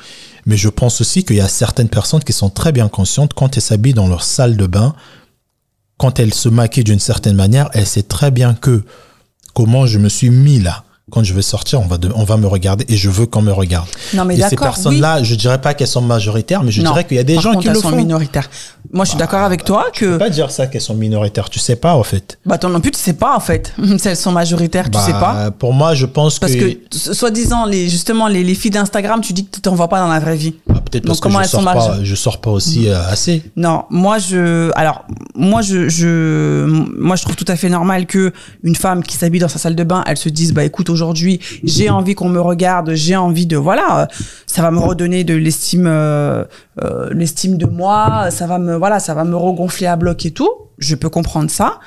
Mais 0.45 0.55
je 0.57 0.69
pense 0.69 1.01
aussi 1.01 1.23
qu'il 1.23 1.37
y 1.37 1.41
a 1.41 1.47
certaines 1.47 1.89
personnes 1.89 2.23
qui 2.23 2.33
sont 2.33 2.49
très 2.51 2.71
bien 2.71 2.89
conscientes 2.89 3.33
quand 3.33 3.55
elles 3.57 3.61
s'habillent 3.63 3.93
dans 3.95 4.07
leur 4.07 4.23
salle 4.23 4.55
de 4.55 4.67
bain, 4.67 4.93
quand 5.97 6.19
elles 6.19 6.33
se 6.33 6.49
maquillent 6.49 6.83
d'une 6.83 6.99
certaine 6.99 7.35
manière, 7.35 7.69
elles 7.73 7.87
savent 7.87 8.03
très 8.03 8.29
bien 8.31 8.53
que 8.53 8.83
comment 9.55 9.85
je 9.87 9.97
me 9.97 10.09
suis 10.09 10.29
mis 10.29 10.59
là. 10.59 10.83
Quand 11.11 11.23
je 11.23 11.33
vais 11.33 11.41
sortir, 11.41 11.81
on 11.81 11.85
va, 11.87 11.97
de- 11.97 12.11
on 12.15 12.23
va 12.23 12.37
me 12.37 12.47
regarder 12.47 12.85
et 12.87 12.95
je 12.95 13.09
veux 13.09 13.25
qu'on 13.25 13.41
me 13.41 13.51
regarde. 13.51 13.87
Non, 14.13 14.25
mais 14.25 14.37
et 14.37 14.41
ces 14.43 14.55
personnes-là, 14.55 15.21
je 15.23 15.35
dirais 15.35 15.59
pas 15.61 15.73
qu'elles 15.73 15.87
sont 15.87 16.01
majoritaires, 16.01 16.63
mais 16.63 16.71
je 16.71 16.81
Non. 16.81 16.91
dirais 16.91 17.03
qu'il 17.05 17.17
y 17.17 17.19
a 17.19 17.23
des 17.23 17.33
Par 17.35 17.43
gens 17.43 17.49
contre, 17.51 17.61
qui 17.63 17.67
elles 17.67 17.73
le 17.75 17.79
sont 17.81 17.89
font. 17.89 17.95
minoritaires. 17.97 18.49
Moi, 18.93 19.05
je 19.05 19.09
suis 19.11 19.19
d'accord 19.19 19.41
avec 19.41 19.63
toi 19.63 19.87
Je 19.93 19.99
peux 19.99 20.13
que. 20.13 20.17
pas 20.17 20.29
dire 20.29 20.49
ça 20.51 20.67
qu'elles 20.67 20.81
sont 20.81 20.95
minoritaires. 20.95 21.49
Tu 21.49 21.59
sais 21.59 21.75
pas, 21.75 21.93
en 21.95 22.03
fait. 22.03 22.39
Bah, 22.45 22.57
toi 22.57 22.69
non 22.69 22.79
plus, 22.81 22.91
tu 22.91 22.99
sais 22.99 23.13
pas, 23.13 23.35
en 23.35 23.39
fait. 23.39 23.73
Si 23.99 24.07
elles 24.07 24.15
sont 24.17 24.31
majoritaires, 24.31 24.85
tu 24.85 24.91
Bah, 24.91 25.03
sais 25.05 25.11
pas. 25.13 25.51
Pour 25.51 25.73
moi, 25.73 25.93
je 25.93 26.05
pense 26.05 26.39
Parce 26.39 26.53
que. 26.55 26.73
que, 26.73 26.77
so- 26.97 27.13
soi-disant, 27.13 27.65
les, 27.65 27.89
justement, 27.89 28.27
les, 28.27 28.43
les 28.43 28.55
filles 28.55 28.71
d'Instagram, 28.71 29.21
tu 29.21 29.33
dis 29.33 29.45
que 29.45 29.51
tu 29.55 29.61
t'en 29.61 29.75
vois 29.75 29.87
pas 29.89 29.99
dans 29.99 30.07
la 30.07 30.19
vraie 30.19 30.35
vie. 30.37 30.55
Ah, 30.69 30.75
Peut-être 30.89 31.05
parce 31.05 31.19
que 31.19 31.23
comment 31.23 31.39
je 31.39 31.43
elles 31.43 31.49
sont 31.49 31.57
sors, 31.61 31.73
majeures 31.73 31.97
pas, 31.97 32.03
je 32.03 32.15
sors 32.15 32.41
pas 32.41 32.51
aussi 32.51 32.89
euh, 32.89 33.01
assez. 33.09 33.43
Non, 33.55 33.83
moi 33.89 34.17
je, 34.19 34.71
alors 34.75 35.05
moi 35.35 35.61
je, 35.61 35.87
je, 35.87 36.65
moi 36.97 37.15
je 37.15 37.21
trouve 37.23 37.35
tout 37.37 37.45
à 37.47 37.55
fait 37.55 37.69
normal 37.69 38.05
que 38.07 38.33
une 38.63 38.75
femme 38.75 39.01
qui 39.03 39.15
s'habille 39.15 39.39
dans 39.39 39.47
sa 39.47 39.57
salle 39.59 39.75
de 39.75 39.83
bain, 39.85 40.03
elle 40.05 40.17
se 40.17 40.27
dise 40.27 40.53
bah 40.53 40.65
écoute 40.65 40.89
aujourd'hui 40.89 41.00
j'ai 41.63 41.89
envie 41.89 42.15
qu'on 42.15 42.29
me 42.29 42.39
regarde, 42.39 42.93
j'ai 42.93 43.15
envie 43.15 43.45
de 43.45 43.57
voilà, 43.57 44.01
euh, 44.01 44.05
ça 44.45 44.61
va 44.61 44.71
me 44.71 44.79
redonner 44.79 45.23
de 45.23 45.33
l'estime, 45.33 45.87
euh, 45.87 46.43
euh, 46.81 47.09
l'estime 47.13 47.57
de 47.57 47.65
moi, 47.65 48.29
ça 48.31 48.47
va 48.47 48.59
me 48.59 48.75
voilà, 48.75 48.99
ça 48.99 49.13
va 49.13 49.23
me 49.23 49.35
regonfler 49.35 49.87
à 49.87 49.95
bloc 49.95 50.25
et 50.25 50.31
tout. 50.31 50.49
Je 50.77 50.95
peux 50.95 51.09
comprendre 51.09 51.49
ça, 51.49 51.79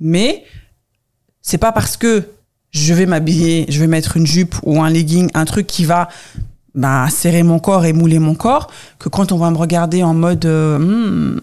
mais 0.00 0.44
c'est 1.42 1.58
pas 1.58 1.72
parce 1.72 1.96
que 1.96 2.24
je 2.70 2.94
vais 2.94 3.06
m'habiller, 3.06 3.66
je 3.68 3.80
vais 3.80 3.86
mettre 3.86 4.16
une 4.16 4.26
jupe 4.26 4.54
ou 4.62 4.82
un 4.82 4.90
legging, 4.90 5.30
un 5.34 5.44
truc 5.44 5.66
qui 5.66 5.84
va 5.84 6.08
bah, 6.74 7.06
serrer 7.10 7.42
mon 7.42 7.58
corps 7.58 7.84
et 7.86 7.92
mouler 7.92 8.18
mon 8.18 8.34
corps, 8.34 8.70
que 8.98 9.08
quand 9.08 9.32
on 9.32 9.38
va 9.38 9.50
me 9.50 9.56
regarder 9.56 10.02
en 10.02 10.14
mode 10.14 10.44
euh, 10.44 10.78
Hmm, 10.78 11.38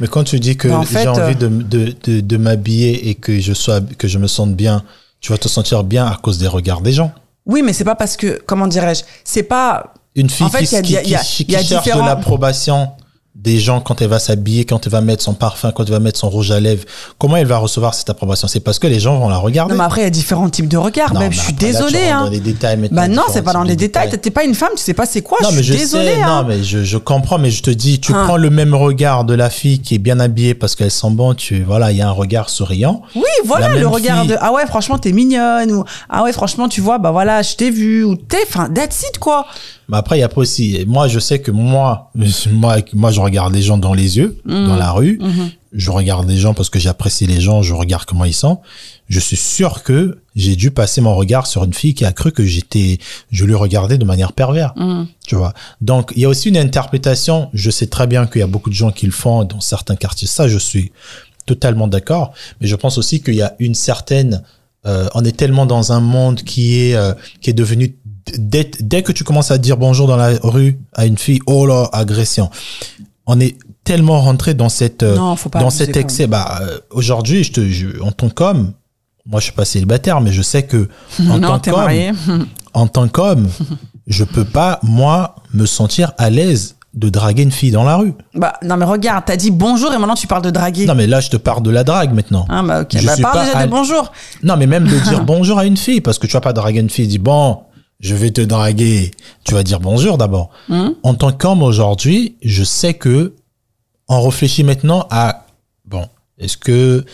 Mais 0.00 0.06
quand 0.06 0.22
tu 0.24 0.38
dis 0.38 0.56
que 0.56 0.68
Bah, 0.68 0.82
j'ai 0.88 1.08
envie 1.08 1.34
de, 1.34 1.48
de, 1.48 1.94
de, 2.04 2.20
de 2.20 2.36
m'habiller 2.36 3.08
et 3.08 3.14
que 3.14 3.40
je 3.40 3.52
sois, 3.52 3.80
que 3.80 4.06
je 4.06 4.18
me 4.18 4.26
sente 4.26 4.54
bien, 4.54 4.84
tu 5.20 5.32
vas 5.32 5.38
te 5.38 5.48
sentir 5.48 5.84
bien 5.84 6.06
à 6.06 6.16
cause 6.16 6.38
des 6.38 6.48
regards 6.48 6.80
des 6.80 6.92
gens. 6.92 7.12
oui, 7.46 7.62
mais 7.62 7.72
c'est 7.72 7.84
pas 7.84 7.94
parce 7.94 8.16
que 8.16 8.40
comment 8.46 8.66
dirais-je, 8.66 9.02
c'est 9.24 9.42
pas 9.42 9.94
Une 10.14 10.28
fille 10.30 10.46
En 10.46 10.50
fait, 10.50 10.64
qui, 10.64 10.74
y 10.74 10.76
a- 10.76 10.82
qui, 10.82 10.92
il 10.92 11.10
y 11.10 11.14
a- 11.14 11.18
qui- 11.20 11.44
y 11.44 11.56
a- 11.56 11.62
cherche 11.62 11.86
de 11.86 11.98
l'approbation 12.06 12.90
des 13.42 13.58
gens 13.58 13.80
quand 13.80 14.02
elle 14.02 14.08
va 14.08 14.18
s'habiller, 14.18 14.64
quand 14.66 14.86
elle 14.86 14.92
va 14.92 15.00
mettre 15.00 15.22
son 15.22 15.32
parfum, 15.34 15.72
quand 15.72 15.84
elle 15.84 15.90
va 15.92 15.98
mettre 15.98 16.18
son 16.18 16.28
rouge 16.28 16.50
à 16.50 16.60
lèvres, 16.60 16.84
comment 17.18 17.36
elle 17.36 17.46
va 17.46 17.56
recevoir 17.56 17.94
cette 17.94 18.10
approbation? 18.10 18.48
C'est 18.48 18.60
parce 18.60 18.78
que 18.78 18.86
les 18.86 19.00
gens 19.00 19.18
vont 19.18 19.28
la 19.30 19.38
regarder. 19.38 19.72
non 19.72 19.78
mais 19.78 19.84
après 19.84 20.02
il 20.02 20.04
y 20.04 20.06
a 20.06 20.10
différents 20.10 20.50
types 20.50 20.68
de 20.68 20.76
regards. 20.76 21.14
Non, 21.14 21.20
même 21.20 21.32
je 21.32 21.40
suis 21.40 21.52
là, 21.52 21.58
désolée 21.58 21.98
rentres 21.98 22.12
hein. 22.14 22.24
dans 22.24 22.30
les 22.30 22.40
détails 22.40 22.76
maintenant, 22.76 22.96
Bah 23.02 23.08
non, 23.08 23.22
c'est 23.32 23.42
pas 23.42 23.52
dans 23.54 23.62
les 23.62 23.76
détails. 23.76 24.10
T'es 24.10 24.30
pas 24.30 24.44
une 24.44 24.54
femme, 24.54 24.70
tu 24.76 24.82
sais 24.82 24.92
pas 24.94 25.06
c'est 25.06 25.22
quoi. 25.22 25.38
Non, 25.42 25.50
je 25.50 25.56
mais 25.56 25.62
suis 25.62 25.72
je 25.72 25.78
désolée. 25.78 26.14
sais, 26.16 26.22
hein. 26.22 26.42
non, 26.42 26.48
mais 26.48 26.62
je, 26.62 26.84
je 26.84 26.98
comprends, 26.98 27.38
mais 27.38 27.50
je 27.50 27.62
te 27.62 27.70
dis, 27.70 27.98
tu 28.00 28.12
Hein. 28.12 28.24
prends 28.26 28.36
le 28.36 28.50
même 28.50 28.74
regard 28.74 29.24
de 29.24 29.34
la 29.34 29.48
fille 29.50 29.78
qui 29.80 29.94
est 29.94 29.98
bien 29.98 30.20
habillée 30.20 30.54
parce 30.54 30.74
qu'elle 30.76 30.90
sent 30.90 31.10
bon, 31.10 31.32
tu, 31.34 31.62
voilà, 31.62 31.92
il 31.92 31.96
y 31.98 32.02
a 32.02 32.08
un 32.08 32.12
regard 32.12 32.50
souriant. 32.50 33.02
Oui, 33.14 33.22
voilà 33.46 33.68
le 33.68 33.86
regard 33.86 34.20
fille. 34.20 34.28
de 34.30 34.36
ah 34.40 34.52
ouais 34.52 34.66
franchement 34.66 34.98
t'es 34.98 35.12
mignonne 35.12 35.72
ou 35.72 35.84
ah 36.10 36.22
ouais 36.24 36.32
franchement 36.32 36.68
tu 36.68 36.80
vois 36.80 36.98
bah 36.98 37.10
voilà 37.10 37.40
je 37.42 37.54
t'ai 37.54 37.70
vu 37.70 38.04
ou 38.04 38.16
t'es 38.16 38.38
enfin 38.46 38.68
that's 38.68 39.02
it 39.08 39.18
quoi. 39.18 39.46
Mais 39.90 39.96
après, 39.98 40.16
il 40.16 40.20
y 40.20 40.22
a 40.24 40.28
pas 40.28 40.40
aussi, 40.40 40.84
moi, 40.86 41.08
je 41.08 41.18
sais 41.18 41.40
que 41.40 41.50
moi, 41.50 42.10
moi, 42.52 42.76
moi, 42.94 43.10
je 43.10 43.20
regarde 43.20 43.52
les 43.54 43.62
gens 43.62 43.76
dans 43.78 43.92
les 43.94 44.16
yeux, 44.18 44.40
Mhm. 44.44 44.66
dans 44.68 44.76
la 44.76 44.92
rue. 44.92 45.20
Je 45.72 45.90
regarde 45.92 46.28
les 46.28 46.36
gens 46.36 46.52
parce 46.52 46.68
que 46.68 46.80
j'apprécie 46.80 47.26
les 47.26 47.40
gens, 47.40 47.62
je 47.62 47.74
regarde 47.74 48.04
comment 48.04 48.24
ils 48.24 48.34
sont. 48.34 48.58
Je 49.08 49.20
suis 49.20 49.36
sûr 49.36 49.82
que 49.84 50.18
j'ai 50.34 50.56
dû 50.56 50.70
passer 50.72 51.00
mon 51.00 51.14
regard 51.14 51.46
sur 51.46 51.62
une 51.64 51.72
fille 51.74 51.94
qui 51.94 52.04
a 52.04 52.12
cru 52.12 52.32
que 52.32 52.44
j'étais, 52.44 52.98
je 53.30 53.44
lui 53.44 53.54
regardais 53.54 53.96
de 53.98 54.04
manière 54.04 54.32
pervers. 54.32 54.72
Mhm. 54.76 55.06
Tu 55.26 55.34
vois. 55.36 55.52
Donc, 55.80 56.12
il 56.16 56.22
y 56.22 56.24
a 56.24 56.28
aussi 56.28 56.48
une 56.48 56.56
interprétation. 56.56 57.50
Je 57.54 57.70
sais 57.70 57.86
très 57.86 58.06
bien 58.08 58.26
qu'il 58.26 58.40
y 58.40 58.44
a 58.44 58.48
beaucoup 58.48 58.70
de 58.70 58.74
gens 58.74 58.90
qui 58.90 59.06
le 59.06 59.12
font 59.12 59.44
dans 59.44 59.60
certains 59.60 59.96
quartiers. 59.96 60.26
Ça, 60.28 60.48
je 60.48 60.58
suis 60.58 60.90
totalement 61.46 61.86
d'accord. 61.88 62.32
Mais 62.60 62.66
je 62.66 62.76
pense 62.76 62.98
aussi 62.98 63.22
qu'il 63.22 63.34
y 63.34 63.42
a 63.42 63.54
une 63.60 63.74
certaine, 63.74 64.42
euh, 64.86 65.08
on 65.14 65.24
est 65.24 65.36
tellement 65.36 65.66
dans 65.66 65.92
un 65.92 66.00
monde 66.00 66.42
qui 66.42 66.80
est, 66.80 66.94
euh, 66.96 67.12
qui 67.40 67.50
est 67.50 67.54
devenu, 67.54 67.96
dès, 68.38 68.70
dès 68.80 69.02
que 69.02 69.12
tu 69.12 69.24
commences 69.24 69.50
à 69.50 69.58
dire 69.58 69.76
bonjour 69.76 70.06
dans 70.06 70.16
la 70.16 70.32
rue 70.42 70.78
à 70.94 71.06
une 71.06 71.18
fille, 71.18 71.40
oh 71.46 71.66
là, 71.66 71.88
agression. 71.92 72.50
On 73.26 73.38
est 73.40 73.56
tellement 73.84 74.20
rentré 74.20 74.54
dans 74.54 74.68
cette, 74.68 75.02
euh, 75.02 75.16
Non, 75.16 75.36
dans 75.54 75.70
cet 75.70 75.96
excès. 75.96 76.26
Bah, 76.26 76.60
euh, 76.62 76.78
aujourd'hui, 76.90 77.44
je 77.44 77.52
te, 77.52 77.68
je, 77.68 78.00
en 78.02 78.12
tant 78.12 78.28
qu'homme, 78.28 78.72
moi, 79.26 79.40
je 79.40 79.44
suis 79.44 79.52
pas 79.52 79.64
célibataire, 79.64 80.20
mais 80.20 80.32
je 80.32 80.42
sais 80.42 80.64
que, 80.64 80.88
en 81.28 81.38
non 81.38 81.58
tant 81.58 81.72
qu'homme, 81.72 82.46
en 82.74 82.86
tant 82.86 83.08
qu'homme, 83.08 83.48
je 84.06 84.24
peux 84.24 84.44
pas, 84.44 84.80
moi, 84.82 85.36
me 85.54 85.66
sentir 85.66 86.12
à 86.18 86.30
l'aise 86.30 86.76
de 86.94 87.08
draguer 87.08 87.44
une 87.44 87.52
fille 87.52 87.70
dans 87.70 87.84
la 87.84 87.94
rue. 87.96 88.14
bah 88.34 88.54
non 88.64 88.76
mais 88.76 88.84
regarde 88.84 89.22
t'as 89.24 89.36
dit 89.36 89.52
bonjour 89.52 89.92
et 89.92 89.98
maintenant 89.98 90.16
tu 90.16 90.26
parles 90.26 90.42
de 90.42 90.50
draguer. 90.50 90.86
Non, 90.86 90.96
mais 90.96 91.06
là, 91.06 91.20
je 91.20 91.30
te 91.30 91.36
parle 91.36 91.62
de 91.62 91.70
la 91.70 91.84
drague 91.84 92.12
maintenant. 92.12 92.46
Ah 92.48 92.64
bah 92.64 92.80
ok 92.80 92.88
Je 92.98 93.06
bah 93.06 93.14
parle 93.22 93.46
déjà 93.46 93.58
à- 93.58 93.66
de 93.66 93.70
bonjour. 93.70 94.10
Non, 94.42 94.56
mais 94.56 94.66
même 94.66 94.88
de 94.88 94.98
dire 94.98 95.22
bonjour 95.24 95.58
à 95.60 95.66
une 95.66 95.76
fille, 95.76 96.00
parce 96.00 96.18
que 96.18 96.26
tu 96.26 96.32
vas 96.32 96.40
pas 96.40 96.52
draguer 96.52 96.80
une 96.80 96.90
fille 96.90 97.06
dire, 97.06 97.20
bon, 97.20 97.58
je 98.00 98.14
vais 98.14 98.30
te 98.30 98.40
draguer. 98.40 99.10
Tu 99.44 99.54
vas 99.54 99.62
dire 99.62 99.78
bonjour 99.80 100.18
d'abord. 100.18 100.50
Hum. 100.68 100.94
En 101.02 101.14
tant 101.14 101.32
qu'homme 101.32 101.62
aujourd'hui, 101.62 102.36
je 102.42 102.64
sais 102.64 102.94
que 102.94 103.34
on 104.08 104.22
réfléchit 104.22 104.64
maintenant 104.64 105.06
à, 105.10 105.46
bon, 105.84 106.04
est-ce 106.38 106.56
que, 106.56 107.04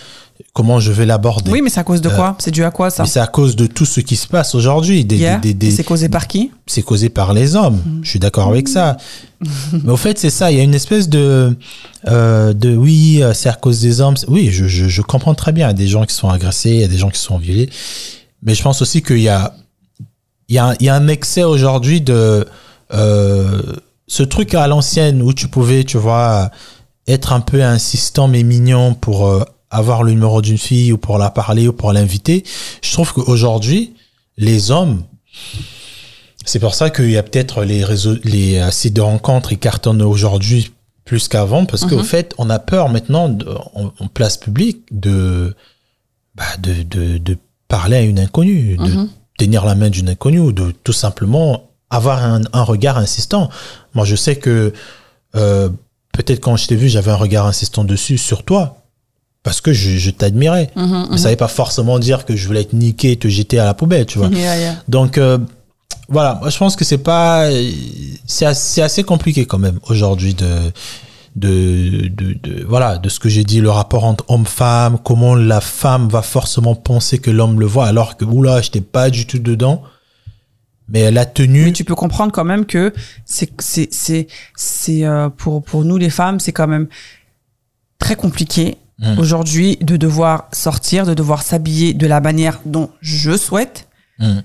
comment 0.55 0.81
je 0.81 0.93
vais 0.93 1.05
l'aborder? 1.05 1.51
Oui 1.51 1.61
mais 1.61 1.69
c'est 1.69 1.81
à 1.81 1.85
cause 1.85 2.01
de 2.01 2.09
quoi? 2.09 2.37
C'est 2.39 2.51
dû 2.53 2.65
à 2.65 2.71
quoi 2.71 2.89
ça? 2.89 3.03
Euh, 3.03 3.07
c'est 3.07 3.21
à 3.21 3.27
cause 3.27 3.55
de 3.57 3.67
tout 3.67 3.85
ce 3.85 4.01
qui 4.01 4.17
se 4.17 4.27
passe 4.27 4.55
aujourd'hui. 4.55 5.05
Des, 5.05 5.17
Yeah? 5.19 5.39
des, 5.39 5.53
des- 5.53 5.67
Et 5.67 5.71
C'est 5.73 5.85
causé 5.85 6.09
par 6.09 6.27
qui? 6.27 6.53
C'est 6.67 6.81
causé 6.83 7.09
par 7.11 7.35
les 7.35 7.55
hommes. 7.57 7.83
Je 8.03 8.09
suis 8.09 8.19
d'accord 8.19 8.49
avec 8.49 8.69
ça. 8.69 8.97
Mais 9.85 9.93
au 9.93 9.97
fait, 9.99 10.19
c'est 10.19 10.31
ça. 10.31 10.51
Il 10.51 10.57
y 10.57 10.61
a 10.61 10.63
une 10.63 10.75
espèce 10.75 11.09
de, 11.11 11.55
euh, 12.09 12.53
de 12.55 12.75
oui, 12.75 13.23
euh, 13.23 13.35
c'est 13.35 13.51
à 13.51 13.55
cause 13.55 13.81
des 13.83 14.01
hommes. 14.01 14.15
Oui, 14.29 14.51
je, 14.51 14.67
je, 14.67 14.87
je 14.89 15.03
comprends 15.03 15.35
très 15.35 15.53
bien. 15.53 15.67
Il 15.67 15.71
y 15.71 15.73
a 15.73 15.75
des 15.75 15.89
gens 15.89 16.05
qui 16.07 16.15
sont 16.15 16.31
agressés, 16.31 16.71
il 16.71 16.81
y 16.81 16.85
a 16.85 16.89
des 16.89 16.97
gens 16.99 17.11
qui 17.11 17.21
sont 17.21 17.37
violés. 17.37 17.69
Mais 18.43 18.55
je 18.55 18.63
pense 18.63 18.81
aussi 18.81 19.03
qu'il 19.03 19.21
y 19.21 19.29
a, 19.29 19.53
y 20.55 20.59
a, 20.59 20.75
il 20.81 20.87
y 20.87 20.89
a 20.89 20.95
un 20.95 21.09
excès 21.09 21.43
aujourd'hui 21.45 22.01
de 22.01 22.47
euh, 22.95 23.63
ce 24.07 24.23
truc 24.23 24.55
à 24.55 24.67
l'ancienne 24.69 25.21
où 25.23 25.33
tu 25.33 25.49
pouvais, 25.49 25.83
tu 25.85 25.99
vois, 25.99 26.51
être 27.09 27.33
un 27.33 27.41
peu 27.41 27.63
insistant 27.65 28.29
mais 28.29 28.43
mignon 28.43 28.95
pour 28.95 29.27
euh, 29.27 29.43
avoir 29.71 30.03
le 30.05 30.13
numéro 30.13 30.41
d'une 30.43 30.59
fille 30.59 30.93
ou 30.93 30.99
pour 30.99 31.19
la 31.19 31.31
parler 31.31 31.67
ou 31.69 31.73
pour 31.73 31.93
l'inviter. 31.93 32.45
Je 32.83 32.93
trouve 32.93 33.13
qu'aujourd'hui, 33.13 33.95
les 34.37 34.71
hommes, 34.71 35.03
c'est 36.45 36.61
pour 36.61 36.75
ça 36.75 36.91
qu'il 36.91 37.11
y 37.11 37.17
a 37.17 37.23
peut-être 37.23 37.65
les 37.65 37.85
réseaux, 37.85 38.15
les 38.23 38.59
euh, 38.59 38.71
sites 38.71 38.95
de 38.95 39.01
rencontres, 39.01 39.53
ils 39.53 39.59
cartonnent 39.59 40.03
aujourd'hui 40.03 40.71
plus 41.05 41.29
qu'avant 41.29 41.67
parce 41.67 41.85
qu'au 41.85 42.03
fait, 42.05 42.35
on 42.39 42.51
a 42.51 42.59
peur 42.59 42.89
maintenant 42.89 43.29
de- 43.29 43.47
en, 43.75 43.93
en 43.99 44.09
place 44.09 44.37
publique 44.37 44.83
de, 44.93 45.55
bah, 46.35 46.45
de, 46.61 46.83
de, 46.83 47.19
de 47.19 47.37
parler 47.69 47.97
à 47.97 48.03
une 48.03 48.19
inconnue, 48.21 48.77
de 48.77 48.85
tenir 49.37 49.65
la 49.65 49.75
main 49.75 49.91
d'une 49.91 50.09
inconnue 50.09 50.41
ou 50.41 50.53
de 50.53 50.73
tout 50.85 50.93
simplement 50.93 51.65
avoir 51.91 52.25
un, 52.25 52.43
un 52.53 52.63
regard 52.63 52.99
insistant. 52.99 53.49
Moi, 53.95 54.05
je 54.05 54.17
sais 54.17 54.37
que 54.37 54.73
euh, 55.35 55.69
peut-être 56.13 56.41
quand 56.41 56.57
je 56.57 56.67
t'ai 56.67 56.77
vu, 56.77 56.89
j'avais 56.89 57.11
un 57.11 57.17
regard 57.17 57.47
insistant 57.47 57.85
dessus 57.85 58.19
sur 58.19 58.43
toi 58.43 58.83
parce 59.43 59.61
que 59.61 59.73
je, 59.73 59.97
je 59.97 60.11
t'admirais. 60.11 60.71
Mhm, 60.75 61.09
Mais 61.11 61.19
ça 61.19 61.27
ne 61.27 61.31
veut 61.31 61.37
pas 61.37 61.49
forcément 61.49 61.99
dire 61.99 62.25
que 62.25 62.35
je 62.35 62.47
voulais 62.47 62.65
te 62.65 62.75
niquer 62.75 63.13
et 63.13 63.17
te 63.17 63.29
jeter 63.29 63.59
à 63.61 63.65
la 63.65 63.75
poubelle, 63.75 64.07
tu 64.07 64.19
vois. 64.19 64.29
Yeah, 64.33 64.59
yeah. 64.59 64.83
Donc, 64.89 65.19
euh, 65.19 65.39
voilà, 66.09 66.39
moi 66.41 66.51
je 66.51 66.59
pense 66.59 66.77
que 66.77 66.85
c'est 66.85 66.99
pas, 66.99 67.49
c'est 68.27 68.47
assez, 68.47 68.69
c'est 68.75 68.83
assez 68.83 69.03
compliqué 69.03 69.45
quand 69.47 69.59
même 69.59 69.79
aujourd'hui 69.89 70.35
de, 70.35 70.73
de, 71.37 72.09
de, 72.09 72.33
de- 72.43 72.65
voilà, 72.65 72.99
de 72.99 73.09
ce 73.09 73.21
que 73.21 73.29
j'ai 73.29 73.45
dit, 73.45 73.61
le 73.61 73.71
rapport 73.71 74.05
entre 74.05 74.25
homme-femme, 74.29 74.99
comment 75.05 75.35
la 75.35 75.61
femme 75.61 76.09
va 76.09 76.23
forcément 76.23 76.75
penser 76.75 77.19
que 77.19 77.31
l'homme 77.31 77.61
le 77.61 77.67
voit, 77.67 77.87
alors 77.87 78.17
que 78.17 78.25
oula, 78.25 78.63
j'étais 78.63 78.81
pas 78.81 79.11
du 79.11 79.27
tout 79.27 79.39
dedans, 79.39 79.83
mais 80.89 81.01
elle 81.01 81.19
a 81.19 81.27
tenu. 81.27 81.65
Mais 81.67 81.73
tu 81.73 81.85
peux 81.85 81.95
comprendre 81.95 82.33
quand 82.33 82.45
même 82.45 82.65
que 82.65 82.93
c'est 83.27 83.51
c'est 83.61 83.89
c'est 83.93 84.29
c'est 84.57 85.05
euh, 85.05 85.29
pour 85.29 85.63
pour 85.63 85.85
nous 85.85 85.99
les 85.99 86.11
femmes, 86.11 86.41
c'est 86.41 86.53
quand 86.53 86.69
même 86.69 86.89
très 87.99 88.17
compliqué 88.17 88.77
Mm. 88.99 89.19
aujourd'hui 89.19 89.77
de 89.83 89.99
devoir 89.99 90.49
sortir, 90.55 91.05
de 91.05 91.13
devoir 91.13 91.43
s'habiller 91.43 91.93
de 91.93 92.07
la 92.07 92.23
manière 92.23 92.61
dont 92.65 92.89
je 93.03 93.37
souhaite 93.37 93.89
Mm. 94.19 94.39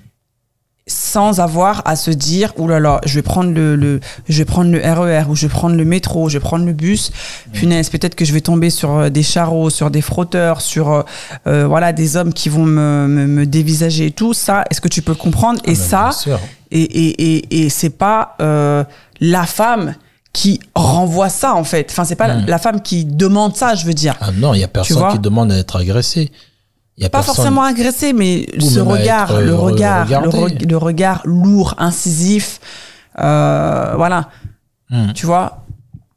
Sans 0.88 1.40
avoir 1.40 1.84
à 1.86 1.96
se 1.96 2.10
dire 2.12 2.54
oh 2.58 2.68
là 2.68 2.80
là 2.80 3.00
je 3.06 3.14
vais 3.16 3.22
prendre 3.22 3.52
le, 3.52 3.76
le 3.76 4.00
je 4.28 4.38
vais 4.40 4.46
prendre 4.46 4.72
le 4.72 4.80
RER 4.80 5.30
ou 5.30 5.36
je 5.36 5.46
vais 5.46 5.52
prendre 5.54 5.76
le 5.76 5.86
métro 5.86 6.28
je 6.28 6.38
vais 6.38 6.44
prendre 6.44 6.66
le 6.66 6.74
bus. 6.74 7.12
Punaise 7.54 7.90
peut-être 7.90 8.16
que 8.16 8.26
je 8.26 8.34
vais 8.34 8.42
tomber 8.42 8.70
sur 8.72 8.92
euh, 8.98 9.10
des 9.10 9.24
charros 9.24 9.70
sur 9.70 9.92
des 9.92 10.02
frotteurs 10.02 10.60
sur 10.60 10.92
euh, 10.92 11.02
euh, 11.48 11.68
voilà 11.68 11.94
des 11.94 12.18
hommes 12.18 12.34
qui 12.34 12.50
vont 12.50 12.66
me, 12.66 13.08
me, 13.08 13.28
me 13.28 13.46
dévisager 13.46 14.08
et 14.08 14.12
tout. 14.12 14.34
Ça 14.34 14.66
est-ce 14.72 14.82
que 14.82 14.88
tu 14.88 15.02
peux 15.02 15.12
le 15.12 15.18
comprendre? 15.18 15.60
Et 15.66 15.74
Ah, 15.74 15.76
ça 15.76 16.02
bien 16.04 16.12
sûr. 16.12 16.40
et 16.72 16.82
et 16.82 17.36
et, 17.36 17.64
et 17.66 17.70
c'est 17.70 17.90
pas 17.92 18.36
euh, 18.42 18.84
la 19.20 19.46
femme 19.46 19.94
qui 20.34 20.60
renvoie 20.76 21.30
ça 21.30 21.54
en 21.56 21.64
fait. 21.64 21.88
Enfin 21.92 22.06
c'est 22.06 22.16
pas 22.16 22.34
Mm. 22.36 22.46
la 22.48 22.58
femme 22.58 22.82
qui 22.82 23.06
demande 23.06 23.56
ça 23.56 23.76
je 23.76 23.86
veux 23.86 23.94
dire. 23.94 24.16
Ah 24.20 24.32
non, 24.36 24.54
il 24.56 24.62
y 24.62 24.64
a 24.64 24.68
personne 24.68 25.12
qui 25.12 25.20
demande 25.20 25.52
à 25.52 25.58
être 25.58 25.76
agressé. 25.76 26.32
Il 27.02 27.04
y 27.04 27.08
a 27.08 27.10
pas 27.10 27.18
personne. 27.20 27.36
forcément 27.36 27.64
agressé, 27.64 28.14
mais 28.14 28.46
Ou 28.58 28.62
ce 28.62 28.80
regard, 28.80 29.32
être, 29.32 29.42
le 29.42 29.52
euh, 29.52 29.56
regard, 29.56 30.08
le, 30.08 30.18
regardé. 30.30 30.38
re- 30.56 30.70
le 30.70 30.78
regard 30.78 31.22
lourd, 31.26 31.74
incisif, 31.80 32.60
euh, 33.20 33.94
voilà. 33.96 34.30
Hmm. 34.90 35.12
Tu 35.14 35.26
vois? 35.26 35.58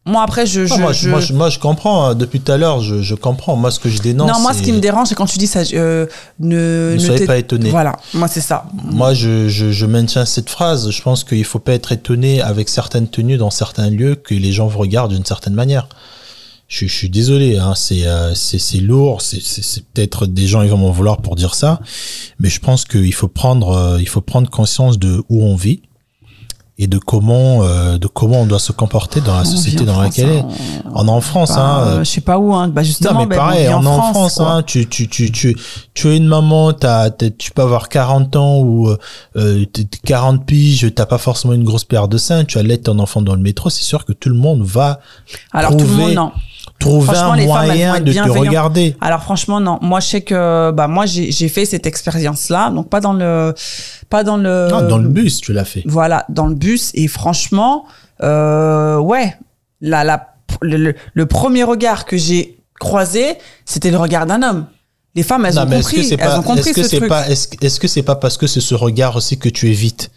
Moi 0.06 0.22
après, 0.22 0.44
je, 0.44 0.66
je, 0.66 0.74
moi, 0.74 0.92
je- 0.92 1.08
moi, 1.08 1.20
je, 1.20 1.32
moi, 1.32 1.48
je 1.48 1.58
comprends. 1.58 2.04
hein. 2.08 2.14
Depuis 2.14 2.38
tout 2.40 2.52
à 2.52 2.58
l'heure, 2.58 2.80
je, 2.82 3.00
je 3.00 3.14
comprends. 3.14 3.56
Moi, 3.56 3.70
ce 3.70 3.80
que 3.80 3.88
je 3.88 4.02
dénonce. 4.02 4.30
non, 4.30 4.38
moi 4.40 4.52
ce 4.52 4.60
qui 4.60 4.70
me 4.72 4.78
dérange, 4.78 5.08
c'est 5.08 5.14
quand 5.14 5.24
tu 5.24 5.38
dis 5.38 5.46
ça. 5.46 5.60
euh, 5.72 6.04
ne 6.40 6.92
Ne 6.92 6.98
soyez 6.98 7.20
t'é- 7.20 7.26
pas 7.26 7.38
étonnés. 7.38 7.70
Voilà, 7.70 7.96
moi 8.12 8.28
c'est 8.28 8.42
ça. 8.42 8.66
Moi, 8.84 9.14
je, 9.14 9.48
je, 9.48 9.72
je 9.72 9.86
maintiens 9.86 10.26
cette 10.26 10.50
phrase. 10.50 10.90
Je 10.90 11.00
pense 11.00 11.24
qu'il 11.24 11.44
faut 11.46 11.58
pas 11.58 11.72
être 11.72 11.90
étonné 11.92 12.42
avec 12.42 12.68
certaines 12.68 13.08
tenues 13.08 13.38
dans 13.38 13.48
certains 13.50 13.88
lieux 13.88 14.14
que 14.14 14.34
les 14.34 14.52
gens 14.52 14.66
vous 14.66 14.78
regardent 14.80 15.12
d'une 15.12 15.24
certaine 15.24 15.54
manière. 15.54 15.88
Je, 16.66 16.86
je 16.86 16.92
suis 16.94 17.10
désolé, 17.10 17.58
hein, 17.58 17.74
c'est 17.76 18.06
euh, 18.06 18.34
c'est 18.34 18.80
lourd, 18.80 19.20
c'est 19.20 19.84
peut-être 19.92 20.26
des 20.26 20.46
gens 20.46 20.62
ils 20.62 20.70
vont 20.70 20.78
m'en 20.78 20.90
vouloir 20.90 21.18
pour 21.18 21.36
dire 21.36 21.54
ça, 21.54 21.78
mais 22.40 22.48
je 22.48 22.58
pense 22.58 22.84
qu'il 22.84 23.12
faut 23.14 23.28
prendre 23.28 23.68
euh, 23.76 24.00
il 24.00 24.08
faut 24.08 24.22
prendre 24.22 24.48
conscience 24.50 24.98
de 24.98 25.22
où 25.28 25.44
on 25.44 25.56
vit 25.56 25.82
et 26.76 26.88
de 26.88 26.98
comment 26.98 27.62
euh, 27.62 27.98
de 27.98 28.06
comment 28.08 28.40
on 28.40 28.46
doit 28.46 28.58
se 28.58 28.72
comporter 28.72 29.20
dans 29.20 29.34
la 29.34 29.42
On 29.42 29.44
société 29.44 29.84
dans 29.84 29.92
France, 29.92 30.04
laquelle 30.16 30.38
hein, 30.38 30.48
On 30.94 31.06
est 31.06 31.10
en 31.10 31.20
France, 31.20 31.50
Bah, 31.54 31.84
hein. 31.98 31.98
je 32.02 32.10
sais 32.10 32.20
pas 32.22 32.38
où, 32.38 32.52
hein. 32.54 32.66
Bah 32.68 32.82
justement, 32.82 33.12
non, 33.12 33.18
mais 33.20 33.26
ben, 33.26 33.36
pareil, 33.36 33.68
on 33.68 33.82
est 33.82 33.86
en 33.86 34.12
France, 34.12 34.40
hein, 34.40 34.62
tu, 34.66 34.88
tu, 34.88 35.06
tu, 35.06 35.30
tu, 35.30 35.56
tu 35.92 36.08
es 36.08 36.16
une 36.16 36.26
maman, 36.26 36.72
t'as, 36.72 37.10
tu 37.10 37.52
peux 37.52 37.62
avoir 37.62 37.88
40 37.90 38.34
ans 38.36 38.58
ou 38.58 38.88
euh, 39.36 39.64
t'es- 39.66 39.84
t'es 39.84 39.98
40 40.04 40.44
piges, 40.46 40.90
t'as 40.94 41.06
pas 41.06 41.18
forcément 41.18 41.52
une 41.54 41.62
grosse 41.62 41.84
paire 41.84 42.08
de 42.08 42.16
seins, 42.18 42.44
tu 42.44 42.58
allaites 42.58 42.84
ton 42.84 42.98
enfant 42.98 43.22
dans 43.22 43.34
le 43.36 43.42
métro, 43.42 43.70
c'est 43.70 43.84
sûr 43.84 44.04
que 44.04 44.12
tout 44.12 44.30
le 44.30 44.36
monde 44.36 44.62
va 44.62 44.98
Alors 45.52 45.76
tout 45.76 45.84
le 45.84 45.92
monde, 45.92 46.14
non. 46.14 46.32
Trouver 46.84 47.06
Franchement, 47.06 47.32
un 47.32 47.36
les 47.36 47.46
femmes, 47.46 47.66
moyen 47.66 47.94
être 47.96 48.04
de 48.04 48.12
te 48.12 48.30
regarder. 48.30 48.96
Alors 49.00 49.22
franchement 49.22 49.60
non, 49.60 49.78
moi 49.82 50.00
je 50.00 50.06
sais 50.06 50.20
que 50.22 50.70
bah 50.70 50.86
moi 50.88 51.06
j'ai 51.06 51.48
fait 51.48 51.64
cette 51.64 51.86
expérience 51.86 52.48
là, 52.50 52.70
donc 52.70 52.88
pas 52.88 53.00
dans 53.00 53.12
le 53.12 53.54
pas 54.10 54.22
dans 54.24 54.36
le 54.36 54.68
Ah, 54.72 54.82
dans 54.82 54.98
le 54.98 55.08
bus, 55.08 55.40
tu 55.40 55.52
l'as 55.52 55.64
fait. 55.64 55.82
voilà 55.86 56.24
dans 56.28 56.46
le 56.46 56.54
bus. 56.54 56.90
Et 56.94 57.08
franchement 57.08 57.84
euh, 58.22 58.98
ouais. 58.98 59.34
La, 59.80 60.04
la 60.04 60.28
le, 60.62 60.76
le- 60.76 60.94
le 61.12 61.26
premier 61.26 61.64
regard 61.64 62.04
que 62.04 62.16
j'ai 62.16 62.58
croisé 62.80 63.36
c'était 63.64 63.90
le 63.90 63.98
regard 63.98 64.24
d'un 64.26 64.42
homme. 64.42 64.66
Les 65.16 65.22
femmes 65.22 65.44
elles 65.46 65.54
Non, 65.54 65.62
ont 65.62 65.66
mais 65.66 65.78
est-ce 65.78 65.88
que 65.90 65.94
compris 65.96 66.08
c'est 66.08 66.14
elles 66.20 66.28
pas, 66.28 66.38
ont 66.38 66.42
compris 66.42 66.70
est-ce 66.70 66.74
que 66.74 66.82
c'est 67.48 67.64
est-ce 67.64 67.80
que 67.80 67.88
c'est 67.88 68.02
pas 68.02 68.16
parce 68.16 68.36
que 68.36 68.46
c'est 68.46 68.60
ce 68.60 68.74
regard 68.74 69.14
aussi 69.16 69.38
que 69.38 69.48
tu 69.48 69.68
évites? 69.68 70.10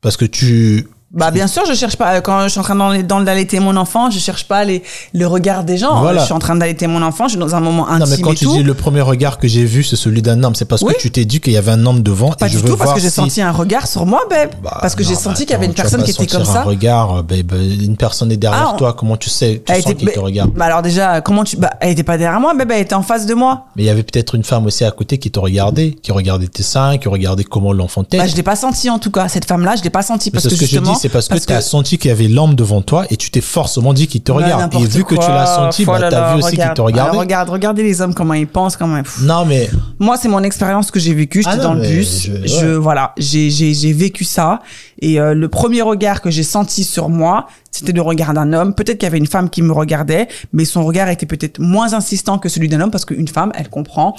Parce 0.00 0.16
que 0.16 0.24
tu, 0.26 0.88
bah 1.14 1.30
bien 1.30 1.46
sûr 1.46 1.62
je 1.66 1.74
cherche 1.74 1.96
pas 1.96 2.20
quand 2.22 2.44
je 2.44 2.48
suis 2.48 2.60
en 2.60 2.62
train 2.62 2.74
d'allaiter 3.22 3.60
mon 3.60 3.76
enfant 3.76 4.10
je 4.10 4.18
cherche 4.18 4.44
pas 4.48 4.64
les 4.64 4.82
le 5.12 5.26
regard 5.26 5.62
des 5.64 5.76
gens 5.76 6.00
Voilà. 6.00 6.20
je 6.20 6.24
suis 6.24 6.32
en 6.32 6.38
train 6.38 6.56
d'allaiter 6.56 6.86
mon 6.86 7.02
enfant 7.02 7.24
je 7.24 7.32
suis 7.32 7.38
dans 7.38 7.54
un 7.54 7.60
moment 7.60 7.86
intime 7.88 7.98
non, 8.04 8.06
mais 8.16 8.22
quand 8.22 8.32
et 8.32 8.36
tu 8.36 8.44
tout 8.46 8.52
dis 8.56 8.62
le 8.62 8.72
premier 8.74 9.02
regard 9.02 9.38
que 9.38 9.46
j'ai 9.46 9.64
vu, 9.64 9.82
c'est 9.84 9.96
celui 9.96 10.22
d'un 10.22 10.42
homme, 10.42 10.54
c'est 10.54 10.64
parce 10.64 10.80
Oui. 10.82 10.94
que 10.94 11.00
tu 11.00 11.10
t'es 11.10 11.24
dit 11.26 11.40
qu'il 11.40 11.52
y 11.52 11.56
avait 11.58 11.70
un 11.72 11.84
homme 11.84 12.02
devant 12.02 12.30
pas 12.32 12.46
et 12.46 12.48
je 12.48 12.56
du 12.56 12.62
veux 12.62 12.70
tout 12.70 12.76
parce 12.76 12.88
voir 12.88 12.96
que 12.96 13.02
j'ai 13.02 13.10
si- 13.10 13.16
senti 13.16 13.42
un 13.42 13.50
regard 13.52 13.86
sur 13.86 14.06
moi 14.06 14.22
babe 14.30 14.50
Bah, 14.62 14.78
parce 14.80 14.94
que 14.94 15.04
j'ai 15.04 15.12
non, 15.14 15.18
senti 15.20 15.42
bah, 15.42 15.46
qu'il 15.46 15.50
y 15.50 15.54
avait 15.54 15.66
une 15.66 15.74
personne 15.74 16.02
qui 16.02 16.10
était 16.12 16.26
comme 16.26 16.44
ça 16.44 16.60
Un 16.60 16.64
regard, 16.64 17.16
euh, 17.18 17.22
bah, 17.22 17.34
bah, 17.44 17.56
une 17.58 17.96
personne 17.96 18.32
est 18.32 18.36
derrière 18.38 18.68
Ah, 18.68 18.72
on- 18.74 18.78
toi. 18.78 18.92
Comment 18.94 19.16
tu 19.18 19.28
sais, 19.30 19.62
tu 19.66 19.72
Elle 19.72 19.82
sens 19.82 19.92
était- 19.92 20.12
te 20.12 20.18
regarde? 20.20 20.50
Bah 20.54 20.64
alors 20.66 20.80
déjà, 20.82 21.20
comment 21.20 21.44
tu... 21.44 21.56
Bah, 21.56 21.70
elle 21.80 21.90
était 21.90 22.02
pas 22.02 22.16
derrière 22.18 22.40
moi, 22.40 22.54
bébé, 22.54 22.74
elle 22.76 22.82
était 22.82 22.94
en 22.94 23.02
face 23.02 23.26
de 23.26 23.34
moi. 23.34 23.66
Mais 23.76 23.82
il 23.82 23.86
y 23.86 23.90
avait 23.90 24.02
peut-être 24.02 24.34
une 24.34 24.44
femme 24.44 24.64
aussi 24.66 24.84
à 24.84 24.90
côté 24.90 25.18
qui 25.18 25.30
te 25.30 25.38
regardait, 25.40 25.90
qui 25.90 26.10
regardait 26.12 26.46
tes 26.48 26.62
seins, 26.62 26.96
qui 26.98 27.08
regardait 27.08 27.44
comment 27.44 27.72
l'enfant 27.72 28.02
t'est. 28.04 28.16
Bah, 28.18 28.26
je 28.26 28.34
l'ai 28.36 28.42
pas 28.42 28.56
senti 28.56 28.88
en 28.88 28.98
tout 28.98 29.10
cas. 29.10 29.28
Cette 29.28 29.44
femme-là, 29.44 29.76
je 29.76 29.82
l'ai 29.82 29.90
pas 29.90 30.02
senti 30.02 30.30
parce 30.30 30.44
que 30.44 30.54
je 30.54 30.56
justement. 30.60 30.94
C'est 31.02 31.08
parce, 31.08 31.28
parce 31.28 31.40
que 31.42 31.46
tu 31.46 31.52
as 31.52 31.60
senti 31.60 31.98
qu'il 31.98 32.08
y 32.08 32.12
avait 32.12 32.28
l'homme 32.28 32.54
devant 32.54 32.80
toi 32.82 33.04
et 33.10 33.16
tu 33.16 33.30
t'es 33.30 33.40
forcément 33.40 33.92
dit 33.92 34.06
qu'il 34.06 34.22
te 34.22 34.32
Bah, 34.32 34.38
regarde. 34.38 34.74
Et 34.74 34.84
vu 34.86 35.04
que 35.04 35.14
tu 35.14 35.20
l'as 35.28 35.46
senti, 35.46 35.84
Oh 35.86 35.90
bah, 35.92 35.98
t'as 36.00 36.10
là, 36.10 36.34
vu 36.34 36.42
aussi 36.42 36.56
qu'il 36.56 36.72
te 36.74 36.80
regardait. 36.80 37.10
Alors, 37.10 37.20
regarde, 37.20 37.50
regardez 37.50 37.82
les 37.82 38.00
hommes 38.00 38.14
comment 38.14 38.34
ils 38.34 38.46
pensent, 38.46 38.76
comment 38.76 38.96
ils... 38.98 39.24
Non, 39.26 39.44
mais 39.44 39.68
Moi, 39.98 40.16
c'est 40.16 40.28
mon 40.28 40.42
expérience 40.42 40.90
que 40.90 40.98
j'ai 41.00 41.14
vécue. 41.14 41.42
J'étais 41.42 41.56
Ah 41.58 41.62
dans 41.62 41.74
le 41.74 41.82
bus. 41.82 42.22
je- 42.26 42.46
Je, 42.46 42.66
ouais. 42.66 42.74
voilà, 42.76 43.12
j'ai 43.18 43.50
j'ai 43.50 43.74
j'ai 43.74 43.92
vécu 43.92 44.24
ça. 44.24 44.60
Et 45.00 45.20
euh, 45.20 45.34
le 45.34 45.48
premier 45.48 45.82
regard 45.82 46.20
que 46.20 46.30
j'ai 46.30 46.42
senti 46.44 46.84
sur 46.84 47.08
moi, 47.08 47.46
c'était 47.72 47.92
le 47.92 48.02
regard 48.02 48.34
d'un 48.34 48.52
homme. 48.52 48.74
Peut-être 48.74 48.98
qu'il 48.98 49.06
y 49.06 49.08
avait 49.08 49.18
une 49.18 49.26
femme 49.26 49.48
qui 49.50 49.62
me 49.62 49.72
regardait, 49.72 50.28
mais 50.52 50.64
son 50.66 50.84
regard 50.84 51.08
était 51.08 51.26
peut-être 51.26 51.58
moins 51.58 51.94
insistant 51.94 52.38
que 52.38 52.48
celui 52.48 52.68
d'un 52.68 52.80
homme 52.82 52.90
parce 52.90 53.04
qu'une 53.06 53.26
femme, 53.28 53.50
elle 53.56 53.68
comprend. 53.70 54.14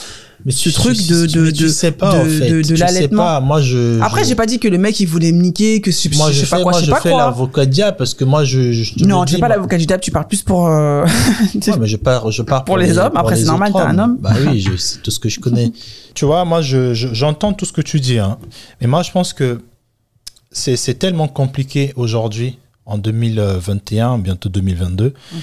mais 0.46 0.52
Ce 0.52 0.64
tu- 0.70 0.74
truc 0.74 0.98
de- 1.08 1.26
de- 1.28 1.52
tu 1.52 1.64
de- 1.64 1.68
sais 1.70 1.92
pas, 1.92 2.12
de- 2.14 2.18
en 2.18 2.26
fait. 2.26 2.50
de- 2.50 2.56
de 2.58 2.62
Tu 2.64 2.76
sais 2.76 2.76
l'allaitement. 2.78 3.24
pas. 3.24 3.40
Moi, 3.40 3.62
je. 3.62 4.02
Après, 4.02 4.24
je- 4.24 4.30
j'ai 4.30 4.36
pas 4.36 4.46
dit 4.48 4.60
que 4.60 4.68
le 4.68 4.78
mec 4.78 5.00
il 5.00 5.06
voulait 5.06 5.32
me 5.32 5.42
niquer, 5.42 5.80
que 5.80 5.90
je, 5.92 6.10
Moi, 6.18 6.32
je 6.32 6.42
sais 6.42 6.48
pas 6.48 6.58
fais, 6.58 6.64
quoi, 6.64 6.72
moi, 6.74 6.82
je 6.82 6.86
sais 6.86 6.92
pas 6.92 7.00
fais 7.00 7.10
quoi. 7.12 7.20
l'avocat 7.20 7.66
diable 7.66 7.96
parce 7.98 8.14
que 8.14 8.26
moi, 8.26 8.44
je, 8.44 8.74
je 8.74 8.96
te 8.96 9.04
Non, 9.06 9.24
tu 9.24 9.36
fais 9.36 9.40
pas 9.40 9.48
l'avocat 9.48 9.78
du 9.78 9.86
diable, 9.86 10.02
tu 10.04 10.12
parles 10.12 10.28
plus 10.28 10.42
pour. 10.42 10.68
euh, 10.68 11.06
Ouais, 11.56 11.78
mais 11.80 11.88
je 11.88 11.96
pars, 11.98 12.30
je 12.32 12.42
pars 12.42 12.66
Pour 12.66 12.78
les 12.78 12.98
hommes, 12.98 13.14
après, 13.16 13.36
c'est 13.38 13.46
normal, 13.46 13.72
t'es 13.72 13.80
un 13.80 13.98
homme. 14.00 14.18
Bah 14.20 14.32
oui, 14.48 14.68
c'est 14.80 15.02
tout 15.04 15.12
ce 15.12 15.20
que 15.20 15.30
je 15.30 15.40
connais. 15.40 15.72
tu 16.16 16.26
vois, 16.26 16.44
moi, 16.44 16.62
je, 16.62 16.94
je- 16.96 17.14
j'entends 17.14 17.54
tout 17.54 17.66
ce 17.66 17.72
que 17.72 17.82
tu 17.82 18.00
dis, 18.00 18.18
hein. 18.18 18.38
Mais 18.82 18.88
moi, 18.88 19.04
je 19.04 19.12
pense 19.12 19.32
que 19.32 19.62
c'est, 20.52 20.76
c'est 20.76 20.96
tellement 20.96 21.28
compliqué 21.28 21.94
aujourd'hui, 21.96 22.58
en 22.86 22.98
2021, 22.98 24.18
bientôt 24.20 24.50
2022, 24.50 25.14
Mhm. 25.32 25.40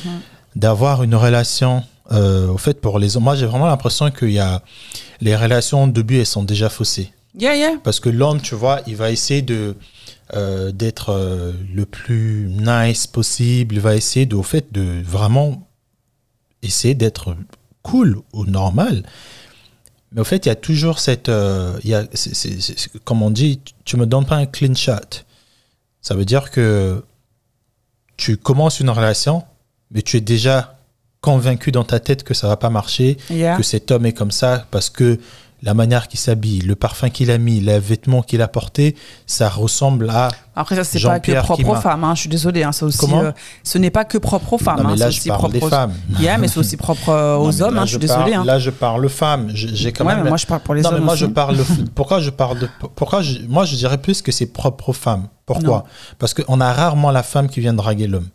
d'avoir 0.56 1.02
une 1.02 1.14
relation. 1.14 1.82
Euh, 2.12 2.48
au 2.48 2.58
fait, 2.58 2.80
pour 2.80 2.98
les 2.98 3.16
hommes, 3.16 3.22
moi, 3.24 3.36
j'ai 3.36 3.46
vraiment 3.46 3.66
l'impression 3.68 4.10
qu'il 4.10 4.32
y 4.32 4.40
a 4.40 4.62
les 5.20 5.36
relations 5.36 5.84
au 5.84 5.86
début, 5.88 6.18
elles 6.18 6.26
sont 6.26 6.42
déjà 6.42 6.68
faussées. 6.68 7.12
Yeah, 7.38 7.54
yeah. 7.54 7.74
Parce 7.84 8.00
que 8.00 8.08
l'homme, 8.08 8.40
tu 8.40 8.56
vois, 8.56 8.80
il 8.86 8.96
va 8.96 9.10
essayer 9.12 9.42
de 9.42 9.76
euh, 10.34 10.70
d'être 10.72 11.10
euh, 11.10 11.52
le 11.74 11.86
plus 11.86 12.48
nice 12.48 13.06
possible. 13.08 13.74
Il 13.76 13.80
va 13.80 13.96
essayer 13.96 14.26
de, 14.26 14.36
au 14.36 14.42
fait, 14.44 14.72
de 14.72 15.02
vraiment 15.04 15.68
essayer 16.62 16.94
d'être 16.94 17.34
cool 17.82 18.20
ou 18.32 18.44
normal. 18.44 19.02
Mais 20.12 20.20
au 20.20 20.24
fait, 20.24 20.46
il 20.46 20.48
y 20.48 20.52
a 20.52 20.56
toujours 20.56 20.98
cette, 21.00 21.28
euh, 21.28 21.78
il 21.84 21.90
y 21.90 21.94
a, 21.94 22.04
comme 23.04 23.22
on 23.22 23.30
dit, 23.30 23.60
tu 23.84 23.96
me 23.96 24.06
donnes 24.06 24.26
pas 24.26 24.36
un 24.36 24.46
clean 24.46 24.74
shot. 24.74 25.24
Ça 26.00 26.14
veut 26.14 26.24
dire 26.24 26.50
que 26.50 27.02
tu 28.20 28.36
commences 28.36 28.80
une 28.80 28.90
relation, 28.90 29.42
mais 29.90 30.02
tu 30.02 30.18
es 30.18 30.20
déjà 30.20 30.76
convaincu 31.22 31.72
dans 31.72 31.84
ta 31.84 32.00
tête 32.00 32.22
que 32.22 32.34
ça 32.34 32.48
va 32.48 32.56
pas 32.56 32.68
marcher, 32.70 33.16
Yeah. 33.30 33.56
que 33.56 33.62
cet 33.62 33.90
homme 33.90 34.04
est 34.06 34.12
comme 34.12 34.30
ça 34.30 34.66
parce 34.70 34.90
que 34.90 35.18
la 35.62 35.74
manière 35.74 36.08
qu'il 36.08 36.18
s'habille, 36.18 36.60
le 36.60 36.74
parfum 36.74 37.10
qu'il 37.10 37.30
a 37.30 37.38
mis, 37.38 37.60
les 37.60 37.78
vêtements 37.78 38.22
qu'il 38.22 38.40
a 38.42 38.48
porté, 38.48 38.96
ça 39.26 39.48
ressemble 39.48 40.08
à. 40.10 40.28
Après, 40.56 40.74
ça, 40.76 40.84
c'est 40.84 41.00
pas 41.00 41.20
que 41.20 41.32
propre 41.42 41.68
aux 41.68 41.74
femmes. 41.74 42.04
Hein. 42.04 42.14
Je 42.14 42.20
suis 42.20 42.28
désolée. 42.30 42.62
Hein. 42.62 42.70
Aussi, 42.80 43.06
euh, 43.12 43.32
ce 43.62 43.78
n'est 43.78 43.90
pas 43.90 44.04
que 44.04 44.18
propre 44.18 44.54
aux 44.54 44.58
femmes. 44.58 44.78
non, 44.82 44.84
mais 44.88 44.92
hein. 44.92 44.96
là, 44.96 45.06
C'est 45.06 45.12
je 45.12 45.18
aussi 45.20 45.28
parle 45.28 45.38
propre 45.40 45.52
des 45.54 45.60
aux... 45.62 45.68
femmes. 45.68 45.92
Yeah, 46.20 46.38
mais 46.38 46.48
c'est 46.48 46.58
aussi 46.60 46.76
propre 46.76 47.08
euh, 47.10 47.36
aux 47.36 47.62
hommes. 47.62 47.74
là, 47.74 47.82
Hein. 47.82 47.84
Je 47.84 47.90
suis 47.90 47.98
désolée. 47.98 48.36
Là, 48.44 48.58
je 48.58 48.70
parle 48.70 49.08
femmes. 49.08 49.50
J'ai 49.54 49.92
quand 49.92 50.04
Ouais, 50.04 50.14
même. 50.14 50.24
mais 50.24 50.30
moi, 50.30 50.38
je 50.38 50.46
parle 50.46 50.60
pour 50.60 50.74
les 50.74 50.82
non, 50.82 50.88
hommes. 50.90 50.94
mais 50.96 51.00
moi, 51.04 51.14
aussi. 51.14 51.20
je 51.22 51.26
parle. 51.26 51.56
pourquoi 51.94 52.20
je 52.20 52.30
parle 52.30 52.58
de. 52.58 52.68
Pourquoi 52.94 53.22
je, 53.22 53.38
moi, 53.48 53.64
je 53.64 53.76
dirais 53.76 53.98
plus 53.98 54.22
que 54.22 54.32
c'est 54.32 54.46
propre 54.46 54.90
aux 54.90 54.94
femmes. 54.94 55.28
Pourquoi? 55.46 55.84
Parce 56.18 56.32
qu'on 56.34 56.60
a 56.60 56.72
rarement 56.72 57.10
la 57.10 57.22
femme 57.22 57.48
qui 57.48 57.60
vient 57.60 57.72
draguer 57.74 58.06
l'homme. 58.06 58.28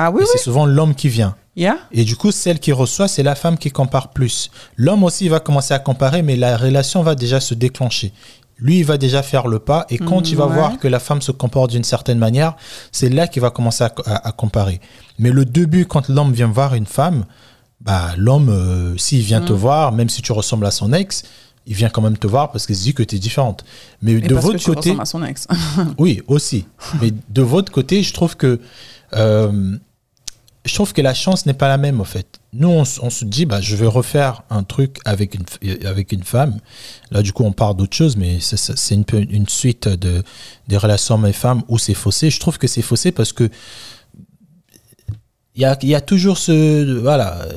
Ah 0.00 0.10
oui, 0.12 0.22
c'est 0.30 0.38
souvent 0.38 0.64
l'homme 0.66 0.94
qui 0.94 1.08
vient. 1.08 1.34
Yeah. 1.56 1.76
Et 1.90 2.04
du 2.04 2.14
coup, 2.14 2.30
celle 2.30 2.60
qui 2.60 2.70
reçoit, 2.72 3.08
c'est 3.08 3.24
la 3.24 3.34
femme 3.34 3.58
qui 3.58 3.70
compare 3.72 4.10
plus. 4.10 4.48
L'homme 4.76 5.02
aussi 5.02 5.24
il 5.24 5.30
va 5.30 5.40
commencer 5.40 5.74
à 5.74 5.80
comparer, 5.80 6.22
mais 6.22 6.36
la 6.36 6.56
relation 6.56 7.02
va 7.02 7.14
déjà 7.16 7.40
se 7.40 7.52
déclencher. 7.54 8.12
Lui, 8.60 8.78
il 8.78 8.84
va 8.84 8.96
déjà 8.96 9.22
faire 9.22 9.48
le 9.48 9.58
pas, 9.58 9.84
et 9.90 9.98
quand 9.98 10.20
Mm, 10.22 10.30
il 10.30 10.36
va 10.36 10.46
ouais. 10.46 10.54
voir 10.54 10.78
que 10.78 10.86
la 10.88 11.00
femme 11.00 11.20
se 11.22 11.32
comporte 11.32 11.70
d'une 11.72 11.82
certaine 11.84 12.18
manière, 12.18 12.54
c'est 12.92 13.08
là 13.08 13.26
qu'il 13.26 13.42
va 13.42 13.50
commencer 13.50 13.82
à, 13.84 13.92
à- 14.06 14.28
à 14.28 14.32
comparer. 14.32 14.80
Mais 15.18 15.30
le 15.30 15.44
début, 15.44 15.84
quand 15.86 16.08
l'homme 16.08 16.32
vient 16.32 16.46
voir 16.48 16.74
une 16.74 16.86
femme, 16.86 17.24
bah, 17.80 18.10
l'homme, 18.16 18.48
euh, 18.50 18.96
s'il 18.96 19.22
vient 19.22 19.40
te 19.40 19.52
Mm. 19.52 19.56
voir, 19.56 19.92
même 19.92 20.08
si 20.08 20.22
tu 20.22 20.30
ressembles 20.32 20.66
à 20.66 20.70
son 20.72 20.92
ex, 20.92 21.22
il 21.66 21.74
vient 21.74 21.88
quand 21.88 22.02
même 22.02 22.16
te 22.18 22.26
voir 22.28 22.50
parce 22.52 22.66
qu'il 22.66 22.76
se 22.76 22.82
dit 22.82 22.94
que 22.94 23.02
tu 23.02 23.16
es 23.16 23.18
différente. 23.18 23.64
Mais 24.02 24.12
Et 24.12 24.20
de 24.20 24.34
parce 24.34 24.46
que 24.46 24.52
votre 24.52 24.64
tu 24.64 24.72
côté, 24.74 24.96
à 24.98 25.04
son 25.04 25.22
ex. 25.24 25.46
oui, 25.98 26.22
aussi. 26.28 26.66
Mais 27.00 27.12
de 27.30 27.42
votre 27.42 27.70
côté, 27.72 28.02
je 28.04 28.12
trouve 28.12 28.36
que 28.36 28.60
euh, 29.14 29.76
je 30.68 30.74
trouve 30.74 30.92
que 30.92 31.02
la 31.02 31.14
chance 31.14 31.46
n'est 31.46 31.54
pas 31.54 31.66
la 31.68 31.78
même, 31.78 32.00
en 32.00 32.04
fait. 32.04 32.38
Nous, 32.52 32.68
on, 32.68 32.84
se 32.84 33.24
dit, 33.24 33.44
bah, 33.46 33.60
je 33.60 33.74
vais 33.76 33.86
refaire 33.86 34.42
un 34.50 34.62
truc 34.62 34.98
avec 35.04 35.34
une, 35.34 35.42
f- 35.44 35.86
avec 35.86 36.12
une 36.12 36.22
femme. 36.22 36.58
Là, 37.10 37.22
du 37.22 37.32
coup, 37.32 37.44
on 37.44 37.52
parle 37.52 37.76
d'autre 37.76 37.96
chose, 37.96 38.16
mais 38.16 38.38
c'est- 38.40 38.94
une, 38.94 39.04
une 39.30 39.48
suite 39.48 39.88
de, 39.88 40.22
des 40.68 40.76
relations 40.76 41.16
hommes-femmes 41.16 41.62
où 41.68 41.78
c'est 41.78 41.94
faussé. 41.94 42.30
Je 42.30 42.38
trouve 42.40 42.58
que 42.58 42.66
c'est 42.68 42.82
faussé 42.82 43.10
parce 43.12 43.32
que 43.32 43.50
il 45.54 45.62
y 45.62 45.64
a, 45.64 45.76
il 45.82 45.88
y 45.88 45.94
a 45.94 46.00
toujours 46.00 46.38
ce. 46.38 46.98
Voilà. 47.00 47.40
euh, 47.42 47.52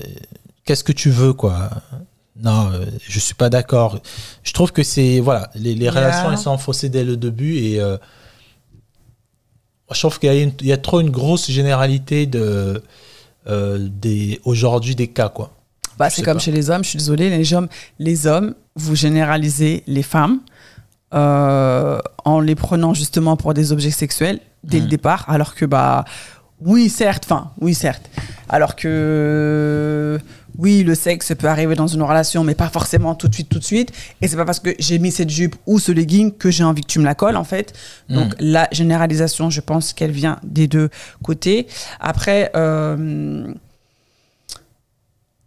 Qu'est-ce 0.66 0.84
que 0.84 0.92
tu 0.92 1.10
veux, 1.10 1.34
quoi 1.34 1.70
Non, 2.40 2.72
euh, 2.72 2.86
je 3.08 3.20
suis 3.20 3.36
pas 3.36 3.50
d'accord. 3.50 4.00
Je 4.44 4.54
trouve 4.54 4.72
que 4.72 4.84
c'est. 4.84 5.20
Voilà. 5.20 5.50
Les, 5.56 5.76
les 5.76 5.82
Yeah. 5.86 5.92
relations, 5.92 6.32
elles 6.32 6.38
sont 6.38 6.58
faussées 6.58 6.90
dès 6.90 7.04
le 7.04 7.18
début 7.18 7.58
et. 7.58 7.80
euh, 7.80 7.98
je 9.94 10.00
trouve 10.00 10.20
qu'il 10.20 10.32
y, 10.62 10.72
a 10.72 10.76
y 10.76 10.82
trop 10.82 11.00
une 11.02 11.10
grosse 11.10 11.50
généralité 11.50 12.26
de, 12.26 12.82
euh, 13.48 13.88
des, 13.90 14.40
aujourd'hui 14.46 14.96
des 14.96 15.08
cas, 15.08 15.30
quoi. 15.30 15.52
Bah, 15.98 16.10
c'est 16.10 16.24
comme 16.24 16.36
pas. 16.38 16.40
chez 16.40 16.52
les 16.52 16.70
hommes, 16.70 16.84
je 16.84 16.90
suis 16.90 16.98
désolée, 16.98 17.30
les 17.30 17.54
hommes, 17.54 17.68
les 18.00 18.26
hommes, 18.26 18.56
vous 18.76 18.96
généralisez 18.96 19.84
les 19.88 20.04
femmes 20.04 20.40
euh, 21.14 22.00
en 22.26 22.40
les 22.40 22.56
prenant 22.56 22.94
justement 22.94 23.36
pour 23.38 23.54
des 23.54 23.72
objets 23.72 23.92
sexuels 23.92 24.40
dès 24.64 24.80
le 24.80 24.86
Mm. 24.86 24.90
départ, 24.90 25.26
alors 25.28 25.54
que 25.56 25.66
bah 25.66 26.06
oui 26.62 26.90
certes, 26.90 27.24
enfin 27.26 27.52
oui 27.60 27.74
certes, 27.74 28.10
alors 28.48 28.76
que 28.76 30.20
oui 30.58 30.84
le 30.84 30.96
sexe 30.96 31.34
peut 31.38 31.48
arriver 31.48 31.76
dans 31.76 31.88
une 31.88 32.02
relation, 32.02 32.44
mais 32.44 32.56
pas 32.56 32.70
forcément 32.70 33.16
tout 33.16 33.28
de 33.28 33.34
suite 33.34 33.50
tout 33.50 33.60
de 33.60 33.64
suite, 33.64 33.92
et 34.22 34.28
c'est 34.28 34.38
pas 34.38 34.46
parce 34.46 34.60
que 34.60 34.72
j'ai 34.80 35.00
mis 35.00 35.12
cette 35.12 35.30
jupe 35.30 35.56
ou 35.66 35.80
ce 35.80 35.92
legging 35.92 36.32
que 36.32 36.52
j'ai 36.52 36.64
envie 36.64 36.82
que 36.82 36.88
tu 36.88 37.00
me 37.00 37.06
la 37.06 37.16
colles 37.16 37.38
en 37.38 37.44
fait. 37.44 37.74
Donc 38.10 38.36
la 38.40 38.68
généralisation, 38.72 39.50
je 39.50 39.62
pense 39.62 39.94
qu'elle 39.94 40.12
vient 40.12 40.40
des 40.44 40.68
deux 40.68 40.90
côtés. 41.24 41.68
Après. 42.00 42.52
euh, 42.56 43.54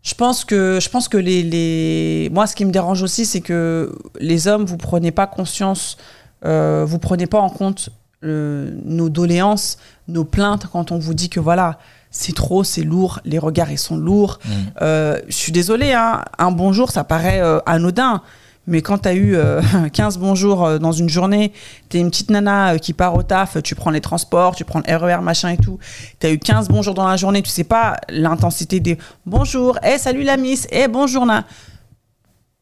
je 0.05 0.15
pense 0.15 0.45
que, 0.45 0.79
je 0.83 0.91
pense 0.91 1.09
que 1.09 1.17
les, 1.17 1.43
les... 1.43 2.29
Moi, 2.31 2.47
ce 2.47 2.55
qui 2.55 2.67
me 2.67 2.71
dérange 2.71 3.03
aussi, 3.03 3.25
c'est 3.25 3.41
que 3.41 3.91
les 4.21 4.47
hommes, 4.49 4.67
vous 4.67 4.77
prenez 4.77 5.13
pas 5.13 5.27
conscience, 5.27 5.97
euh, 6.45 6.85
vous 6.87 6.99
prenez 6.99 7.27
pas 7.27 7.41
en 7.41 7.49
compte 7.49 7.89
euh, 8.23 8.71
nos 8.85 9.09
doléances, 9.09 9.79
nos 10.09 10.25
plaintes 10.25 10.67
quand 10.67 10.93
on 10.93 10.99
vous 10.99 11.15
dit 11.15 11.31
que 11.31 11.41
voilà, 11.41 11.79
c'est 12.15 12.35
trop, 12.35 12.63
c'est 12.63 12.83
lourd, 12.85 13.19
les 13.25 13.39
regards, 13.39 13.73
ils 13.73 13.79
sont 13.79 13.97
lourds. 13.97 14.39
Euh, 14.81 15.21
je 15.27 15.35
suis 15.35 15.53
désolée, 15.53 15.93
hein, 15.93 16.23
un 16.39 16.53
bonjour, 16.53 16.91
ça 16.91 17.03
paraît 17.03 17.41
euh, 17.41 17.59
anodin. 17.67 18.23
Mais 18.67 18.81
quand 18.81 18.99
tu 18.99 19.09
as 19.09 19.15
eu 19.15 19.35
euh, 19.35 19.61
15 19.93 20.19
bonjours 20.19 20.65
euh, 20.65 20.79
dans 20.79 20.93
une 20.93 21.09
journée, 21.09 21.53
tu 21.91 21.99
es 21.99 22.01
une 22.01 22.11
petite 22.11 22.31
nana 22.31 22.79
qui 22.79 22.93
part 22.93 23.15
au 23.17 23.23
taf, 23.23 23.63
tu 23.63 23.75
prends 23.75 23.91
les 23.91 24.01
transports, 24.01 24.55
tu 24.55 24.65
prends 24.65 24.81
le 24.87 24.97
RER, 24.97 25.21
machin 25.23 25.51
et 25.51 25.57
tout. 25.59 25.79
Tu 26.21 26.27
as 26.27 26.31
eu 26.31 26.39
15 26.39 26.69
bonjours 26.69 26.95
dans 26.95 27.07
la 27.07 27.17
journée, 27.17 27.43
tu 27.43 27.51
sais 27.51 27.65
pas 27.65 27.97
l'intensité 28.09 28.79
des 28.81 28.97
bonjour, 29.27 29.79
eh 29.85 29.99
salut 29.99 30.23
la 30.23 30.37
miss, 30.37 30.67
eh 30.71 30.89
bonjour 30.89 31.27
na. 31.27 31.45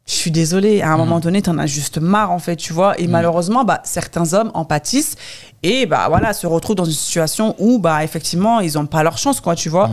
Je 0.06 0.14
suis 0.14 0.30
désolée, 0.32 0.82
à 0.82 0.92
un 0.92 0.96
moment 0.96 1.20
donné, 1.20 1.42
t'en 1.42 1.58
as 1.58 1.66
juste 1.66 1.98
marre 1.98 2.32
en 2.32 2.40
fait, 2.40 2.56
tu 2.56 2.72
vois. 2.72 2.98
Et 2.98 3.06
malheureusement, 3.06 3.64
bah, 3.64 3.80
certains 3.84 4.34
hommes 4.34 4.50
en 4.54 4.64
pâtissent 4.64 5.16
et 5.62 5.86
bah 5.86 6.06
voilà, 6.08 6.32
se 6.32 6.46
retrouvent 6.46 6.76
dans 6.76 6.84
une 6.84 6.92
situation 6.92 7.54
où 7.58 7.78
bah 7.78 8.02
effectivement, 8.02 8.60
ils 8.60 8.78
ont 8.78 8.86
pas 8.86 9.04
leur 9.04 9.16
chance, 9.16 9.40
quoi, 9.40 9.54
tu 9.54 9.68
vois. 9.68 9.90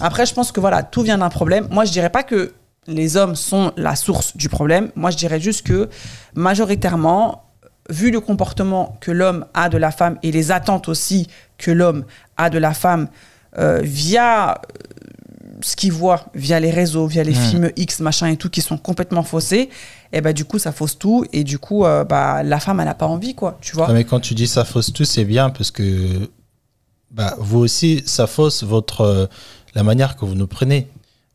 Après, 0.00 0.26
je 0.26 0.34
pense 0.34 0.52
que 0.52 0.60
voilà, 0.60 0.82
tout 0.82 1.02
vient 1.02 1.18
d'un 1.18 1.30
problème. 1.30 1.68
Moi, 1.70 1.84
je 1.84 1.92
dirais 1.92 2.10
pas 2.10 2.22
que 2.22 2.52
les 2.86 3.16
hommes 3.16 3.34
sont 3.34 3.72
la 3.76 3.96
source 3.96 4.36
du 4.36 4.48
problème. 4.48 4.90
Moi, 4.94 5.10
je 5.10 5.16
dirais 5.16 5.40
juste 5.40 5.66
que 5.66 5.88
majoritairement, 6.34 7.44
vu 7.88 8.10
le 8.10 8.20
comportement 8.20 8.96
que 9.00 9.10
l'homme 9.10 9.46
a 9.54 9.68
de 9.68 9.78
la 9.78 9.90
femme 9.90 10.18
et 10.22 10.32
les 10.32 10.52
attentes 10.52 10.88
aussi 10.88 11.28
que 11.58 11.70
l'homme 11.70 12.04
a 12.36 12.50
de 12.50 12.58
la 12.58 12.74
femme 12.74 13.08
euh, 13.58 13.80
via 13.82 14.60
ce 15.64 15.76
qu'il 15.76 15.92
voit, 15.92 16.26
via 16.34 16.60
les 16.60 16.70
réseaux, 16.70 17.06
via 17.06 17.24
les 17.24 17.32
films 17.34 17.70
X, 17.76 18.00
machin 18.00 18.26
et 18.28 18.36
tout, 18.36 18.50
qui 18.50 18.60
sont 18.60 18.76
complètement 18.78 19.22
faussés, 19.22 19.70
et 20.12 20.20
ben 20.20 20.32
du 20.32 20.44
coup, 20.44 20.58
ça 20.58 20.72
fausse 20.72 20.98
tout. 20.98 21.24
Et 21.32 21.42
du 21.44 21.58
coup, 21.58 21.84
euh, 21.84 22.04
bah, 22.04 22.42
la 22.42 22.60
femme, 22.60 22.80
elle 22.80 22.86
n'a 22.86 22.94
pas 22.94 23.06
envie, 23.06 23.34
quoi, 23.34 23.58
tu 23.60 23.74
vois. 23.74 23.88
Non, 23.88 23.94
mais 23.94 24.04
quand 24.04 24.20
tu 24.20 24.34
dis 24.34 24.46
ça 24.46 24.64
fausse 24.64 24.92
tout, 24.92 25.04
c'est 25.04 25.24
bien 25.24 25.50
parce 25.50 25.70
que 25.70 26.30
bah, 27.10 27.34
vous 27.38 27.58
aussi, 27.60 28.02
ça 28.06 28.26
fausse 28.26 28.62
votre, 28.62 29.00
euh, 29.00 29.26
la 29.74 29.82
manière 29.82 30.16
que 30.16 30.24
vous 30.24 30.34
nous 30.34 30.46
prenez. 30.46 30.88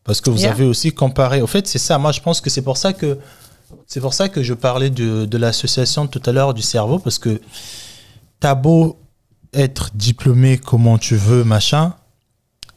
Parce 0.04 0.20
que 0.20 0.30
vous 0.30 0.38
Yeah. 0.40 0.52
avez 0.52 0.64
aussi 0.64 0.92
comparé. 0.92 1.42
Au 1.42 1.46
fait, 1.46 1.66
c'est 1.66 1.78
ça. 1.78 1.98
Moi, 1.98 2.12
je 2.12 2.20
pense 2.20 2.40
que 2.40 2.48
c'est 2.50 2.62
pour 2.62 2.76
ça 2.78 2.92
que 2.92 3.18
c'est 3.86 4.00
pour 4.00 4.14
ça 4.14 4.28
que 4.28 4.42
je 4.42 4.54
parlais 4.54 4.90
de, 4.90 5.26
de 5.26 5.38
l'association 5.38 6.06
tout 6.06 6.22
à 6.24 6.32
l'heure 6.32 6.54
du 6.54 6.62
cerveau 6.62 6.98
parce 6.98 7.18
que 7.18 7.40
t'as 8.40 8.54
beau 8.54 8.98
être 9.52 9.90
diplômé 9.94 10.58
comment 10.58 10.96
tu 10.98 11.16
veux, 11.16 11.44
machin. 11.44 11.94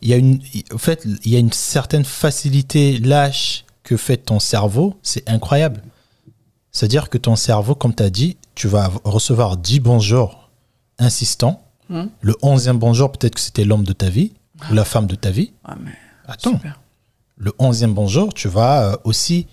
Il 0.04 0.10
y 0.10 0.14
a 0.14 0.18
une, 0.18 0.40
en 0.74 0.78
fait, 0.78 1.06
il 1.24 1.32
y 1.32 1.36
a 1.38 1.40
une 1.40 1.52
certaine 1.54 2.04
facilité 2.04 2.98
lâche 3.00 3.64
que 3.84 3.96
fait 3.98 4.18
ton 4.18 4.40
cerveau. 4.40 4.96
C'est 5.02 5.28
incroyable. 5.30 5.82
C'est-à-dire 6.72 7.10
que 7.10 7.18
ton 7.18 7.36
cerveau, 7.38 7.74
comme 7.74 7.96
tu 7.96 8.04
as 8.04 8.10
dit, 8.10 8.36
tu 8.54 8.68
vas 8.68 8.92
recevoir 9.06 9.56
10 9.58 9.80
bonjours 9.80 10.50
insistants. 11.00 11.64
Hmm. 11.90 12.08
Le 12.22 12.34
11e 12.44 12.74
bonjour, 12.78 13.12
peut-être 13.14 13.36
que 13.36 13.42
c'était 13.42 13.64
l'homme 13.64 13.84
de 13.86 13.94
ta 13.94 14.10
vie 14.10 14.34
ou 14.70 14.74
la 14.74 14.84
femme 14.86 15.08
de 15.08 15.16
ta 15.16 15.32
vie. 15.32 15.54
Ah, 15.64 15.76
mais 15.82 15.92
Attends, 16.28 16.52
super. 16.52 16.80
le 17.38 17.52
11e 17.60 17.94
bonjour, 17.94 18.34
tu 18.34 18.48
vas 18.50 18.92
euh, 18.92 18.98
aussi, 19.06 19.48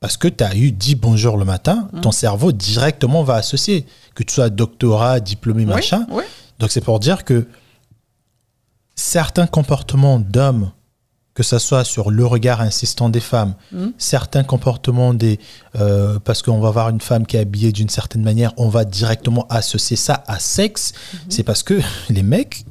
parce 0.00 0.16
que 0.16 0.28
tu 0.28 0.42
as 0.44 0.54
eu 0.56 0.70
10 0.72 0.94
bonjours 0.96 1.36
le 1.36 1.44
matin, 1.44 1.88
Hmm. 1.92 2.00
ton 2.00 2.12
cerveau 2.12 2.52
directement 2.52 3.22
va 3.24 3.34
associer, 3.34 3.86
que 4.14 4.22
tu 4.22 4.34
sois 4.34 4.50
doctorat, 4.50 5.18
diplômé, 5.20 5.64
machin. 5.66 6.06
Oui. 6.10 6.22
Donc 6.60 6.70
c'est 6.70 6.80
pour 6.80 7.00
dire 7.00 7.24
que 7.24 7.46
certains 8.94 9.46
comportements 9.46 10.18
d'hommes, 10.18 10.70
que 11.34 11.42
ce 11.42 11.58
soit 11.58 11.82
sur 11.84 12.10
le 12.10 12.24
regard 12.24 12.60
insistant 12.60 13.08
des 13.08 13.20
femmes, 13.20 13.54
Mhm. 13.72 13.92
certains 13.98 14.44
comportements 14.44 15.14
des... 15.14 15.40
euh, 15.76 16.18
parce 16.20 16.42
qu'on 16.42 16.60
va 16.60 16.70
voir 16.70 16.90
une 16.90 17.00
femme 17.00 17.26
qui 17.26 17.36
est 17.36 17.40
habillée 17.40 17.72
d'une 17.72 17.88
certaine 17.88 18.22
manière, 18.22 18.52
on 18.56 18.68
va 18.68 18.84
directement 18.84 19.46
associer 19.50 19.96
ça 19.96 20.22
à 20.28 20.38
sexe. 20.38 20.92
Mhm. 21.12 21.18
C'est 21.30 21.42
parce 21.42 21.62
que 21.64 21.80
les 22.08 22.22
mecs, 22.22 22.64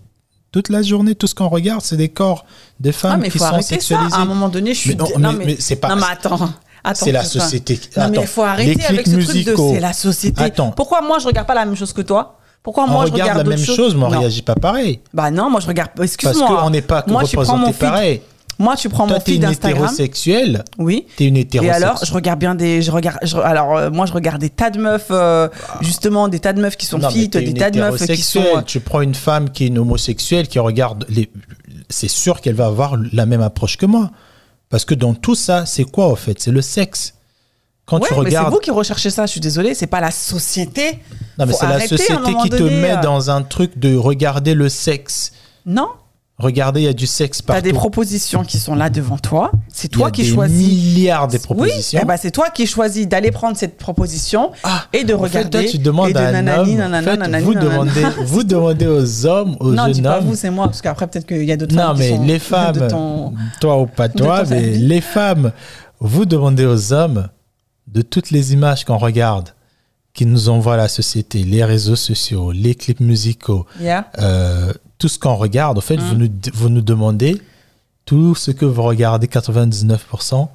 toute 0.54 0.70
la 0.70 0.82
journée, 0.82 1.14
tout 1.16 1.28
ce 1.28 1.36
qu'on 1.36 1.50
regarde, 1.50 1.82
c'est 1.82 1.98
des 1.98 2.10
corps 2.10 2.46
des 2.80 2.92
Ah, 2.92 2.94
femmes 2.94 3.24
qui 3.24 3.38
sont 3.38 3.46
ça. 3.46 3.62
sexualisés. 3.62 4.16
À 4.16 4.20
un 4.20 4.26
moment 4.26 4.48
donné, 4.50 4.74
je 4.74 4.80
suis. 4.80 4.96
Mais 4.96 5.04
non, 5.20 5.34
mais- 5.34 5.46
mais 5.46 5.56
c'est 5.60 5.76
pas- 5.76 5.90
Non, 5.90 5.96
mais 5.98 6.04
attends. 6.10 6.50
Attends, 6.86 7.06
C'est 7.06 7.14
la 7.14 7.24
société. 7.24 7.76
Non, 7.76 7.82
mais 7.96 8.02
Attends, 8.18 8.22
il 8.22 8.28
faut 8.28 8.42
arrêter 8.44 8.86
avec 8.86 9.06
ce 9.08 9.12
truc 9.14 9.14
de 9.14 9.16
musicaux. 9.16 9.72
c'est 9.74 9.80
la 9.80 9.94
société. 9.94 10.44
Attends. 10.44 10.72
Pourquoi 10.72 11.02
moi 11.02 11.18
je 11.18 11.26
regarde 11.28 11.48
pas 11.48 11.54
la 11.56 11.64
même 11.66 11.76
chose 11.78 11.94
que 11.94 12.02
toi? 12.02 12.38
Pourquoi 12.64 12.86
on 12.86 12.88
moi 12.88 13.06
je 13.06 13.12
regarde 13.12 13.38
la 13.40 13.44
même 13.44 13.58
choses 13.60 13.76
chose, 13.76 13.96
mais 13.96 14.06
on 14.06 14.10
Non. 14.10 14.20
réagit 14.20 14.42
pas 14.42 14.56
pareil. 14.56 15.00
Bah 15.14 15.30
non, 15.32 15.50
moi 15.50 15.60
je 15.60 15.68
regarde. 15.68 15.92
Parce 15.96 16.14
Excuse-moi. 16.14 16.62
qu'on 16.64 16.70
n'est 16.70 16.82
pas 16.82 17.04
Moi, 17.08 17.24
tu 17.26 17.36
prends 17.36 17.58
mon 17.58 17.66
représenté 17.68 17.78
pareil. 17.86 18.22
Moi, 18.60 18.76
tu 18.78 18.88
prends 18.88 19.08
Toi, 19.08 19.16
mon 19.16 19.20
t'es 19.20 19.32
feed 19.32 19.42
une 19.44 19.50
Instagram. 19.50 19.84
hétérosexuelle. 19.84 20.64
Oui. 20.78 21.08
T'es 21.18 21.26
une 21.26 21.38
Et 21.38 21.42
hétérosexuelle. 21.42 21.84
alors, 21.84 22.00
je 22.06 22.14
regarde 22.14 22.40
bien 22.40 22.56
des, 22.56 22.82
je 22.84 22.92
regarde, 22.92 23.18
je- 23.24 23.36
alors 23.38 23.76
euh, 23.76 23.90
moi 23.90 24.06
je 24.06 24.14
regarde 24.14 24.40
des 24.40 24.52
tas 24.52 24.70
de 24.70 24.80
meufs, 24.80 25.08
euh, 25.12 25.50
justement 25.82 26.28
des 26.30 26.40
tas 26.40 26.54
de 26.54 26.62
meufs 26.62 26.78
qui 26.78 26.86
sont 26.86 27.00
t'es 27.00 27.28
des 27.42 27.50
une 27.50 27.58
tas 27.58 27.72
de 27.72 27.80
meufs 27.80 28.06
qui 28.06 28.22
sont. 28.22 28.40
euh, 28.58 28.62
Tu 28.62 28.80
prends 28.80 29.02
une 29.02 29.16
femme 29.16 29.50
qui 29.50 29.64
est 29.66 29.68
une 29.68 29.80
homosexuelle 29.80 30.48
qui 30.48 30.60
regarde 30.60 31.06
les. 31.10 31.30
C'est 31.90 32.08
sûr 32.08 32.40
qu'elle 32.42 32.56
va 32.56 32.68
avoir 32.68 32.96
la 33.12 33.26
même 33.26 33.42
approche 33.42 33.76
que 33.78 33.86
moi. 33.88 34.12
Parce 34.70 34.86
que 34.86 34.96
dans 34.96 35.14
tout 35.16 35.36
ça, 35.36 35.66
c'est 35.66 35.84
quoi 35.84 36.08
au 36.08 36.16
fait? 36.16 36.40
C'est 36.40 36.52
le 36.52 36.62
sexe. 36.62 37.16
Quand 37.86 37.98
Ouais, 38.00 38.08
tu 38.08 38.14
mais 38.14 38.20
c'est 38.32 38.38
regardes. 38.38 38.54
vous 38.54 38.60
qui 38.60 38.72
recherchez 38.72 39.10
ça. 39.10 39.26
Je 39.26 39.32
suis 39.32 39.42
désolée, 39.42 39.74
c'est 39.76 39.88
pas 39.88 40.00
la 40.02 40.12
société. 40.12 41.00
Non, 41.38 41.46
mais 41.46 41.54
c'est 41.54 41.68
la 41.68 41.80
société 41.82 42.34
qui 42.44 42.50
te 42.50 42.64
met 42.64 42.92
euh. 42.98 43.02
dans 43.02 43.30
un 43.30 43.42
truc 43.42 43.78
de 43.78 43.96
regarder 43.96 44.54
le 44.54 44.70
sexe. 44.70 45.32
Non, 45.66 45.88
Regardez, 46.40 46.82
il 46.82 46.86
y 46.86 46.88
a 46.88 46.94
du 46.94 47.06
sexe 47.06 47.40
t'as 47.46 47.54
partout. 47.54 47.62
des 47.62 47.74
propositions 47.74 48.44
qui 48.44 48.58
sont 48.58 48.74
là 48.74 48.90
devant 48.90 49.20
toi. 49.20 49.52
C'est 49.72 49.88
Il 49.88 49.92
y 49.92 49.96
a 49.96 50.00
toi 50.00 50.12
qui 50.12 50.24
des 50.24 50.30
choisis. 50.30 50.58
milliards 50.68 51.28
de 51.28 51.34
Oui, 51.36 51.40
propositions. 51.44 52.00
eh 52.02 52.06
ben, 52.06 52.18
c'est 52.18 52.32
toi 52.32 52.50
qui 52.50 52.66
choisis 52.66 53.08
d'aller 53.08 53.30
prendre 53.32 53.56
cette 53.56 53.78
proposition 53.78 54.52
Ah, 54.64 54.86
et 54.94 55.04
de 55.04 55.14
en 55.14 55.20
fait, 55.26 55.38
regarder. 55.38 55.50
toi, 55.62 55.70
tu 55.72 55.78
demandes 55.78 56.10
et 56.10 56.14
de 56.14 56.18
à 56.18 56.28
un 56.30 56.32
nanani, 56.32 56.72
homme. 56.72 56.78
nanana, 56.78 57.00
en 57.12 57.12
fait, 57.14 57.18
nanani, 57.20 57.46
vous, 57.46 57.54
nanana. 57.54 57.72
demandez, 57.72 58.06
vous 58.26 58.44
demandez 58.44 58.88
aux 58.88 59.26
hommes, 59.28 59.56
aux 59.60 59.72
Non, 59.72 59.86
dis 59.88 59.94
jeunes 59.94 60.04
pas 60.04 60.18
hommes. 60.18 60.26
vous, 60.26 60.36
c'est 60.36 60.50
moi, 60.50 60.66
parce 60.66 60.82
qu'après 60.82 61.06
peut-être 61.08 61.28
qu'il 61.28 61.44
y 61.46 61.52
a 61.52 61.56
d'autres 61.56 61.76
Non, 61.76 61.82
femmes 61.84 61.96
qui 61.98 62.02
mais 62.02 62.10
sont 62.18 62.24
les 62.24 62.34
de 62.34 62.40
femmes, 62.40 62.88
ton- 62.90 63.34
toi 63.62 63.80
ou 63.80 63.86
pas 63.86 64.10
toi, 64.10 64.44
mais 64.50 64.62
les 64.72 65.02
femmes, 65.02 65.52
vous 66.00 66.26
demandez 66.26 66.66
aux 66.66 66.92
hommes 66.94 67.28
de 67.94 68.02
toutes 68.02 68.32
les 68.32 68.54
images 68.54 68.86
qu'on 68.86 68.98
regarde, 68.98 69.50
qui 70.14 70.26
nous 70.26 70.50
envoie 70.50 70.78
la 70.78 70.88
société, 70.88 71.44
les 71.44 71.64
réseaux 71.64 71.96
sociaux, 71.96 72.52
les 72.52 72.76
clips 72.76 73.00
musicaux, 73.00 73.66
Yeah. 73.80 74.12
euh, 74.20 74.72
tout 75.00 75.08
ce 75.08 75.18
qu'on 75.18 75.36
regarde, 75.36 75.78
en 75.78 75.82
fait, 75.82 75.98
Mm. 75.98 76.02
vous, 76.02 76.16
nous, 76.16 76.30
vous 76.54 76.70
nous 76.70 76.82
demandez 76.82 77.42
tout 78.06 78.36
ce 78.36 78.52
que 78.52 78.66
vous 78.66 78.84
regardez, 78.84 79.28
99%, 79.28 80.50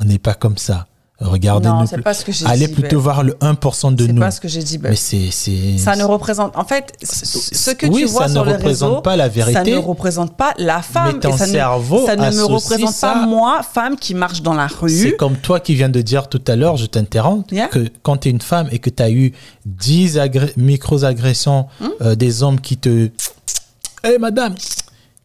on 0.00 0.04
n'est 0.04 0.18
pas 0.18 0.34
comme 0.34 0.58
ça. 0.58 0.87
Regardez, 1.20 1.66
Non, 1.68 1.80
ne 1.80 1.86
c'est 1.86 1.96
plus- 1.96 2.02
pas 2.04 2.14
ce 2.14 2.24
que 2.24 2.30
j'ai 2.30 2.46
allez 2.46 2.68
dit, 2.68 2.72
plutôt 2.74 3.00
voir 3.00 3.24
le 3.24 3.34
1% 3.40 3.90
de 3.90 4.06
C'est 4.06 4.12
nous. 4.12 4.20
pas 4.20 4.30
ce 4.30 4.40
que 4.40 4.46
j'ai 4.46 4.62
dit. 4.62 4.78
Mais 4.80 4.94
c'est, 4.94 5.30
c'est, 5.32 5.76
Ça 5.76 5.96
ne 5.96 6.04
représente. 6.04 6.56
En 6.56 6.64
fait, 6.64 6.92
ce 7.02 7.72
que 7.72 7.86
oui, 7.86 8.02
tu 8.02 8.06
vois 8.06 8.22
ça 8.22 8.28
ne 8.28 8.32
sur 8.34 8.44
les 8.44 8.52
représente 8.52 8.90
réseaux, 8.90 9.02
pas 9.02 9.16
la 9.16 9.24
ça 9.24 9.28
vérité. 9.30 9.72
ne 9.72 9.78
représente 9.78 10.36
pas 10.36 10.54
la 10.58 10.80
femme. 10.80 11.14
Mais 11.14 11.20
ton 11.20 11.34
et 11.34 11.38
ça 11.38 11.46
cerveau 11.46 12.02
ne, 12.02 12.06
ça 12.06 12.14
ne 12.16 12.30
me 12.36 12.44
représente 12.44 12.92
ça- 12.94 13.14
pas 13.14 13.26
moi, 13.26 13.62
femme 13.64 13.96
qui 13.96 14.14
marche 14.14 14.42
dans 14.42 14.54
la 14.54 14.68
C'est 14.68 14.76
rue. 15.08 15.16
comme 15.16 15.34
toi 15.36 15.58
qui 15.58 15.74
viens 15.74 15.88
de 15.88 16.00
dire 16.02 16.28
tout 16.28 16.42
à 16.46 16.54
l'heure, 16.54 16.76
je 16.76 16.86
t'interromps, 16.86 17.44
Yeah. 17.50 17.66
que 17.66 17.88
quand 18.04 18.18
tu 18.18 18.28
es 18.28 18.30
une 18.30 18.40
femme 18.40 18.68
et 18.70 18.78
que 18.78 18.88
tu 18.90 19.02
as 19.02 19.10
eu 19.10 19.32
10 19.66 20.18
agré- 20.18 20.52
micro-agressions 20.56 21.66
Hmm? 21.80 21.88
euh, 22.00 22.14
des 22.14 22.44
hommes 22.44 22.60
qui 22.60 22.76
te... 22.76 23.10
Hé 24.04 24.18
madame 24.20 24.54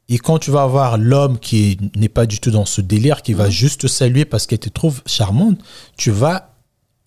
Et 0.09 0.17
quand 0.17 0.37
tu 0.39 0.51
vas 0.51 0.63
avoir 0.63 0.97
l'homme 0.97 1.39
qui 1.39 1.77
n'est 1.95 2.09
pas 2.09 2.25
du 2.25 2.39
tout 2.39 2.51
dans 2.51 2.65
ce 2.65 2.81
délire, 2.81 3.21
qui 3.21 3.33
va 3.33 3.49
juste 3.49 3.81
te 3.81 3.87
saluer 3.87 4.25
parce 4.25 4.45
qu'elle 4.47 4.59
te 4.59 4.69
trouve 4.69 5.01
charmante, 5.05 5.57
tu 5.97 6.11
vas 6.11 6.49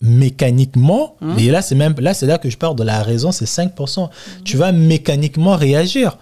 mécaniquement, 0.01 1.15
et 1.37 1.49
là 1.49 1.61
c'est 1.61 1.75
même 1.75 1.95
là 1.99 2.13
c'est 2.13 2.25
là 2.27 2.37
que 2.37 2.49
je 2.49 2.57
parle 2.57 2.75
de 2.75 2.83
la 2.83 3.01
raison, 3.03 3.31
c'est 3.31 3.45
5%, 3.45 4.05
Hmm. 4.09 4.43
tu 4.43 4.57
vas 4.57 4.71
mécaniquement 4.71 5.55
réagir. 5.55 6.17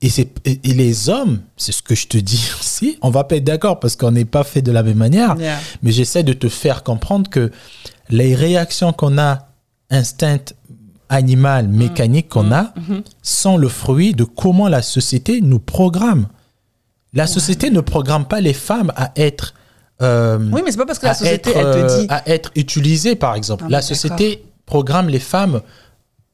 Et, 0.00 0.10
c'est, 0.10 0.28
et, 0.46 0.60
et 0.62 0.74
les 0.74 1.08
hommes, 1.08 1.40
c'est 1.56 1.72
ce 1.72 1.82
que 1.82 1.96
je 1.96 2.06
te 2.06 2.18
dis 2.18 2.48
aussi, 2.60 2.98
on 3.02 3.10
va 3.10 3.24
pas 3.24 3.36
être 3.36 3.44
d'accord 3.44 3.80
parce 3.80 3.96
qu'on 3.96 4.12
n'est 4.12 4.24
pas 4.24 4.44
fait 4.44 4.62
de 4.62 4.70
la 4.72 4.82
même 4.82 4.96
manière, 4.98 5.36
Yeah. 5.38 5.58
mais 5.82 5.90
j'essaie 5.90 6.22
de 6.22 6.32
te 6.34 6.48
faire 6.48 6.82
comprendre 6.84 7.28
que 7.28 7.50
les 8.08 8.34
réactions 8.34 8.92
qu'on 8.92 9.18
a, 9.18 9.48
instinct 9.90 10.38
animal, 11.08 11.68
Mm. 11.68 11.76
mécanique 11.76 12.28
qu'on 12.28 12.52
a, 12.52 12.64
Mm-hmm. 12.76 13.02
sont 13.22 13.56
le 13.56 13.68
fruit 13.68 14.12
de 14.14 14.24
comment 14.24 14.68
la 14.68 14.82
société 14.82 15.40
nous 15.40 15.58
programme. 15.58 16.28
La 17.14 17.26
société 17.26 17.70
ne 17.70 17.80
programme 17.80 18.26
pas 18.26 18.40
les 18.40 18.52
femmes 18.52 18.92
à 18.96 19.12
être... 19.16 19.54
euh, 20.02 20.38
Oui, 20.52 20.60
mais 20.64 20.70
c'est 20.70 20.76
pas 20.76 20.86
parce 20.86 20.98
que 20.98 21.06
la 21.06 21.14
société, 21.14 21.50
être, 21.50 21.56
elle 21.58 21.64
te 21.64 21.78
euh, 21.92 22.00
dit. 22.02 22.06
à 22.10 22.28
être 22.28 22.50
utilisées, 22.54 23.16
par 23.16 23.34
exemple. 23.34 23.64
Ah, 23.66 23.70
la 23.70 23.82
société 23.82 24.44
programme 24.66 25.08
les 25.08 25.18
femmes. 25.18 25.62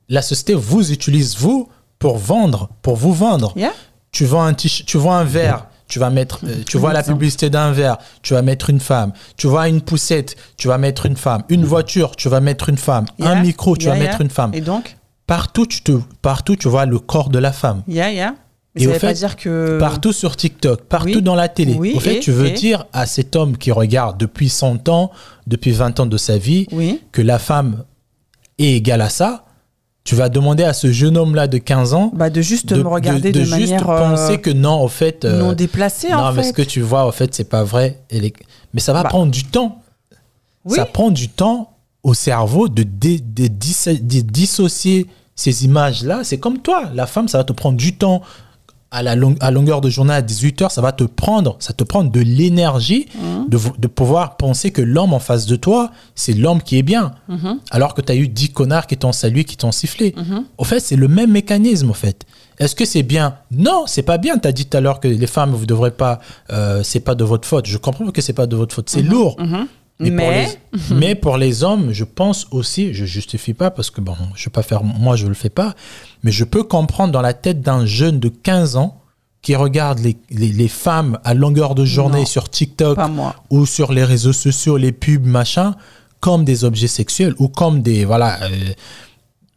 La 0.08 0.20
société 0.22 0.54
vous 0.54 0.90
utilise, 0.92 1.36
vous, 1.38 1.68
pour 2.00 2.18
vendre, 2.18 2.68
pour 2.82 2.96
vous 2.96 3.12
vendre. 3.14 3.52
Yeah. 3.56 3.72
Tu 4.10 4.24
vends 4.26 4.42
un, 4.44 4.52
t-shirt- 4.52 4.84
tu 4.86 4.98
vois 4.98 5.16
un 5.16 5.24
verre, 5.24 5.66
tu 5.88 5.98
vas 5.98 6.10
mettre, 6.10 6.40
euh, 6.44 6.62
tu 6.66 6.78
vois 6.78 6.92
la 6.92 7.02
publicité 7.02 7.50
d'un 7.50 7.72
verre, 7.72 7.98
tu 8.22 8.34
vas 8.34 8.42
mettre 8.42 8.70
une 8.70 8.80
femme. 8.80 9.12
Tu 9.36 9.46
vois 9.46 9.68
une 9.68 9.80
poussette, 9.80 10.36
tu 10.56 10.68
vas 10.68 10.78
mettre 10.78 11.06
une 11.06 11.16
femme. 11.16 11.42
Une 11.48 11.64
voiture, 11.64 12.16
tu 12.16 12.28
vas 12.28 12.40
mettre 12.40 12.68
une 12.68 12.78
femme. 12.78 13.04
Yeah. 13.18 13.30
Un 13.30 13.42
micro, 13.42 13.76
tu 13.76 13.84
Yeah, 13.86 13.92
vas 13.94 13.98
yeah. 14.00 14.08
mettre 14.08 14.20
une 14.22 14.30
femme. 14.30 14.52
Et 14.54 14.60
donc, 14.60 14.96
Partout, 15.26 15.64
tu 15.66 15.82
te, 15.82 15.92
partout, 16.20 16.54
tu 16.56 16.68
vois 16.68 16.84
le 16.84 16.98
corps 16.98 17.30
de 17.30 17.38
la 17.38 17.50
femme. 17.52 17.82
yeah, 17.88 18.10
yeah. 18.12 18.34
Mais 18.74 18.82
Et 18.82 18.84
ça 18.84 18.90
au 18.90 18.92
veut 18.94 18.98
pas 19.00 19.08
fait, 19.08 19.14
dire 19.14 19.36
que. 19.36 19.78
Partout 19.78 20.12
sur 20.12 20.36
TikTok, 20.36 20.82
partout 20.82 21.06
Oui. 21.16 21.22
dans 21.22 21.34
la 21.36 21.48
télé. 21.48 21.74
Oui, 21.78 21.92
Au 21.96 22.00
fait, 22.00 22.16
et- 22.16 22.20
tu 22.20 22.32
veux 22.32 22.48
et- 22.48 22.52
dire 22.52 22.86
à 22.92 23.06
cet 23.06 23.36
homme 23.36 23.56
qui 23.56 23.70
regarde 23.72 24.18
depuis 24.18 24.48
100 24.48 24.88
ans, 24.88 25.10
depuis 25.46 25.70
20 25.70 26.00
ans 26.00 26.06
de 26.06 26.16
sa 26.16 26.36
vie, 26.38 26.66
Oui. 26.72 27.00
que 27.12 27.22
la 27.22 27.38
femme 27.38 27.84
est 28.58 28.72
égale 28.72 29.00
à 29.00 29.08
ça, 29.08 29.44
tu 30.04 30.14
vas 30.14 30.28
demander 30.28 30.64
à 30.64 30.72
ce 30.74 30.92
jeune 30.92 31.16
homme-là 31.16 31.46
de 31.48 31.56
15 31.58 31.94
ans 31.94 32.10
Bah, 32.14 32.28
de 32.30 32.42
juste 32.42 32.72
me 32.72 32.86
regarder 32.86 33.32
de, 33.32 33.40
juste 33.40 33.50
manière. 33.50 33.84
penser 33.84 34.34
euh, 34.34 34.36
que 34.36 34.50
non, 34.50 34.82
au 34.82 34.88
fait... 34.88 35.24
euh, 35.24 35.40
non 35.40 35.52
déplacée, 35.54 36.10
non, 36.10 36.18
en 36.18 36.32
mais 36.32 36.42
fait. 36.42 36.48
ce 36.48 36.52
que 36.52 36.62
tu 36.62 36.80
vois, 36.82 37.06
au 37.06 37.12
fait, 37.12 37.34
c'est 37.34 37.48
pas 37.48 37.64
vrai. 37.64 38.00
Mais 38.74 38.80
ça 38.80 38.92
va 38.92 39.02
Bah. 39.02 39.08
prendre 39.08 39.32
du 39.32 39.44
temps. 39.44 39.80
Oui. 40.66 40.76
Ça 40.76 40.84
prend 40.84 41.10
du 41.10 41.28
temps 41.30 41.70
au 42.02 42.12
cerveau 42.14 42.68
de, 42.68 42.82
dé- 42.82 43.18
de 43.20 43.46
de 43.48 44.20
dissocier 44.20 45.06
ces 45.36 45.64
images-là. 45.64 46.20
C'est 46.22 46.38
comme 46.38 46.58
toi. 46.58 46.84
La 46.94 47.06
femme, 47.06 47.28
ça 47.28 47.38
va 47.38 47.44
te 47.44 47.52
prendre 47.54 47.76
du 47.78 47.96
temps. 47.96 48.20
À, 48.94 49.02
la 49.02 49.16
long- 49.16 49.34
à 49.40 49.50
longueur 49.50 49.80
de 49.80 49.90
journée, 49.90 50.14
à 50.14 50.22
18 50.22 50.62
heures, 50.62 50.70
ça 50.70 50.80
va 50.80 50.92
te 50.92 51.04
prendre, 51.04 51.56
ça 51.58 51.72
te 51.72 51.82
prend 51.82 52.04
de 52.04 52.20
l'énergie 52.20 53.06
Mhm. 53.20 53.48
de, 53.48 53.58
de 53.78 53.86
pouvoir 53.88 54.36
penser 54.36 54.70
que 54.70 54.80
l'homme 54.82 55.12
en 55.12 55.18
face 55.18 55.46
de 55.46 55.56
toi, 55.56 55.90
c'est 56.14 56.32
l'homme 56.32 56.62
qui 56.62 56.78
est 56.78 56.82
bien. 56.82 57.12
Mhm. 57.28 57.58
Alors 57.70 57.94
que 57.94 58.00
tu 58.02 58.12
as 58.12 58.16
eu 58.16 58.28
10 58.28 58.50
connards 58.50 58.86
qui 58.86 58.96
t'ont 58.96 59.12
salué, 59.12 59.44
qui 59.44 59.56
t'ont 59.56 59.72
sifflé. 59.72 60.14
Au 60.58 60.64
fait, 60.64 60.80
c'est 60.80 60.96
le 60.96 61.08
même 61.08 61.32
mécanisme, 61.32 61.90
au 61.90 61.94
fait. 61.94 62.24
Est-ce 62.58 62.76
que 62.76 62.84
c'est 62.84 63.02
bien? 63.02 63.36
Non, 63.50 63.84
c'est 63.86 64.02
pas 64.04 64.16
bien. 64.18 64.38
Tu 64.38 64.46
as 64.46 64.52
dit 64.52 64.66
tout 64.66 64.76
à 64.76 64.80
l'heure 64.80 65.00
que 65.00 65.08
les 65.08 65.26
femmes, 65.26 65.50
vous 65.50 65.66
devrez 65.66 65.90
pas, 65.90 66.20
euh, 66.52 66.82
c'est 66.84 67.00
pas 67.00 67.16
de 67.16 67.24
votre 67.24 67.48
faute. 67.48 67.66
Je 67.66 67.78
comprends 67.78 68.06
que 68.12 68.22
c'est 68.22 68.32
pas 68.32 68.46
de 68.46 68.54
votre 68.54 68.74
faute. 68.76 68.88
C'est 68.90 69.02
lourd. 69.02 69.36
Mais, 70.00 70.10
pour 70.10 70.30
les, 70.30 70.46
mais 70.96 71.14
pour 71.14 71.36
les 71.36 71.62
hommes, 71.62 71.92
je 71.92 72.02
pense 72.04 72.48
aussi, 72.50 72.92
je 72.94 73.04
justifie 73.04 73.54
pas 73.54 73.70
parce 73.70 73.90
que 73.90 74.00
bon, 74.00 74.16
je 74.34 74.44
vais 74.46 74.50
pas 74.50 74.62
faire, 74.62 74.82
moi 74.82 75.14
je 75.14 75.28
le 75.28 75.34
fais 75.34 75.50
pas, 75.50 75.74
mais 76.24 76.32
je 76.32 76.42
peux 76.42 76.64
comprendre 76.64 77.12
dans 77.12 77.20
la 77.20 77.34
tête 77.34 77.60
d'un 77.60 77.86
jeune 77.86 78.18
de 78.18 78.28
15 78.28 78.76
ans 78.76 79.00
qui 79.42 79.54
regarde 79.54 79.98
les, 79.98 80.16
les, 80.30 80.48
les 80.48 80.68
femmes 80.68 81.18
à 81.22 81.34
longueur 81.34 81.74
de 81.74 81.84
journée 81.84 82.20
Non, 82.20 82.26
sur 82.26 82.48
TikTok 82.48 82.98
ou 83.50 83.66
sur 83.66 83.92
les 83.92 84.02
réseaux 84.04 84.32
sociaux, 84.32 84.78
les 84.78 84.90
pubs, 84.90 85.26
machin, 85.26 85.76
comme 86.20 86.46
des 86.46 86.64
objets 86.64 86.88
sexuels 86.88 87.34
ou 87.38 87.48
comme 87.48 87.82
des, 87.82 88.06
voilà, 88.06 88.42
euh, 88.44 88.72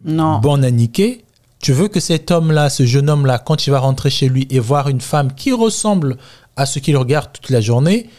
Non. 0.04 0.40
bon 0.40 0.62
à 0.64 0.70
niquer. 0.70 1.24
Tu 1.60 1.72
veux 1.72 1.88
que 1.88 2.02
cet 2.02 2.30
homme-là, 2.32 2.70
ce 2.70 2.86
jeune 2.86 3.10
homme-là, 3.10 3.40
quand 3.40 3.66
il 3.66 3.70
va 3.72 3.80
rentrer 3.80 4.10
chez 4.10 4.28
lui 4.28 4.46
et 4.50 4.60
voir 4.60 4.90
une 4.90 5.02
femme 5.02 5.34
qui 5.34 5.54
ressemble 5.54 6.18
à 6.58 6.66
ce 6.66 6.80
qu'il 6.80 6.98
regarde 6.98 7.32
toute 7.32 7.50
la 7.50 7.62
journée, 7.62 8.10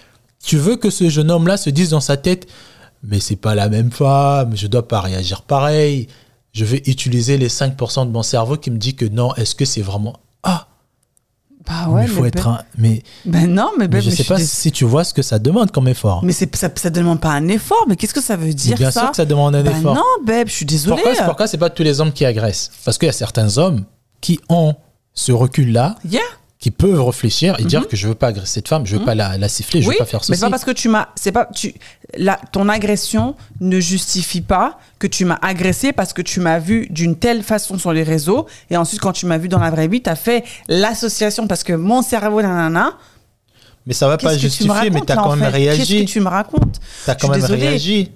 tu 0.42 0.56
veux 0.56 0.76
que 0.76 0.88
ce 0.88 1.10
jeune 1.10 1.30
homme-là 1.30 1.58
se 1.58 1.68
dise 1.68 1.90
dans 1.90 2.00
sa 2.00 2.16
tête, 2.16 2.46
mais 3.02 3.20
c'est 3.20 3.36
pas 3.36 3.54
la 3.54 3.68
même 3.68 3.90
femme, 3.92 4.56
je 4.56 4.66
dois 4.66 4.88
pas 4.88 5.02
réagir 5.02 5.42
pareil. 5.42 6.08
Je 6.52 6.64
vais 6.64 6.82
utiliser 6.86 7.36
les 7.38 7.48
5% 7.48 8.06
de 8.06 8.10
mon 8.10 8.22
cerveau 8.22 8.56
qui 8.56 8.70
me 8.70 8.78
dit 8.78 8.94
que 8.94 9.04
non, 9.04 9.34
est-ce 9.36 9.54
que 9.54 9.64
c'est 9.64 9.82
vraiment... 9.82 10.16
Ah, 10.42 10.66
Bah 11.66 11.88
ouais, 11.88 12.02
mais 12.02 12.06
il 12.06 12.12
faut 12.12 12.22
mais 12.22 12.28
être 12.28 12.48
un... 12.48 12.62
Mais, 12.78 13.02
Ben 13.26 13.46
non, 13.52 13.70
mais, 13.78 13.86
ben, 13.86 13.98
mais 13.98 14.02
je 14.02 14.10
mais 14.10 14.16
sais 14.16 14.24
pas 14.24 14.38
si 14.38 14.72
tu 14.72 14.84
vois 14.84 15.04
ce 15.04 15.12
que 15.12 15.22
ça 15.22 15.38
demande 15.38 15.70
comme 15.70 15.88
effort. 15.88 16.24
Mais 16.24 16.32
c'est, 16.32 16.54
ça, 16.56 16.70
ça 16.74 16.90
demande 16.90 17.20
pas 17.20 17.30
un 17.30 17.48
effort. 17.48 17.84
Mais 17.88 17.96
qu'est-ce 17.96 18.14
que 18.14 18.22
ça 18.22 18.36
veut 18.36 18.46
Mais 18.46 18.54
dire 18.54 18.76
bien 18.76 18.90
ça? 18.90 19.00
sûr 19.00 19.10
que 19.10 19.16
ça 19.16 19.24
demande 19.26 19.54
un 19.54 19.62
Ben 19.62 19.76
effort. 19.76 19.94
Non, 19.94 20.02
Beb, 20.24 20.48
je 20.48 20.52
suis 20.54 20.64
désolée. 20.66 21.02
Pourquoi, 21.02 21.24
pourquoi 21.24 21.46
c'est 21.46 21.58
pas 21.58 21.70
tous 21.70 21.82
les 21.82 22.00
hommes 22.00 22.12
qui 22.12 22.24
agressent? 22.24 22.70
Parce 22.84 22.96
qu'il 22.98 23.06
y 23.06 23.10
a 23.10 23.12
certains 23.12 23.58
hommes 23.58 23.84
qui 24.20 24.40
ont 24.48 24.74
ce 25.14 25.32
recul-là, 25.32 25.96
Yeah. 26.08 26.22
Qui 26.58 26.72
peuvent 26.72 27.00
réfléchir 27.04 27.54
et 27.60 27.64
dire 27.64 27.86
que 27.86 27.96
je 27.96 28.08
veux 28.08 28.16
pas 28.16 28.28
agresser 28.28 28.54
cette 28.54 28.68
femme, 28.68 28.84
je 28.84 28.96
veux 28.96 29.04
pas 29.04 29.14
la, 29.14 29.38
la 29.38 29.48
siffler, 29.48 29.80
je 29.80 29.86
Mhm. 29.86 29.90
oui, 29.90 29.94
veux 29.94 30.04
pas 30.04 30.10
faire 30.10 30.20
mais 30.20 30.26
ceci. 30.26 30.40
c'est 30.40 30.46
pas 30.46 30.50
parce 30.50 30.64
que 30.64 30.72
tu 30.72 30.88
m'as, 30.88 31.08
c'est 31.14 31.30
pas 31.30 31.46
tu, 31.54 31.72
la, 32.16 32.36
ton 32.50 32.68
agression 32.68 33.36
ne 33.60 33.78
justifie 33.78 34.40
pas 34.40 34.76
que 34.98 35.06
tu 35.06 35.24
m'as 35.24 35.38
agressé 35.40 35.92
parce 35.92 36.12
que 36.12 36.20
tu 36.20 36.40
m'as 36.40 36.58
vu 36.58 36.88
d'une 36.90 37.14
telle 37.16 37.44
façon 37.44 37.78
sur 37.78 37.92
les 37.92 38.02
réseaux 38.02 38.46
et 38.70 38.76
ensuite 38.76 39.00
quand 39.00 39.12
tu 39.12 39.26
m'as 39.26 39.38
vu 39.38 39.46
dans 39.48 39.60
la 39.60 39.70
vraie 39.70 39.86
vie, 39.86 40.02
tu 40.02 40.10
as 40.10 40.16
fait 40.16 40.42
l'association 40.66 41.46
parce 41.46 41.62
que 41.62 41.74
mon 41.74 42.02
cerveau 42.02 42.42
nanana. 42.42 42.94
Mais 43.86 43.94
ça 43.94 44.08
va 44.08 44.18
pas 44.18 44.36
justifier, 44.36 44.90
mais 44.90 45.00
tu 45.02 45.12
as 45.12 45.16
quand 45.16 45.36
même 45.36 45.52
fait? 45.52 45.60
Qu'est-ce 45.60 45.76
réagi. 45.88 46.04
que 46.06 46.10
tu 46.10 46.20
me 46.20 46.28
racontes? 46.28 46.80
Tu 47.04 47.10
as 47.10 47.14
quand 47.14 47.28
même 47.28 47.40
désolée. 47.40 47.68
réagi. 47.68 48.10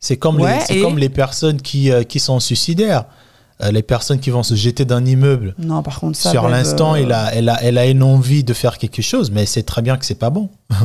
C'est 0.00 0.16
comme, 0.16 0.40
Ouais, 0.40 0.58
les, 0.60 0.64
c'est 0.64 0.76
et- 0.78 0.82
comme 0.82 0.98
les 0.98 1.08
personnes 1.08 1.60
qui, 1.60 1.90
euh, 1.92 2.04
qui 2.04 2.20
sont 2.20 2.40
suicidaires. 2.40 3.04
Euh, 3.60 3.72
les 3.72 3.82
personnes 3.82 4.20
qui 4.20 4.30
vont 4.30 4.44
se 4.44 4.54
jeter 4.54 4.84
d'un 4.84 5.04
immeuble. 5.04 5.54
Non, 5.58 5.82
par 5.82 5.98
contre 5.98 6.16
ça. 6.16 6.30
Sur 6.30 6.48
l'instant, 6.48 6.94
euh, 6.94 6.98
elle, 6.98 7.12
a, 7.12 7.34
elle, 7.34 7.48
a, 7.48 7.62
elle 7.62 7.76
a 7.76 7.86
une 7.86 8.04
envie 8.04 8.44
de 8.44 8.54
faire 8.54 8.78
quelque 8.78 9.02
chose, 9.02 9.32
mais 9.32 9.42
elle 9.42 9.48
sait 9.48 9.64
très 9.64 9.82
bien 9.82 9.96
que 9.96 10.06
c'est 10.06 10.14
pas 10.14 10.30
bon. 10.30 10.48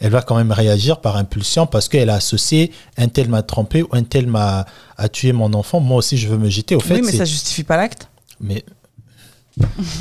elle 0.00 0.10
va 0.12 0.22
quand 0.22 0.36
même 0.36 0.52
réagir 0.52 1.00
par 1.00 1.16
impulsion 1.16 1.66
parce 1.66 1.88
qu'elle 1.88 2.10
a 2.10 2.14
associé 2.14 2.70
un 2.96 3.08
tel 3.08 3.28
m'a 3.28 3.42
trompé 3.42 3.82
ou 3.82 3.88
un 3.90 4.04
tel 4.04 4.28
m'a 4.28 4.66
a 4.96 5.08
tué 5.08 5.32
mon 5.32 5.52
enfant. 5.52 5.80
Moi 5.80 5.96
aussi, 5.96 6.16
je 6.16 6.28
veux 6.28 6.38
me 6.38 6.48
jeter. 6.48 6.76
Au 6.76 6.80
fait, 6.80 6.94
oui, 6.94 7.02
mais 7.04 7.12
ça 7.12 7.24
justifie 7.24 7.64
pas 7.64 7.76
l'acte. 7.76 8.08
mais 8.40 8.64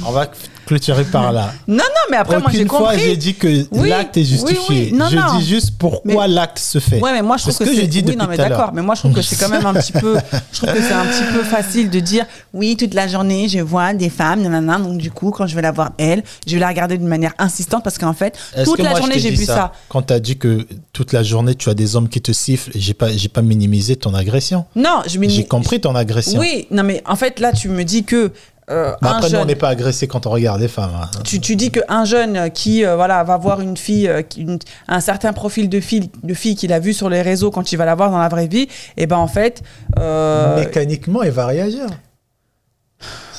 on 0.05 0.11
va 0.11 0.27
clôturer 0.65 1.05
par 1.05 1.31
là. 1.31 1.53
Non, 1.67 1.77
non, 1.77 1.83
mais 2.11 2.17
après 2.17 2.39
moi 2.39 2.49
j'ai 2.51 2.57
Aucune 2.59 2.69
fois, 2.69 2.79
compris. 2.91 2.99
j'ai 3.05 3.15
dit 3.17 3.35
que 3.35 3.65
Oui, 3.71 3.87
l'acte 3.89 4.17
est 4.17 4.23
justifié. 4.25 4.89
oui. 4.91 4.93
Non, 4.93 5.07
je 5.09 5.15
non. 5.15 5.37
dis 5.37 5.45
juste 5.45 5.77
pourquoi 5.77 6.27
l'acte 6.27 6.59
se 6.59 6.79
fait. 6.79 6.99
Ouais, 6.99 7.13
mais 7.13 7.21
moi 7.21 7.37
je 7.37 7.43
trouve 7.43 7.57
que, 7.59 7.63
que 7.63 7.69
j'ai 7.73 7.81
c'est 7.81 7.87
dit 7.87 8.03
oui, 8.05 8.15
non, 8.17 8.25
mais 8.29 8.35
d'accord, 8.35 8.71
mais 8.73 8.81
moi 8.81 8.95
je 8.95 9.01
trouve 9.01 9.13
que 9.13 9.21
c'est 9.21 9.37
quand 9.37 9.47
même 9.49 9.65
un 9.65 9.73
petit 9.73 9.93
peu 9.93 10.17
je 10.51 10.57
trouve 10.57 10.73
que 10.73 10.81
c'est 10.81 10.91
un 10.93 11.05
petit 11.05 11.23
peu 11.33 11.43
facile 11.43 11.89
de 11.89 11.99
dire 11.99 12.25
oui, 12.53 12.75
toute 12.75 12.93
la 12.93 13.07
journée, 13.07 13.47
je 13.47 13.59
vois 13.59 13.93
des 13.93 14.09
femmes 14.09 14.41
nanana, 14.41 14.77
donc 14.79 14.97
du 14.97 15.11
coup, 15.11 15.31
quand 15.31 15.47
je 15.47 15.55
vais 15.55 15.61
la 15.61 15.71
voir 15.71 15.91
elle, 15.97 16.23
je 16.47 16.53
vais 16.55 16.59
la 16.59 16.67
regarder 16.67 16.97
d'une 16.97 17.07
manière 17.07 17.33
insistante 17.37 17.83
parce 17.83 17.97
qu'en 17.97 18.13
fait, 18.13 18.37
toute 18.65 18.77
que 18.77 18.81
la 18.83 18.89
moi, 18.91 18.99
journée 18.99 19.19
j'ai 19.19 19.31
vu 19.31 19.45
ça. 19.45 19.71
Quand 19.87 20.01
tu 20.01 20.13
as 20.13 20.19
dit 20.19 20.37
que 20.37 20.67
toute 20.91 21.13
la 21.13 21.23
journée, 21.23 21.55
tu 21.55 21.69
as 21.69 21.73
des 21.73 21.95
hommes 21.95 22.09
qui 22.09 22.21
te 22.21 22.31
sifflent, 22.33 22.71
j'ai 22.75 22.93
pas, 22.93 23.11
j'ai 23.11 23.29
pas 23.29 23.41
minimisé 23.41 23.95
ton 23.95 24.13
agression. 24.13 24.65
Non, 24.75 25.01
je 25.07 25.17
me 25.19 25.29
J'ai 25.29 25.45
compris 25.45 25.79
ton 25.79 25.95
agression. 25.95 26.39
Oui, 26.39 26.67
non 26.71 26.83
mais 26.83 27.01
en 27.05 27.15
fait 27.15 27.39
là 27.39 27.51
tu 27.53 27.69
me 27.69 27.83
dis 27.83 28.03
que 28.03 28.31
euh, 28.71 28.93
un 29.01 29.07
après, 29.07 29.21
nous, 29.21 29.29
jeune- 29.29 29.41
on 29.41 29.45
n'est 29.45 29.55
pas 29.55 29.69
agressé 29.69 30.07
quand 30.07 30.25
on 30.25 30.31
regarde 30.31 30.59
les 30.59 30.67
femmes. 30.67 30.91
hein. 30.99 31.09
tu, 31.23 31.39
tu 31.39 31.55
dis 31.55 31.69
qu'un 31.71 32.03
jeune 32.05 32.49
qui 32.51 32.83
euh, 32.85 32.95
voilà 32.95 33.23
va 33.23 33.37
voir 33.37 33.61
une 33.61 33.77
fille 33.77 34.07
euh, 34.07 34.23
une- 34.37 34.57
un 34.87 34.99
certain 35.01 35.33
profil 35.33 35.69
de 35.69 35.79
fille 35.79 36.09
de 36.23 36.33
fille 36.33 36.55
qu'il 36.55 36.73
a 36.73 36.79
vu 36.79 36.91
sur 36.93 37.09
les 37.09 37.21
réseaux 37.21 37.51
quand 37.51 37.71
il 37.71 37.75
va 37.75 37.85
la 37.85 37.93
voir 37.95 38.09
dans 38.09 38.17
la 38.17 38.27
vraie 38.29 38.47
vie 38.47 38.67
et 38.97 39.05
ben 39.05 39.17
en 39.17 39.27
fait 39.27 39.61
euh, 39.99 40.57
Mécaniquement, 40.59 41.21
il 41.23 41.31
va 41.31 41.45
réagir. 41.45 41.85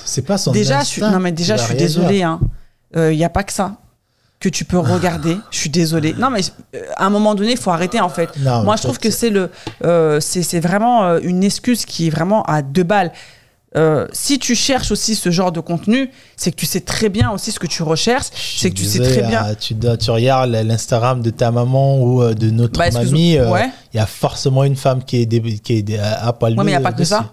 C'est 0.05 0.23
pas 0.23 0.39
son 0.39 0.53
déjà 0.53 0.81
je 0.81 0.85
suis, 0.87 1.03
non 1.03 1.19
mais 1.19 1.33
déjà 1.33 1.57
je 1.57 1.63
suis 1.65 1.75
désolée 1.75 2.23
hein 2.23 2.41
il 2.95 3.15
y 3.15 3.25
a 3.25 3.29
pas 3.29 3.43
que 3.43 3.53
ça 3.53 3.73
que 4.39 4.49
tu 4.49 4.65
peux 4.65 4.79
regarder 4.79 5.37
je 5.51 5.59
suis 5.59 5.71
désolée 5.71 6.15
non 6.17 6.31
mais 6.31 6.41
à 6.97 7.07
un 7.07 7.11
moment 7.11 7.35
donné 7.35 7.53
il 7.53 7.59
faut 7.59 7.71
arrêter 7.71 8.01
en 8.01 8.09
fait 8.09 8.31
Non, 8.39 8.63
moi 8.63 8.77
je 8.77 8.83
trouve 8.83 8.99
que 8.99 9.11
c'est 9.11 9.31
le 9.31 9.51
euh, 9.85 10.21
c'est 10.21 10.61
vraiment 10.61 11.17
une 11.19 11.43
excuse 11.43 11.85
qui 11.85 12.07
est 12.07 12.11
vraiment 12.11 12.43
à 12.45 12.63
deux 12.63 12.85
balles 12.85 13.13
euh, 13.77 14.07
si 14.13 14.39
tu 14.39 14.55
cherches 14.55 14.91
aussi 14.91 15.15
ce 15.17 15.31
genre 15.31 15.53
de 15.53 15.61
contenu, 15.61 16.11
c'est 16.37 16.51
que 16.51 16.57
tu 16.57 16.67
sais 16.67 16.81
très 16.81 17.09
bien 17.09 17.31
aussi 17.31 17.53
ce 17.53 17.59
que 17.59 17.67
tu 17.67 17.83
recherches. 17.83 18.27
C'est 18.57 18.71
que 18.71 18.75
tu 18.77 18.85
sais 18.85 19.01
très 19.01 19.23
bien. 19.23 19.43
ah, 19.45 19.55
Tu, 19.55 19.75
regardes 20.11 20.51
l'Instagram 20.51 21.21
de 21.21 21.31
ta 21.31 21.51
maman 21.51 21.99
ou 22.01 22.23
euh, 22.23 22.33
de 22.35 22.49
notre 22.51 22.79
Bah, 22.79 22.91
mamie, 22.91 23.37
euh, 23.37 23.47
il 23.49 23.53
ouais. 23.53 23.71
y 23.93 23.99
a 23.99 24.07
forcément 24.07 24.65
une 24.65 24.77
femme 24.77 25.03
qui 25.05 25.19
est, 25.19 25.27
dé- 25.27 25.59
qui 25.59 25.75
est 25.75 25.83
dé- 25.83 25.99
à, 25.99 26.27
à 26.29 26.33
poil 26.33 26.53
Ouais, 26.57 26.65
mais 26.65 26.71
il 26.71 26.75
n'y 26.75 26.81
a 26.81 26.81
pas 26.81 26.93
que 26.93 26.99
dessus. 26.99 27.11
ça. 27.11 27.33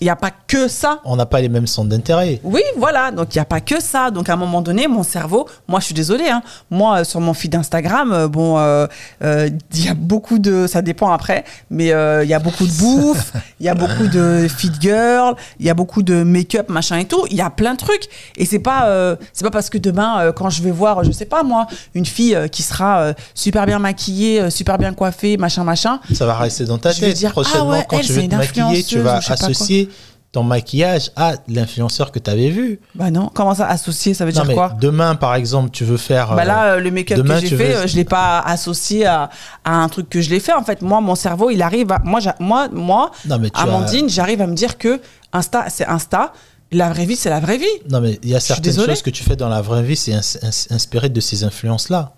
Il 0.00 0.04
n'y 0.04 0.10
a 0.10 0.16
pas 0.16 0.30
que 0.46 0.68
ça. 0.68 1.00
On 1.04 1.16
n'a 1.16 1.26
pas 1.26 1.40
les 1.40 1.48
mêmes 1.48 1.66
centres 1.66 1.88
d'intérêt. 1.88 2.40
Oui, 2.44 2.62
voilà. 2.76 3.10
Donc, 3.10 3.34
il 3.34 3.38
n'y 3.38 3.42
a 3.42 3.44
pas 3.44 3.60
que 3.60 3.80
ça. 3.80 4.10
Donc, 4.10 4.28
à 4.28 4.34
un 4.34 4.36
moment 4.36 4.62
donné, 4.62 4.86
mon 4.86 5.02
cerveau, 5.02 5.48
moi, 5.66 5.80
je 5.80 5.86
suis 5.86 5.94
désolée. 5.94 6.28
Hein, 6.28 6.42
moi, 6.70 6.98
euh, 7.00 7.04
sur 7.04 7.20
mon 7.20 7.34
feed 7.34 7.54
Instagram, 7.54 8.12
euh, 8.12 8.28
bon, 8.28 8.58
euh, 8.58 8.86
euh, 9.24 9.50
il 9.74 9.84
y 9.84 9.88
a 9.88 9.94
beaucoup 9.94 10.38
de. 10.38 10.66
Ça 10.68 10.82
dépend 10.82 11.10
après, 11.10 11.44
mais 11.70 11.92
euh, 11.92 12.22
il 12.22 12.30
y 12.30 12.34
a 12.34 12.38
beaucoup 12.38 12.64
de 12.64 12.72
bouffe, 12.72 13.32
il 13.58 13.66
y 13.66 13.68
a 13.68 13.74
beaucoup 13.74 14.06
de 14.06 14.46
fit 14.48 14.70
girl, 14.80 15.34
il 15.58 15.66
y 15.66 15.70
a 15.70 15.74
beaucoup 15.74 16.02
de 16.02 16.22
make-up, 16.22 16.68
machin 16.68 16.98
et 16.98 17.04
tout. 17.06 17.24
Il 17.30 17.36
y 17.36 17.40
a 17.42 17.50
plein 17.50 17.72
de 17.74 17.78
trucs. 17.78 18.08
Et 18.36 18.44
c'est 18.46 18.58
pas, 18.60 19.16
c'est 19.32 19.44
pas 19.44 19.50
parce 19.50 19.68
que 19.70 19.78
demain, 19.78 20.32
quand 20.36 20.50
je 20.50 20.62
vais 20.62 20.70
voir, 20.70 21.02
je 21.04 21.10
sais 21.12 21.24
pas 21.24 21.42
moi, 21.42 21.66
une 21.94 22.06
fille 22.06 22.36
qui 22.52 22.62
sera 22.62 23.12
super 23.34 23.66
bien 23.66 23.78
maquillée, 23.78 24.50
super 24.50 24.78
bien 24.78 24.92
coiffée, 24.94 25.36
machin, 25.36 25.64
machin. 25.64 26.00
Ça 26.14 26.26
va 26.26 26.34
rester 26.36 26.64
dans 26.64 26.78
ta 26.78 26.92
Je 26.92 27.00
tête. 27.00 27.16
dire, 27.16 27.32
Prochainement, 27.32 27.70
ah 27.72 27.78
ouais, 27.78 27.86
quand 27.88 27.98
elle, 27.98 28.06
tu 28.06 28.12
veux 28.12 28.28
te 28.28 28.34
maquiller, 28.34 28.82
tu 28.84 28.98
vas 29.00 29.16
associer 29.16 29.87
ton 30.30 30.42
maquillage 30.42 31.10
à 31.16 31.34
l'influenceur 31.48 32.12
que 32.12 32.18
tu 32.18 32.30
avais 32.30 32.50
vu. 32.50 32.80
Bah 32.94 33.10
non. 33.10 33.30
Comment 33.32 33.54
ça 33.54 33.66
associer 33.66 34.12
Ça 34.14 34.24
veut 34.26 34.30
Non, 34.32 34.40
dire 34.42 34.44
mais 34.46 34.54
quoi? 34.54 34.72
demain, 34.80 35.14
par 35.14 35.34
exemple, 35.34 35.70
tu 35.70 35.84
veux 35.84 35.96
faire. 35.96 36.34
Bah 36.34 36.42
euh, 36.42 36.44
là, 36.44 36.64
euh, 36.74 36.80
le 36.80 36.90
make-up 36.90 37.26
que 37.26 37.40
j'ai 37.40 37.48
fait, 37.48 37.54
veux- 37.72 37.76
euh, 37.76 37.86
je 37.86 37.96
l'ai 37.96 38.04
pas 38.04 38.40
associé 38.40 39.06
à, 39.06 39.30
à 39.64 39.74
un 39.76 39.88
truc 39.88 40.08
que 40.10 40.20
je 40.20 40.28
l'ai 40.30 40.40
fait. 40.40 40.52
En 40.52 40.62
fait, 40.64 40.82
moi, 40.82 41.00
mon 41.00 41.14
cerveau, 41.14 41.48
il 41.50 41.62
arrive 41.62 41.90
à 41.92 41.98
moi, 42.04 42.20
moi, 42.40 42.68
moi, 42.70 43.10
Non, 43.26 43.38
mais 43.38 43.48
tu 43.50 43.58
as- 43.58 43.62
Amandine, 43.62 44.08
j'arrive 44.08 44.42
à 44.42 44.46
me 44.46 44.54
dire 44.54 44.76
que 44.76 45.00
Insta, 45.32 45.66
c'est 45.70 45.86
Insta. 45.86 46.32
La 46.72 46.90
vraie 46.90 47.06
vie, 47.06 47.16
c'est 47.16 47.30
la 47.30 47.40
vraie 47.40 47.56
vie. 47.56 47.64
Non, 47.88 48.02
mais 48.02 48.18
il 48.22 48.28
y 48.28 48.34
a 48.34 48.40
certaines 48.40 48.74
choses 48.74 49.00
que 49.00 49.08
tu 49.08 49.24
fais 49.24 49.36
dans 49.36 49.48
la 49.48 49.62
vraie 49.62 49.82
vie, 49.82 49.96
c'est 49.96 50.12
ins- 50.12 50.38
ins- 50.42 50.66
inspiré 50.74 51.08
de 51.08 51.20
ces 51.20 51.42
influences-là. 51.44 52.12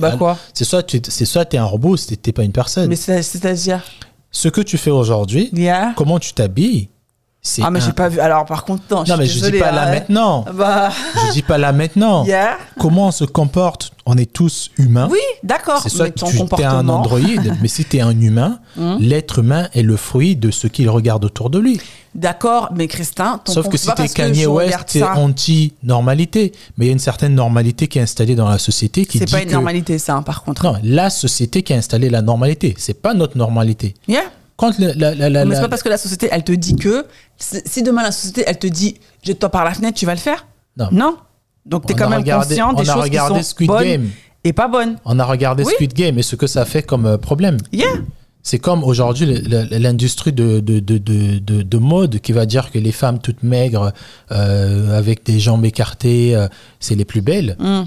Bah 0.00 0.16
quoi? 0.18 0.36
C'est 0.52 0.64
soit 0.64 0.82
tu 0.82 1.00
t'es 1.00 1.56
un 1.56 1.64
robot, 1.64 1.96
c'est 1.96 2.16
t'es 2.16 2.32
pas 2.32 2.42
une 2.42 2.52
personne. 2.52 2.88
Mais 2.88 2.96
c'est- 2.96 3.22
c'est-à-dire, 3.22 3.82
Ce 4.32 4.48
que 4.48 4.60
tu 4.60 4.76
fais 4.76 4.90
aujourd'hui, 4.90 5.48
yeah. 5.52 5.92
comment 5.96 6.18
tu 6.18 6.32
t'habilles, 6.34 6.88
Ah 7.62 7.70
mais 7.70 7.78
un- 7.80 7.84
j'ai 7.84 7.92
pas 7.92 8.08
vu. 8.08 8.20
Alors 8.20 8.44
par 8.46 8.64
contre, 8.64 8.82
non. 8.90 9.04
Non, 9.06 9.16
mais 9.18 9.26
suis 9.26 9.40
je 9.40 9.50
dis 9.50 9.58
pas 9.58 9.70
là 9.70 9.88
hein. 9.88 9.90
maintenant. 9.92 10.44
Bah, 10.54 10.90
Je 11.28 11.32
dis 11.32 11.42
pas 11.42 11.58
là 11.58 11.72
maintenant. 11.72 12.24
yeah. 12.24 12.56
Comment 12.80 13.08
on 13.08 13.10
se 13.10 13.24
comporte? 13.24 13.90
On 14.06 14.16
est 14.18 14.30
tous 14.30 14.70
humains. 14.78 15.08
Oui, 15.10 15.18
d'accord. 15.42 15.80
C'est 15.82 15.88
soit 15.88 16.06
Mais 16.06 16.10
ton 16.12 16.26
tu 16.26 16.60
es 16.62 16.64
un 16.64 16.88
androïde, 16.88 17.54
mais 17.62 17.68
si 17.68 17.84
tu 17.84 17.98
es 17.98 18.00
un 18.00 18.18
humain, 18.18 18.58
Hum. 18.78 18.98
l'être 19.00 19.38
humain 19.38 19.68
est 19.72 19.82
le 19.82 19.96
fruit 19.96 20.36
de 20.36 20.50
ce 20.50 20.66
qu'il 20.66 20.88
regarde 20.90 21.24
autour 21.24 21.48
de 21.50 21.58
lui. 21.58 21.80
D'accord, 22.14 22.68
mais 22.74 22.86
Christin, 22.88 23.40
ton 23.44 23.52
Sauf 23.52 23.68
que 23.68 23.76
si 23.76 23.84
c'est 23.84 23.90
pas 23.90 23.94
tu 23.96 24.02
es 24.02 24.04
parce 24.04 24.14
que 24.14 24.22
Kanye 24.22 24.46
West, 24.46 24.98
ça. 24.98 25.14
anti-normalité. 25.16 26.52
Mais 26.76 26.86
il 26.86 26.88
y 26.88 26.90
a 26.90 26.92
une 26.92 26.98
certaine 26.98 27.34
normalité 27.34 27.88
qui 27.88 27.98
est 27.98 28.02
installée 28.02 28.34
dans 28.34 28.48
la 28.48 28.58
société 28.58 29.04
qui 29.06 29.18
C'est 29.18 29.30
pas 29.30 29.40
une 29.42 29.48
que... 29.48 29.52
normalité, 29.54 29.98
ça, 29.98 30.14
hein, 30.14 30.22
par 30.22 30.42
contre. 30.44 30.64
Non, 30.64 30.76
la 30.82 31.10
société 31.10 31.62
qui 31.62 31.72
a 31.72 31.76
installé 31.76 32.10
la 32.10 32.22
normalité. 32.22 32.74
C'est 32.78 33.00
pas 33.00 33.14
notre 33.14 33.36
normalité. 33.36 33.94
Yeah. 34.08 34.22
Quand 34.56 34.78
la, 34.78 34.94
la- 34.94 35.14
la- 35.14 35.28
la- 35.30 35.44
mais 35.44 35.54
c'est 35.56 35.60
pas 35.62 35.68
parce 35.68 35.82
que 35.82 35.88
la 35.88 35.98
société, 35.98 36.28
elle 36.30 36.44
te 36.44 36.52
dit 36.52 36.76
que. 36.76 37.06
Si 37.36 37.82
demain 37.82 38.02
la 38.02 38.12
société, 38.12 38.44
elle 38.46 38.58
te 38.58 38.66
dit 38.68 38.96
jette-toi 39.22 39.48
par 39.48 39.64
la 39.64 39.74
fenêtre, 39.74 39.98
tu 39.98 40.06
vas 40.06 40.14
le 40.14 40.20
faire? 40.20 40.46
Non. 40.92 41.16
Donc 41.66 41.86
t'es 41.86 41.94
quand 41.94 42.08
même 42.10 42.20
regardé- 42.20 42.46
conscient 42.48 42.72
des 42.72 42.84
choses 42.84 43.08
qui 43.10 43.16
sont 43.16 43.42
Squid 43.42 43.68
bonnes 43.68 43.84
Game. 43.84 44.10
et 44.44 44.52
pas 44.52 44.68
bonnes. 44.68 44.96
On 45.04 45.18
a 45.18 45.24
regardé 45.24 45.64
Oui. 45.64 45.72
Squid 45.74 45.94
Game 45.94 46.18
et 46.18 46.22
ce 46.22 46.36
que 46.36 46.46
ça 46.46 46.64
fait 46.64 46.82
comme 46.82 47.06
euh, 47.06 47.16
problème. 47.16 47.56
Yeah. 47.72 47.86
C'est 48.42 48.58
comme 48.58 48.84
aujourd'hui 48.84 49.24
le- 49.24 49.40
le- 49.64 49.78
l'industrie 49.78 50.32
de, 50.34 50.60
de, 50.60 50.78
de, 50.78 50.98
de, 50.98 51.38
de- 51.38 51.62
de 51.62 51.78
mode 51.78 52.18
qui 52.20 52.32
va 52.32 52.44
dire 52.44 52.70
que 52.70 52.78
les 52.78 52.92
femmes 52.92 53.18
toutes 53.18 53.42
maigres, 53.42 53.92
euh, 54.32 54.96
avec 54.98 55.24
des 55.24 55.40
jambes 55.40 55.64
écartées, 55.64 56.36
euh, 56.36 56.46
c'est 56.80 56.94
les 56.94 57.06
plus 57.06 57.22
belles. 57.22 57.56
Mm. 57.58 57.82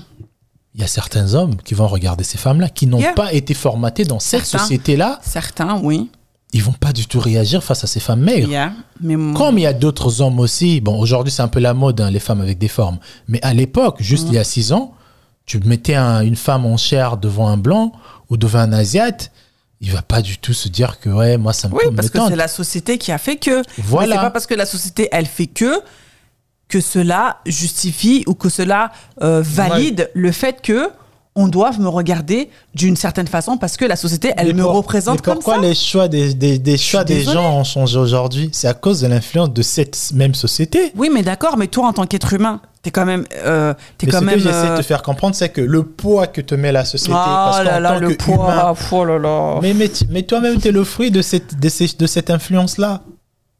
Il 0.73 0.81
y 0.81 0.83
a 0.83 0.87
certains 0.87 1.33
hommes 1.35 1.55
qui 1.57 1.75
vont 1.75 1.87
regarder 1.87 2.23
ces 2.23 2.37
femmes-là, 2.39 2.69
qui 2.69 2.87
n'ont 2.87 2.99
Yeah. 2.99 3.13
pas 3.13 3.33
été 3.33 3.53
formatés 3.53 4.03
dans 4.05 4.19
cette 4.19 4.45
société-là. 4.45 5.19
Certains, 5.23 5.79
oui. 5.83 6.09
Ils 6.53 6.63
vont 6.63 6.71
pas 6.73 6.93
du 6.93 7.05
tout 7.07 7.19
réagir 7.19 7.61
face 7.63 7.83
à 7.83 7.87
ces 7.87 7.99
femmes 7.99 8.21
maigres. 8.21 8.49
Yeah. 8.49 8.71
Mais 9.01 9.15
moi- 9.17 9.37
Comme 9.37 9.57
il 9.57 9.63
y 9.63 9.67
a 9.67 9.73
d'autres 9.73 10.21
hommes 10.21 10.39
aussi, 10.39 10.79
bon, 10.81 10.97
aujourd'hui 10.97 11.31
c'est 11.31 11.41
un 11.41 11.47
peu 11.49 11.59
la 11.59 11.73
mode, 11.73 11.99
hein, 11.99 12.09
les 12.09 12.19
femmes 12.21 12.39
avec 12.41 12.57
des 12.57 12.69
formes. 12.69 12.99
Mais 13.27 13.39
à 13.43 13.53
l'époque, 13.53 13.97
juste 13.99 14.25
Mm. 14.27 14.31
il 14.31 14.33
y 14.35 14.37
a 14.39 14.43
six 14.45 14.71
ans, 14.71 14.93
tu 15.45 15.59
mettais 15.59 15.95
un- 15.95 16.21
une 16.21 16.35
femme 16.37 16.65
en 16.65 16.77
chair 16.77 17.17
devant 17.17 17.47
un 17.49 17.57
blanc 17.57 17.91
ou 18.29 18.37
devant 18.37 18.59
un 18.59 18.71
asiate, 18.73 19.31
il 19.81 19.91
va 19.91 20.01
pas 20.01 20.21
du 20.21 20.37
tout 20.37 20.53
se 20.53 20.69
dire 20.69 20.99
que 20.99 21.09
ouais, 21.09 21.37
moi 21.37 21.51
ça 21.53 21.67
me, 21.67 21.73
Oui, 21.75 21.83
parce 21.95 22.09
que 22.09 22.19
c'est 22.27 22.35
la 22.35 22.47
société 22.47 22.97
qui 22.97 23.11
a 23.11 23.17
fait 23.17 23.35
que. 23.35 23.61
Voilà. 23.77 24.15
C'est 24.15 24.21
pas 24.21 24.31
parce 24.31 24.47
que 24.47 24.55
la 24.55 24.65
société, 24.65 25.09
elle 25.11 25.25
fait 25.27 25.47
que 25.47 25.81
que 26.69 26.81
cela 26.81 27.37
justifie 27.45 28.23
ou 28.27 28.33
que 28.35 28.49
cela 28.49 28.91
euh, 29.21 29.41
valide 29.41 30.09
le 30.13 30.31
fait 30.33 30.61
que 30.61 30.89
on 31.39 31.47
doive 31.47 31.79
me 31.79 31.87
regarder 31.87 32.49
d'une 32.75 32.95
certaine 32.95 33.27
façon 33.27 33.57
parce 33.57 33.77
que 33.77 33.85
la 33.85 33.95
société, 33.95 34.33
elle 34.37 34.47
Mais 34.47 34.53
me 34.53 34.63
pour- 34.63 34.73
représente 34.73 35.19
mais 35.19 35.21
comme 35.21 35.35
pourquoi 35.35 35.55
ça. 35.55 35.61
les 35.61 35.75
choix 35.75 36.07
des, 36.07 36.33
des, 36.33 36.57
des 36.59 36.77
choix 36.77 37.03
des 37.03 37.21
gens 37.23 37.59
ont 37.59 37.63
changé 37.63 37.97
aujourd'hui? 37.97 38.49
C'est 38.51 38.67
à 38.67 38.73
cause 38.73 39.01
de 39.01 39.07
l'influence 39.07 39.53
de 39.53 39.61
cette 39.61 40.11
même 40.13 40.33
société. 40.35 40.91
Oui, 40.95 41.09
mais 41.13 41.21
d'accord, 41.23 41.55
mais 41.57 41.67
toi, 41.67 41.87
en 41.87 41.93
tant 41.93 42.05
qu'être 42.07 42.33
humain, 42.33 42.59
t'es 42.81 42.91
quand 42.91 43.05
même. 43.05 43.25
Euh, 43.45 43.73
t'es 43.97 44.07
Mais 44.07 44.11
quand 44.11 44.19
ce 44.19 44.23
même. 44.25 44.35
que 44.35 44.41
j'essaie 44.41 44.67
de 44.67 44.71
euh, 44.73 44.77
te 44.77 44.81
faire 44.81 45.01
comprendre, 45.03 45.35
c'est 45.35 45.49
que 45.49 45.61
le 45.61 45.83
poids 45.83 46.27
que 46.27 46.41
te 46.41 46.55
met 46.55 46.71
la 46.71 46.83
société, 46.85 47.13
Oh 47.13 47.23
parce 47.23 47.63
là 47.63 47.79
là, 47.79 47.93
tant 47.93 47.99
le 47.99 48.09
que 48.09 48.13
poids. 48.15 48.35
humain, 48.35 48.73
Oh 48.91 49.05
là 49.05 49.19
là. 49.19 49.59
Mais, 49.61 49.73
mais, 49.73 49.91
mais 50.09 50.23
toi-même, 50.23 50.59
tu 50.59 50.67
es 50.69 50.71
le 50.71 50.83
fruit 50.83 51.11
de 51.11 51.21
cette, 51.21 51.59
de 51.59 51.69
ces- 51.69 51.95
de 51.97 52.07
cette 52.07 52.29
influence-là. 52.29 53.01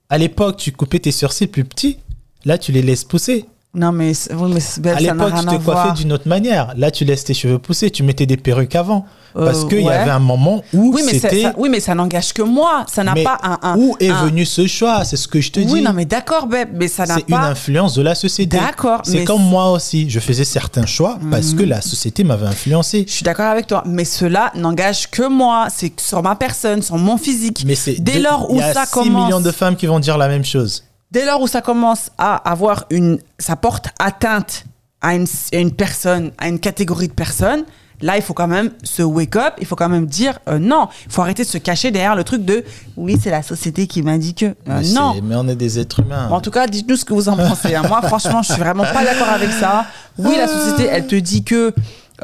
À 0.09 0.17
l'époque, 0.17 0.57
tu 0.57 0.71
coupais 0.71 0.99
tes 0.99 1.11
sourcils 1.11 1.47
plus 1.47 1.63
petits. 1.65 1.99
Là, 2.45 2.57
tu 2.57 2.71
les 2.71 2.82
laisses 2.82 3.03
pousser. 3.03 3.45
Non, 3.74 3.91
mais, 3.91 4.13
c'est- 4.15 4.34
oui, 4.34 4.49
mais 4.53 4.59
c'est- 4.59 4.86
À 4.88 4.93
ça 4.95 4.99
l'époque, 4.99 5.34
tu 5.39 5.45
te 5.57 5.63
coiffais 5.63 5.93
d'une 6.01 6.11
autre 6.13 6.28
manière. 6.28 6.74
Là, 6.78 6.89
tu 6.89 7.05
laisses 7.05 7.26
tes 7.26 7.36
cheveux 7.36 7.59
pousser. 7.59 7.91
Tu 7.91 8.01
mettais 8.01 8.26
des 8.26 8.38
perruques 8.38 8.76
avant. 8.76 9.05
Parce 9.36 9.65
Euh, 9.65 9.68
qu'il 9.68 9.82
y 9.82 9.89
avait 9.89 10.09
un 10.09 10.18
moment 10.18 10.63
où 10.74 10.93
Oui, 10.95 11.03
mais 11.05 11.20
ça, 11.20 11.30
c'était. 11.30 11.43
ça- 11.43 11.53
oui, 11.57 11.70
mais 11.70 11.80
ça 11.80 11.93
n'engage 11.93 12.34
que 12.34 12.41
moi. 12.41 12.86
Ça 12.91 13.03
n'a 13.03 13.13
pas 13.13 13.38
un. 13.43 13.59
un- 13.61 13.78
où 13.78 13.95
est 13.99 14.09
un- 14.09 14.26
venu 14.26 14.45
ce 14.45 14.65
choix? 14.65 15.03
C'est 15.03 15.18
ce 15.18 15.28
que 15.28 15.41
je 15.41 15.51
te 15.51 15.59
dis. 15.59 15.72
Oui, 15.72 15.82
non, 15.84 15.93
mais 15.93 16.05
d'accord, 16.05 16.47
Beb, 16.47 16.70
mais 16.74 16.88
ça 16.88 17.05
n'a 17.05 17.15
C'est 17.15 17.26
une 17.30 17.36
pas. 17.36 17.41
influence 17.49 17.93
de 17.93 18.01
la 18.01 18.15
société. 18.15 18.57
D'accord, 18.57 19.01
C'est 19.03 19.26
comme 19.26 19.43
Mhm. 19.43 19.49
moi 19.49 19.70
aussi. 19.72 20.09
Je 20.09 20.20
faisais 20.20 20.45
certains 20.45 20.88
choix 20.88 21.20
parce 21.30 21.53
que 21.53 21.61
la 21.61 21.82
société 21.82 22.24
m'avait 22.24 22.47
influencé. 22.47 23.05
Je 23.07 23.13
suis 23.13 23.24
d'accord 23.24 23.45
avec 23.51 23.68
toi, 23.68 23.84
mais 23.86 24.05
cela 24.05 24.51
n'engage 24.55 25.11
que 25.11 25.28
moi. 25.28 25.68
C'est 25.70 25.99
sur 25.99 26.24
ma 26.24 26.36
personne, 26.36 26.82
sur 26.82 26.97
mon 26.97 27.18
physique. 27.18 27.63
Mais 27.68 27.76
c'est 27.76 27.99
dès 27.99 28.18
lors 28.20 28.49
où 28.49 28.55
il 28.55 28.59
y 28.61 28.63
a 28.63 28.74
ça 28.74 28.86
6 28.86 28.91
commence, 28.93 29.26
millions 29.26 29.41
de 29.41 29.51
femmes 29.51 29.76
qui 29.76 29.86
vont 29.86 29.99
dire 29.99 30.18
la 30.18 30.30
même 30.30 30.45
chose. 30.45 30.84
Dès 31.12 31.26
lors 31.26 31.41
où 31.41 31.47
ça 31.47 31.62
commence 31.62 32.12
à 32.18 32.36
avoir 32.49 32.86
une, 32.89 33.20
ça 33.39 33.55
porte 33.55 33.88
atteinte 33.99 34.66
à 35.01 35.14
une, 35.16 35.26
à 35.53 35.58
une 35.58 35.72
personne, 35.72 36.32
à 36.38 36.47
une 36.47 36.60
catégorie 36.60 37.08
de 37.08 37.14
personnes. 37.14 37.64
Là, 37.99 38.16
il 38.16 38.22
faut 38.22 38.36
quand 38.36 38.47
même 38.47 38.70
se 38.84 39.01
wake 39.01 39.36
up. 39.38 39.55
Il 39.60 39.66
faut 39.66 39.76
quand 39.76 39.89
même 39.89 40.05
dire 40.05 40.38
euh, 40.47 40.60
non. 40.60 40.88
Il 41.08 41.12
faut 41.12 41.24
arrêter 41.24 41.43
de 41.43 41.47
se 41.47 41.58
cacher 41.58 41.89
derrière 41.89 42.16
le 42.16 42.24
truc 42.24 42.45
de 42.45 42.64
oui, 42.95 43.18
c'est 43.20 43.32
la 43.32 43.41
société 43.41 43.88
qui 43.88 44.03
m'a 44.03 44.20
dit 44.20 44.36
que 44.36 44.45
Euh, 44.45 44.53
Mais 44.68 44.89
non. 44.93 45.16
Mais 45.24 45.36
on 45.36 45.47
est 45.47 45.55
des 45.55 45.80
êtres 45.80 46.01
humains. 46.01 46.28
Bon, 46.30 46.36
en 46.36 46.41
tout 46.41 46.51
cas, 46.51 46.68
dites-nous 46.68 46.95
ce 46.95 47.05
que 47.05 47.14
vous 47.16 47.28
en 47.28 47.36
pensez. 47.36 47.74
hein. 47.74 47.82
Moi, 47.88 47.99
franchement, 48.03 48.43
je 48.43 48.53
suis 48.53 48.62
vraiment 48.62 48.84
pas 48.84 49.03
d'accord 49.03 49.30
avec 49.30 49.49
ça. 49.51 49.88
Oui, 50.20 50.36
la 50.38 50.47
société, 50.47 50.88
elle 50.91 51.08
te 51.08 51.16
dit 51.16 51.43
que 51.43 51.74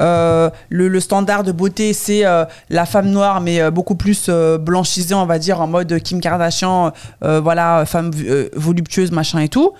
euh, 0.00 0.50
le, 0.68 0.88
le 0.88 1.00
standard 1.00 1.44
de 1.44 1.52
beauté, 1.52 1.92
c'est 1.92 2.24
euh, 2.24 2.44
la 2.70 2.86
femme 2.86 3.10
noire, 3.10 3.40
mais 3.40 3.60
euh, 3.60 3.70
beaucoup 3.70 3.94
plus 3.94 4.28
blanchisée, 4.60 5.14
on 5.14 5.26
va 5.26 5.38
dire, 5.38 5.60
en 5.60 5.66
mode 5.66 5.98
Kim 6.00 6.20
Kardashian, 6.20 6.92
voilà, 7.20 7.84
femme 7.86 8.10
voluptueuse, 8.54 9.10
machin 9.10 9.40
et 9.40 9.48
tout. 9.48 9.72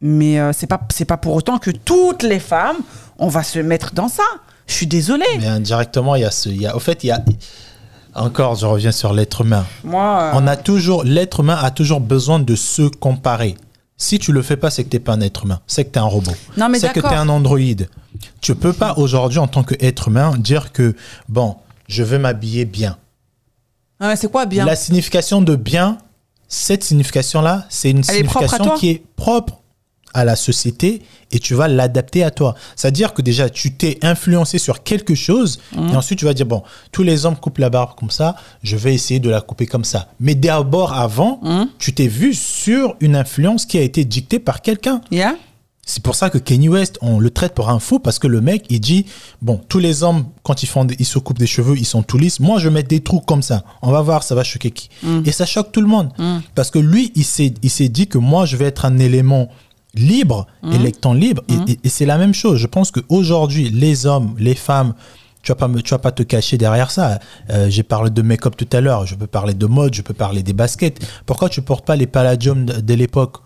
Mais 0.00 0.38
c'est 0.52 0.66
pas 0.66 0.80
c'est 0.92 1.06
pas 1.06 1.16
pour 1.16 1.34
autant 1.34 1.58
que 1.58 1.70
toutes 1.70 2.22
les 2.22 2.40
femmes, 2.40 2.76
on 3.18 3.28
va 3.28 3.42
se 3.42 3.58
mettre 3.58 3.94
dans 3.94 4.08
ça. 4.08 4.24
Je 4.66 4.74
suis 4.74 4.86
désolée. 4.86 5.24
Mais 5.38 5.46
indirectement, 5.46 6.14
il 6.14 6.22
y 6.22 6.24
a 6.24 6.30
ce. 6.30 6.48
Il 6.48 6.60
y 6.60 6.66
a, 6.66 6.76
au 6.76 6.78
fait, 6.78 7.04
il 7.04 7.08
y 7.08 7.10
a. 7.10 7.22
Encore, 8.14 8.54
je 8.54 8.66
reviens 8.66 8.92
sur 8.92 9.12
l'être 9.12 9.40
humain. 9.40 9.64
Moi, 9.82 10.30
On 10.34 10.46
a 10.46 10.56
toujours. 10.56 11.04
L'être 11.04 11.40
humain 11.40 11.58
a 11.60 11.70
toujours 11.70 12.00
besoin 12.00 12.38
de 12.38 12.54
se 12.54 12.82
comparer. 12.82 13.56
Si 13.96 14.18
tu 14.18 14.32
le 14.32 14.42
fais 14.42 14.56
pas, 14.56 14.70
c'est 14.70 14.84
que 14.84 14.88
t'es 14.88 14.98
pas 14.98 15.12
un 15.12 15.20
être 15.20 15.44
humain. 15.44 15.60
C'est 15.66 15.84
que 15.84 15.90
t'es 15.90 15.98
un 15.98 16.04
robot. 16.04 16.32
C'est 16.56 16.62
que 16.88 16.94
d'accord. 16.94 17.10
t'es 17.10 17.16
un 17.16 17.28
androïde. 17.28 17.88
Tu 18.40 18.54
peux 18.54 18.72
pas 18.72 18.94
aujourd'hui, 18.96 19.38
en 19.38 19.46
tant 19.46 19.62
qu'être 19.62 20.08
humain, 20.08 20.36
dire 20.36 20.72
que, 20.72 20.94
bon, 21.28 21.56
je 21.86 22.02
veux 22.02 22.18
m'habiller 22.18 22.64
bien. 22.64 22.98
ah 24.00 24.08
ouais, 24.08 24.16
c'est 24.16 24.30
quoi 24.30 24.46
bien? 24.46 24.64
La 24.64 24.76
signification 24.76 25.42
de 25.42 25.56
bien, 25.56 25.98
cette 26.48 26.84
signification-là, 26.84 27.66
c'est 27.68 27.90
une 27.90 27.98
Elle 28.08 28.28
signification 28.28 28.76
qui 28.76 28.90
est 28.90 29.02
propre 29.16 29.60
à 30.14 30.24
la 30.24 30.36
société 30.36 31.02
et 31.32 31.38
tu 31.38 31.54
vas 31.54 31.68
l'adapter 31.68 32.22
à 32.24 32.30
toi. 32.30 32.54
C'est-à-dire 32.76 33.12
que 33.12 33.20
déjà, 33.22 33.50
tu 33.50 33.74
t'es 33.74 33.98
influencé 34.02 34.58
sur 34.58 34.82
quelque 34.82 35.14
chose 35.14 35.58
Mhm. 35.76 35.88
et 35.92 35.96
ensuite 35.96 36.18
tu 36.20 36.24
vas 36.24 36.34
dire, 36.34 36.46
bon, 36.46 36.62
tous 36.92 37.02
les 37.02 37.26
hommes 37.26 37.36
coupent 37.36 37.58
la 37.58 37.70
barbe 37.70 37.90
comme 37.98 38.10
ça, 38.10 38.36
je 38.62 38.76
vais 38.76 38.94
essayer 38.94 39.20
de 39.20 39.28
la 39.28 39.40
couper 39.40 39.66
comme 39.66 39.84
ça. 39.84 40.08
Mais 40.20 40.34
d'abord, 40.34 40.92
avant, 40.94 41.40
Mhm. 41.42 41.68
tu 41.78 41.92
t'es 41.92 42.06
vu 42.06 42.32
sur 42.34 42.94
une 43.00 43.16
influence 43.16 43.66
qui 43.66 43.76
a 43.78 43.82
été 43.82 44.04
dictée 44.04 44.38
par 44.38 44.62
quelqu'un. 44.62 45.00
Yeah 45.10 45.34
C'est 45.86 46.02
pour 46.02 46.14
ça 46.14 46.30
que 46.30 46.38
Kanye 46.38 46.70
West, 46.70 46.96
on 47.02 47.18
le 47.20 47.28
traite 47.28 47.52
pour 47.52 47.68
un 47.68 47.78
fou 47.78 47.98
parce 47.98 48.18
que 48.18 48.26
le 48.26 48.40
mec, 48.40 48.64
il 48.70 48.80
dit 48.80 49.04
bon, 49.42 49.60
tous 49.68 49.78
les 49.78 50.02
hommes 50.02 50.24
quand 50.42 50.62
ils 50.62 50.66
font, 50.66 50.86
des- 50.86 50.96
ils 50.98 51.04
se 51.04 51.18
coupent 51.18 51.38
des 51.38 51.46
cheveux, 51.46 51.76
ils 51.76 51.84
sont 51.84 52.02
tout 52.02 52.16
lisses. 52.16 52.40
Moi, 52.40 52.58
je 52.58 52.68
vais 52.68 52.74
mettre 52.74 52.88
des 52.88 53.00
trous 53.00 53.20
comme 53.20 53.42
ça. 53.42 53.64
On 53.82 53.90
va 53.90 54.00
voir, 54.00 54.22
ça 54.22 54.34
va 54.34 54.44
choquer 54.44 54.70
qui. 54.70 54.88
Et 55.26 55.30
ça 55.30 55.44
choque 55.44 55.72
tout 55.72 55.82
le 55.82 55.86
monde 55.86 56.08
parce 56.54 56.70
que 56.70 56.78
lui, 56.78 57.12
il 57.16 57.24
s'est, 57.24 57.52
il 57.62 57.68
s'est 57.68 57.90
dit 57.90 58.06
que 58.06 58.16
moi, 58.16 58.46
je 58.46 58.56
vais 58.56 58.64
être 58.64 58.86
un 58.86 58.98
élément 58.98 59.50
libre, 59.94 60.46
électant 60.72 61.12
libre. 61.14 61.42
Et- 61.48 61.72
Et, 61.72 61.78
et 61.84 61.88
c'est 61.88 62.06
la 62.06 62.18
même 62.18 62.34
chose. 62.34 62.58
Je 62.58 62.66
pense 62.66 62.90
qu'aujourd'hui, 62.90 63.70
les 63.70 64.06
hommes, 64.06 64.34
les 64.38 64.54
femmes, 64.54 64.94
tu 65.42 65.52
vas 65.52 65.56
pas 65.56 65.68
me, 65.68 65.82
tu 65.82 65.90
vas 65.90 65.98
pas 65.98 66.12
te 66.12 66.22
cacher 66.22 66.56
derrière 66.58 66.90
ça. 66.90 67.18
Euh, 67.50 67.68
J'ai 67.68 67.82
parlé 67.82 68.10
de 68.10 68.22
make-up 68.22 68.56
tout 68.56 68.68
à 68.72 68.80
l'heure. 68.80 69.06
Je 69.06 69.14
peux 69.14 69.26
parler 69.26 69.52
de 69.54 69.66
mode, 69.66 69.94
je 69.94 70.02
peux 70.02 70.14
parler 70.14 70.42
des 70.42 70.52
baskets. 70.54 70.98
Pourquoi 71.26 71.48
tu 71.48 71.60
portes 71.62 71.84
pas 71.84 71.96
les 71.96 72.06
palladiums 72.06 72.64
de, 72.64 72.80
de 72.80 72.94
l'époque? 72.94 73.36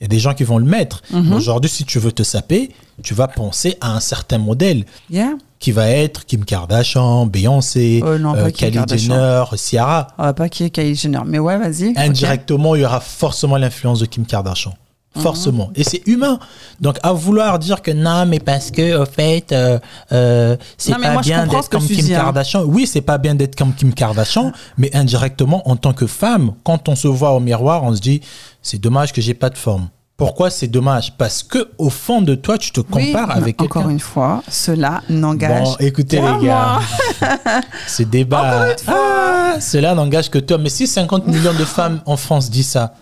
Il 0.00 0.04
y 0.04 0.06
a 0.06 0.08
des 0.08 0.18
gens 0.20 0.32
qui 0.32 0.44
vont 0.44 0.56
le 0.58 0.64
mettre. 0.64 1.02
Mais 1.12 1.34
Aujourd'hui, 1.34 1.68
si 1.70 1.84
tu 1.84 1.98
veux 1.98 2.12
te 2.12 2.22
saper, 2.22 2.70
tu 3.02 3.12
vas 3.12 3.28
penser 3.28 3.76
à 3.82 3.92
un 3.94 4.00
certain 4.00 4.38
modèle 4.38 4.86
Yeah. 5.10 5.32
qui 5.58 5.72
va 5.72 5.88
être 5.90 6.24
Kim 6.24 6.44
Kardashian, 6.46 7.26
Beyoncé, 7.26 8.00
Oh 8.06 8.16
non, 8.16 8.34
euh, 8.34 8.48
Kylie 8.48 8.76
Kardashian. 8.76 9.14
Jenner, 9.14 9.44
Ciara. 9.58 10.06
Va 10.16 10.32
pas 10.32 10.48
qui 10.48 10.64
est 10.64 10.70
Kylie 10.70 10.94
Jenner. 10.94 11.20
Mais 11.26 11.38
ouais, 11.38 11.58
vas-y. 11.58 11.92
Indirectement, 11.98 12.76
il 12.76 12.80
y 12.80 12.84
aura 12.86 13.00
forcément 13.00 13.58
l'influence 13.58 14.00
de 14.00 14.06
Kim 14.06 14.24
Kardashian. 14.24 14.72
Mhm. 15.16 15.22
Forcément. 15.22 15.70
Et 15.74 15.82
c'est 15.82 16.06
humain. 16.06 16.38
Donc, 16.80 16.98
à 17.02 17.12
vouloir 17.12 17.58
dire 17.58 17.82
que 17.82 17.90
non, 17.90 18.26
mais 18.26 18.38
parce 18.38 18.70
que, 18.70 18.96
au 19.02 19.06
fait, 19.06 19.50
euh, 19.50 19.78
euh, 20.12 20.56
c'est 20.78 20.92
pas 20.92 21.20
bien 21.20 21.46
d'être 21.46 21.68
comme 21.68 21.84
Kim 21.84 22.06
hein. 22.06 22.16
Kardashian. 22.16 22.62
Oui, 22.62 22.86
c'est 22.86 23.00
pas 23.00 23.18
bien 23.18 23.34
d'être 23.34 23.56
comme 23.56 23.74
Kim 23.74 23.92
Kardashian, 23.92 24.52
mais 24.78 24.94
indirectement, 24.94 25.68
en 25.68 25.74
tant 25.74 25.94
que 25.94 26.06
femme, 26.06 26.52
quand 26.62 26.88
on 26.88 26.94
se 26.94 27.08
voit 27.08 27.32
au 27.32 27.40
miroir, 27.40 27.82
on 27.82 27.94
se 27.94 28.00
dit, 28.00 28.20
c'est 28.62 28.80
dommage 28.80 29.12
que 29.12 29.20
j'ai 29.20 29.34
pas 29.34 29.50
de 29.50 29.58
forme. 29.58 29.88
Pourquoi 30.16 30.50
c'est 30.50 30.68
dommage? 30.68 31.14
Parce 31.16 31.42
que 31.42 31.70
au 31.78 31.88
fond 31.88 32.20
de 32.20 32.34
toi, 32.34 32.58
tu 32.58 32.72
te 32.72 32.80
compares 32.80 33.30
avec 33.30 33.60
Encore 33.62 33.84
quelqu'un. 33.84 33.94
une 33.94 34.00
fois, 34.00 34.42
cela 34.48 35.00
n'engage. 35.08 35.64
Bon, 35.64 35.76
écoutez 35.80 36.20
les 36.20 36.46
gars, 36.46 36.78
ce 37.88 38.02
débat, 38.02 38.66
ah, 38.86 39.54
cela 39.60 39.94
n'engage 39.94 40.28
que 40.28 40.38
toi. 40.38 40.58
Mais 40.58 40.68
si 40.68 40.86
50 40.86 41.26
millions 41.26 41.54
de 41.54 41.64
femmes 41.64 42.02
en 42.04 42.18
France 42.18 42.50
disent 42.50 42.68
ça, 42.68 42.92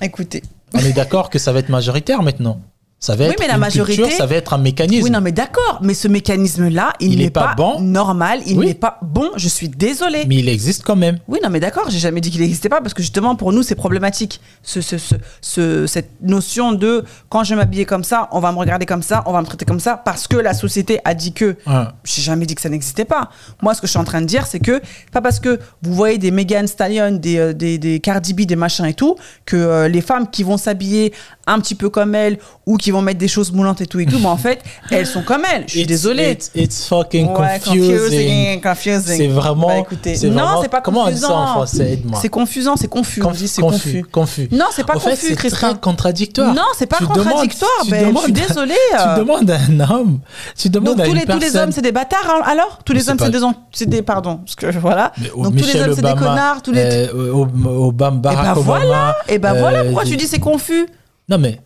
Écoutez. 0.00 0.42
on 0.74 0.78
est 0.78 0.92
d'accord 0.92 1.30
que 1.30 1.38
ça 1.38 1.52
va 1.52 1.58
être 1.60 1.68
majoritaire 1.68 2.22
maintenant. 2.22 2.60
Ça 3.04 3.16
va 3.16 3.24
Oui, 3.24 3.30
être 3.32 3.40
mais 3.40 3.48
la 3.48 3.54
une 3.54 3.58
majorité- 3.60 3.96
culture, 4.00 4.16
ça 4.16 4.26
va 4.26 4.36
être 4.36 4.52
un 4.52 4.58
mécanisme. 4.58 5.02
Oui, 5.02 5.10
non, 5.10 5.20
mais 5.20 5.32
d'accord. 5.32 5.80
Mais 5.82 5.92
ce 5.92 6.06
mécanisme-là, 6.06 6.92
il, 7.00 7.14
Il 7.14 7.18
n'est 7.18 7.24
est 7.24 7.30
pas 7.30 7.48
pas, 7.48 7.54
bon. 7.56 7.80
normal. 7.80 8.42
Il 8.46 8.56
Oui. 8.58 8.66
n'est 8.66 8.74
pas 8.74 8.98
bon. 9.02 9.28
Je 9.34 9.48
suis 9.48 9.68
désolée. 9.68 10.24
Mais 10.28 10.36
il 10.36 10.48
existe 10.48 10.84
quand 10.84 10.94
même. 10.94 11.18
Oui, 11.26 11.40
non, 11.42 11.50
mais 11.50 11.58
d'accord, 11.58 11.90
j'ai 11.90 11.98
jamais 11.98 12.20
dit 12.20 12.30
qu'il 12.30 12.40
n'existait 12.42 12.68
pas 12.68 12.80
parce 12.80 12.94
que 12.94 13.02
justement, 13.02 13.34
pour 13.34 13.52
nous, 13.52 13.64
c'est 13.64 13.74
problématique. 13.74 14.40
Ce, 14.62 14.80
ce, 14.80 14.98
ce, 14.98 15.16
ce- 15.40 15.86
cette 15.88 16.10
notion 16.22 16.70
de 16.70 17.04
quand 17.28 17.42
je 17.42 17.50
vais 17.50 17.56
m'habiller 17.56 17.86
comme 17.86 18.04
ça, 18.04 18.28
on 18.30 18.38
va 18.38 18.52
me 18.52 18.58
regarder 18.58 18.86
comme 18.86 19.02
ça, 19.02 19.24
on 19.26 19.32
va 19.32 19.40
me 19.40 19.46
traiter 19.46 19.64
comme 19.64 19.80
ça 19.80 19.96
parce 19.96 20.28
que 20.28 20.36
la 20.36 20.54
société 20.54 21.00
a 21.04 21.14
dit 21.14 21.32
que. 21.32 21.56
Ouais. 21.66 21.82
J'ai 22.04 22.22
jamais 22.22 22.46
dit 22.46 22.54
que 22.54 22.60
ça 22.60 22.68
n'existait 22.68 23.04
pas. 23.04 23.30
Moi, 23.62 23.74
ce 23.74 23.80
que 23.80 23.88
je 23.88 23.90
suis 23.90 23.98
en 23.98 24.04
train 24.04 24.20
de 24.20 24.26
dire, 24.26 24.46
c'est 24.46 24.60
que 24.60 24.80
pas 25.10 25.20
parce 25.20 25.40
que 25.40 25.58
vous 25.82 25.92
voyez 25.92 26.18
des 26.18 26.30
Megan 26.30 26.68
Stallion, 26.68 27.10
des, 27.10 27.38
euh, 27.38 27.52
des, 27.52 27.78
des 27.78 27.98
Cardi 27.98 28.32
B, 28.32 28.42
des 28.42 28.54
machins 28.54 28.84
et 28.86 28.94
tout, 28.94 29.16
que 29.44 29.56
euh, 29.56 29.88
les 29.88 30.02
femmes 30.02 30.30
qui 30.30 30.44
vont 30.44 30.56
s'habiller 30.56 31.12
un 31.48 31.58
petit 31.58 31.74
peu 31.74 31.90
comme 31.90 32.14
elles 32.14 32.38
ou 32.66 32.76
qui 32.76 32.91
vont 32.92 33.02
mettre 33.02 33.18
des 33.18 33.28
choses 33.28 33.50
moulantes 33.52 33.80
et 33.80 33.86
tout 33.86 33.98
et 34.00 34.06
tout, 34.06 34.18
mais 34.18 34.26
en 34.26 34.36
fait, 34.36 34.62
elles 34.90 35.06
sont 35.06 35.22
comme 35.22 35.42
elles. 35.52 35.64
Je 35.66 35.72
suis 35.78 35.86
désolée. 35.86 36.32
It's, 36.32 36.50
it's 36.54 36.86
fucking 36.86 37.28
Ouais, 37.32 37.58
confusing. 37.64 38.60
confusing. 38.60 39.16
C'est 39.16 39.26
vraiment- 39.28 39.66
Bah, 39.68 39.78
écoutez, 39.78 40.14
c'est 40.14 40.28
non, 40.28 40.60
c'est 40.62 40.68
pas 40.68 40.80
comment 40.80 41.04
on 41.04 41.10
dit 41.10 41.18
ça 41.18 41.28
en 41.32 41.38
confusant. 41.38 41.52
français, 41.54 41.92
aide-moi. 41.92 42.18
C'est 42.22 42.28
confusant, 42.28 42.76
c'est 42.76 42.88
confus. 42.88 43.22
on 43.22 43.30
Conf- 43.30 43.46
c'est 43.46 43.60
confus. 43.62 44.04
confus. 44.04 44.48
Non, 44.52 44.66
c'est 44.72 44.84
pas 44.86 44.96
Au 44.96 45.00
fait, 45.00 45.10
confus, 45.10 45.26
c'est 45.40 45.48
très 45.50 45.74
contradictoire. 45.80 46.54
Non, 46.54 46.62
c'est 46.76 46.86
pas 46.86 46.96
Tu 46.98 47.04
demandes- 47.04 47.18
contradictoire. 47.24 47.70
ben, 47.88 48.12
je 48.14 48.20
suis 48.20 48.32
demandes- 48.32 48.48
désolée. 48.48 48.74
Tu 48.90 48.98
euh. 48.98 49.16
demandes 49.18 49.50
à 49.50 49.56
un 49.56 49.80
homme, 49.90 50.20
tu 50.56 50.68
demandes 50.68 50.96
Donc 50.96 51.00
à 51.00 51.04
tous 51.04 51.10
une 51.12 51.18
les, 51.18 51.24
tous 51.26 51.38
les 51.38 51.56
hommes 51.56 51.72
c'est 51.72 51.80
des 51.82 51.92
bâtards 51.92 52.28
hein, 52.28 52.42
alors? 52.44 52.78
Tous 52.84 52.92
les 52.92 53.08
hommes 53.08 53.16
c'est 53.18 53.30
des, 53.30 53.42
en- 53.42 53.54
c'est 53.72 53.88
des 53.88 54.02
pardon 54.02 54.36
parce 54.38 54.54
que 54.54 54.66
voilà 54.78 55.12
donc 55.36 55.56
tous 55.56 55.64
les 55.66 55.76
hommes 55.80 55.94
c'est 55.94 56.02
des 56.02 56.10
Obama, 56.10 56.14
connards 56.28 56.62
tous 56.62 56.72
les 56.72 56.80
euh, 57.14 57.32
Ob- 57.32 57.66
Obama, 57.66 58.16
et 58.16 58.20
Barack 58.20 58.44
ben 58.44 58.60
Obama, 58.60 58.64
voilà 58.84 59.16
et 59.28 59.38
ben 59.38 59.54
voilà 59.54 59.84
pourquoi 59.84 60.04
tu 60.04 60.16
dis 60.16 60.26
c'est 60.26 60.38
confus 60.38 60.86
Non, 61.28 61.38
mais 61.38 61.60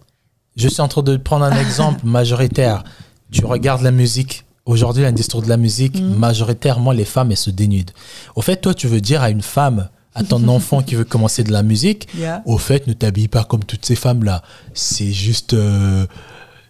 je 0.57 0.69
suis 0.69 0.81
en 0.81 0.89
train 0.89 1.03
de 1.03 1.17
prendre 1.17 1.45
un 1.45 1.57
exemple 1.59 2.01
majoritaire. 2.05 2.85
Tu 3.31 3.45
regardes 3.45 3.83
la 3.83 3.91
musique. 3.91 4.45
Aujourd'hui, 4.65 5.03
l'industrie 5.05 5.43
de 5.43 5.49
la 5.49 5.57
musique, 5.57 6.01
Mm. 6.01 6.15
majoritairement, 6.17 6.91
les 6.93 7.05
femmes, 7.05 7.31
elles 7.31 7.37
se 7.37 7.51
dénudent. 7.51 7.93
Au 8.35 8.43
fait, 8.43 8.57
toi, 8.57 8.75
tu 8.75 8.89
veux 8.89 9.01
dire 9.01 9.23
à 9.23 9.31
une 9.31 9.43
femme, 9.43 9.89
à 10.15 10.25
ton 10.25 10.47
enfant 10.49 10.83
qui 10.83 10.95
veut 10.97 11.05
commencer 11.05 11.45
de 11.45 11.53
la 11.53 11.63
musique, 11.63 12.09
Yeah. 12.19 12.43
au 12.47 12.59
fait, 12.59 12.87
ne 12.87 12.93
t'habille 12.93 13.29
pas 13.29 13.45
comme 13.45 13.63
toutes 13.65 13.85
ces 13.87 13.95
femmes-là. 13.97 14.43
C'est 14.75 15.13
juste, 15.13 15.53
euh, 15.55 16.07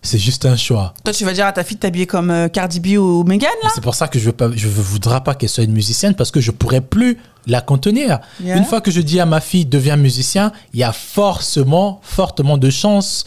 c'est 0.02 0.18
juste 0.18 0.44
un 0.46 0.56
choix. 0.56 0.92
toi 1.04 1.12
tu 1.14 1.24
vas 1.24 1.32
dire 1.32 1.46
à 1.46 1.52
ta 1.52 1.64
fille 1.64 1.76
de 1.76 1.80
t'habiller 1.80 2.06
comme 2.06 2.30
euh, 2.30 2.48
Cardi 2.48 2.80
B 2.80 2.98
ou 2.98 3.24
Megan 3.24 3.50
là? 3.62 3.70
C'est 3.74 3.80
pour 3.82 3.94
ça 3.94 4.08
que 4.08 4.18
je 4.18 4.28
ne 4.30 4.70
voudrais 4.72 5.22
pas 5.22 5.34
qu'elle 5.34 5.48
soit 5.48 5.64
une 5.64 5.72
musicienne 5.72 6.14
parce 6.14 6.30
que 6.30 6.40
je 6.40 6.50
pourrais 6.50 6.80
plus 6.82 7.18
la 7.46 7.60
contenir. 7.60 8.18
Yeah. 8.42 8.56
Une 8.58 8.64
fois 8.64 8.80
que 8.82 8.90
je 8.90 9.00
dis 9.00 9.20
à 9.20 9.26
ma 9.26 9.40
fille 9.40 9.64
deviens 9.64 9.96
musicien, 9.96 10.52
il 10.74 10.80
y 10.80 10.84
a 10.84 10.92
forcément, 10.92 12.00
fortement 12.02 12.58
de 12.58 12.68
chances 12.70 13.24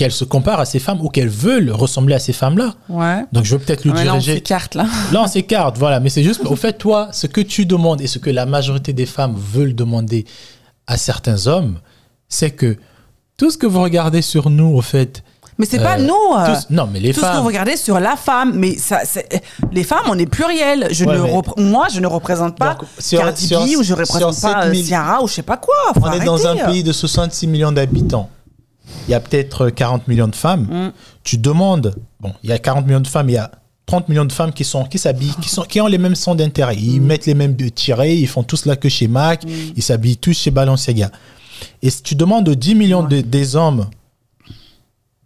qu'elle 0.00 0.12
se 0.12 0.24
compare 0.24 0.58
à 0.60 0.64
ces 0.64 0.78
femmes 0.78 1.00
ou 1.02 1.10
qu'elle 1.10 1.28
veulent 1.28 1.70
ressembler 1.70 2.14
à 2.14 2.18
ces 2.18 2.32
femmes-là. 2.32 2.72
ouais 2.88 3.22
Donc 3.32 3.44
je 3.44 3.54
veux 3.54 3.58
peut-être 3.62 3.84
lui 3.84 3.90
Ouais, 3.92 4.02
là 4.04 4.12
on 4.14 4.18
diriger. 4.18 4.34
s'écarte 4.36 4.74
là 4.74 4.86
Là, 5.12 5.20
on 5.22 5.26
s'écarte, 5.26 5.76
voilà. 5.76 6.00
Mais 6.00 6.08
c'est 6.08 6.22
juste, 6.22 6.40
au 6.46 6.56
fait, 6.56 6.72
toi, 6.78 7.08
ce 7.12 7.26
que 7.26 7.42
tu 7.42 7.66
demandes 7.66 8.00
et 8.00 8.06
ce 8.06 8.18
que 8.18 8.30
la 8.30 8.46
majorité 8.46 8.94
des 8.94 9.04
femmes 9.04 9.34
veulent 9.36 9.74
demander 9.74 10.24
à 10.86 10.96
certains 10.96 11.46
hommes, 11.46 11.80
c'est 12.30 12.50
que 12.50 12.78
tout 13.36 13.50
ce 13.50 13.58
que 13.58 13.66
vous 13.66 13.82
regardez 13.82 14.22
sur 14.22 14.48
nous, 14.48 14.74
au 14.74 14.80
fait. 14.80 15.22
mais 15.58 15.66
c'est 15.66 15.78
pas 15.80 15.98
euh, 15.98 16.06
nous 16.06 16.38
euh, 16.38 16.46
tous- 16.54 16.70
non, 16.70 16.88
mais 16.90 16.98
les 17.00 17.12
tout 17.12 17.20
ce 17.20 17.26
que 17.26 17.32
femmes. 17.32 17.40
vous 17.42 17.46
regardez 17.48 17.76
sur 17.76 18.00
la 18.00 18.16
femme 18.16 18.52
mais 18.54 18.76
ça 18.78 19.00
les 19.72 19.84
femmes 19.84 20.06
on 20.08 20.18
est 20.18 20.24
pluriel 20.24 20.88
je 20.90 21.04
Ouais, 21.04 21.18
ne 21.18 21.22
mais- 21.22 21.30
repr- 21.30 21.60
moi 21.60 21.88
je 21.92 22.00
ne 22.00 22.06
représente 22.06 22.56
pas 22.56 22.78
sur- 22.98 23.18
Cardi 23.20 23.46
B 23.48 23.76
ou 23.78 23.82
je 23.82 23.88
sur 23.88 23.98
représente 23.98 24.40
pas 24.40 24.62
7 24.62 24.70
euh, 24.70 24.74
000 24.74 24.86
Ciara 24.86 25.22
ou 25.22 25.28
je 25.28 25.34
sais 25.34 25.42
pas 25.42 25.58
quoi 25.58 25.74
On 26.00 26.10
est 26.12 26.24
dans 26.24 26.46
un 26.46 26.56
euh. 26.56 26.64
pays 26.64 26.82
de 26.82 26.92
66 26.92 27.46
millions 27.46 27.72
d'habitants. 27.72 28.30
Il 29.08 29.10
y 29.10 29.14
a 29.14 29.20
peut-être 29.20 29.70
40 29.70 30.08
millions 30.08 30.28
de 30.28 30.34
femmes. 30.36 30.62
Mm. 30.70 30.92
Tu 31.24 31.38
demandes, 31.38 31.94
bon, 32.20 32.32
il 32.42 32.50
y 32.50 32.52
a 32.52 32.58
40 32.58 32.86
millions 32.86 33.00
de 33.00 33.06
femmes, 33.08 33.28
il 33.28 33.34
y 33.34 33.38
a 33.38 33.50
30 33.86 34.08
millions 34.08 34.24
de 34.24 34.32
femmes 34.32 34.52
qui 34.52 34.62
sont 34.64 34.84
qui 34.84 34.98
s'habillent, 34.98 35.34
qui 35.42 35.48
sont 35.48 35.62
qui 35.62 35.80
ont 35.80 35.86
les 35.88 35.98
mêmes 35.98 36.14
sons 36.14 36.34
d'intérêt. 36.34 36.76
Mm. 36.76 36.78
Ils 36.84 37.00
mettent 37.00 37.26
les 37.26 37.34
mêmes 37.34 37.56
tirés, 37.56 38.14
ils 38.14 38.28
font 38.28 38.42
tous 38.42 38.66
la 38.66 38.76
queue 38.76 38.88
chez 38.88 39.08
Mac, 39.08 39.42
ils 39.76 39.82
s'habillent 39.82 40.16
tous 40.18 40.36
chez 40.38 40.50
Balenciaga. 40.50 41.10
Et 41.82 41.90
si 41.90 42.02
tu 42.02 42.14
demandes 42.14 42.48
aux 42.48 42.54
10 42.54 42.74
millions 42.74 43.02
de- 43.02 43.20
des 43.20 43.56
hommes 43.56 43.86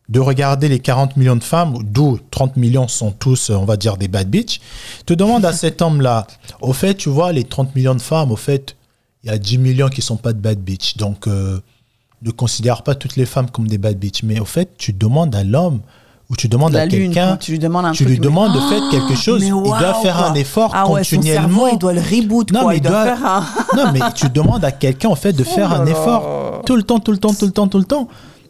de 0.08 0.20
regarder 0.20 0.68
les 0.68 0.80
40 0.80 1.16
millions 1.16 1.36
de 1.36 1.42
femmes, 1.44 1.78
d'où 1.82 2.18
30 2.30 2.56
millions 2.56 2.88
sont 2.88 3.10
tous, 3.10 3.48
on 3.50 3.64
va 3.64 3.76
dire, 3.78 3.96
des 3.96 4.08
bad 4.08 4.28
bitch, 4.28 4.60
te 5.06 5.14
demande 5.14 5.44
à 5.46 5.52
cet 5.62 5.80
homme-là, 5.80 6.26
au 6.60 6.72
fait, 6.74 6.94
tu 6.94 7.08
vois, 7.08 7.32
les 7.32 7.44
30 7.44 7.74
millions 7.74 7.94
de 7.94 8.02
femmes, 8.02 8.30
au 8.30 8.36
fait, 8.36 8.76
il 9.22 9.30
y 9.30 9.32
a 9.32 9.38
10 9.38 9.56
millions 9.58 9.88
qui 9.88 10.02
sont 10.02 10.16
pas 10.18 10.34
de 10.34 10.38
bad 10.38 10.58
bitch. 10.58 10.98
Donc, 10.98 11.26
euh, 11.26 11.58
ne 12.25 12.31
considère 12.31 12.83
pas 12.83 12.95
toutes 12.95 13.16
les 13.16 13.27
femmes 13.27 13.51
comme 13.51 13.68
des 13.68 13.79
bad 13.79 13.99
bitch. 13.99 14.22
Mais 14.22 14.41
au 14.41 14.45
fait, 14.45 14.70
tu 14.79 14.93
demandes 14.93 15.35
à 15.35 15.45
l'homme 15.45 15.81
ou 16.31 16.37
tu 16.37 16.49
demandes 16.49 16.72
la 16.72 16.83
à 16.83 16.89
quelqu'un, 16.89 17.37
tu 17.37 17.53
lui 17.53 17.59
demandes 17.59 17.85
un 17.85 17.93
tu 17.93 18.05
lui 18.05 18.12
mais- 18.14 18.18
demandes 18.18 18.55
de 18.55 18.61
faire 18.61 18.83
quelque 18.91 19.14
chose. 19.14 19.43
Il 19.45 19.51
doit 19.51 19.95
faire 20.03 20.16
quoi. 20.16 20.27
un 20.31 20.35
effort 20.35 20.70
ah 20.75 20.89
ouais, 20.89 21.05
son 21.05 21.16
continuellement. 21.16 21.49
cerveau, 21.49 21.68
il 21.72 21.79
doit 21.79 21.93
le 21.93 22.01
reboot 22.01 22.51
Non, 22.51 22.61
quoi. 22.61 22.70
mais 22.70 22.77
il 22.77 22.79
il 22.79 22.83
doit, 22.89 23.05
doit- 23.05 23.16
faire 23.16 23.27
un 23.27 23.45
Non, 23.77 23.93
mais 23.93 24.01
tu 24.14 24.29
demandes 24.31 24.64
à 24.64 24.72
quelqu'un, 24.72 25.11
en 25.11 25.16
fait, 25.16 25.33
de 25.35 25.45
faire 25.45 25.68
Oh 25.70 25.75
là 25.75 25.81
un 25.83 25.87
effort 25.87 26.62
tout 26.64 26.77
le 26.77 26.83
temps, 26.83 26.99
tout 26.99 27.12
le 27.12 27.18
temps, 27.18 27.35
tout 27.35 27.45
le 27.45 27.53
temps, 27.53 27.68
tout 27.68 27.79
le 27.79 27.85
temps. 27.85 28.09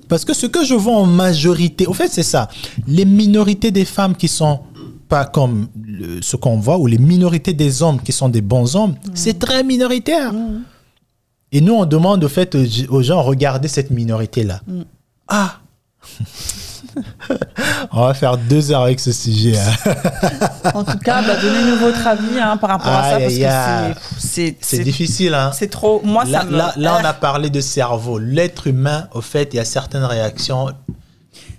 Parce 0.08 0.24
que 0.24 0.34
ce 0.34 0.46
que 0.46 0.64
je 0.64 0.74
vois 0.74 0.94
en 0.94 1.06
majorité, 1.06 1.86
au 1.86 1.94
fait, 1.94 2.08
c'est 2.08 2.22
ça. 2.22 2.48
Les 2.86 3.04
minorités 3.04 3.70
des 3.72 3.84
femmes 3.86 4.14
qui 4.14 4.28
sont 4.28 4.60
pas 5.08 5.24
comme 5.24 5.66
le- 5.84 6.22
ce 6.22 6.36
qu'on 6.36 6.58
voit, 6.58 6.78
ou 6.78 6.86
les 6.86 6.98
minorités 6.98 7.54
des 7.54 7.82
hommes 7.82 8.00
qui 8.00 8.12
sont 8.12 8.28
des 8.28 8.40
bons 8.40 8.76
hommes, 8.76 8.94
c'est 9.14 9.38
très 9.38 9.64
minoritaire. 9.64 10.32
Et 11.54 11.60
nous, 11.60 11.72
on 11.74 11.86
demande 11.86 12.22
au 12.24 12.28
fait 12.28 12.54
aux 12.56 12.64
aux 12.90 13.02
gens, 13.02 13.22
regardez 13.22 13.68
cette 13.68 13.90
minorité-là. 13.90 14.60
Ah 15.28 15.60
On 17.92 18.02
va 18.06 18.14
faire 18.14 18.36
deux 18.36 18.70
heures 18.70 18.82
avec 18.82 19.00
ce 19.00 19.12
sujet. 19.12 19.56
hein. 19.58 19.94
En 20.74 20.84
tout 20.84 20.98
cas, 20.98 21.22
bah, 21.22 21.36
donnez-nous 21.40 21.76
votre 21.76 22.06
avis 22.06 22.38
hein, 22.40 22.56
par 22.56 22.70
rapport 22.70 22.92
à 22.92 23.10
ça 23.12 23.18
parce 23.20 23.34
que 23.34 24.00
c'est- 24.18 24.82
difficile, 24.82 25.34
hein 25.34 25.50
c'est 25.54 25.68
trop. 25.70 26.00
Moi, 26.04 26.24
là, 26.24 26.40
ça 26.40 26.44
me. 26.46 26.56
là, 26.56 26.72
là, 26.76 26.98
on 27.00 27.04
a 27.04 27.12
parlé 27.28 27.50
de 27.50 27.60
cerveau. 27.60 28.18
L'être 28.18 28.66
humain, 28.66 29.08
au 29.14 29.20
fait, 29.20 29.50
il 29.52 29.56
y 29.56 29.60
a 29.60 29.64
certaines 29.64 30.04
réactions. 30.04 30.68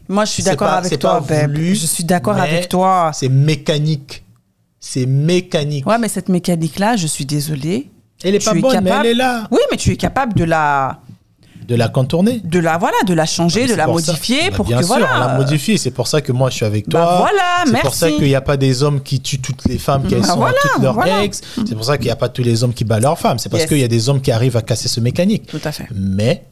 Moi, 0.08 0.26
je 0.26 0.32
suis 0.32 0.44
d'accord 0.44 0.70
avec 0.70 1.00
toi, 1.00 1.20
voulu, 1.20 1.76
Je 1.76 1.86
suis 1.86 2.04
d'accord 2.04 2.38
avec 2.38 2.70
toi. 2.70 3.12
C'est 3.14 3.30
mécanique. 3.30 4.24
C'est 4.80 5.06
mécanique. 5.08 5.88
Ouais, 5.88 5.98
mais 5.98 6.10
cette 6.10 6.30
mécanique-là, 6.30 6.96
je 6.96 7.08
suis 7.08 7.26
désolée. 7.26 7.90
Elle 8.24 8.36
est 8.36 8.40
tu 8.40 8.46
pas 8.46 8.56
es 8.56 8.60
bonne, 8.62 8.80
mais 8.84 8.90
capable- 8.90 9.06
elle 9.08 9.12
est 9.12 9.16
là. 9.16 9.48
Oui, 9.52 9.60
mais 9.72 9.78
tu 9.78 9.92
es 9.92 9.98
capable 9.98 10.34
de 10.34 10.44
la, 10.46 11.00
De 11.68 11.76
la 11.76 11.88
contourner. 11.90 12.42
de 12.44 12.60
la, 12.60 12.78
voilà, 12.78 12.96
de 13.06 13.14
la 13.14 13.26
changer, 13.26 13.64
de 13.64 13.70
C'est 13.70 13.76
la 13.76 13.86
pour 13.86 13.96
modifier 13.96 14.50
Bah, 14.50 14.56
pour 14.56 14.66
bien 14.66 14.78
que 14.78 14.84
sûr, 14.86 14.96
voilà. 14.98 15.16
on 15.16 15.20
l'a 15.20 15.38
modifié. 15.38 15.78
C'est 15.78 15.92
pour 15.92 16.08
ça 16.08 16.22
que 16.22 16.32
moi, 16.32 16.50
je 16.50 16.56
suis 16.56 16.66
avec 16.66 16.88
Bah 16.90 17.00
toi. 17.04 17.18
voilà, 17.18 17.64
C'est 17.66 17.82
pour 17.82 17.94
ça 17.94 18.10
qu'il 18.12 18.24
n'y 18.26 18.36
a 18.36 18.42
pas 18.42 18.58
des 18.58 18.84
hommes 18.84 19.02
qui 19.02 19.20
tuent 19.20 19.40
toutes 19.42 19.66
les 19.66 19.78
femmes 19.78 20.04
qui 20.08 20.16
Bah 20.16 20.24
sont 20.24 20.38
voilà, 20.38 20.56
toutes 20.74 20.84
leurs 20.84 20.94
voilà. 20.94 21.24
ex. 21.24 21.42
C'est 21.68 21.76
pour 21.76 21.86
ça 21.86 21.98
qu'il 21.98 22.06
n'y 22.06 22.12
a 22.12 22.16
pas 22.16 22.30
tous 22.30 22.44
les 22.44 22.64
hommes 22.64 22.74
qui 22.74 22.84
battent 22.84 23.04
leurs 23.04 23.20
femmes. 23.20 23.38
C'est 23.40 23.50
parce 23.50 23.62
Yes. 23.64 23.70
qu'il 23.70 23.80
y 23.80 23.84
a 23.84 23.88
des 23.88 24.10
hommes 24.10 24.22
qui 24.22 24.32
arrivent 24.32 24.58
à 24.58 24.62
casser 24.62 24.88
ce 24.88 25.00
mécanique. 25.00 25.48
Tout 25.48 25.62
à 25.64 25.72
fait. 25.72 25.88
Mais 25.94 26.46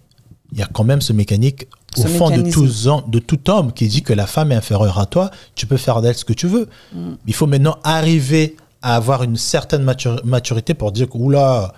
il 0.51 0.59
y 0.59 0.61
a 0.61 0.67
quand 0.71 0.83
même 0.83 1.01
ce 1.01 1.13
mécanique 1.13 1.67
au 1.97 2.01
Ce 2.01 2.07
fond 2.07 2.29
de, 2.29 2.41
de 2.41 3.19
tout 3.19 3.49
homme 3.51 3.71
qui 3.71 3.87
dit 3.87 4.01
que 4.03 4.13
la 4.13 4.25
femme 4.27 4.51
est 4.51 4.55
inférieure 4.55 4.99
à 4.99 5.05
toi, 5.05 5.29
tu 5.55 5.65
peux 5.67 5.77
faire 5.77 6.01
d'elle 6.01 6.15
ce 6.15 6.25
que 6.25 6.33
tu 6.33 6.47
veux. 6.47 6.67
Mm. 6.93 7.13
Il 7.27 7.33
faut 7.35 7.47
maintenant 7.47 7.77
arriver 7.83 8.55
à 8.83 8.95
avoir 8.95 9.23
une 9.23 9.37
certaine 9.37 9.83
matur- 9.83 10.23
maturité 10.25 10.73
pour 10.75 10.91
dire 10.91 11.09
que, 11.09 11.17
oula, 11.17 11.73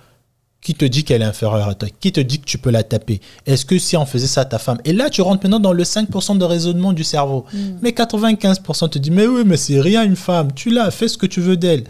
qui 0.59 0.73
te 0.73 0.83
dit 0.83 1.03
qu'elle 1.03 1.21
est 1.21 1.25
inférieure 1.25 1.69
à 1.69 1.75
toi? 1.75 1.87
Qui 1.99 2.11
te 2.11 2.19
dit 2.19 2.39
que 2.39 2.45
tu 2.45 2.57
peux 2.57 2.71
la 2.71 2.81
taper? 2.83 3.21
Est-ce 3.45 3.63
que 3.65 3.77
si 3.77 3.95
on 3.95 4.05
faisait 4.07 4.25
ça 4.27 4.41
à 4.41 4.45
ta 4.45 4.57
femme? 4.57 4.79
Et 4.83 4.93
là, 4.93 5.11
tu 5.11 5.21
rentres 5.21 5.43
maintenant 5.43 5.59
dans 5.59 5.73
le 5.73 5.83
5% 5.83 6.37
de 6.39 6.43
raisonnement 6.43 6.91
du 6.91 7.03
cerveau. 7.03 7.45
Mm. 7.53 7.57
Mais 7.83 7.91
95% 7.91 8.89
te 8.89 8.97
dit, 8.97 9.11
mais 9.11 9.27
oui, 9.27 9.43
mais 9.45 9.57
c'est 9.57 9.79
rien 9.79 10.03
une 10.03 10.15
femme. 10.15 10.51
Tu 10.53 10.71
l'as, 10.71 10.89
fais 10.89 11.07
ce 11.07 11.17
que 11.19 11.27
tu 11.27 11.39
veux 11.39 11.55
d'elle. 11.55 11.83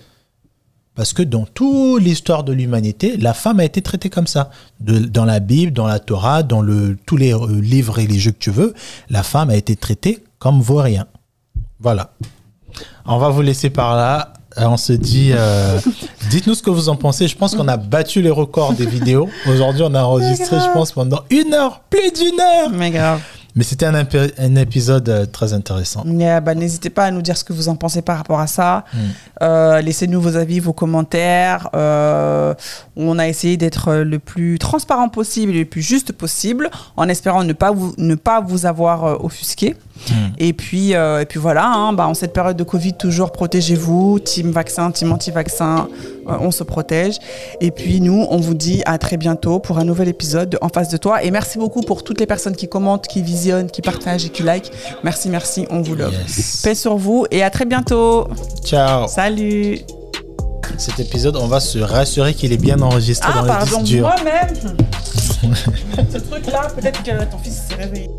Parce 0.94 1.14
que 1.14 1.24
dans 1.24 1.46
toute 1.46 2.02
l'histoire 2.04 2.44
de 2.44 2.52
l'humanité, 2.54 3.16
la 3.18 3.34
femme 3.34 3.60
a 3.62 3.66
été 3.66 3.82
traitée 3.82 4.10
comme 4.10 4.28
ça. 4.28 4.50
De- 4.82 5.00
dans 5.00 5.26
la 5.26 5.40
Bible, 5.40 5.72
dans 5.72 5.88
la 5.88 6.00
Torah, 6.00 6.44
dans 6.44 6.62
le, 6.62 6.98
tous 7.06 7.16
les 7.18 7.34
euh, 7.34 7.60
livres 7.62 7.96
religieux 7.96 8.32
que 8.32 8.40
tu 8.40 8.52
veux, 8.52 8.74
la 9.10 9.24
femme 9.24 9.50
a 9.50 9.56
été 9.56 9.76
traitée 9.78 10.24
comme 10.40 10.60
vaurien. 10.62 11.06
Voilà. 11.80 12.12
On 13.06 13.18
va 13.20 13.30
vous 13.30 13.42
laisser 13.42 13.70
par 13.70 13.96
là. 13.96 14.34
Euh, 14.58 14.66
On 14.68 14.78
se 14.78 14.94
dit, 14.94 15.32
euh, 15.34 15.80
dites-nous 16.30 16.56
ce 16.56 16.64
que 16.64 16.70
vous 16.70 16.90
en 16.90 16.96
pensez. 16.96 17.28
Je 17.28 17.36
pense 17.36 17.56
qu'on 17.56 17.68
a 17.68 17.78
battu 17.78 18.22
les 18.22 18.30
records 18.30 18.74
des 18.74 18.86
vidéos. 18.86 19.30
Aujourd'hui, 19.50 19.84
on 19.86 19.94
a 19.94 20.04
enregistré, 20.04 20.58
je 20.60 20.72
pense, 20.74 20.92
pendant 20.92 21.24
une 21.30 21.54
heure, 21.54 21.82
plus 21.90 22.12
d'une 22.12 22.40
heure. 22.40 22.70
Mais 22.72 22.92
grave. 22.92 23.22
Mais 23.56 23.64
c'était 23.64 23.86
un, 23.86 24.56
épisode 24.56 25.08
euh, 25.08 25.26
très 25.26 25.54
intéressant. 25.54 26.04
Yeah, 26.06 26.42
bah, 26.42 26.56
N'hésitez 26.56 26.90
pas 26.90 27.06
à 27.06 27.12
nous 27.12 27.22
dire 27.22 27.38
ce 27.38 27.44
que 27.46 27.54
vous 27.54 27.70
en 27.70 27.78
pensez 27.78 28.02
par 28.02 28.18
rapport 28.18 28.40
à 28.42 28.48
ça. 28.48 28.84
Mm. 28.94 28.98
Euh, 29.44 29.82
Laissez-nous 29.82 30.20
vos 30.20 30.36
avis, 30.36 30.60
vos 30.60 30.74
commentaires. 30.74 31.70
Euh, 31.74 32.54
on 32.98 33.18
a 33.18 33.28
essayé 33.28 33.56
d'être 33.56 33.96
le 33.96 34.20
plus 34.20 34.60
transparent 34.60 35.08
possible 35.08 35.54
et 35.56 35.60
le 35.60 35.66
plus 35.66 35.82
juste 35.82 36.12
possible, 36.12 36.70
en 36.98 37.08
espérant 37.08 37.44
ne 37.44 37.54
pas 37.54 37.72
vous, 37.72 37.94
ne 37.98 38.16
pas 38.16 38.42
vous 38.42 38.66
avoir 38.66 39.06
euh, 39.06 39.16
offusqué. 39.22 39.76
Mm. 40.10 40.14
Et 40.38 40.54
puis, 40.54 40.96
euh, 40.96 41.22
et 41.22 41.26
puis 41.26 41.40
voilà, 41.40 41.68
hein, 41.68 41.94
bah, 41.94 42.08
en 42.08 42.14
cette 42.14 42.34
période 42.34 42.58
de 42.58 42.64
Covid, 42.64 42.94
toujours 42.94 43.32
protégez-vous. 43.32 44.20
Team 44.20 44.52
vaccin, 44.52 44.92
team 44.92 45.12
anti-vaccin, 45.12 45.88
euh, 45.90 46.15
on 46.28 46.52
se 46.52 46.64
protège. 46.64 47.18
Et 47.62 47.72
puis 47.72 48.02
nous, 48.02 48.26
on 48.30 48.38
vous 48.38 48.54
dit 48.54 48.82
à 48.86 48.98
très 48.98 49.18
bientôt 49.18 49.60
pour 49.60 49.78
un 49.80 49.84
nouvel 49.84 50.08
épisode 50.08 50.50
de 50.50 50.58
En 50.62 50.70
face 50.70 50.90
de 50.90 50.98
toi. 50.98 51.24
Et 51.24 51.32
merci 51.32 51.58
beaucoup 51.58 51.82
pour 51.82 52.04
toutes 52.04 52.20
les 52.20 52.26
personnes 52.26 52.56
qui 52.56 52.68
commentent, 52.68 53.08
qui 53.08 53.22
visionnent, 53.22 53.70
qui 53.70 53.82
partagent 53.82 54.26
et 54.26 54.30
qui 54.30 54.44
like. 54.44 54.72
Merci, 55.04 55.30
merci, 55.30 55.66
on 55.70 55.82
vous 55.82 55.96
love. 55.96 56.14
Yes. 56.14 56.62
Paix 56.64 56.76
sur 56.76 56.98
vous 56.98 57.26
et 57.32 57.44
à 57.44 57.50
très 57.50 57.66
bientôt. 57.66 58.28
Ciao. 58.64 59.08
Salut. 59.08 59.80
Cet 60.78 61.00
épisode, 61.00 61.38
on 61.38 61.48
va 61.48 61.60
se 61.60 61.80
rassurer 61.80 62.34
qu'il 62.34 62.52
est 62.52 62.58
bien 62.58 62.82
enregistré 62.82 63.30
Ah, 63.34 63.38
dans 63.38 63.42
le 63.44 63.48
pardon, 63.48 63.78
disque 63.82 63.84
dur. 63.96 64.02
moi-même. 64.08 64.76
Ce 66.12 66.18
truc-là, 66.18 66.68
peut-être 66.76 67.02
que 67.04 67.24
ton 67.32 67.38
fils 67.38 67.62
s'est 67.70 67.76
réveillé. 67.76 68.10